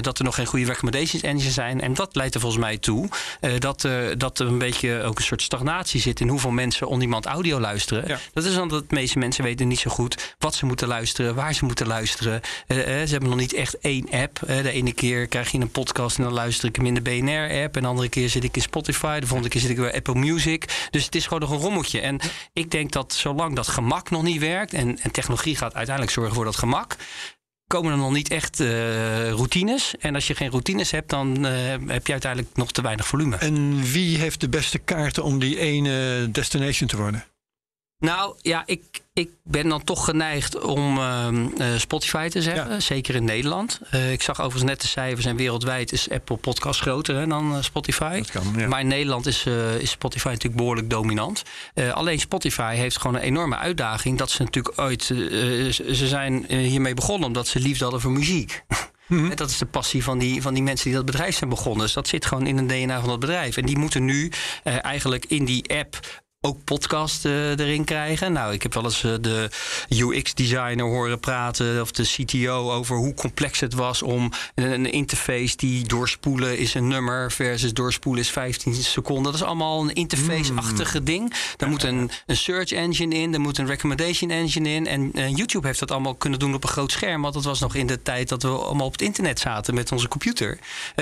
dat 0.00 0.18
er 0.18 0.24
nog 0.24 0.34
geen 0.34 0.46
goede 0.46 0.64
recommendations 0.64 1.22
engines 1.22 1.54
zijn. 1.54 1.80
En 1.80 1.94
dat 1.94 2.16
leidt 2.16 2.34
er 2.34 2.40
volgens 2.40 2.62
mij 2.62 2.78
toe 2.78 3.08
dat, 3.58 3.88
dat 4.16 4.38
er 4.38 4.46
een 4.46 4.58
beetje 4.58 5.02
ook 5.02 5.18
een 5.18 5.24
soort 5.24 5.42
stagnatie 5.42 6.00
zit 6.00 6.20
in 6.20 6.28
hoeveel 6.28 6.50
mensen 6.50 6.86
on 6.86 7.00
iemand 7.00 7.26
audio 7.26 7.60
luisteren. 7.60 8.08
Ja. 8.08 8.18
Dat 8.32 8.44
is 8.44 8.58
omdat 8.58 8.88
de 8.88 8.94
meeste 8.94 9.18
mensen 9.18 9.44
weten 9.44 9.68
niet 9.68 9.78
zo 9.78 9.90
goed 9.90 10.34
wat 10.38 10.54
ze 10.54 10.66
moeten 10.66 10.88
luisteren, 10.88 11.34
waar 11.34 11.54
ze 11.54 11.64
moeten 11.64 11.86
luisteren. 11.86 12.40
ze 12.68 13.06
hebben 13.08 13.28
nog 13.28 13.38
niet 13.38 13.54
echt 13.54 13.78
één 13.78 14.10
app. 14.10 14.38
de 14.46 14.70
ene 14.70 14.92
keer 14.92 15.26
krijg 15.26 15.50
je 15.50 15.58
een 15.58 15.70
podcast 15.70 16.18
en 16.18 16.24
dan 16.24 16.32
luister 16.32 16.68
ik 16.68 16.76
hem 16.76 16.86
in 16.86 16.94
de 16.94 17.02
BNR-app. 17.02 17.76
En 17.76 17.82
de 17.82 17.88
andere 17.88 18.08
keer 18.08 18.28
zit 18.28 18.44
ik 18.44 18.56
in 18.56 18.62
Spotify. 18.62 19.20
De 19.20 19.26
volgende 19.26 19.50
keer 19.50 19.60
zit 19.60 19.70
ik 19.70 19.76
bij 19.76 19.94
Apple 19.94 20.14
Music. 20.14 20.88
Dus 20.90 21.04
het 21.04 21.14
is 21.14 21.24
gewoon 21.24 21.40
nog 21.40 21.50
een 21.50 21.58
rommeltje. 21.58 22.00
En 22.00 22.20
ik 22.52 22.70
denk 22.70 22.92
dat 22.92 23.12
zolang 23.12 23.56
dat 23.56 23.68
gemak 23.76 24.10
nog 24.10 24.22
niet 24.22 24.40
werkt. 24.40 24.72
En, 24.72 24.98
en 25.00 25.10
technologie 25.10 25.56
gaat 25.56 25.74
uiteindelijk 25.74 26.14
zorgen 26.14 26.34
voor 26.34 26.44
dat 26.44 26.56
gemak 26.56 26.96
komen 27.66 27.92
er 27.92 27.98
nog 27.98 28.12
niet 28.12 28.30
echt 28.30 28.60
uh, 28.60 29.30
routines. 29.30 29.96
En 29.98 30.14
als 30.14 30.26
je 30.26 30.34
geen 30.34 30.50
routines 30.50 30.90
hebt, 30.90 31.10
dan 31.10 31.46
uh, 31.46 31.52
heb 31.86 32.06
je 32.06 32.12
uiteindelijk 32.12 32.56
nog 32.56 32.72
te 32.72 32.82
weinig 32.82 33.06
volume. 33.06 33.36
En 33.36 33.82
wie 33.82 34.18
heeft 34.18 34.40
de 34.40 34.48
beste 34.48 34.78
kaarten 34.78 35.24
om 35.24 35.38
die 35.38 35.58
ene 35.58 36.28
destination 36.30 36.88
te 36.88 36.96
worden? 36.96 37.24
Nou 37.98 38.36
ja, 38.42 38.62
ik, 38.66 39.02
ik 39.16 39.30
ben 39.42 39.68
dan 39.68 39.84
toch 39.84 40.04
geneigd 40.04 40.60
om 40.60 40.98
uh, 40.98 41.28
Spotify 41.76 42.28
te 42.28 42.42
zeggen. 42.42 42.70
Ja. 42.70 42.80
Zeker 42.80 43.14
in 43.14 43.24
Nederland. 43.24 43.80
Uh, 43.94 44.12
ik 44.12 44.22
zag 44.22 44.40
overigens 44.40 44.70
net 44.70 44.80
de 44.80 44.86
cijfers 44.86 45.26
en 45.26 45.36
wereldwijd 45.36 45.92
is 45.92 46.10
Apple 46.10 46.36
Podcast 46.36 46.80
groter 46.80 47.14
hè, 47.14 47.26
dan 47.26 47.52
uh, 47.52 47.62
Spotify. 47.62 48.22
Kan, 48.32 48.54
ja. 48.56 48.68
Maar 48.68 48.80
in 48.80 48.86
Nederland 48.86 49.26
is, 49.26 49.46
is 49.78 49.90
Spotify 49.90 50.28
natuurlijk 50.28 50.56
behoorlijk 50.56 50.90
dominant. 50.90 51.42
alleen 51.92 52.20
Spotify 52.20 52.74
heeft 52.74 52.98
gewoon 52.98 53.16
een 53.16 53.22
enorme 53.22 53.56
uitdaging. 53.56 54.18
Dat 54.18 54.30
ze 54.30 54.42
natuurlijk 54.42 54.80
ooit. 54.80 55.02
ze 55.02 56.06
zijn 56.06 56.44
hiermee 56.48 56.94
begonnen 56.94 57.26
omdat 57.26 57.46
ze 57.46 57.60
liefde 57.60 57.82
hadden 57.82 58.02
voor 58.02 58.12
muziek. 58.12 58.64
Mm 59.08 59.18
-hmm. 59.18 59.36
Dat 59.36 59.50
is 59.50 59.58
de 59.58 59.66
passie 59.66 60.04
van 60.04 60.18
die, 60.18 60.42
van 60.42 60.54
die 60.54 60.62
mensen 60.62 60.84
die 60.84 60.94
dat 60.94 61.04
bedrijf 61.04 61.36
zijn 61.36 61.50
begonnen. 61.50 61.82
Dus 61.84 61.92
dat 61.92 62.08
zit 62.08 62.26
gewoon 62.26 62.46
in 62.46 62.58
een 62.58 62.66
DNA 62.66 63.00
van 63.00 63.08
dat 63.08 63.20
bedrijf. 63.20 63.56
En 63.56 63.66
die 63.66 63.78
moeten 63.78 64.04
nu 64.04 64.32
eigenlijk 64.62 65.24
in 65.24 65.44
die 65.44 65.74
app 65.78 65.98
ook 66.46 66.64
podcast 66.64 67.24
uh, 67.24 67.58
erin 67.58 67.84
krijgen. 67.84 68.32
Nou, 68.32 68.52
ik 68.52 68.62
heb 68.62 68.74
wel 68.74 68.84
eens 68.84 69.02
uh, 69.02 69.14
de 69.20 69.50
UX-designer 69.88 70.84
horen 70.84 71.20
praten 71.20 71.80
of 71.80 71.90
de 71.90 72.02
CTO 72.02 72.72
over 72.72 72.96
hoe 72.96 73.14
complex 73.14 73.60
het 73.60 73.74
was 73.74 74.02
om 74.02 74.32
een, 74.54 74.70
een, 74.70 74.92
interface 74.92 75.56
die 75.56 75.86
doorspoelen 75.86 76.58
is 76.58 76.74
een 76.74 76.88
nummer 76.88 77.32
versus 77.32 77.72
doorspoelen 77.72 78.22
is 78.22 78.30
15 78.30 78.74
seconden. 78.74 79.24
Dat 79.24 79.34
is 79.34 79.42
allemaal 79.42 79.80
een 79.80 79.92
interface-achtige 79.92 80.98
mm. 80.98 81.04
ding. 81.04 81.34
Daar 81.56 81.68
moet 81.68 81.82
een, 81.82 82.10
een, 82.26 82.36
search 82.36 82.72
engine 82.72 83.14
in, 83.14 83.34
er 83.34 83.40
moet 83.40 83.58
een 83.58 83.66
recommendation 83.66 84.30
engine 84.30 84.68
in. 84.68 84.86
En 84.86 85.10
uh, 85.14 85.36
YouTube 85.36 85.66
heeft 85.66 85.78
dat 85.78 85.90
allemaal 85.90 86.14
kunnen 86.14 86.38
doen 86.38 86.54
op 86.54 86.62
een 86.62 86.68
groot 86.68 86.92
scherm. 86.92 87.22
Want 87.22 87.34
dat 87.34 87.44
was 87.44 87.60
nog 87.60 87.74
in 87.74 87.86
de 87.86 88.02
tijd 88.02 88.28
dat 88.28 88.42
we 88.42 88.48
allemaal 88.48 88.86
op 88.86 88.92
het 88.92 89.02
internet 89.02 89.40
zaten 89.40 89.74
met 89.74 89.92
onze 89.92 90.08
computer. 90.08 90.58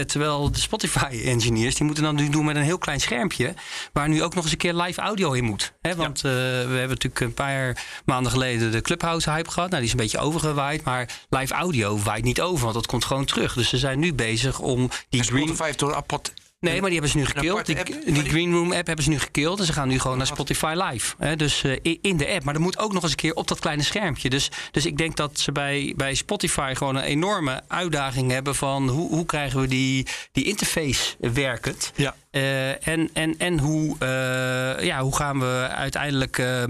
terwijl 0.07 0.51
de 0.51 0.61
Spotify-engineers, 0.61 1.75
die 1.75 1.87
moeten 1.87 2.05
dan 2.05 2.15
nu 2.15 2.29
doen 2.29 2.45
met 2.45 2.57
een 2.57 2.63
heel 2.63 2.79
klein 2.79 3.01
schermpje. 3.01 3.55
Waar 3.93 4.09
nu 4.09 4.23
ook 4.23 4.35
nog 4.35 4.43
eens 4.43 4.53
een 4.53 4.59
keer 4.59 4.75
live 4.75 5.01
audio 5.01 5.34
in 5.35 5.45
moet. 5.45 5.73
Hè? 5.81 5.95
Want 5.95 6.21
ja. 6.21 6.29
uh, 6.29 6.35
we 6.35 6.75
hebben 6.75 6.89
natuurlijk 6.89 7.21
een 7.21 7.35
paar 7.35 7.85
maanden 8.05 8.33
geleden 8.33 8.73
de 8.73 8.81
Clubhouse 8.81 9.31
hype 9.31 9.51
gehad. 9.51 9.71
Nou, 9.71 9.83
die 9.83 9.93
is 9.93 9.99
een 9.99 10.05
beetje 10.05 10.19
overgewaaid. 10.19 10.85
Maar 10.85 11.09
live 11.29 11.55
audio 11.55 11.99
waait 11.99 12.25
niet 12.25 12.41
over, 12.41 12.63
want 12.63 12.75
dat 12.75 12.87
komt 12.87 13.05
gewoon 13.05 13.25
terug. 13.25 13.55
Dus 13.55 13.69
ze 13.69 13.79
zijn 13.79 13.99
nu 13.99 14.15
bezig 14.15 14.59
om 14.59 14.91
die 15.09 15.21
en 15.21 15.27
Spotify 15.27 15.73
door 15.77 15.95
apart 15.95 16.33
Nee, 16.65 16.81
maar 16.81 16.91
die 16.91 17.01
hebben 17.01 17.11
ze 17.11 17.17
nu 17.17 17.25
gekild. 17.25 17.67
Die, 17.67 18.13
die 18.13 18.25
Green 18.25 18.53
Room 18.53 18.73
app 18.73 18.87
hebben 18.87 19.05
ze 19.05 19.11
nu 19.11 19.19
gekild. 19.19 19.59
En 19.59 19.67
ze 19.67 19.73
gaan 19.73 19.89
nu 19.89 19.99
gewoon 19.99 20.17
naar 20.17 20.27
Spotify 20.27 20.75
Live. 20.77 21.15
Hè? 21.19 21.37
Dus 21.37 21.63
uh, 21.63 21.77
in 22.01 22.17
de 22.17 22.29
app. 22.29 22.45
Maar 22.45 22.55
dat 22.55 22.63
moet 22.63 22.79
ook 22.79 22.93
nog 22.93 23.03
eens 23.03 23.11
een 23.11 23.17
keer 23.17 23.35
op 23.35 23.49
dat 23.49 23.59
kleine 23.59 23.83
schermpje. 23.83 24.31
Dus, 24.31 24.51
dus 24.71 24.87
ik 24.87 24.97
denk 24.97 25.17
dat 25.17 25.39
ze 25.39 25.53
bij, 25.53 25.93
bij 25.97 26.15
Spotify 26.15 26.73
gewoon 26.77 26.97
een 26.97 27.03
enorme 27.03 27.63
uitdaging 27.69 28.31
hebben 28.31 28.55
van 28.55 28.89
hoe, 28.89 29.09
hoe 29.09 29.27
krijgen 29.27 29.61
we 29.61 29.67
die, 29.67 30.07
die 30.33 30.45
interface 30.45 31.17
werkend. 31.19 31.93
Ja. 31.95 32.15
Uh, 32.35 32.87
en, 32.89 33.11
en, 33.13 33.39
en 33.39 33.59
hoe, 33.59 33.97
uh, 34.03 34.85
ja, 34.85 35.01
hoe 35.01 35.17
gaan 35.17 35.39
we 35.39 35.69
uiteindelijk 35.75 36.39
uh, 36.39 36.63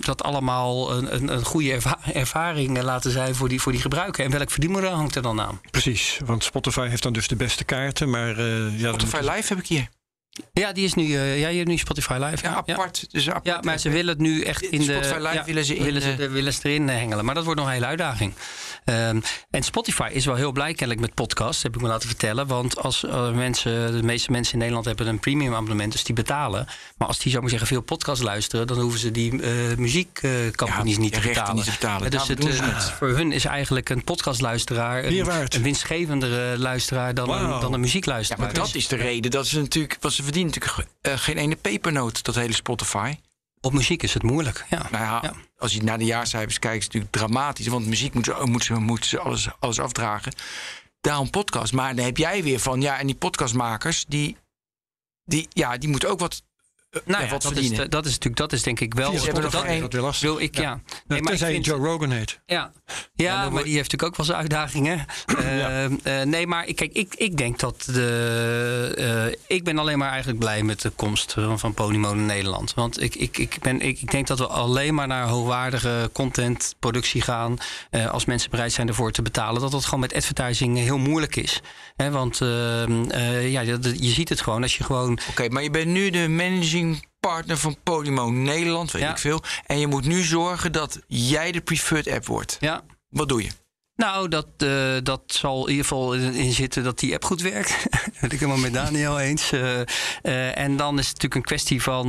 dat 0.00 0.22
allemaal 0.22 0.92
een, 0.92 1.14
een, 1.14 1.32
een 1.32 1.44
goede 1.44 1.72
erva 1.72 1.98
ervaring 2.12 2.82
laten 2.82 3.10
zijn 3.10 3.34
voor 3.34 3.48
die, 3.48 3.60
voor 3.60 3.72
die 3.72 3.80
gebruiker? 3.80 4.24
En 4.24 4.30
welk 4.30 4.50
verdienmodel 4.50 4.92
hangt 4.92 5.14
er 5.14 5.22
dan 5.22 5.40
aan? 5.40 5.60
Precies, 5.70 6.20
want 6.24 6.44
Spotify 6.44 6.88
heeft 6.88 7.02
dan 7.02 7.12
dus 7.12 7.28
de 7.28 7.36
beste 7.36 7.64
kaarten. 7.64 8.10
Maar, 8.10 8.40
ja, 8.42 8.88
Spotify 8.88 9.20
Live 9.20 9.48
heb 9.48 9.58
ik 9.58 9.66
hier. 9.66 9.88
Ja, 10.52 10.72
die 10.72 10.84
is 10.84 10.94
nu, 10.94 11.04
uh, 11.04 11.40
ja, 11.40 11.48
je 11.48 11.56
hebt 11.56 11.68
nu 11.68 11.76
Spotify 11.76 12.16
Live. 12.20 12.44
Ja, 12.44 12.54
apart. 12.54 12.98
Ja. 13.00 13.06
Dus 13.10 13.28
apart 13.28 13.46
ja, 13.46 13.60
maar 13.62 13.78
ze 13.78 13.90
willen 13.90 14.08
het 14.08 14.18
nu 14.18 14.42
echt 14.42 14.62
in 14.62 14.82
Spotify 14.82 14.92
de... 14.92 15.04
Spotify 15.04 15.22
Live 15.22 15.34
ja, 15.34 15.44
willen 15.44 15.64
ze 15.64 15.76
in... 15.76 15.84
Willen 15.84 16.02
ze, 16.02 16.28
willen 16.28 16.52
ze 16.52 16.60
erin 16.62 16.88
hengelen. 16.88 17.24
Maar 17.24 17.34
dat 17.34 17.44
wordt 17.44 17.58
nog 17.58 17.68
een 17.68 17.74
hele 17.74 17.86
uitdaging. 17.86 18.32
Um, 18.84 19.22
en 19.50 19.62
Spotify 19.62 20.08
is 20.12 20.24
wel 20.24 20.34
heel 20.34 20.52
blij 20.52 20.74
kennelijk 20.74 21.00
met 21.00 21.14
podcasts, 21.14 21.62
heb 21.62 21.74
ik 21.74 21.80
me 21.80 21.88
laten 21.88 22.08
vertellen. 22.08 22.46
Want 22.46 22.78
als 22.78 23.04
uh, 23.04 23.30
mensen, 23.30 23.92
de 23.92 24.02
meeste 24.02 24.30
mensen 24.30 24.52
in 24.52 24.58
Nederland 24.58 24.86
hebben 24.86 25.06
een 25.06 25.18
premium 25.18 25.54
abonnement, 25.54 25.92
dus 25.92 26.04
die 26.04 26.14
betalen. 26.14 26.66
Maar 26.96 27.08
als 27.08 27.18
die, 27.18 27.30
zou 27.30 27.40
maar 27.42 27.50
zeggen, 27.50 27.68
veel 27.68 27.80
podcasts 27.80 28.24
luisteren, 28.24 28.66
dan 28.66 28.80
hoeven 28.80 29.00
ze 29.00 29.10
die 29.10 29.32
uh, 29.32 29.76
muziekcampagnes 29.76 30.94
ja, 30.94 31.00
niet, 31.00 31.12
te 31.12 31.20
betalen. 31.20 31.54
niet 31.54 31.64
te 31.64 31.70
betalen. 31.70 32.10
dus 32.10 32.28
het, 32.28 32.44
het, 32.44 32.90
voor 32.98 33.08
hun 33.08 33.32
is 33.32 33.44
eigenlijk 33.44 33.88
een 33.88 34.04
podcastluisteraar 34.04 35.04
een, 35.04 35.26
een 35.48 35.62
winstgevendere 35.62 36.58
luisteraar 36.58 37.14
dan, 37.14 37.26
wow. 37.26 37.52
een, 37.54 37.60
dan 37.60 37.72
een 37.72 37.80
muziekluisteraar. 37.80 38.46
Ja, 38.46 38.52
maar 38.52 38.64
dat 38.64 38.74
is 38.74 38.88
de 38.88 38.96
reden 38.96 39.30
dat 39.30 39.46
ze 39.46 39.60
natuurlijk, 39.60 39.96
wat 40.00 40.12
ze 40.12 40.22
verdienen 40.26 40.52
natuurlijk 40.54 40.88
uh, 41.02 41.12
geen 41.18 41.36
ene 41.36 41.56
pepernoot, 41.56 42.24
dat 42.24 42.34
hele 42.34 42.54
Spotify. 42.54 43.14
Op 43.60 43.72
muziek 43.72 44.02
is 44.02 44.14
het 44.14 44.22
moeilijk, 44.22 44.64
ja. 44.70 44.86
Nou 44.90 45.04
ja, 45.04 45.18
Ja. 45.22 45.32
als 45.58 45.72
je 45.72 45.82
naar 45.82 45.98
de 45.98 46.04
jaarcijfers 46.04 46.58
kijkt, 46.58 46.78
is 46.78 46.84
het 46.84 46.92
natuurlijk 46.92 47.12
dramatisch. 47.12 47.66
Want 47.66 47.86
muziek 47.86 48.14
moeten 48.14 48.36
ze, 48.36 48.46
moeten 48.46 48.74
ze, 48.74 48.80
moeten 48.80 49.08
ze 49.08 49.18
alles, 49.18 49.48
alles 49.58 49.80
afdragen. 49.80 50.32
Daarom 51.00 51.30
podcast. 51.30 51.72
Maar 51.72 51.96
dan 51.96 52.04
heb 52.04 52.16
jij 52.16 52.42
weer 52.42 52.60
van, 52.60 52.80
ja, 52.80 52.98
en 52.98 53.06
die 53.06 53.16
podcastmakers, 53.16 54.04
die, 54.08 54.36
die, 55.24 55.46
ja, 55.50 55.76
die 55.76 55.88
moeten 55.88 56.08
ook 56.08 56.18
wat, 56.18 56.32
eh, 56.34 56.45
Nou 57.04 57.24
ja, 57.24 57.30
wat 57.30 57.42
dat 57.42 57.52
is, 57.52 57.58
verdienen. 57.58 57.90
dat 57.90 58.04
is 58.04 58.10
natuurlijk, 58.10 58.36
dat 58.36 58.52
is 58.52 58.62
denk 58.62 58.80
ik 58.80 58.94
wel. 58.94 59.10
Ze 59.18 59.24
hebben 59.24 59.42
dat, 59.42 59.52
Dat 59.52 59.92
weer 59.92 60.02
lastig. 60.02 60.28
wil 60.28 60.40
ik, 60.40 60.56
ja. 60.56 60.70
Nee, 60.74 60.82
maar 61.06 61.18
ik 61.18 61.24
Tenzij 61.26 61.48
je 61.48 61.54
vind- 61.54 61.66
Joe 61.66 61.78
Rogan 61.86 62.10
heet. 62.10 62.40
Ja, 62.46 62.72
ja 63.14 63.50
maar 63.50 63.62
die 63.64 63.74
heeft 63.74 63.92
natuurlijk 63.92 64.02
ook 64.02 64.16
wel 64.16 64.26
zijn 64.26 64.38
uitdagingen. 64.38 65.04
Eh, 65.46 65.84
eh, 65.84 66.26
nee, 66.28 66.46
maar 66.46 66.66
ik- 66.66 66.76
kijk, 66.76 66.92
ik, 66.92 67.14
ik 67.14 67.36
denk 67.36 67.58
dat 67.58 67.88
de. 67.92 69.32
eh, 69.48 69.56
ik 69.56 69.64
ben 69.64 69.78
alleen 69.78 69.98
maar 69.98 70.08
eigenlijk 70.08 70.38
blij 70.38 70.62
met 70.62 70.80
de 70.80 70.90
komst 70.90 71.32
van, 71.32 71.58
van 71.58 71.74
Podimo 71.74 72.12
in 72.12 72.26
Nederland. 72.26 72.74
Want 72.74 73.02
ik, 73.02 73.14
ik, 73.14 73.38
ik, 73.38 73.56
ben, 73.60 73.80
ik, 73.80 74.00
ik 74.00 74.10
denk 74.10 74.26
dat 74.26 74.38
we 74.38 74.46
alleen 74.46 74.94
maar 74.94 75.06
naar 75.06 75.26
hoogwaardige 75.28 76.10
contentproductie 76.12 77.20
gaan. 77.20 77.56
eh, 77.90 78.06
als 78.10 78.24
mensen 78.24 78.50
bereid 78.50 78.72
zijn 78.72 78.88
ervoor 78.88 79.12
te 79.12 79.22
betalen. 79.22 79.60
Dat 79.60 79.70
dat 79.70 79.84
gewoon 79.84 80.00
met 80.00 80.14
advertising 80.14 80.76
heel 80.78 80.98
moeilijk 80.98 81.36
is. 81.36 81.60
Hè, 81.96 82.10
want 82.10 82.40
eh, 82.40 82.82
eh, 82.82 83.50
ja, 83.52 83.60
je 83.60 83.78
ziet 84.00 84.28
het 84.28 84.40
gewoon 84.40 84.62
als 84.62 84.76
je 84.76 84.84
gewoon. 84.84 85.18
Oké, 85.30 85.48
maar 85.48 85.62
je 85.62 85.70
bent 85.70 85.86
nu 85.86 86.10
de 86.10 86.28
managing 86.28 86.85
partner 87.20 87.56
van 87.56 87.76
Podimo 87.82 88.30
Nederland, 88.30 88.90
weet 88.90 89.02
Ja. 89.02 89.10
ik 89.10 89.18
veel. 89.18 89.42
En 89.66 89.78
je 89.78 89.86
moet 89.86 90.04
nu 90.04 90.22
zorgen 90.22 90.72
dat 90.72 90.98
jij 91.06 91.52
de 91.52 91.60
preferred 91.60 92.08
app 92.08 92.26
wordt. 92.26 92.56
Ja, 92.60 92.82
Wat 93.08 93.28
doe 93.28 93.42
je? 93.42 93.50
Nou, 93.96 94.28
dat, 94.28 94.46
eh, 94.56 94.68
dat 95.02 95.22
zal 95.26 95.62
in 95.62 95.70
ieder 95.70 95.86
geval 95.86 96.14
in 96.14 96.52
zitten 96.52 96.84
dat 96.84 96.98
die 96.98 97.14
app 97.14 97.24
goed 97.24 97.42
werkt. 97.42 97.86
dat 97.90 98.20
ben 98.20 98.30
ik 98.30 98.38
helemaal 98.40 98.60
met 98.60 98.72
Daniel 98.72 99.18
eens. 99.18 99.52
Eh, 99.52 99.80
eh, 99.80 100.58
en 100.58 100.76
dan 100.76 100.98
is 100.98 101.08
het 101.08 101.14
natuurlijk 101.14 101.34
een 101.34 101.42
kwestie 101.42 101.82
van 101.82 102.06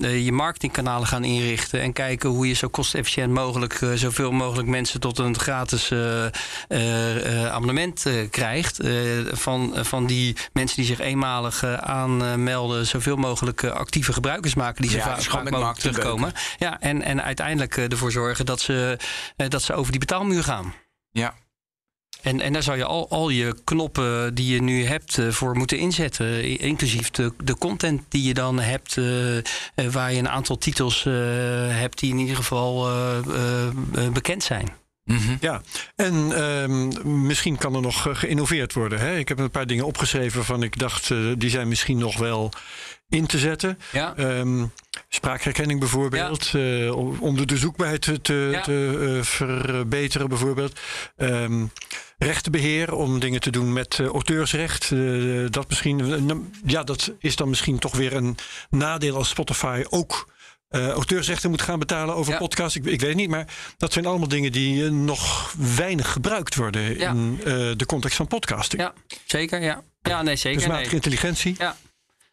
je 0.00 0.32
marketingkanalen 0.32 1.06
gaan 1.06 1.24
inrichten. 1.24 1.80
En 1.80 1.92
kijken 1.92 2.30
hoe 2.30 2.48
je 2.48 2.54
zo 2.54 2.68
kostefficiënt 2.68 3.32
mogelijk 3.32 3.80
zoveel 3.94 4.32
mogelijk 4.32 4.68
mensen 4.68 5.00
tot 5.00 5.18
een 5.18 5.38
gratis 5.38 5.92
abonnement 7.50 8.06
krijgt. 8.30 8.80
Van, 9.30 9.74
van 9.76 10.06
die 10.06 10.36
mensen 10.52 10.76
die 10.76 10.86
zich 10.86 10.98
eenmalig 10.98 11.64
aanmelden, 11.64 12.86
zoveel 12.86 13.16
mogelijk 13.16 13.64
actieve 13.64 14.12
gebruikers 14.12 14.54
maken 14.54 14.82
die 14.82 14.90
ze 14.90 14.96
Ja, 14.96 15.02
vaak 15.02 15.32
mogelijk 15.32 15.50
marketing 15.50 15.94
terugkomen. 15.94 16.32
Ja, 16.58 16.80
en, 16.80 17.02
en 17.02 17.22
uiteindelijk 17.22 17.76
ervoor 17.76 18.12
zorgen 18.12 18.46
dat 18.46 18.60
ze, 18.60 18.98
dat 19.36 19.62
ze 19.62 19.74
over 19.74 19.90
die 19.90 20.00
betaalmuur 20.00 20.44
gaan. 20.44 20.74
Ja. 21.12 21.34
En, 22.22 22.40
en 22.40 22.52
daar 22.52 22.62
zou 22.62 22.76
je 22.76 22.84
al, 22.84 23.08
al 23.10 23.28
je 23.28 23.54
knoppen 23.64 24.34
die 24.34 24.52
je 24.52 24.62
nu 24.62 24.84
hebt 24.84 25.18
eh, 25.18 25.28
voor 25.28 25.56
moeten 25.56 25.78
inzetten. 25.78 26.58
Inclusief 26.58 27.10
de, 27.10 27.32
de 27.44 27.58
content 27.58 28.02
die 28.08 28.22
je 28.22 28.34
dan 28.34 28.58
hebt, 28.58 28.96
eh, 28.96 29.36
eh, 29.36 29.42
waar 29.90 30.12
je 30.12 30.18
een 30.18 30.28
aantal 30.28 30.58
titels 30.58 31.06
eh, 31.06 31.12
hebt 31.68 31.98
die 31.98 32.10
in 32.10 32.18
ieder 32.18 32.36
geval 32.36 32.88
eh, 32.88 33.18
eh, 33.18 33.66
eh, 33.66 34.12
bekend 34.12 34.42
zijn. 34.42 34.68
Mhm. 35.04 35.36
Ja, 35.40 35.62
en 35.96 36.32
ehm, 36.32 37.26
misschien 37.26 37.56
kan 37.56 37.74
er 37.74 37.80
nog 37.80 38.06
geïnnoveerd 38.18 38.72
worden. 38.72 38.98
Hè? 38.98 39.16
Ik 39.16 39.28
heb 39.28 39.38
een 39.38 39.50
paar 39.50 39.66
dingen 39.66 39.86
opgeschreven 39.86 40.44
van 40.44 40.62
ik 40.62 40.78
dacht, 40.78 41.10
eh, 41.10 41.18
die 41.36 41.50
zijn 41.50 41.68
misschien 41.68 41.98
nog 41.98 42.18
wel 42.18 42.52
in 43.10 43.26
te 43.26 43.38
zetten. 43.38 43.78
Ja, 43.92 44.16
Ehm, 44.16 44.64
spraakherkenning 45.08 45.80
bijvoorbeeld, 45.80 46.50
eh, 46.54 46.96
om, 46.96 47.16
om 47.20 47.36
de, 47.36 47.44
de 47.46 47.56
zoekbaarheid 47.56 48.02
te, 48.02 48.20
te, 48.20 48.48
Ja. 48.52 48.60
te, 48.60 49.14
eh, 49.18 49.24
verbeteren 49.24 50.28
bijvoorbeeld. 50.28 50.80
Ehm, 51.16 51.64
rechtenbeheer 52.18 52.92
om 52.94 53.18
dingen 53.18 53.40
te 53.40 53.50
doen 53.50 53.72
met 53.72 53.98
eh, 54.00 54.06
auteursrecht. 54.06 54.88
Dat, 55.52 55.68
misschien, 55.68 55.96
nou, 56.26 56.50
ja, 56.66 56.82
dat 56.84 57.12
is 57.18 57.36
dan 57.36 57.48
misschien 57.48 57.78
toch 57.78 57.96
weer 57.96 58.12
een 58.12 58.36
nadeel 58.70 59.16
als 59.16 59.28
Spotify 59.28 59.82
ook 59.88 60.28
auteursrechten 60.70 61.50
moet 61.50 61.62
gaan 61.62 61.78
betalen 61.78 62.14
over 62.14 62.32
Ja. 62.32 62.38
podcasts. 62.38 62.76
Ik, 62.76 62.84
ik 62.84 63.00
weet 63.00 63.08
het 63.08 63.16
niet, 63.18 63.28
maar 63.30 63.46
dat 63.76 63.92
zijn 63.92 64.06
allemaal 64.06 64.28
dingen 64.28 64.52
die 64.52 64.90
nog 64.90 65.52
weinig 65.76 66.12
gebruikt 66.12 66.54
worden 66.54 66.98
Ja. 66.98 67.10
in 67.10 67.36
de 67.76 67.86
context 67.86 68.16
van 68.16 68.26
podcasting. 68.26 68.82
ja 68.82 68.92
zeker. 69.24 69.62
Ja, 69.62 69.82
ja 70.02 70.22
nee, 70.22 70.36
zeker. 70.36 70.68
Nee. 70.68 70.88
intelligentie. 70.90 71.54
Ja. 71.58 71.76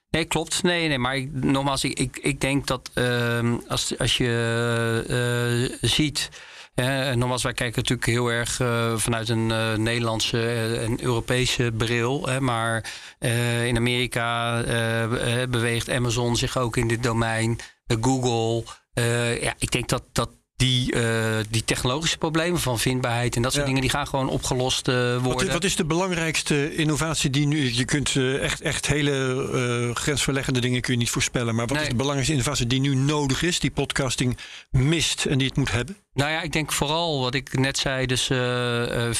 Nee, 0.10 0.26
klopt. 0.26 0.64
Nee, 0.64 0.88
nee 0.88 0.98
maar 0.98 1.16
ik, 1.16 1.30
nogmaals, 1.34 1.84
ik, 1.84 2.20
ik, 2.22 2.42
denk 2.42 2.68
dat 2.68 2.90
ehm, 2.94 3.56
als, 3.68 3.98
als 3.98 4.18
je 4.18 5.70
eh, 5.82 5.90
ziet. 5.90 6.30
hè, 6.76 7.16
nogmaals, 7.16 7.44
wij 7.44 7.54
kijken 7.54 7.78
natuurlijk 7.78 8.08
heel 8.08 8.28
erg 8.32 8.60
eh, 8.60 8.98
vanuit 8.98 9.30
een 9.30 9.52
eh, 9.52 9.74
Nederlandse 9.74 10.40
eh, 10.40 10.84
en 10.84 11.04
Europese 11.04 11.72
bril. 11.78 12.28
Hè, 12.28 12.42
maar 12.42 12.94
eh, 13.20 13.66
in 13.66 13.78
Amerika 13.78 14.62
eh, 14.64 15.42
eh, 15.42 15.50
beweegt 15.50 15.90
Amazon 15.90 16.36
zich 16.36 16.58
ook 16.58 16.78
in 16.78 16.88
dit 16.88 17.04
domein. 17.04 17.60
Eh, 17.88 17.98
Google. 18.02 18.64
Eh, 18.94 19.42
ja, 19.42 19.54
ik 19.58 19.72
denk 19.72 19.90
dat, 19.90 20.04
dat 20.12 20.30
die, 20.58 20.92
eh, 20.94 21.36
die 21.50 21.64
technologische 21.66 22.18
problemen 22.18 22.60
van 22.60 22.80
vindbaarheid 22.80 23.36
en 23.36 23.42
dat 23.42 23.52
soort 23.52 23.64
Ja. 23.64 23.68
dingen, 23.70 23.82
die 23.88 23.98
gaan 23.98 24.08
gewoon 24.08 24.30
opgelost 24.30 24.88
eh, 24.88 25.14
Wat, 25.14 25.22
worden. 25.22 25.48
is- 25.48 25.54
wat 25.54 25.64
is 25.64 25.76
de 25.76 25.86
belangrijkste 25.86 26.76
innovatie 26.76 27.30
die 27.30 27.48
nu... 27.48 27.74
Je 27.74 27.86
kunt 27.86 28.16
eh, 28.16 28.44
echt, 28.44 28.62
echt 28.62 28.88
hele 28.88 29.92
grensverleggende 29.94 30.60
dingen 30.60 30.82
kun 30.82 30.94
je 30.94 31.00
niet 31.00 31.10
voorspellen. 31.10 31.56
Maar 31.56 31.66
wat 31.66 31.74
Nee. 31.76 31.82
is 31.86 31.90
de 31.90 31.96
belangrijkste 31.96 32.34
innovatie 32.36 32.68
die 32.68 32.80
nu 32.80 32.96
nodig 32.96 33.42
is... 33.44 33.60
die 33.60 33.72
podcasting 33.72 34.38
mist 34.72 35.26
en 35.26 35.38
die 35.38 35.48
het 35.48 35.58
moet 35.58 35.72
hebben? 35.72 35.98
Nou 36.14 36.32
ja, 36.32 36.42
ik 36.42 36.52
denk 36.54 36.72
vooral 36.72 37.20
wat 37.22 37.34
ik 37.34 37.60
net 37.60 37.78
zei, 37.78 38.06
dus 38.06 38.30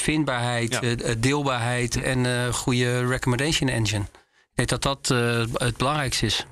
vindbaarheid, 0.00 0.78
Ja. 0.80 1.14
deelbaarheid 1.18 2.02
en 2.02 2.52
goede 2.54 3.06
recommendation 3.06 3.68
engine. 3.68 4.04
Ik 4.54 4.68
denk 4.68 4.68
dat 4.68 4.82
dat 4.82 5.08
het 5.52 5.76
belangrijkste 5.76 6.26
is 6.26 6.46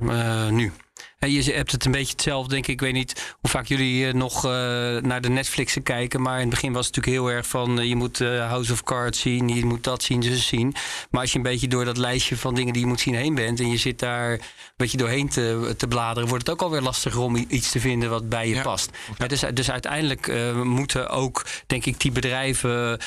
nu. 0.50 0.72
Je 1.18 1.52
hebt 1.52 1.72
het 1.72 1.84
een 1.84 1.92
beetje 1.92 2.12
hetzelfde, 2.12 2.50
denk 2.50 2.66
ik. 2.66 2.72
Ik 2.72 2.80
weet 2.80 2.92
niet 2.92 3.34
hoe 3.40 3.50
vaak 3.50 3.66
jullie 3.66 4.06
eh, 4.06 4.14
nog 4.14 4.44
eh, 4.44 4.50
naar 4.96 5.20
de 5.20 5.28
Netflixen 5.28 5.82
kijken. 5.82 6.22
Maar 6.22 6.34
in 6.34 6.40
het 6.40 6.50
begin 6.50 6.72
was 6.72 6.86
het 6.86 6.96
natuurlijk 6.96 7.24
heel 7.24 7.36
erg 7.36 7.46
van... 7.46 7.80
eh, 7.80 7.88
je 7.88 7.96
moet 7.96 8.18
House 8.18 8.72
of 8.72 8.82
Cards 8.82 9.20
zien, 9.20 9.48
je 9.48 9.64
moet 9.64 9.84
dat 9.84 10.02
zien, 10.02 10.20
dus 10.20 10.46
zien. 10.46 10.74
Maar 11.10 11.20
als 11.20 11.30
je 11.32 11.36
een 11.36 11.42
beetje 11.42 11.68
door 11.68 11.84
dat 11.84 11.96
lijstje 11.96 12.36
van 12.36 12.54
dingen 12.54 12.72
die 12.72 12.82
je 12.82 12.88
moet 12.88 13.00
zien 13.00 13.14
heen 13.14 13.34
bent... 13.34 13.60
en 13.60 13.70
je 13.70 13.76
zit 13.76 13.98
daar 13.98 14.32
een 14.32 14.40
beetje 14.76 14.96
doorheen 14.96 15.28
te, 15.28 15.74
te 15.76 15.88
bladeren... 15.88 16.28
wordt 16.28 16.46
het 16.46 16.54
ook 16.56 16.62
alweer 16.62 16.80
lastiger 16.80 17.20
om 17.20 17.44
iets 17.48 17.70
te 17.70 17.80
vinden 17.80 18.10
wat 18.10 18.28
bij 18.28 18.48
je 18.48 18.54
Ja. 18.54 18.62
past. 18.62 18.90
Dus, 19.26 19.44
dus 19.54 19.70
uiteindelijk 19.70 20.32
moeten 20.64 21.08
ook, 21.08 21.44
denk 21.66 21.84
ik, 21.86 22.00
die 22.00 22.12
bedrijven... 22.12 23.00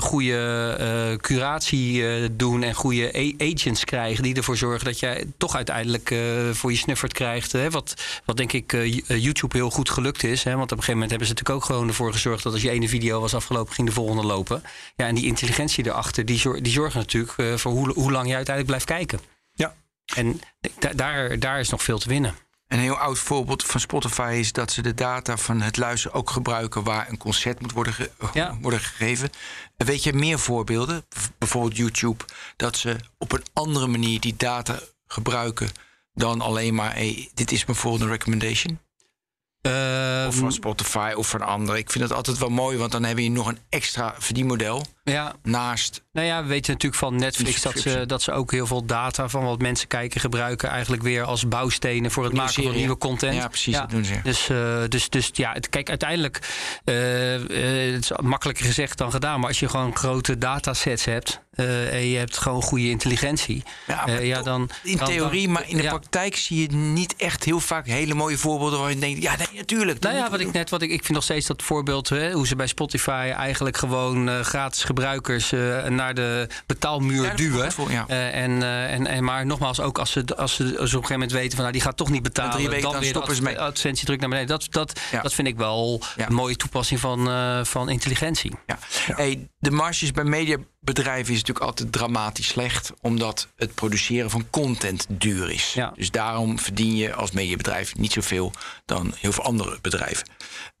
goede 0.00 0.76
eh, 0.78 1.18
curatie 1.18 2.04
doen 2.36 2.62
en 2.62 2.74
goede 2.74 3.34
agents 3.38 3.84
krijgen... 3.84 4.22
die 4.22 4.34
ervoor 4.34 4.56
zorgen 4.56 4.84
dat 4.84 4.98
jij 4.98 5.24
toch 5.38 5.54
uiteindelijk 5.54 6.14
voor 6.52 6.70
je 6.70 6.76
snuffert 6.78 7.12
krijgt. 7.12 7.23
Hè, 7.52 7.70
wat, 7.70 7.94
wat 8.24 8.36
denk 8.36 8.52
ik 8.52 8.72
eh, 8.72 9.02
YouTube 9.22 9.56
heel 9.56 9.70
goed 9.70 9.90
gelukt 9.90 10.22
is. 10.24 10.44
Hè, 10.44 10.50
want 10.50 10.62
op 10.64 10.78
een 10.78 10.84
gegeven 10.84 10.92
moment 10.92 11.10
hebben 11.10 11.28
ze 11.28 11.32
natuurlijk 11.34 11.62
ook 11.62 11.70
gewoon 11.70 11.88
ervoor 11.88 12.12
gezorgd... 12.12 12.42
dat 12.42 12.52
als 12.52 12.62
je 12.62 12.70
ene 12.70 12.88
video 12.88 13.20
was 13.20 13.34
afgelopen, 13.34 13.74
ging 13.74 13.88
de 13.88 13.94
volgende 13.94 14.22
lopen. 14.26 14.62
Ja, 14.96 15.06
en 15.06 15.14
die 15.14 15.26
intelligentie 15.26 15.86
erachter, 15.86 16.24
die, 16.24 16.38
zor- 16.38 16.62
die 16.62 16.72
zorgen 16.72 17.00
natuurlijk... 17.00 17.32
eh, 17.38 17.54
voor 17.56 17.72
hoe, 17.72 17.92
hoe 17.92 18.12
lang 18.12 18.28
je 18.28 18.34
uiteindelijk 18.34 18.66
blijft 18.66 18.84
kijken. 19.06 19.20
Ja. 19.54 19.74
En 20.14 20.40
da- 20.78 20.92
daar, 20.92 21.38
daar 21.38 21.60
is 21.60 21.68
nog 21.68 21.82
veel 21.82 21.98
te 21.98 22.08
winnen. 22.08 22.34
Een 22.68 22.78
heel 22.78 22.96
oud 22.96 23.18
voorbeeld 23.18 23.64
van 23.64 23.80
Spotify 23.80 24.36
is 24.38 24.52
dat 24.52 24.72
ze 24.72 24.82
de 24.82 24.94
data 24.94 25.36
van 25.36 25.60
het 25.60 25.76
luisteren 25.76 26.16
ook 26.16 26.30
gebruiken 26.30 26.82
waar 26.84 27.08
een 27.08 27.16
concert 27.18 27.60
moet 27.60 27.72
worden, 27.72 27.92
ge- 27.92 28.10
Ja. 28.32 28.58
worden 28.60 28.80
gegeven. 28.80 29.30
En 29.76 29.86
Weet 29.86 30.02
je 30.02 30.12
meer 30.12 30.38
voorbeelden? 30.38 31.04
Bijvoorbeeld 31.38 31.76
YouTube, 31.76 32.24
dat 32.56 32.76
ze 32.76 32.96
op 33.18 33.32
een 33.32 33.42
andere 33.52 33.86
manier 33.86 34.20
die 34.20 34.34
data 34.36 34.78
gebruiken 35.06 35.68
dan 36.14 36.40
alleen 36.40 36.74
maar 36.74 36.94
hey, 36.94 37.30
dit 37.34 37.52
is 37.52 37.64
bijvoorbeeld 37.64 38.02
een 38.02 38.08
recommendation. 38.08 38.78
Eh, 39.60 40.24
Of 40.28 40.34
van 40.34 40.52
Spotify 40.52 41.12
of 41.16 41.28
van 41.28 41.40
anderen. 41.42 41.80
Ik 41.80 41.90
vind 41.90 42.04
het 42.04 42.12
altijd 42.12 42.38
wel 42.38 42.48
mooi, 42.48 42.78
want 42.78 42.92
dan 42.92 43.04
heb 43.04 43.18
je 43.18 43.30
nog 43.30 43.46
een 43.46 43.58
extra 43.68 44.14
verdienmodel 44.18 44.84
ja, 45.04 45.34
naast. 45.42 46.02
Nou 46.12 46.26
ja, 46.26 46.42
we 46.42 46.48
weten 46.48 46.72
natuurlijk 46.72 47.00
van 47.02 47.16
Netflix 47.16 47.62
dat 47.62 47.78
ze, 47.78 48.06
dat 48.06 48.22
ze 48.22 48.32
ook 48.32 48.50
heel 48.52 48.66
veel 48.66 48.84
data 48.84 49.28
van 49.28 49.44
wat 49.44 49.60
mensen 49.60 49.88
kijken 49.88 50.20
gebruiken. 50.20 50.68
Eigenlijk 50.68 51.02
weer 51.02 51.22
als 51.24 51.48
bouwstenen 51.48 52.10
voor 52.10 52.24
het 52.24 52.32
maken 52.32 52.62
van 52.62 52.72
nieuwe 52.74 52.98
content. 52.98 53.34
Ja, 53.34 53.48
precies, 53.48 53.74
dat 53.76 53.90
doen 53.90 54.04
ze. 54.04 54.20
Dus, 54.22 54.48
eh, 54.48 54.82
dus, 54.88 55.08
dus 55.08 55.30
ja, 55.32 55.52
het, 55.52 55.68
kijk, 55.68 55.88
uiteindelijk, 55.88 56.38
eh, 56.84 56.94
het 57.94 58.02
is 58.02 58.10
makkelijker 58.22 58.64
gezegd 58.64 58.98
dan 58.98 59.10
gedaan. 59.10 59.38
Maar 59.40 59.48
als 59.48 59.60
je 59.60 59.68
gewoon 59.68 59.96
grote 59.96 60.38
datasets 60.38 61.04
hebt 61.04 61.42
en 61.54 62.06
je 62.06 62.18
hebt 62.18 62.38
gewoon 62.38 62.62
goede 62.62 62.88
intelligentie. 62.90 63.62
Ja, 63.86 64.08
ja, 64.20 64.42
dan, 64.42 64.70
in 64.82 64.96
dan- 64.96 65.08
theorie, 65.08 65.44
dan- 65.44 65.52
maar 65.52 65.68
in 65.68 65.76
de 65.76 65.82
ja. 65.82 65.88
praktijk 65.88 66.36
zie 66.36 66.60
je 66.60 66.76
niet 66.76 67.16
echt 67.16 67.44
heel 67.44 67.60
vaak 67.60 67.86
hele 67.86 68.14
mooie 68.14 68.38
voorbeelden 68.38 68.80
waar 68.80 68.90
je 68.90 68.98
denkt, 68.98 69.22
ja, 69.22 69.36
nee, 69.36 69.46
natuurlijk. 69.56 70.00
Nou 70.00 70.16
ja, 70.16 70.30
wat 70.30 70.40
ik 70.40 70.52
net, 70.52 70.70
wat 70.70 70.82
ik, 70.82 70.90
ik 70.90 71.00
vind 71.00 71.12
nog 71.12 71.22
steeds 71.22 71.46
dat 71.46 71.62
voorbeeld, 71.62 72.08
hè, 72.08 72.32
hoe 72.32 72.46
ze 72.46 72.56
bij 72.56 72.66
Spotify 72.66 73.32
eigenlijk 73.36 73.76
gewoon 73.76 74.44
gratis 74.44 74.84
gebruikers 74.94 75.52
uh, 75.52 75.84
naar 75.84 76.14
de 76.14 76.48
betaalmuur 76.66 77.24
Ja, 77.24 77.34
duwen. 77.34 77.72
voor, 77.72 77.90
ja. 77.90 78.04
Eh, 78.08 78.42
en, 78.42 78.62
eh, 78.62 78.92
en, 78.92 79.06
en, 79.06 79.24
maar 79.24 79.46
nogmaals, 79.46 79.80
ook 79.80 79.98
als 79.98 80.10
ze, 80.10 80.24
als, 80.36 80.54
ze, 80.54 80.62
als 80.64 80.72
ze 80.72 80.76
op 80.78 80.82
een 80.82 80.90
gegeven 80.90 81.12
moment 81.12 81.32
weten 81.32 81.50
van 81.50 81.60
nou, 81.60 81.72
die 81.72 81.80
gaat 81.80 81.96
toch 81.96 82.10
niet 82.10 82.22
betalen, 82.22 82.52
drie 82.52 82.68
weken 82.68 82.82
dan 82.82 82.92
dan 82.92 83.00
weer 83.00 83.10
stoppen 83.10 83.34
ze 83.34 83.42
mee. 83.42 83.60
advertentiedruk 83.60 84.20
naar 84.20 84.28
beneden. 84.28 84.48
Dat, 84.48 84.66
dat, 84.70 85.00
Ja. 85.10 85.22
dat 85.22 85.34
vind 85.34 85.48
ik 85.48 85.56
wel 85.56 86.02
een 86.16 86.34
mooie 86.34 86.56
toepassing 86.56 87.00
van, 87.00 87.28
eh, 87.28 87.64
van 87.64 87.88
intelligentie. 87.88 88.52
Ja. 88.66 88.78
Hey, 89.06 89.48
de 89.58 89.70
marges 89.70 90.10
bij 90.10 90.24
mediabedrijven 90.24 91.32
is 91.32 91.38
natuurlijk 91.40 91.66
altijd 91.66 91.92
dramatisch 91.92 92.46
slecht, 92.48 92.92
omdat 93.00 93.48
het 93.56 93.74
produceren 93.74 94.30
van 94.30 94.46
content 94.50 95.06
duur 95.08 95.50
is. 95.50 95.72
Ja. 95.74 95.92
Dus 95.96 96.10
daarom 96.10 96.58
verdien 96.58 96.96
je 96.96 97.14
als 97.14 97.30
mediabedrijf 97.30 97.96
niet 97.96 98.12
zoveel 98.12 98.52
dan 98.84 99.14
heel 99.16 99.32
veel 99.32 99.44
andere 99.44 99.78
bedrijven. 99.80 100.28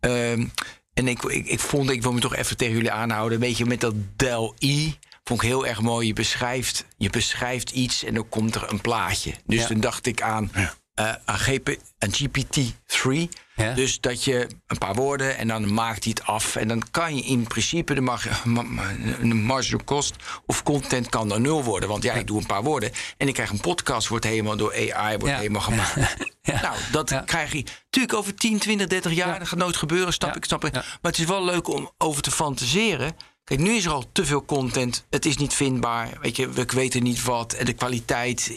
Ehm, 0.00 0.46
en 0.94 1.08
ik, 1.08 1.22
ik, 1.22 1.46
ik 1.46 1.60
vond, 1.60 1.90
ik 1.90 2.02
wil 2.02 2.12
me 2.12 2.20
toch 2.20 2.34
even 2.36 2.56
tegen 2.56 2.74
jullie 2.74 2.90
aanhouden, 2.90 3.34
een 3.34 3.48
beetje 3.48 3.66
met 3.66 3.80
dat 3.80 3.94
Dell-I. 4.16 4.98
Vond 5.24 5.42
ik 5.42 5.48
heel 5.48 5.66
erg 5.66 5.80
mooi. 5.80 6.06
Je 6.06 6.12
beschrijft, 6.12 6.84
je 6.96 7.10
beschrijft 7.10 7.70
iets 7.70 8.04
en 8.04 8.14
dan 8.14 8.28
komt 8.28 8.54
er 8.54 8.70
een 8.72 8.80
plaatje. 8.80 9.34
Dus 9.46 9.60
Ja. 9.60 9.68
dan 9.68 9.80
dacht 9.80 10.06
ik 10.06 10.22
aan, 10.22 10.50
eh, 10.94 11.12
aan, 11.24 11.38
GP, 11.38 11.76
aan 11.98 12.10
GPT-3. 12.14 13.28
Ja. 13.56 13.74
Dus 13.74 14.00
dat 14.00 14.24
je 14.24 14.46
een 14.66 14.78
paar 14.78 14.94
woorden 14.94 15.36
en 15.36 15.48
dan 15.48 15.74
maakt 15.74 16.04
hij 16.04 16.12
het 16.18 16.26
af. 16.26 16.56
En 16.56 16.68
dan 16.68 16.82
kan 16.90 17.16
je 17.16 17.22
in 17.22 17.46
principe 17.46 17.94
de, 17.94 18.00
mar 18.00 18.40
ma- 18.44 18.62
ma- 18.62 18.92
de 19.20 19.24
marginal 19.34 19.84
cost 19.84 20.14
of 20.46 20.62
content 20.62 21.08
kan 21.08 21.28
dan 21.28 21.42
nul 21.42 21.62
worden. 21.64 21.88
Want 21.88 22.02
ja, 22.02 22.14
ik 22.14 22.26
doe 22.26 22.38
een 22.40 22.46
paar 22.46 22.62
woorden 22.62 22.90
en 23.16 23.28
ik 23.28 23.34
krijg 23.34 23.50
een 23.50 23.60
podcast, 23.60 24.08
wordt 24.08 24.24
helemaal 24.24 24.56
door 24.56 24.72
AI 24.92 25.16
wordt 25.16 25.32
Ja. 25.34 25.38
helemaal 25.40 25.60
gemaakt. 25.62 25.96
Ja. 26.46 26.60
Nou, 26.60 26.76
dat 26.90 27.24
krijg 27.24 27.52
je 27.52 27.64
natuurlijk 27.84 28.14
over 28.14 28.34
10, 28.34 28.58
20, 28.58 28.86
30 28.86 29.12
jaar. 29.12 29.28
Ja. 29.32 29.38
Dat 29.38 29.48
gaat 29.48 29.58
nooit 29.58 29.76
gebeuren, 29.76 30.12
snap 30.12 30.36
ik, 30.36 30.44
snap 30.44 30.64
ik. 30.64 30.72
Maar 30.72 30.84
het 31.02 31.18
is 31.18 31.24
wel 31.24 31.44
leuk 31.44 31.68
om 31.68 31.90
over 31.98 32.22
te 32.22 32.30
fantaseren. 32.30 33.16
Kijk, 33.44 33.60
nu 33.60 33.70
is 33.74 33.84
er 33.84 33.90
al 33.92 34.04
te 34.12 34.24
veel 34.24 34.44
content. 34.44 35.04
Het 35.10 35.26
is 35.26 35.36
niet 35.36 35.54
vindbaar. 35.54 36.08
Weet 36.20 36.36
je, 36.36 36.48
we 36.48 36.64
weten 36.66 37.02
niet 37.02 37.22
wat. 37.22 37.52
En 37.52 37.64
de 37.64 37.72
kwaliteit 37.72 38.50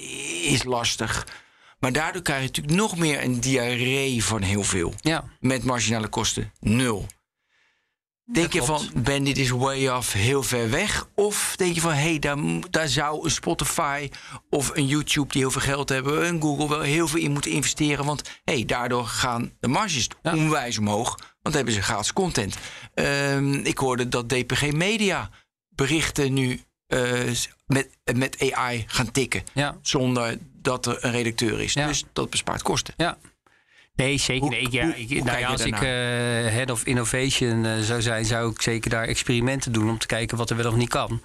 is 0.44 0.64
lastig. 0.64 1.28
Maar 1.80 1.92
daardoor 1.92 2.22
krijg 2.22 2.42
je 2.42 2.48
natuurlijk 2.48 2.76
nog 2.78 2.98
meer 2.98 3.24
een 3.24 3.40
diarree 3.40 4.24
van 4.24 4.42
heel 4.42 4.64
veel. 4.64 4.94
Ja. 5.02 5.24
Met 5.40 5.64
marginale 5.64 6.08
kosten 6.08 6.52
nul. 6.60 7.06
Denk 8.34 8.54
je 8.54 8.64
van, 8.64 8.90
Ben, 8.96 9.24
dit 9.24 9.38
is 9.38 9.50
way 9.50 9.88
off, 9.88 10.14
heel 10.14 10.44
ver 10.44 10.70
weg? 10.70 11.08
Of 11.16 11.54
denk 11.56 11.76
je 11.76 11.82
van, 11.82 11.94
hé, 11.94 12.10
hey, 12.10 12.20
daar, 12.20 12.38
daar 12.70 12.88
zou 12.88 13.24
een 13.24 13.32
Spotify 13.32 14.10
of 14.50 14.72
een 14.76 14.86
YouTube 14.88 15.32
die 15.32 15.42
heel 15.42 15.52
veel 15.52 15.62
geld 15.62 15.90
hebben, 15.90 16.28
een 16.28 16.42
Google 16.42 16.70
wel 16.70 16.82
heel 16.82 17.08
veel 17.08 17.20
in 17.20 17.32
moeten 17.32 17.52
investeren? 17.52 18.06
Want 18.06 18.22
hé, 18.44 18.54
hey, 18.54 18.66
daardoor 18.66 19.06
gaan 19.06 19.52
de 19.60 19.68
marges 19.68 20.08
Ja. 20.24 20.34
onwijs 20.36 20.78
omhoog, 20.78 21.10
want 21.18 21.28
dan 21.42 21.54
hebben 21.54 21.74
ze 21.74 21.82
gratis 21.82 22.14
content. 22.14 22.56
Ehm, 22.94 23.54
ik 23.54 23.78
hoorde 23.78 24.08
dat 24.08 24.30
DPG 24.30 24.72
Media 24.72 25.30
berichten 25.70 26.34
nu 26.34 26.62
eh, 26.88 27.12
met, 27.66 27.90
met 28.16 28.52
AI 28.54 28.84
gaan 28.88 29.12
tikken, 29.12 29.44
Ja. 29.54 29.78
zonder 29.82 30.38
dat 30.68 30.86
er 30.86 30.98
een 31.06 31.12
redacteur 31.12 31.62
is. 31.62 31.74
Ja. 31.74 31.88
Dus 31.88 32.04
dat 32.14 32.30
bespaart 32.30 32.62
kosten. 32.62 32.94
Ja. 32.98 33.18
Nee, 33.96 34.18
zeker. 34.18 34.42
Hoe- 34.42 34.50
nee, 34.50 34.62
ik- 34.62 34.72
ja, 34.72 34.84
hoe- 34.86 34.96
ik, 34.98 35.10
hoe 35.10 35.24
nou 35.24 35.40
ja, 35.40 35.48
als 35.48 35.62
ik 35.66 35.74
eh, 35.74 35.80
head 36.54 36.72
of 36.72 36.84
innovation 36.86 37.66
eh, 37.66 37.80
zou 37.80 38.02
zijn, 38.02 38.26
zou 38.26 38.52
ik 38.52 38.62
zeker 38.62 38.90
daar 38.90 39.04
experimenten 39.08 39.72
doen 39.72 39.90
om 39.90 39.98
te 39.98 40.08
kijken 40.08 40.38
wat 40.38 40.50
er 40.50 40.56
wel 40.58 40.68
of 40.72 40.76
niet 40.78 40.90
kan. 40.90 41.22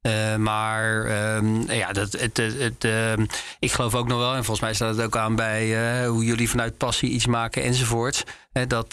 Eh, 0.00 0.36
maar 0.36 1.04
ehm, 1.06 1.70
ja, 1.72 1.92
dat, 1.92 2.12
het, 2.12 2.36
het, 2.36 2.58
het, 2.58 2.84
ehm, 2.84 3.26
ik 3.58 3.72
geloof 3.72 3.94
ook 3.94 4.08
nog 4.08 4.18
wel, 4.18 4.28
en 4.34 4.44
volgens 4.44 4.60
mij 4.60 4.74
staat 4.74 4.96
het 4.96 5.04
ook 5.06 5.16
aan 5.16 5.36
bij 5.36 6.06
hoe 6.06 6.24
jullie 6.24 6.50
vanuit 6.50 6.76
passie 6.76 7.10
iets 7.10 7.26
maken 7.26 7.62
enzovoort. 7.62 8.24
Hè, 8.52 8.66
dat, 8.66 8.92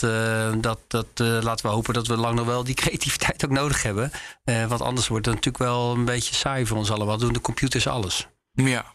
dat, 0.59 0.79
dat 0.87 1.07
laten 1.19 1.65
we 1.65 1.71
hopen 1.71 1.93
dat 1.93 2.07
we 2.07 2.17
lang 2.17 2.35
nog 2.35 2.45
wel 2.45 2.63
die 2.63 2.75
creativiteit 2.83 3.45
ook 3.45 3.51
nodig 3.51 3.83
hebben. 3.83 4.11
Want 4.43 4.81
anders 4.81 5.07
wordt 5.07 5.25
het 5.25 5.35
natuurlijk 5.35 5.63
wel 5.63 5.93
een 5.93 6.05
beetje 6.05 6.35
saai 6.35 6.65
voor 6.65 6.77
ons 6.77 6.91
allemaal. 6.91 7.17
Doen 7.17 7.33
de 7.33 7.41
computers 7.41 7.87
alles. 7.87 8.27
Ja. 8.53 8.93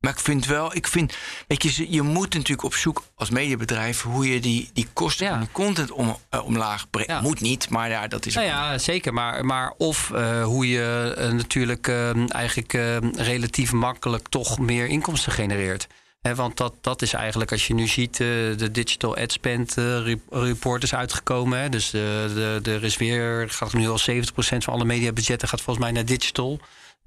Maar 0.00 0.12
ik 0.12 0.18
vind 0.18 0.46
wel, 0.46 0.76
ik 0.76 0.86
vind, 0.86 1.16
weet 1.46 1.62
je, 1.62 1.90
je 1.92 2.02
moet 2.02 2.34
natuurlijk 2.34 2.62
op 2.62 2.74
zoek 2.74 3.02
als 3.14 3.30
mediabedrijf 3.30 4.02
hoe 4.02 4.32
je 4.32 4.40
die, 4.40 4.70
die 4.72 4.86
kosten 4.92 5.26
Ja. 5.26 5.30
van 5.32 5.40
die 5.40 5.48
content 5.52 5.90
om, 5.90 6.16
eh, 6.30 6.44
omlaag 6.44 6.90
brengt. 6.90 7.10
Ja. 7.10 7.20
Moet 7.20 7.40
niet, 7.40 7.68
maar 7.68 7.88
ja, 7.90 8.06
dat 8.08 8.26
is. 8.26 8.34
Nou 8.34 8.46
ja, 8.46 8.78
zeker. 8.78 9.14
Maar, 9.14 9.44
maar 9.44 9.72
of 9.76 10.10
eh, 10.10 10.44
hoe 10.44 10.68
je 10.68 11.14
eh, 11.18 11.32
natuurlijk 11.32 11.88
eigenlijk 12.28 12.72
relatief 13.16 13.72
makkelijk 13.72 14.28
toch 14.28 14.58
meer 14.58 14.86
inkomsten 14.86 15.32
genereert. 15.32 15.86
Want 16.34 16.56
dat, 16.56 16.74
dat 16.80 17.02
is 17.02 17.12
eigenlijk, 17.12 17.52
als 17.52 17.66
je 17.66 17.74
nu 17.74 17.86
ziet, 17.86 18.16
de 18.16 18.68
Digital 18.72 19.16
Ad 19.16 19.32
Spend 19.32 19.74
re- 19.74 20.18
report 20.30 20.82
is 20.82 20.94
uitgekomen. 20.94 21.58
Hè. 21.58 21.68
Dus 21.68 21.90
de, 21.90 22.60
de, 22.62 22.70
er 22.72 22.84
is 22.84 22.96
weer, 22.96 23.50
gaat 23.50 23.72
nu 23.72 23.88
al 23.88 23.98
70% 24.10 24.22
van 24.34 24.74
alle 24.74 24.84
mediabudgetten 24.84 25.48
gaat 25.48 25.60
volgens 25.60 25.84
mij 25.84 25.94
naar 25.94 26.04
digital. 26.04 26.60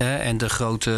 En 0.05 0.37
de 0.37 0.49
grote 0.49 0.91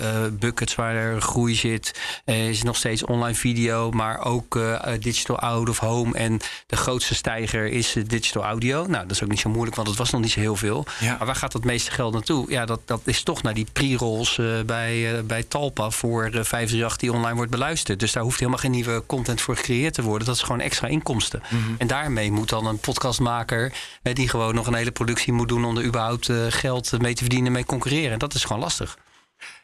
eh, 0.00 0.38
buckets 0.38 0.74
waar 0.74 0.94
er 0.94 1.20
groei 1.20 1.54
zit, 1.54 2.00
eh, 2.24 2.48
is 2.48 2.62
nog 2.62 2.76
steeds 2.76 3.04
online 3.04 3.34
video, 3.34 3.90
maar 3.90 4.24
ook 4.24 4.56
eh, 4.56 4.92
digital 5.00 5.38
out 5.38 5.68
of 5.68 5.78
home. 5.78 6.14
En 6.14 6.40
de 6.66 6.76
grootste 6.76 7.14
stijger 7.14 7.66
is 7.66 7.96
digital 8.06 8.44
audio. 8.44 8.86
Nou, 8.86 9.02
dat 9.02 9.10
is 9.10 9.22
ook 9.22 9.28
niet 9.28 9.40
zo 9.40 9.50
moeilijk, 9.50 9.76
want 9.76 9.88
het 9.88 9.98
was 9.98 10.10
nog 10.10 10.20
niet 10.20 10.30
zo 10.30 10.40
heel 10.40 10.56
veel. 10.56 10.86
Ja. 11.00 11.16
Maar 11.16 11.26
waar 11.26 11.36
gaat 11.36 11.52
dat 11.52 11.64
meeste 11.64 11.90
geld 11.90 12.12
naartoe? 12.12 12.50
Ja, 12.50 12.64
dat, 12.64 12.80
dat 12.84 13.00
is 13.04 13.22
toch 13.22 13.42
naar 13.42 13.54
die 13.54 13.66
pre-rolls 13.72 14.40
bij, 14.66 15.24
bij 15.24 15.42
Talpa 15.42 15.90
voor 15.90 16.24
eh 16.24 16.30
538 16.30 16.96
die 16.96 17.12
online 17.12 17.36
wordt 17.36 17.50
beluisterd. 17.50 18.00
Dus 18.00 18.12
daar 18.12 18.22
hoeft 18.22 18.38
helemaal 18.38 18.60
geen 18.60 18.70
nieuwe 18.70 19.02
content 19.06 19.40
voor 19.40 19.56
gecreëerd 19.56 19.94
te 19.94 20.02
worden. 20.02 20.26
Dat 20.26 20.36
is 20.36 20.42
gewoon 20.42 20.60
extra 20.60 20.88
inkomsten. 20.88 21.42
En 21.78 21.86
daarmee 21.86 22.32
moet 22.32 22.48
dan 22.48 22.66
een 22.66 22.78
podcastmaker 22.78 23.72
die 24.02 24.28
gewoon 24.28 24.54
nog 24.54 24.66
een 24.66 24.74
hele 24.74 24.90
productie 24.90 25.32
moet 25.32 25.48
doen 25.48 25.64
om 25.64 25.76
er 25.76 25.84
überhaupt 25.84 26.32
geld 26.48 27.00
mee 27.00 27.14
te 27.14 27.20
verdienen 27.20 27.46
en 27.46 27.52
mee 27.52 27.64
concurreren. 27.64 28.12
En 28.12 28.18
dat 28.18 28.34
is 28.34 28.45
gewoon 28.46 28.62
lastig. 28.62 28.98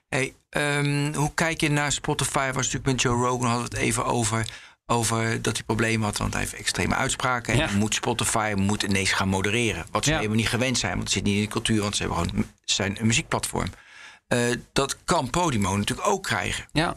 Hey, 0.09 0.35
ehm, 0.49 1.15
hoe 1.15 1.35
kijk 1.35 1.61
je 1.61 1.71
naar 1.71 1.93
Spotify? 1.93 2.47
Was 2.47 2.55
natuurlijk 2.55 2.85
met 2.87 3.03
Joe 3.03 3.27
Rogan 3.27 3.49
hadden 3.49 3.69
we 3.71 3.75
het 3.77 3.85
even 3.85 4.05
over. 4.05 4.47
Over 4.87 5.43
dat 5.43 5.57
hij 5.57 5.65
problemen 5.65 6.05
had, 6.07 6.17
want 6.19 6.33
hij 6.33 6.43
heeft 6.43 6.55
extreme 6.55 6.95
uitspraken. 6.95 7.53
En 7.53 7.59
Ja. 7.59 7.71
moet 7.77 7.95
Spotify 7.95 8.53
moet 8.57 8.83
ineens 8.83 9.13
gaan 9.13 9.29
modereren. 9.29 9.87
Wat 9.91 10.05
ze 10.05 10.11
Ja. 10.11 10.17
helemaal 10.17 10.37
niet 10.37 10.49
gewend 10.49 10.79
zijn, 10.79 10.93
want 10.93 11.03
het 11.05 11.13
zit 11.13 11.23
niet 11.25 11.35
in 11.37 11.41
de 11.43 11.49
cultuur, 11.49 11.81
want 11.81 11.97
ze 11.97 12.03
hebben 12.03 12.21
gewoon 12.25 12.47
zijn 12.65 13.01
een 13.01 13.07
muziekplatform. 13.07 13.71
Eh, 14.27 14.39
dat 14.73 15.05
kan 15.05 15.31
Podimo 15.31 15.77
natuurlijk 15.77 16.09
ook 16.09 16.23
krijgen. 16.23 16.65
Ja, 16.73 16.97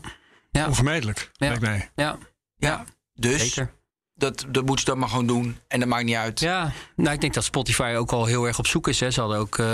ja, 0.52 0.68
Onvermijdelijk, 0.68 1.32
Ja. 1.34 1.48
lijkt 1.48 1.62
mij. 1.62 1.90
ja, 1.96 2.18
Ja. 2.58 2.86
Dus 3.14 3.40
zeker. 3.42 3.72
Dat, 4.18 4.46
dat 4.48 4.66
moeten 4.66 4.86
ze 4.86 4.92
dan 4.92 5.00
maar 5.00 5.10
gewoon 5.10 5.28
doen. 5.28 5.58
En 5.68 5.80
dat 5.80 5.90
maakt 5.90 6.04
niet 6.06 6.16
uit. 6.16 6.40
Ja, 6.40 6.72
nou, 6.96 7.14
ik 7.14 7.22
denk 7.22 7.34
dat 7.34 7.44
Spotify 7.44 7.94
ook 7.98 8.12
al 8.12 8.26
heel 8.26 8.46
erg 8.46 8.60
op 8.60 8.68
zoek 8.68 8.88
is. 8.88 9.00
Hè. 9.00 9.12
Ze 9.12 9.20
hadden 9.20 9.38
ook 9.40 9.58
eh, 9.58 9.66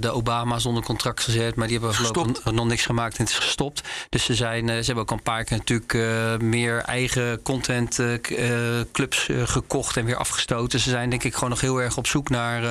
de 0.00 0.10
Obama's 0.10 0.66
onder 0.66 0.82
contract 0.82 1.22
gezet, 1.22 1.54
maar 1.54 1.66
die 1.66 1.78
hebben 1.78 1.94
voorlopig 1.96 2.44
nog 2.52 2.66
niks 2.66 2.86
gemaakt 2.86 3.16
en 3.16 3.24
het 3.24 3.32
is 3.32 3.38
gestopt. 3.38 3.82
Dus 4.08 4.24
ze, 4.24 4.34
zijn, 4.34 4.68
eh, 4.68 4.76
ze 4.78 4.84
hebben 4.84 5.02
ook 5.02 5.10
een 5.10 5.22
paar 5.22 5.44
keer 5.44 5.56
natuurlijk 5.56 5.94
eh, 5.94 6.36
meer 6.38 6.78
eigen 6.78 7.42
content 7.42 7.94
k- 8.20 8.30
eh, 8.30 8.50
clubs 8.92 9.28
gekocht 9.44 9.96
en 9.96 10.04
weer 10.04 10.16
afgestoten. 10.16 10.80
Ze 10.80 10.90
zijn 10.90 11.10
denk 11.10 11.24
ik 11.24 11.34
gewoon 11.34 11.50
nog 11.50 11.60
heel 11.60 11.78
erg 11.82 11.96
op 11.96 12.06
zoek 12.06 12.28
naar 12.28 12.62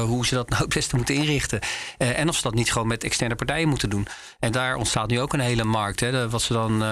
hoe 0.00 0.26
ze 0.26 0.34
dat 0.34 0.48
nou 0.48 0.62
het 0.62 0.74
beste 0.74 0.96
moeten 0.96 1.14
inrichten. 1.14 1.60
En 1.98 2.28
of 2.28 2.36
ze 2.36 2.42
dat 2.42 2.54
niet 2.54 2.72
gewoon 2.72 2.88
met 2.88 3.04
externe 3.04 3.34
partijen 3.34 3.68
moeten 3.68 3.90
doen. 3.90 4.06
En 4.38 4.52
daar 4.52 4.76
ontstaat 4.76 5.08
nu 5.08 5.20
ook 5.20 5.32
een 5.32 5.40
hele 5.40 5.64
markt, 5.64 6.00
hè, 6.00 6.28
wat 6.30 6.42
ze 6.42 6.52
dan 6.52 6.82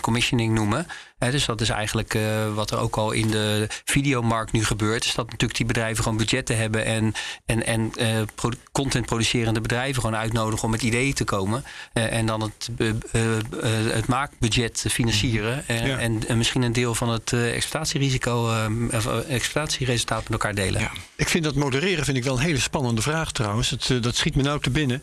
commissioning 0.00 0.54
noemen. 0.54 0.86
Dus 1.18 1.44
dat 1.44 1.60
is 1.60 1.68
eigenlijk 1.68 2.14
eh, 2.14 2.54
wat 2.54 2.70
er 2.70 2.78
ook 2.78 2.96
al 2.96 3.10
in 3.10 3.30
de 3.30 3.66
videomarkt 3.84 4.52
nu 4.52 4.64
gebeurt. 4.64 5.04
Is 5.04 5.14
dat 5.14 5.24
natuurlijk 5.24 5.56
die 5.58 5.66
bedrijven 5.66 6.02
gewoon 6.02 6.18
budgetten 6.18 6.56
hebben 6.56 6.84
en, 6.84 7.12
en, 7.46 7.66
en 7.66 7.92
eh, 7.96 8.08
pro- 8.34 8.50
content 8.72 9.06
producerende 9.06 9.60
bedrijven 9.60 10.02
gewoon 10.02 10.16
uitnodigen 10.16 10.64
om 10.64 10.70
met 10.70 10.82
ideeën 10.82 11.14
te 11.14 11.24
komen. 11.24 11.64
Eh, 11.92 12.12
en 12.12 12.26
dan 12.26 12.40
het, 12.40 12.70
het 13.92 14.06
maakbudget 14.06 14.84
financieren. 14.90 15.64
Ja. 15.66 15.98
en, 15.98 16.28
en 16.28 16.38
misschien 16.38 16.62
een 16.62 16.72
deel 16.72 16.94
van 16.94 17.08
het 17.08 17.32
exploitatierisico, 17.32 18.52
of 18.92 19.06
exploitatieresultaat 19.06 20.22
met 20.22 20.32
elkaar 20.32 20.54
delen. 20.54 20.80
Ja. 20.80 20.90
Ik 21.16 21.28
vind 21.28 21.44
dat 21.44 21.54
modereren 21.54 22.04
vind 22.04 22.16
ik 22.16 22.24
wel 22.24 22.36
een 22.36 22.42
hele 22.42 22.60
spannende 22.60 23.02
vraag 23.02 23.32
trouwens. 23.32 23.70
Het, 23.70 24.02
dat 24.02 24.16
schiet 24.16 24.36
me 24.36 24.42
nou 24.42 24.60
te 24.60 24.70
binnen. 24.70 25.02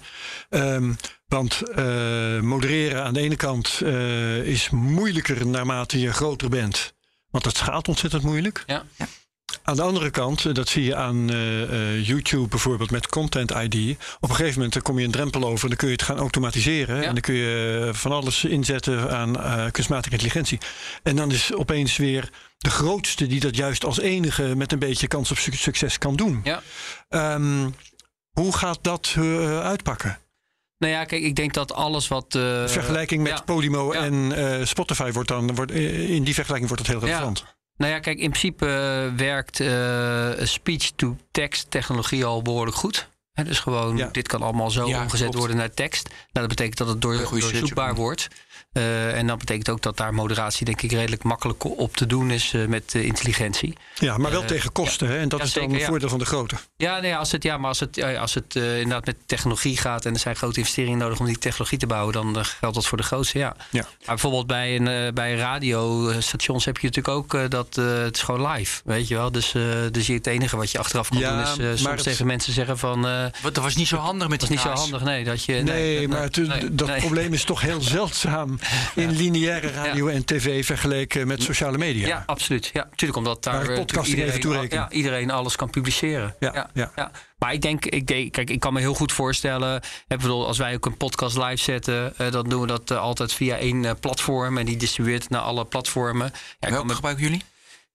Ehm, 0.49 0.93
want 1.27 1.61
eh, 1.69 2.39
modereren 2.39 3.03
aan 3.03 3.13
de 3.13 3.19
ene 3.21 3.35
kant 3.35 3.81
eh, 3.83 4.37
is 4.43 4.69
moeilijker 4.69 5.47
naarmate 5.47 5.99
je 5.99 6.13
groter 6.13 6.49
bent. 6.49 6.93
Want 7.29 7.43
dat 7.43 7.57
gaat 7.57 7.87
ontzettend 7.87 8.23
moeilijk. 8.23 8.63
Ja. 8.67 8.83
Aan 9.63 9.75
de 9.75 9.81
andere 9.81 10.09
kant, 10.09 10.45
eh, 10.45 10.53
dat 10.53 10.69
zie 10.69 10.83
je 10.83 10.95
aan 10.95 11.29
eh, 11.29 11.61
eh, 11.63 12.05
YouTube 12.07 12.47
bijvoorbeeld 12.47 12.91
met 12.91 13.07
Content 13.07 13.51
ID. 13.51 13.97
Op 14.19 14.29
een 14.29 14.35
gegeven 14.35 14.53
moment 14.53 14.73
dan 14.73 14.81
kom 14.81 14.99
je 14.99 15.05
een 15.05 15.11
drempel 15.11 15.43
over, 15.43 15.67
dan 15.67 15.77
kun 15.77 15.87
je 15.87 15.93
het 15.93 16.01
gaan 16.03 16.17
automatiseren. 16.17 16.95
Ja. 16.95 17.01
En 17.03 17.11
dan 17.11 17.21
kun 17.21 17.33
je 17.35 17.89
van 17.93 18.11
alles 18.11 18.43
inzetten 18.43 19.11
aan 19.17 19.39
eh, 19.39 19.65
kunstmatige 19.71 20.11
intelligentie. 20.11 20.57
En 21.03 21.15
dan 21.15 21.31
is 21.31 21.53
opeens 21.53 21.97
weer 21.97 22.29
de 22.57 22.69
grootste 22.69 23.27
die 23.27 23.39
dat 23.39 23.55
juist 23.55 23.85
als 23.85 23.99
enige 23.99 24.55
met 24.55 24.71
een 24.71 24.79
beetje 24.79 25.07
kans 25.07 25.31
op 25.31 25.37
suc- 25.37 25.61
succes 25.61 25.97
kan 25.97 26.15
doen. 26.15 26.41
Ja. 26.43 26.61
Ehm, 27.09 27.69
hoe 28.31 28.57
gaat 28.57 28.79
dat 28.81 29.15
uitpakken? 29.61 30.19
Nou 30.77 30.93
ja, 30.93 31.03
kijk, 31.03 31.23
ik 31.23 31.35
denk 31.35 31.53
dat 31.53 31.73
alles 31.73 32.07
wat. 32.07 32.35
eh, 32.35 32.67
vergelijking 32.67 33.23
met 33.23 33.31
ja. 33.31 33.41
Podimo 33.45 33.93
Ja. 33.93 34.03
en 34.03 34.31
eh, 34.31 34.65
Spotify 34.65 35.11
wordt 35.11 35.29
dan 35.29 35.55
wordt, 35.55 35.71
eh, 35.71 36.09
in 36.09 36.23
die 36.23 36.33
vergelijking 36.33 36.69
wordt 36.69 36.87
het 36.87 36.97
heel 36.97 37.07
relevant. 37.07 37.45
Nou 37.77 37.91
ja, 37.91 37.99
kijk, 37.99 38.17
in 38.19 38.29
principe 38.29 38.65
werkt 39.15 39.63
speech-to-text 40.47 41.71
technologie 41.71 42.25
al 42.25 42.41
behoorlijk 42.41 42.77
goed. 42.77 43.09
Dus 43.43 43.59
gewoon, 43.59 43.97
Ja. 43.97 44.09
dit 44.11 44.27
kan 44.27 44.41
allemaal 44.41 44.71
zo 44.71 44.87
Ja, 44.87 44.97
omgezet 45.01 45.19
klopt. 45.19 45.35
worden 45.37 45.57
naar 45.57 45.73
tekst. 45.73 46.07
Nou, 46.09 46.17
dat 46.31 46.47
betekent 46.47 46.77
dat 46.77 46.87
het 46.87 47.01
door, 47.01 47.17
doorzoekbaar 47.29 47.95
wordt. 47.95 48.27
Eh, 48.71 49.17
en 49.17 49.27
dat 49.27 49.37
betekent 49.37 49.69
ook 49.69 49.81
dat 49.81 49.97
daar 49.97 50.13
moderatie, 50.13 50.65
denk 50.65 50.81
ik, 50.81 50.91
redelijk 50.91 51.23
makkelijk 51.23 51.63
op 51.79 51.95
te 51.97 52.05
doen 52.05 52.31
is 52.31 52.53
eh, 52.53 52.65
met 52.65 52.95
eh, 52.95 53.03
intelligentie. 53.05 53.77
Ja, 53.95 54.17
maar 54.17 54.31
wel 54.31 54.45
tegen 54.45 54.71
kosten. 54.71 55.07
Hè? 55.07 55.17
En 55.17 55.29
dat 55.29 55.41
is 55.43 55.53
dan 55.53 55.63
zeker, 55.63 55.79
een 55.79 55.87
voordeel 55.87 56.09
van 56.09 56.19
de 56.19 56.25
grote. 56.25 56.55
Ja, 56.77 56.99
nee, 56.99 57.15
als 57.15 57.31
het, 57.31 57.43
ja 57.43 57.57
maar 57.57 57.67
als 57.67 57.79
het, 57.79 58.03
als 58.03 58.33
het 58.33 58.55
inderdaad 58.55 59.05
met 59.05 59.15
technologie 59.25 59.77
gaat 59.77 60.05
en 60.05 60.13
er 60.13 60.19
zijn 60.19 60.35
grote 60.35 60.59
investeringen 60.59 60.97
nodig 60.97 61.19
om 61.19 61.25
die 61.25 61.37
technologie 61.37 61.77
te 61.77 61.87
bouwen, 61.87 62.13
dan 62.13 62.45
geldt 62.45 62.75
dat 62.75 62.85
voor 62.87 62.97
de 62.97 63.03
grootste, 63.03 63.37
ja. 63.37 63.55
Ja. 63.71 63.81
Maar 63.81 63.89
bijvoorbeeld 64.05 64.47
bij, 64.47 64.75
een, 64.79 65.13
bij 65.13 65.35
radiostations 65.35 66.65
heb 66.65 66.77
je 66.77 66.87
natuurlijk 66.87 67.15
ook 67.17 67.51
dat 67.51 67.75
het 67.75 68.15
is 68.15 68.21
gewoon 68.21 68.47
live, 68.51 68.81
weet 68.85 69.07
je 69.07 69.15
wel. 69.15 69.31
Dus, 69.31 69.51
dus 69.91 70.07
je, 70.07 70.13
het 70.13 70.27
enige 70.27 70.57
wat 70.57 70.71
je 70.71 70.79
achteraf 70.79 71.09
kan 71.09 71.19
doen 71.19 71.39
is 71.39 71.81
soms 71.81 71.81
het- 71.95 72.03
tegen 72.03 72.25
mensen 72.25 72.53
zeggen 72.53 72.77
van... 72.77 73.24
eh 73.33 73.43
dat 73.43 73.55
was 73.63 73.75
niet 73.75 73.87
zo 73.87 73.97
handig 73.97 74.27
met 74.27 74.39
dat 74.39 74.49
die 74.49 74.57
is 74.57 74.63
niet 74.63 74.73
zo 74.73 74.79
handig, 74.81 75.03
nee. 75.03 75.23
Dat 75.23 75.43
je, 75.43 75.53
nee, 75.53 75.63
Nee, 75.63 76.07
maar 76.07 76.21
het- 76.21 76.35
nee, 76.47 76.75
dat 76.75 76.87
nee. 76.87 76.99
probleem 76.99 77.33
is 77.33 77.43
toch 77.43 77.61
heel 77.61 77.81
zeldzaam 77.81 78.59
in 78.95 79.09
lineaire 79.11 79.71
radio 79.71 80.07
en 80.07 80.25
tv 80.25 80.65
vergeleken 80.65 81.27
met 81.27 81.43
sociale 81.43 81.77
media. 81.77 82.07
Ja, 82.07 82.23
absoluut. 82.25 82.69
Ja, 82.73 82.83
natuurlijk, 82.89 83.17
omdat 83.17 83.43
daar 83.43 83.69
eh, 83.69 83.77
even 83.79 84.05
iedereen, 84.05 84.39
toerekenen. 84.39 84.83
ja, 84.83 84.89
iedereen 84.91 85.31
alles 85.31 85.55
kan 85.55 85.69
publiceren. 85.69 86.35
Ja, 86.39 86.69
ja. 86.73 87.11
Maar 87.37 87.53
ik 87.53 87.61
denk, 87.61 87.85
ik 87.85 88.07
denk, 88.07 88.31
kijk, 88.31 88.49
ik 88.49 88.59
kan 88.59 88.73
me 88.73 88.79
heel 88.79 88.93
goed 88.93 89.11
voorstellen. 89.11 89.81
Ik 90.07 90.17
bedoel, 90.17 90.47
als 90.47 90.57
wij 90.57 90.73
ook 90.73 90.85
een 90.85 90.97
podcast 90.97 91.37
live 91.37 91.63
zetten, 91.63 92.17
eh, 92.17 92.31
dan 92.31 92.49
doen 92.49 92.61
we 92.61 92.67
dat 92.67 92.91
altijd 92.91 93.33
via 93.33 93.57
één 93.57 93.85
eh, 93.85 93.91
platform 93.99 94.57
en 94.57 94.65
die 94.65 94.77
distribueert 94.77 95.21
het 95.21 95.31
naar 95.31 95.41
alle 95.41 95.65
platformen. 95.65 96.31
Ja, 96.59 96.69
Welke 96.69 96.85
me- 96.85 96.93
gebruiken 96.93 97.23
jullie? 97.23 97.43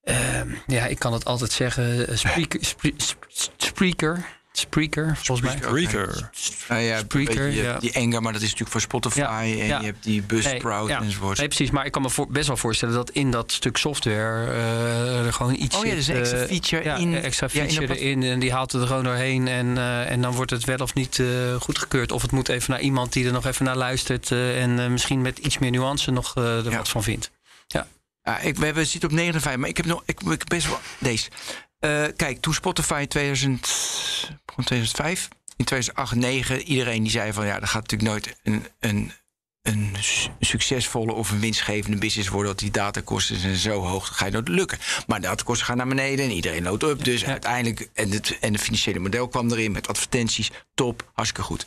Ehm, 0.04 0.48
ja, 0.66 0.86
ik 0.86 0.98
kan 0.98 1.12
het 1.12 1.24
altijd 1.24 1.52
zeggen. 1.52 2.18
Spreaker, 2.18 2.64
spre- 2.74 2.92
sp- 2.96 3.26
Spreaker, 3.56 4.26
Spreaker, 4.52 5.16
volgens 5.22 5.40
mij. 5.48 5.56
Spreaker. 5.56 6.30
Nou 6.68 6.80
ja, 6.80 6.98
Spreaker, 6.98 7.46
je, 7.46 7.54
je 7.56 7.62
ja. 7.62 7.68
hebt 7.70 7.80
die 7.80 7.92
Enger, 7.92 8.22
maar 8.22 8.32
dat 8.32 8.40
is 8.42 8.46
natuurlijk 8.46 8.70
voor 8.70 8.80
Spotify. 8.80 9.18
Ja, 9.18 9.40
En 9.40 9.48
ja. 9.66 9.78
je 9.78 9.84
hebt 9.84 10.02
die 10.04 10.22
Buzzsprout 10.22 10.86
Nee, 10.88 10.96
ja. 10.96 11.02
enzovoort. 11.02 11.38
Nee, 11.38 11.46
precies. 11.46 11.70
Maar 11.70 11.86
ik 11.86 11.92
kan 11.92 12.02
me 12.02 12.10
voor- 12.10 12.26
best 12.30 12.46
wel 12.46 12.56
voorstellen 12.56 12.94
dat 12.94 13.10
in 13.10 13.30
dat 13.30 13.52
stuk 13.52 13.76
software 13.76 14.46
eh, 14.52 15.26
er 15.26 15.32
gewoon 15.32 15.54
iets 15.54 15.76
Oh 15.76 15.86
ja, 15.86 15.94
dus 15.94 16.06
een 16.08 16.16
extra 16.16 16.38
eh, 16.38 16.46
feature 16.46 16.98
in- 17.00 17.14
extra 17.14 17.48
ja, 17.52 17.62
in 17.62 17.70
feature 17.70 17.98
erin. 17.98 18.22
En 18.22 18.38
die 18.38 18.52
haalt 18.52 18.72
het 18.72 18.80
er 18.82 18.86
gewoon 18.88 19.04
doorheen. 19.04 19.48
En, 19.48 19.78
eh, 19.78 20.10
en 20.10 20.20
dan 20.22 20.34
wordt 20.34 20.50
het 20.50 20.64
wel 20.64 20.76
of 20.78 20.94
niet 20.94 21.18
eh, 21.18 21.26
goedgekeurd. 21.60 22.12
Of 22.12 22.22
het 22.22 22.30
moet 22.32 22.48
even 22.48 22.70
naar 22.70 22.80
iemand 22.80 23.12
die 23.12 23.26
er 23.26 23.32
nog 23.32 23.46
even 23.46 23.64
naar 23.64 23.76
luistert. 23.76 24.30
eh, 24.30 24.62
en 24.62 24.78
eh, 24.78 24.86
misschien 24.88 25.22
met 25.22 25.38
iets 25.38 25.58
meer 25.58 25.70
nuance 25.70 26.10
nog 26.10 26.36
er 26.36 26.64
Ja. 26.70 26.76
wat 26.76 26.88
van 26.88 27.02
vindt. 27.02 27.30
Ja, 28.22 28.38
ik, 28.38 28.56
we 28.56 28.64
hebben, 28.64 28.86
zitten 28.86 29.10
op 29.10 29.14
59, 29.16 29.60
maar 29.60 29.68
ik 29.68 29.76
heb 29.76 29.86
nog 29.86 30.02
ik, 30.06 30.20
ik 30.20 30.44
best 30.44 30.66
wel 30.66 30.80
deze. 30.98 31.28
Eh, 31.80 32.04
kijk, 32.16 32.40
toen 32.40 32.54
Spotify 32.54 32.98
in 33.00 33.08
2000, 33.08 33.60
begon 34.44 34.64
2005, 34.64 35.28
in 35.56 35.64
2008, 35.64 36.10
2009, 36.10 36.62
iedereen 36.72 37.02
die 37.02 37.10
zei 37.12 37.32
van 37.32 37.46
ja, 37.46 37.60
dat 37.60 37.68
gaat 37.68 37.90
natuurlijk 37.90 38.10
nooit 38.10 38.36
een, 38.42 38.66
een, 38.80 39.12
een 39.62 39.96
su- 40.00 40.30
succesvolle 40.40 41.12
of 41.12 41.30
een 41.30 41.40
winstgevende 41.40 41.98
business 41.98 42.28
worden. 42.28 42.46
Want 42.46 42.58
die 42.58 42.70
datakosten 42.70 43.36
zijn 43.36 43.56
zo 43.56 43.80
hoog, 43.82 44.06
dat 44.08 44.16
ga 44.16 44.24
je 44.24 44.30
nooit 44.32 44.48
lukken. 44.48 44.78
Maar 45.06 45.20
de 45.20 45.26
datakosten 45.26 45.66
gaan 45.66 45.76
naar 45.76 45.86
beneden 45.88 46.24
en 46.24 46.30
iedereen 46.30 46.62
loopt 46.62 46.82
up. 46.82 47.04
Dus 47.04 47.24
uiteindelijk, 47.24 47.90
en 47.94 48.10
het, 48.10 48.38
en 48.40 48.52
het 48.52 48.62
financiële 48.62 48.98
model 48.98 49.28
kwam 49.28 49.50
erin 49.52 49.72
met 49.72 49.88
advertenties, 49.88 50.50
top, 50.74 51.10
hartstikke 51.14 51.46
goed. 51.48 51.66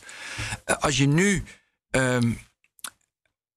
Eh, 0.64 0.76
als 0.76 0.96
je 0.96 1.06
nu. 1.06 1.44
ehm, 1.90 2.32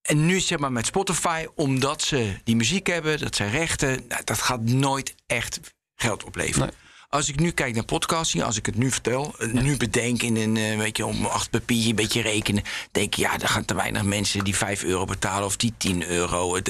en 0.02 0.26
nu 0.26 0.40
zeg 0.40 0.60
maar 0.60 0.72
met 0.72 0.86
Spotify, 0.86 1.46
omdat 1.56 2.02
ze 2.02 2.40
die 2.44 2.56
muziek 2.56 2.88
hebben, 2.88 3.20
dat 3.20 3.36
zijn 3.36 3.52
rechten, 3.52 4.06
nou, 4.08 4.22
dat 4.24 4.42
gaat 4.42 4.62
nooit 4.62 5.16
echt 5.26 5.60
geld 5.98 6.24
opleveren. 6.24 6.68
Nee. 6.68 6.78
Als 7.10 7.30
ik 7.30 7.40
nu 7.40 7.52
kijk 7.52 7.74
naar 7.76 7.86
podcasting, 7.86 8.44
als 8.44 8.58
ik 8.58 8.66
het 8.66 8.78
nu 8.78 8.92
vertel, 8.92 9.36
eh, 9.40 9.52
nu 9.52 9.78
bedenk 9.78 10.22
in 10.22 10.36
een 10.36 10.58
eh, 10.58 10.78
weet 10.78 10.98
je, 10.98 11.06
om 11.06 11.26
acht 11.26 11.50
papiertje 11.50 11.90
een 11.90 11.96
beetje 11.96 12.22
rekenen, 12.22 12.64
denk 12.92 13.08
ik, 13.08 13.14
ja, 13.16 13.40
er 13.40 13.48
gaan 13.48 13.66
te 13.66 13.76
weinig 13.76 14.04
mensen 14.04 14.44
die 14.44 14.56
5 14.56 14.84
euro 14.84 15.06
betalen 15.06 15.46
of 15.46 15.58
die 15.58 15.74
10 15.78 16.08
euro. 16.08 16.62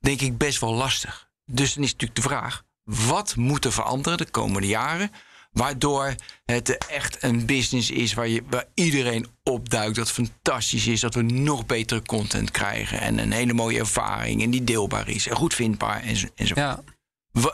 Denk 0.00 0.20
ik 0.20 0.38
best 0.38 0.60
wel 0.60 0.74
lastig. 0.74 1.28
Dus 1.44 1.74
dan 1.74 1.84
is 1.84 1.92
natuurlijk 1.92 2.20
de 2.20 2.28
vraag: 2.28 2.62
wat 2.84 3.36
moet 3.36 3.64
er 3.64 3.72
veranderen 3.72 4.18
de 4.18 4.30
komende 4.30 4.66
jaren? 4.66 5.10
Waardoor 5.52 6.14
het 6.44 6.78
echt 6.86 7.22
een 7.22 7.46
business 7.46 7.90
is 7.90 8.14
waar, 8.14 8.28
je, 8.28 8.42
waar 8.50 8.64
iedereen 8.74 9.26
opduikt. 9.42 9.96
Dat 9.96 10.10
fantastisch 10.10 10.86
is. 10.86 11.00
Dat 11.00 11.14
we 11.14 11.22
nog 11.22 11.66
betere 11.66 12.02
content 12.02 12.50
krijgen. 12.50 13.00
En 13.00 13.18
een 13.18 13.32
hele 13.32 13.52
mooie 13.52 13.78
ervaring. 13.78 14.42
En 14.42 14.50
die 14.50 14.64
deelbaar 14.64 15.08
is. 15.08 15.26
En 15.26 15.36
goed 15.36 15.54
vindbaar. 15.54 16.02
En 16.02 16.16
zo, 16.16 16.26
en 16.34 16.46
zo. 16.46 16.54
Ja, 16.56 16.82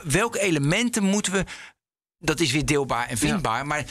Welke 0.03 0.41
elementen 0.41 1.03
moeten 1.03 1.33
we. 1.33 1.45
Dat 2.19 2.41
is 2.41 2.53
weer 2.53 2.67
deelbaar 2.67 3.09
en 3.09 3.19
vindbaar. 3.19 3.67
Maar 3.67 3.85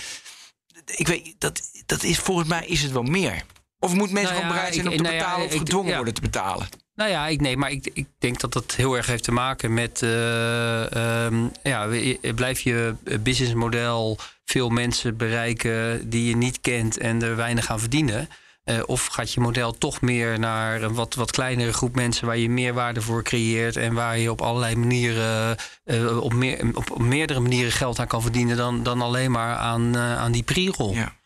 ik 0.86 1.08
weet, 1.08 1.36
dat, 1.38 1.62
dat 1.86 2.04
is, 2.04 2.18
volgens 2.18 2.48
mij 2.48 2.66
is 2.66 2.82
het 2.82 2.92
wel 2.92 3.04
meer. 3.04 3.44
Of 3.80 3.94
moeten 3.94 4.14
mensen 4.14 4.34
Nou 4.34 4.46
gewoon 4.46 4.56
ja, 4.56 4.56
bereid 4.56 4.74
zijn 4.74 4.88
om 4.90 4.98
te 4.98 5.04
nou 5.04 5.16
ja, 5.16 5.22
betalen 5.22 5.46
of 5.46 5.54
gedwongen 5.54 5.96
worden 5.96 6.14
te 6.14 6.22
betalen? 6.22 6.68
Nou 6.96 7.10
ja, 7.10 7.28
ik, 7.28 7.42
nee, 7.42 7.58
maar 7.58 7.72
ik, 7.72 7.90
ik 7.94 8.08
denk 8.18 8.40
dat 8.40 8.54
dat 8.54 8.76
heel 8.76 8.98
erg 8.98 9.06
heeft 9.06 9.24
te 9.24 9.32
maken 9.32 9.74
met... 9.74 10.02
eh, 10.02 11.26
ehm, 11.26 11.48
ja, 11.64 11.88
blijf 12.36 12.60
je 12.60 12.96
businessmodel 13.20 14.18
veel 14.46 14.70
mensen 14.70 15.18
bereiken 15.18 16.10
die 16.10 16.30
je 16.30 16.36
niet 16.36 16.62
kent 16.62 16.98
en 16.98 17.22
er 17.22 17.36
weinig 17.36 17.70
aan 17.70 17.80
verdienen? 17.80 18.30
Eh, 18.68 18.80
of 18.86 19.06
gaat 19.06 19.34
je 19.34 19.40
model 19.40 19.78
toch 19.78 20.02
meer 20.02 20.40
naar 20.40 20.82
een 20.82 20.94
wat, 20.94 21.16
wat 21.16 21.32
kleinere 21.32 21.74
groep 21.74 21.96
mensen 21.96 22.28
waar 22.28 22.38
je 22.38 22.50
meer 22.50 22.74
waarde 22.74 23.02
voor 23.02 23.24
creëert 23.24 23.76
en 23.76 23.94
waar 23.94 24.18
je 24.18 24.32
op 24.32 24.42
allerlei 24.42 24.76
manieren, 24.76 25.58
eh, 25.84 26.24
op, 26.24 26.34
meer, 26.34 26.66
op, 26.74 27.00
meerdere 27.00 27.40
manieren 27.40 27.72
geld 27.72 28.00
aan 28.00 28.08
kan 28.08 28.22
verdienen 28.22 28.58
dan, 28.58 28.84
dan 28.84 29.02
alleen 29.02 29.32
maar 29.32 29.56
aan, 29.56 29.96
eh, 29.96 30.18
aan 30.18 30.32
die 30.32 30.44
pre-roll? 30.44 30.94
Ja. 30.94 31.17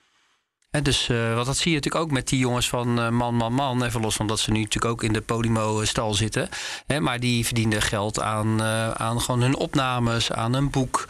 Dus 0.81 1.07
want 1.07 1.45
dat 1.45 1.57
zie 1.57 1.71
je 1.71 1.75
natuurlijk 1.77 2.03
ook 2.05 2.11
met 2.11 2.27
die 2.27 2.39
jongens 2.39 2.69
van 2.69 2.99
eh, 2.99 3.09
Man, 3.09 3.35
Man, 3.35 3.53
Man. 3.53 3.83
Even 3.83 4.01
los 4.01 4.15
van 4.15 4.27
dat 4.27 4.39
ze 4.39 4.51
nu 4.51 4.59
natuurlijk 4.61 4.93
ook 4.93 5.03
in 5.03 5.13
de 5.13 5.21
Podimo-stal 5.21 6.13
zitten. 6.13 6.49
Hè, 6.87 6.99
maar 6.99 7.19
die 7.19 7.45
verdienden 7.45 7.81
geld 7.81 8.21
aan, 8.21 8.61
eh, 8.61 8.91
aan 8.91 9.21
gewoon 9.21 9.41
hun 9.41 9.55
opnames, 9.55 10.31
aan 10.31 10.53
een 10.53 10.69
boek. 10.69 11.07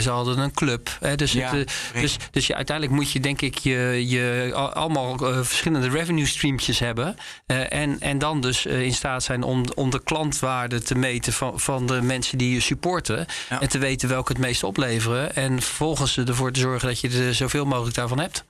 Ze 0.00 0.06
hadden 0.10 0.38
een 0.38 0.52
club. 0.52 0.96
Hè, 1.00 1.16
dus, 1.16 1.32
Ja, 1.32 1.54
het, 1.54 1.72
dus, 1.94 2.16
dus 2.30 2.46
je, 2.46 2.54
uiteindelijk 2.54 2.96
moet 2.96 3.10
je 3.12 3.20
denk 3.20 3.40
ik 3.40 3.58
je, 3.58 4.04
je 4.08 4.50
al- 4.54 4.72
allemaal 4.72 5.16
verschillende 5.44 5.88
revenue 5.88 6.26
streampjes 6.26 6.78
hebben. 6.78 7.16
En, 7.68 8.00
en 8.00 8.18
dan 8.18 8.40
dus 8.40 8.66
in 8.66 8.94
staat 8.94 9.22
zijn 9.22 9.42
om, 9.42 9.64
om 9.74 9.90
de 9.90 10.02
klantwaarde 10.02 10.82
te 10.82 10.94
meten 10.94 11.32
van, 11.32 11.60
van 11.60 11.86
de 11.86 12.02
mensen 12.02 12.38
die 12.38 12.54
je 12.54 12.60
supporten. 12.60 13.26
Ja. 13.50 13.60
En 13.60 13.68
te 13.68 13.78
weten 13.78 14.08
welke 14.08 14.32
het 14.32 14.40
meest 14.40 14.62
opleveren. 14.62 15.34
En 15.34 15.62
vervolgens 15.62 16.16
ervoor 16.16 16.52
te 16.52 16.60
zorgen 16.60 16.88
dat 16.88 17.00
je 17.00 17.08
er 17.08 17.34
zoveel 17.34 17.64
mogelijk 17.64 17.96
daarvan 17.96 18.18
hebt. 18.18 18.44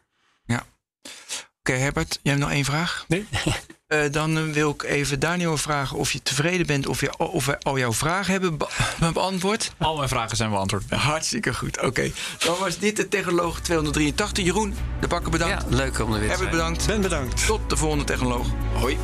Oké, 1.66 1.76
Herbert, 1.76 2.18
jij 2.22 2.32
hebt 2.32 2.44
nog 2.44 2.52
één 2.54 2.64
vraag? 2.64 3.04
Nee. 3.08 3.26
Eh, 3.86 4.00
dan 4.10 4.36
eh, 4.38 4.44
wil 4.44 4.70
ik 4.70 4.82
even 4.82 5.20
Daniel 5.20 5.56
vragen 5.56 5.96
of 5.98 6.12
je 6.12 6.22
tevreden 6.22 6.66
bent 6.66 6.86
of, 6.86 7.00
je, 7.00 7.18
of 7.18 7.46
we 7.46 7.58
al 7.60 7.78
jouw 7.78 7.92
vragen 7.92 8.32
hebben 8.32 8.56
be- 8.58 8.68
beantwoord. 9.12 9.72
Al 9.78 9.96
mijn 9.96 10.08
vragen 10.08 10.36
zijn 10.36 10.50
beantwoord. 10.50 10.90
Hartstikke 11.10 11.54
goed. 11.54 11.80
Oké, 11.82 12.10
dan 12.38 12.58
was 12.58 12.78
dit 12.78 12.96
de 12.96 13.08
Technoloog 13.08 13.60
283. 13.60 14.44
Jeroen, 14.44 14.74
de 15.00 15.06
bakker 15.06 15.30
bedankt. 15.30 15.64
Ja, 15.68 15.76
leuk 15.76 15.98
om 15.98 16.12
er 16.12 16.20
weer 16.20 16.28
te 16.30 16.34
Herbert 16.34 16.38
zijn. 16.38 16.50
bedankt. 16.50 16.86
Ben 16.86 17.00
bedankt. 17.00 17.46
Tot 17.46 17.70
de 17.70 17.76
volgende 17.76 18.04
Technoloog. 18.04 18.46
Hoi. 18.74 18.98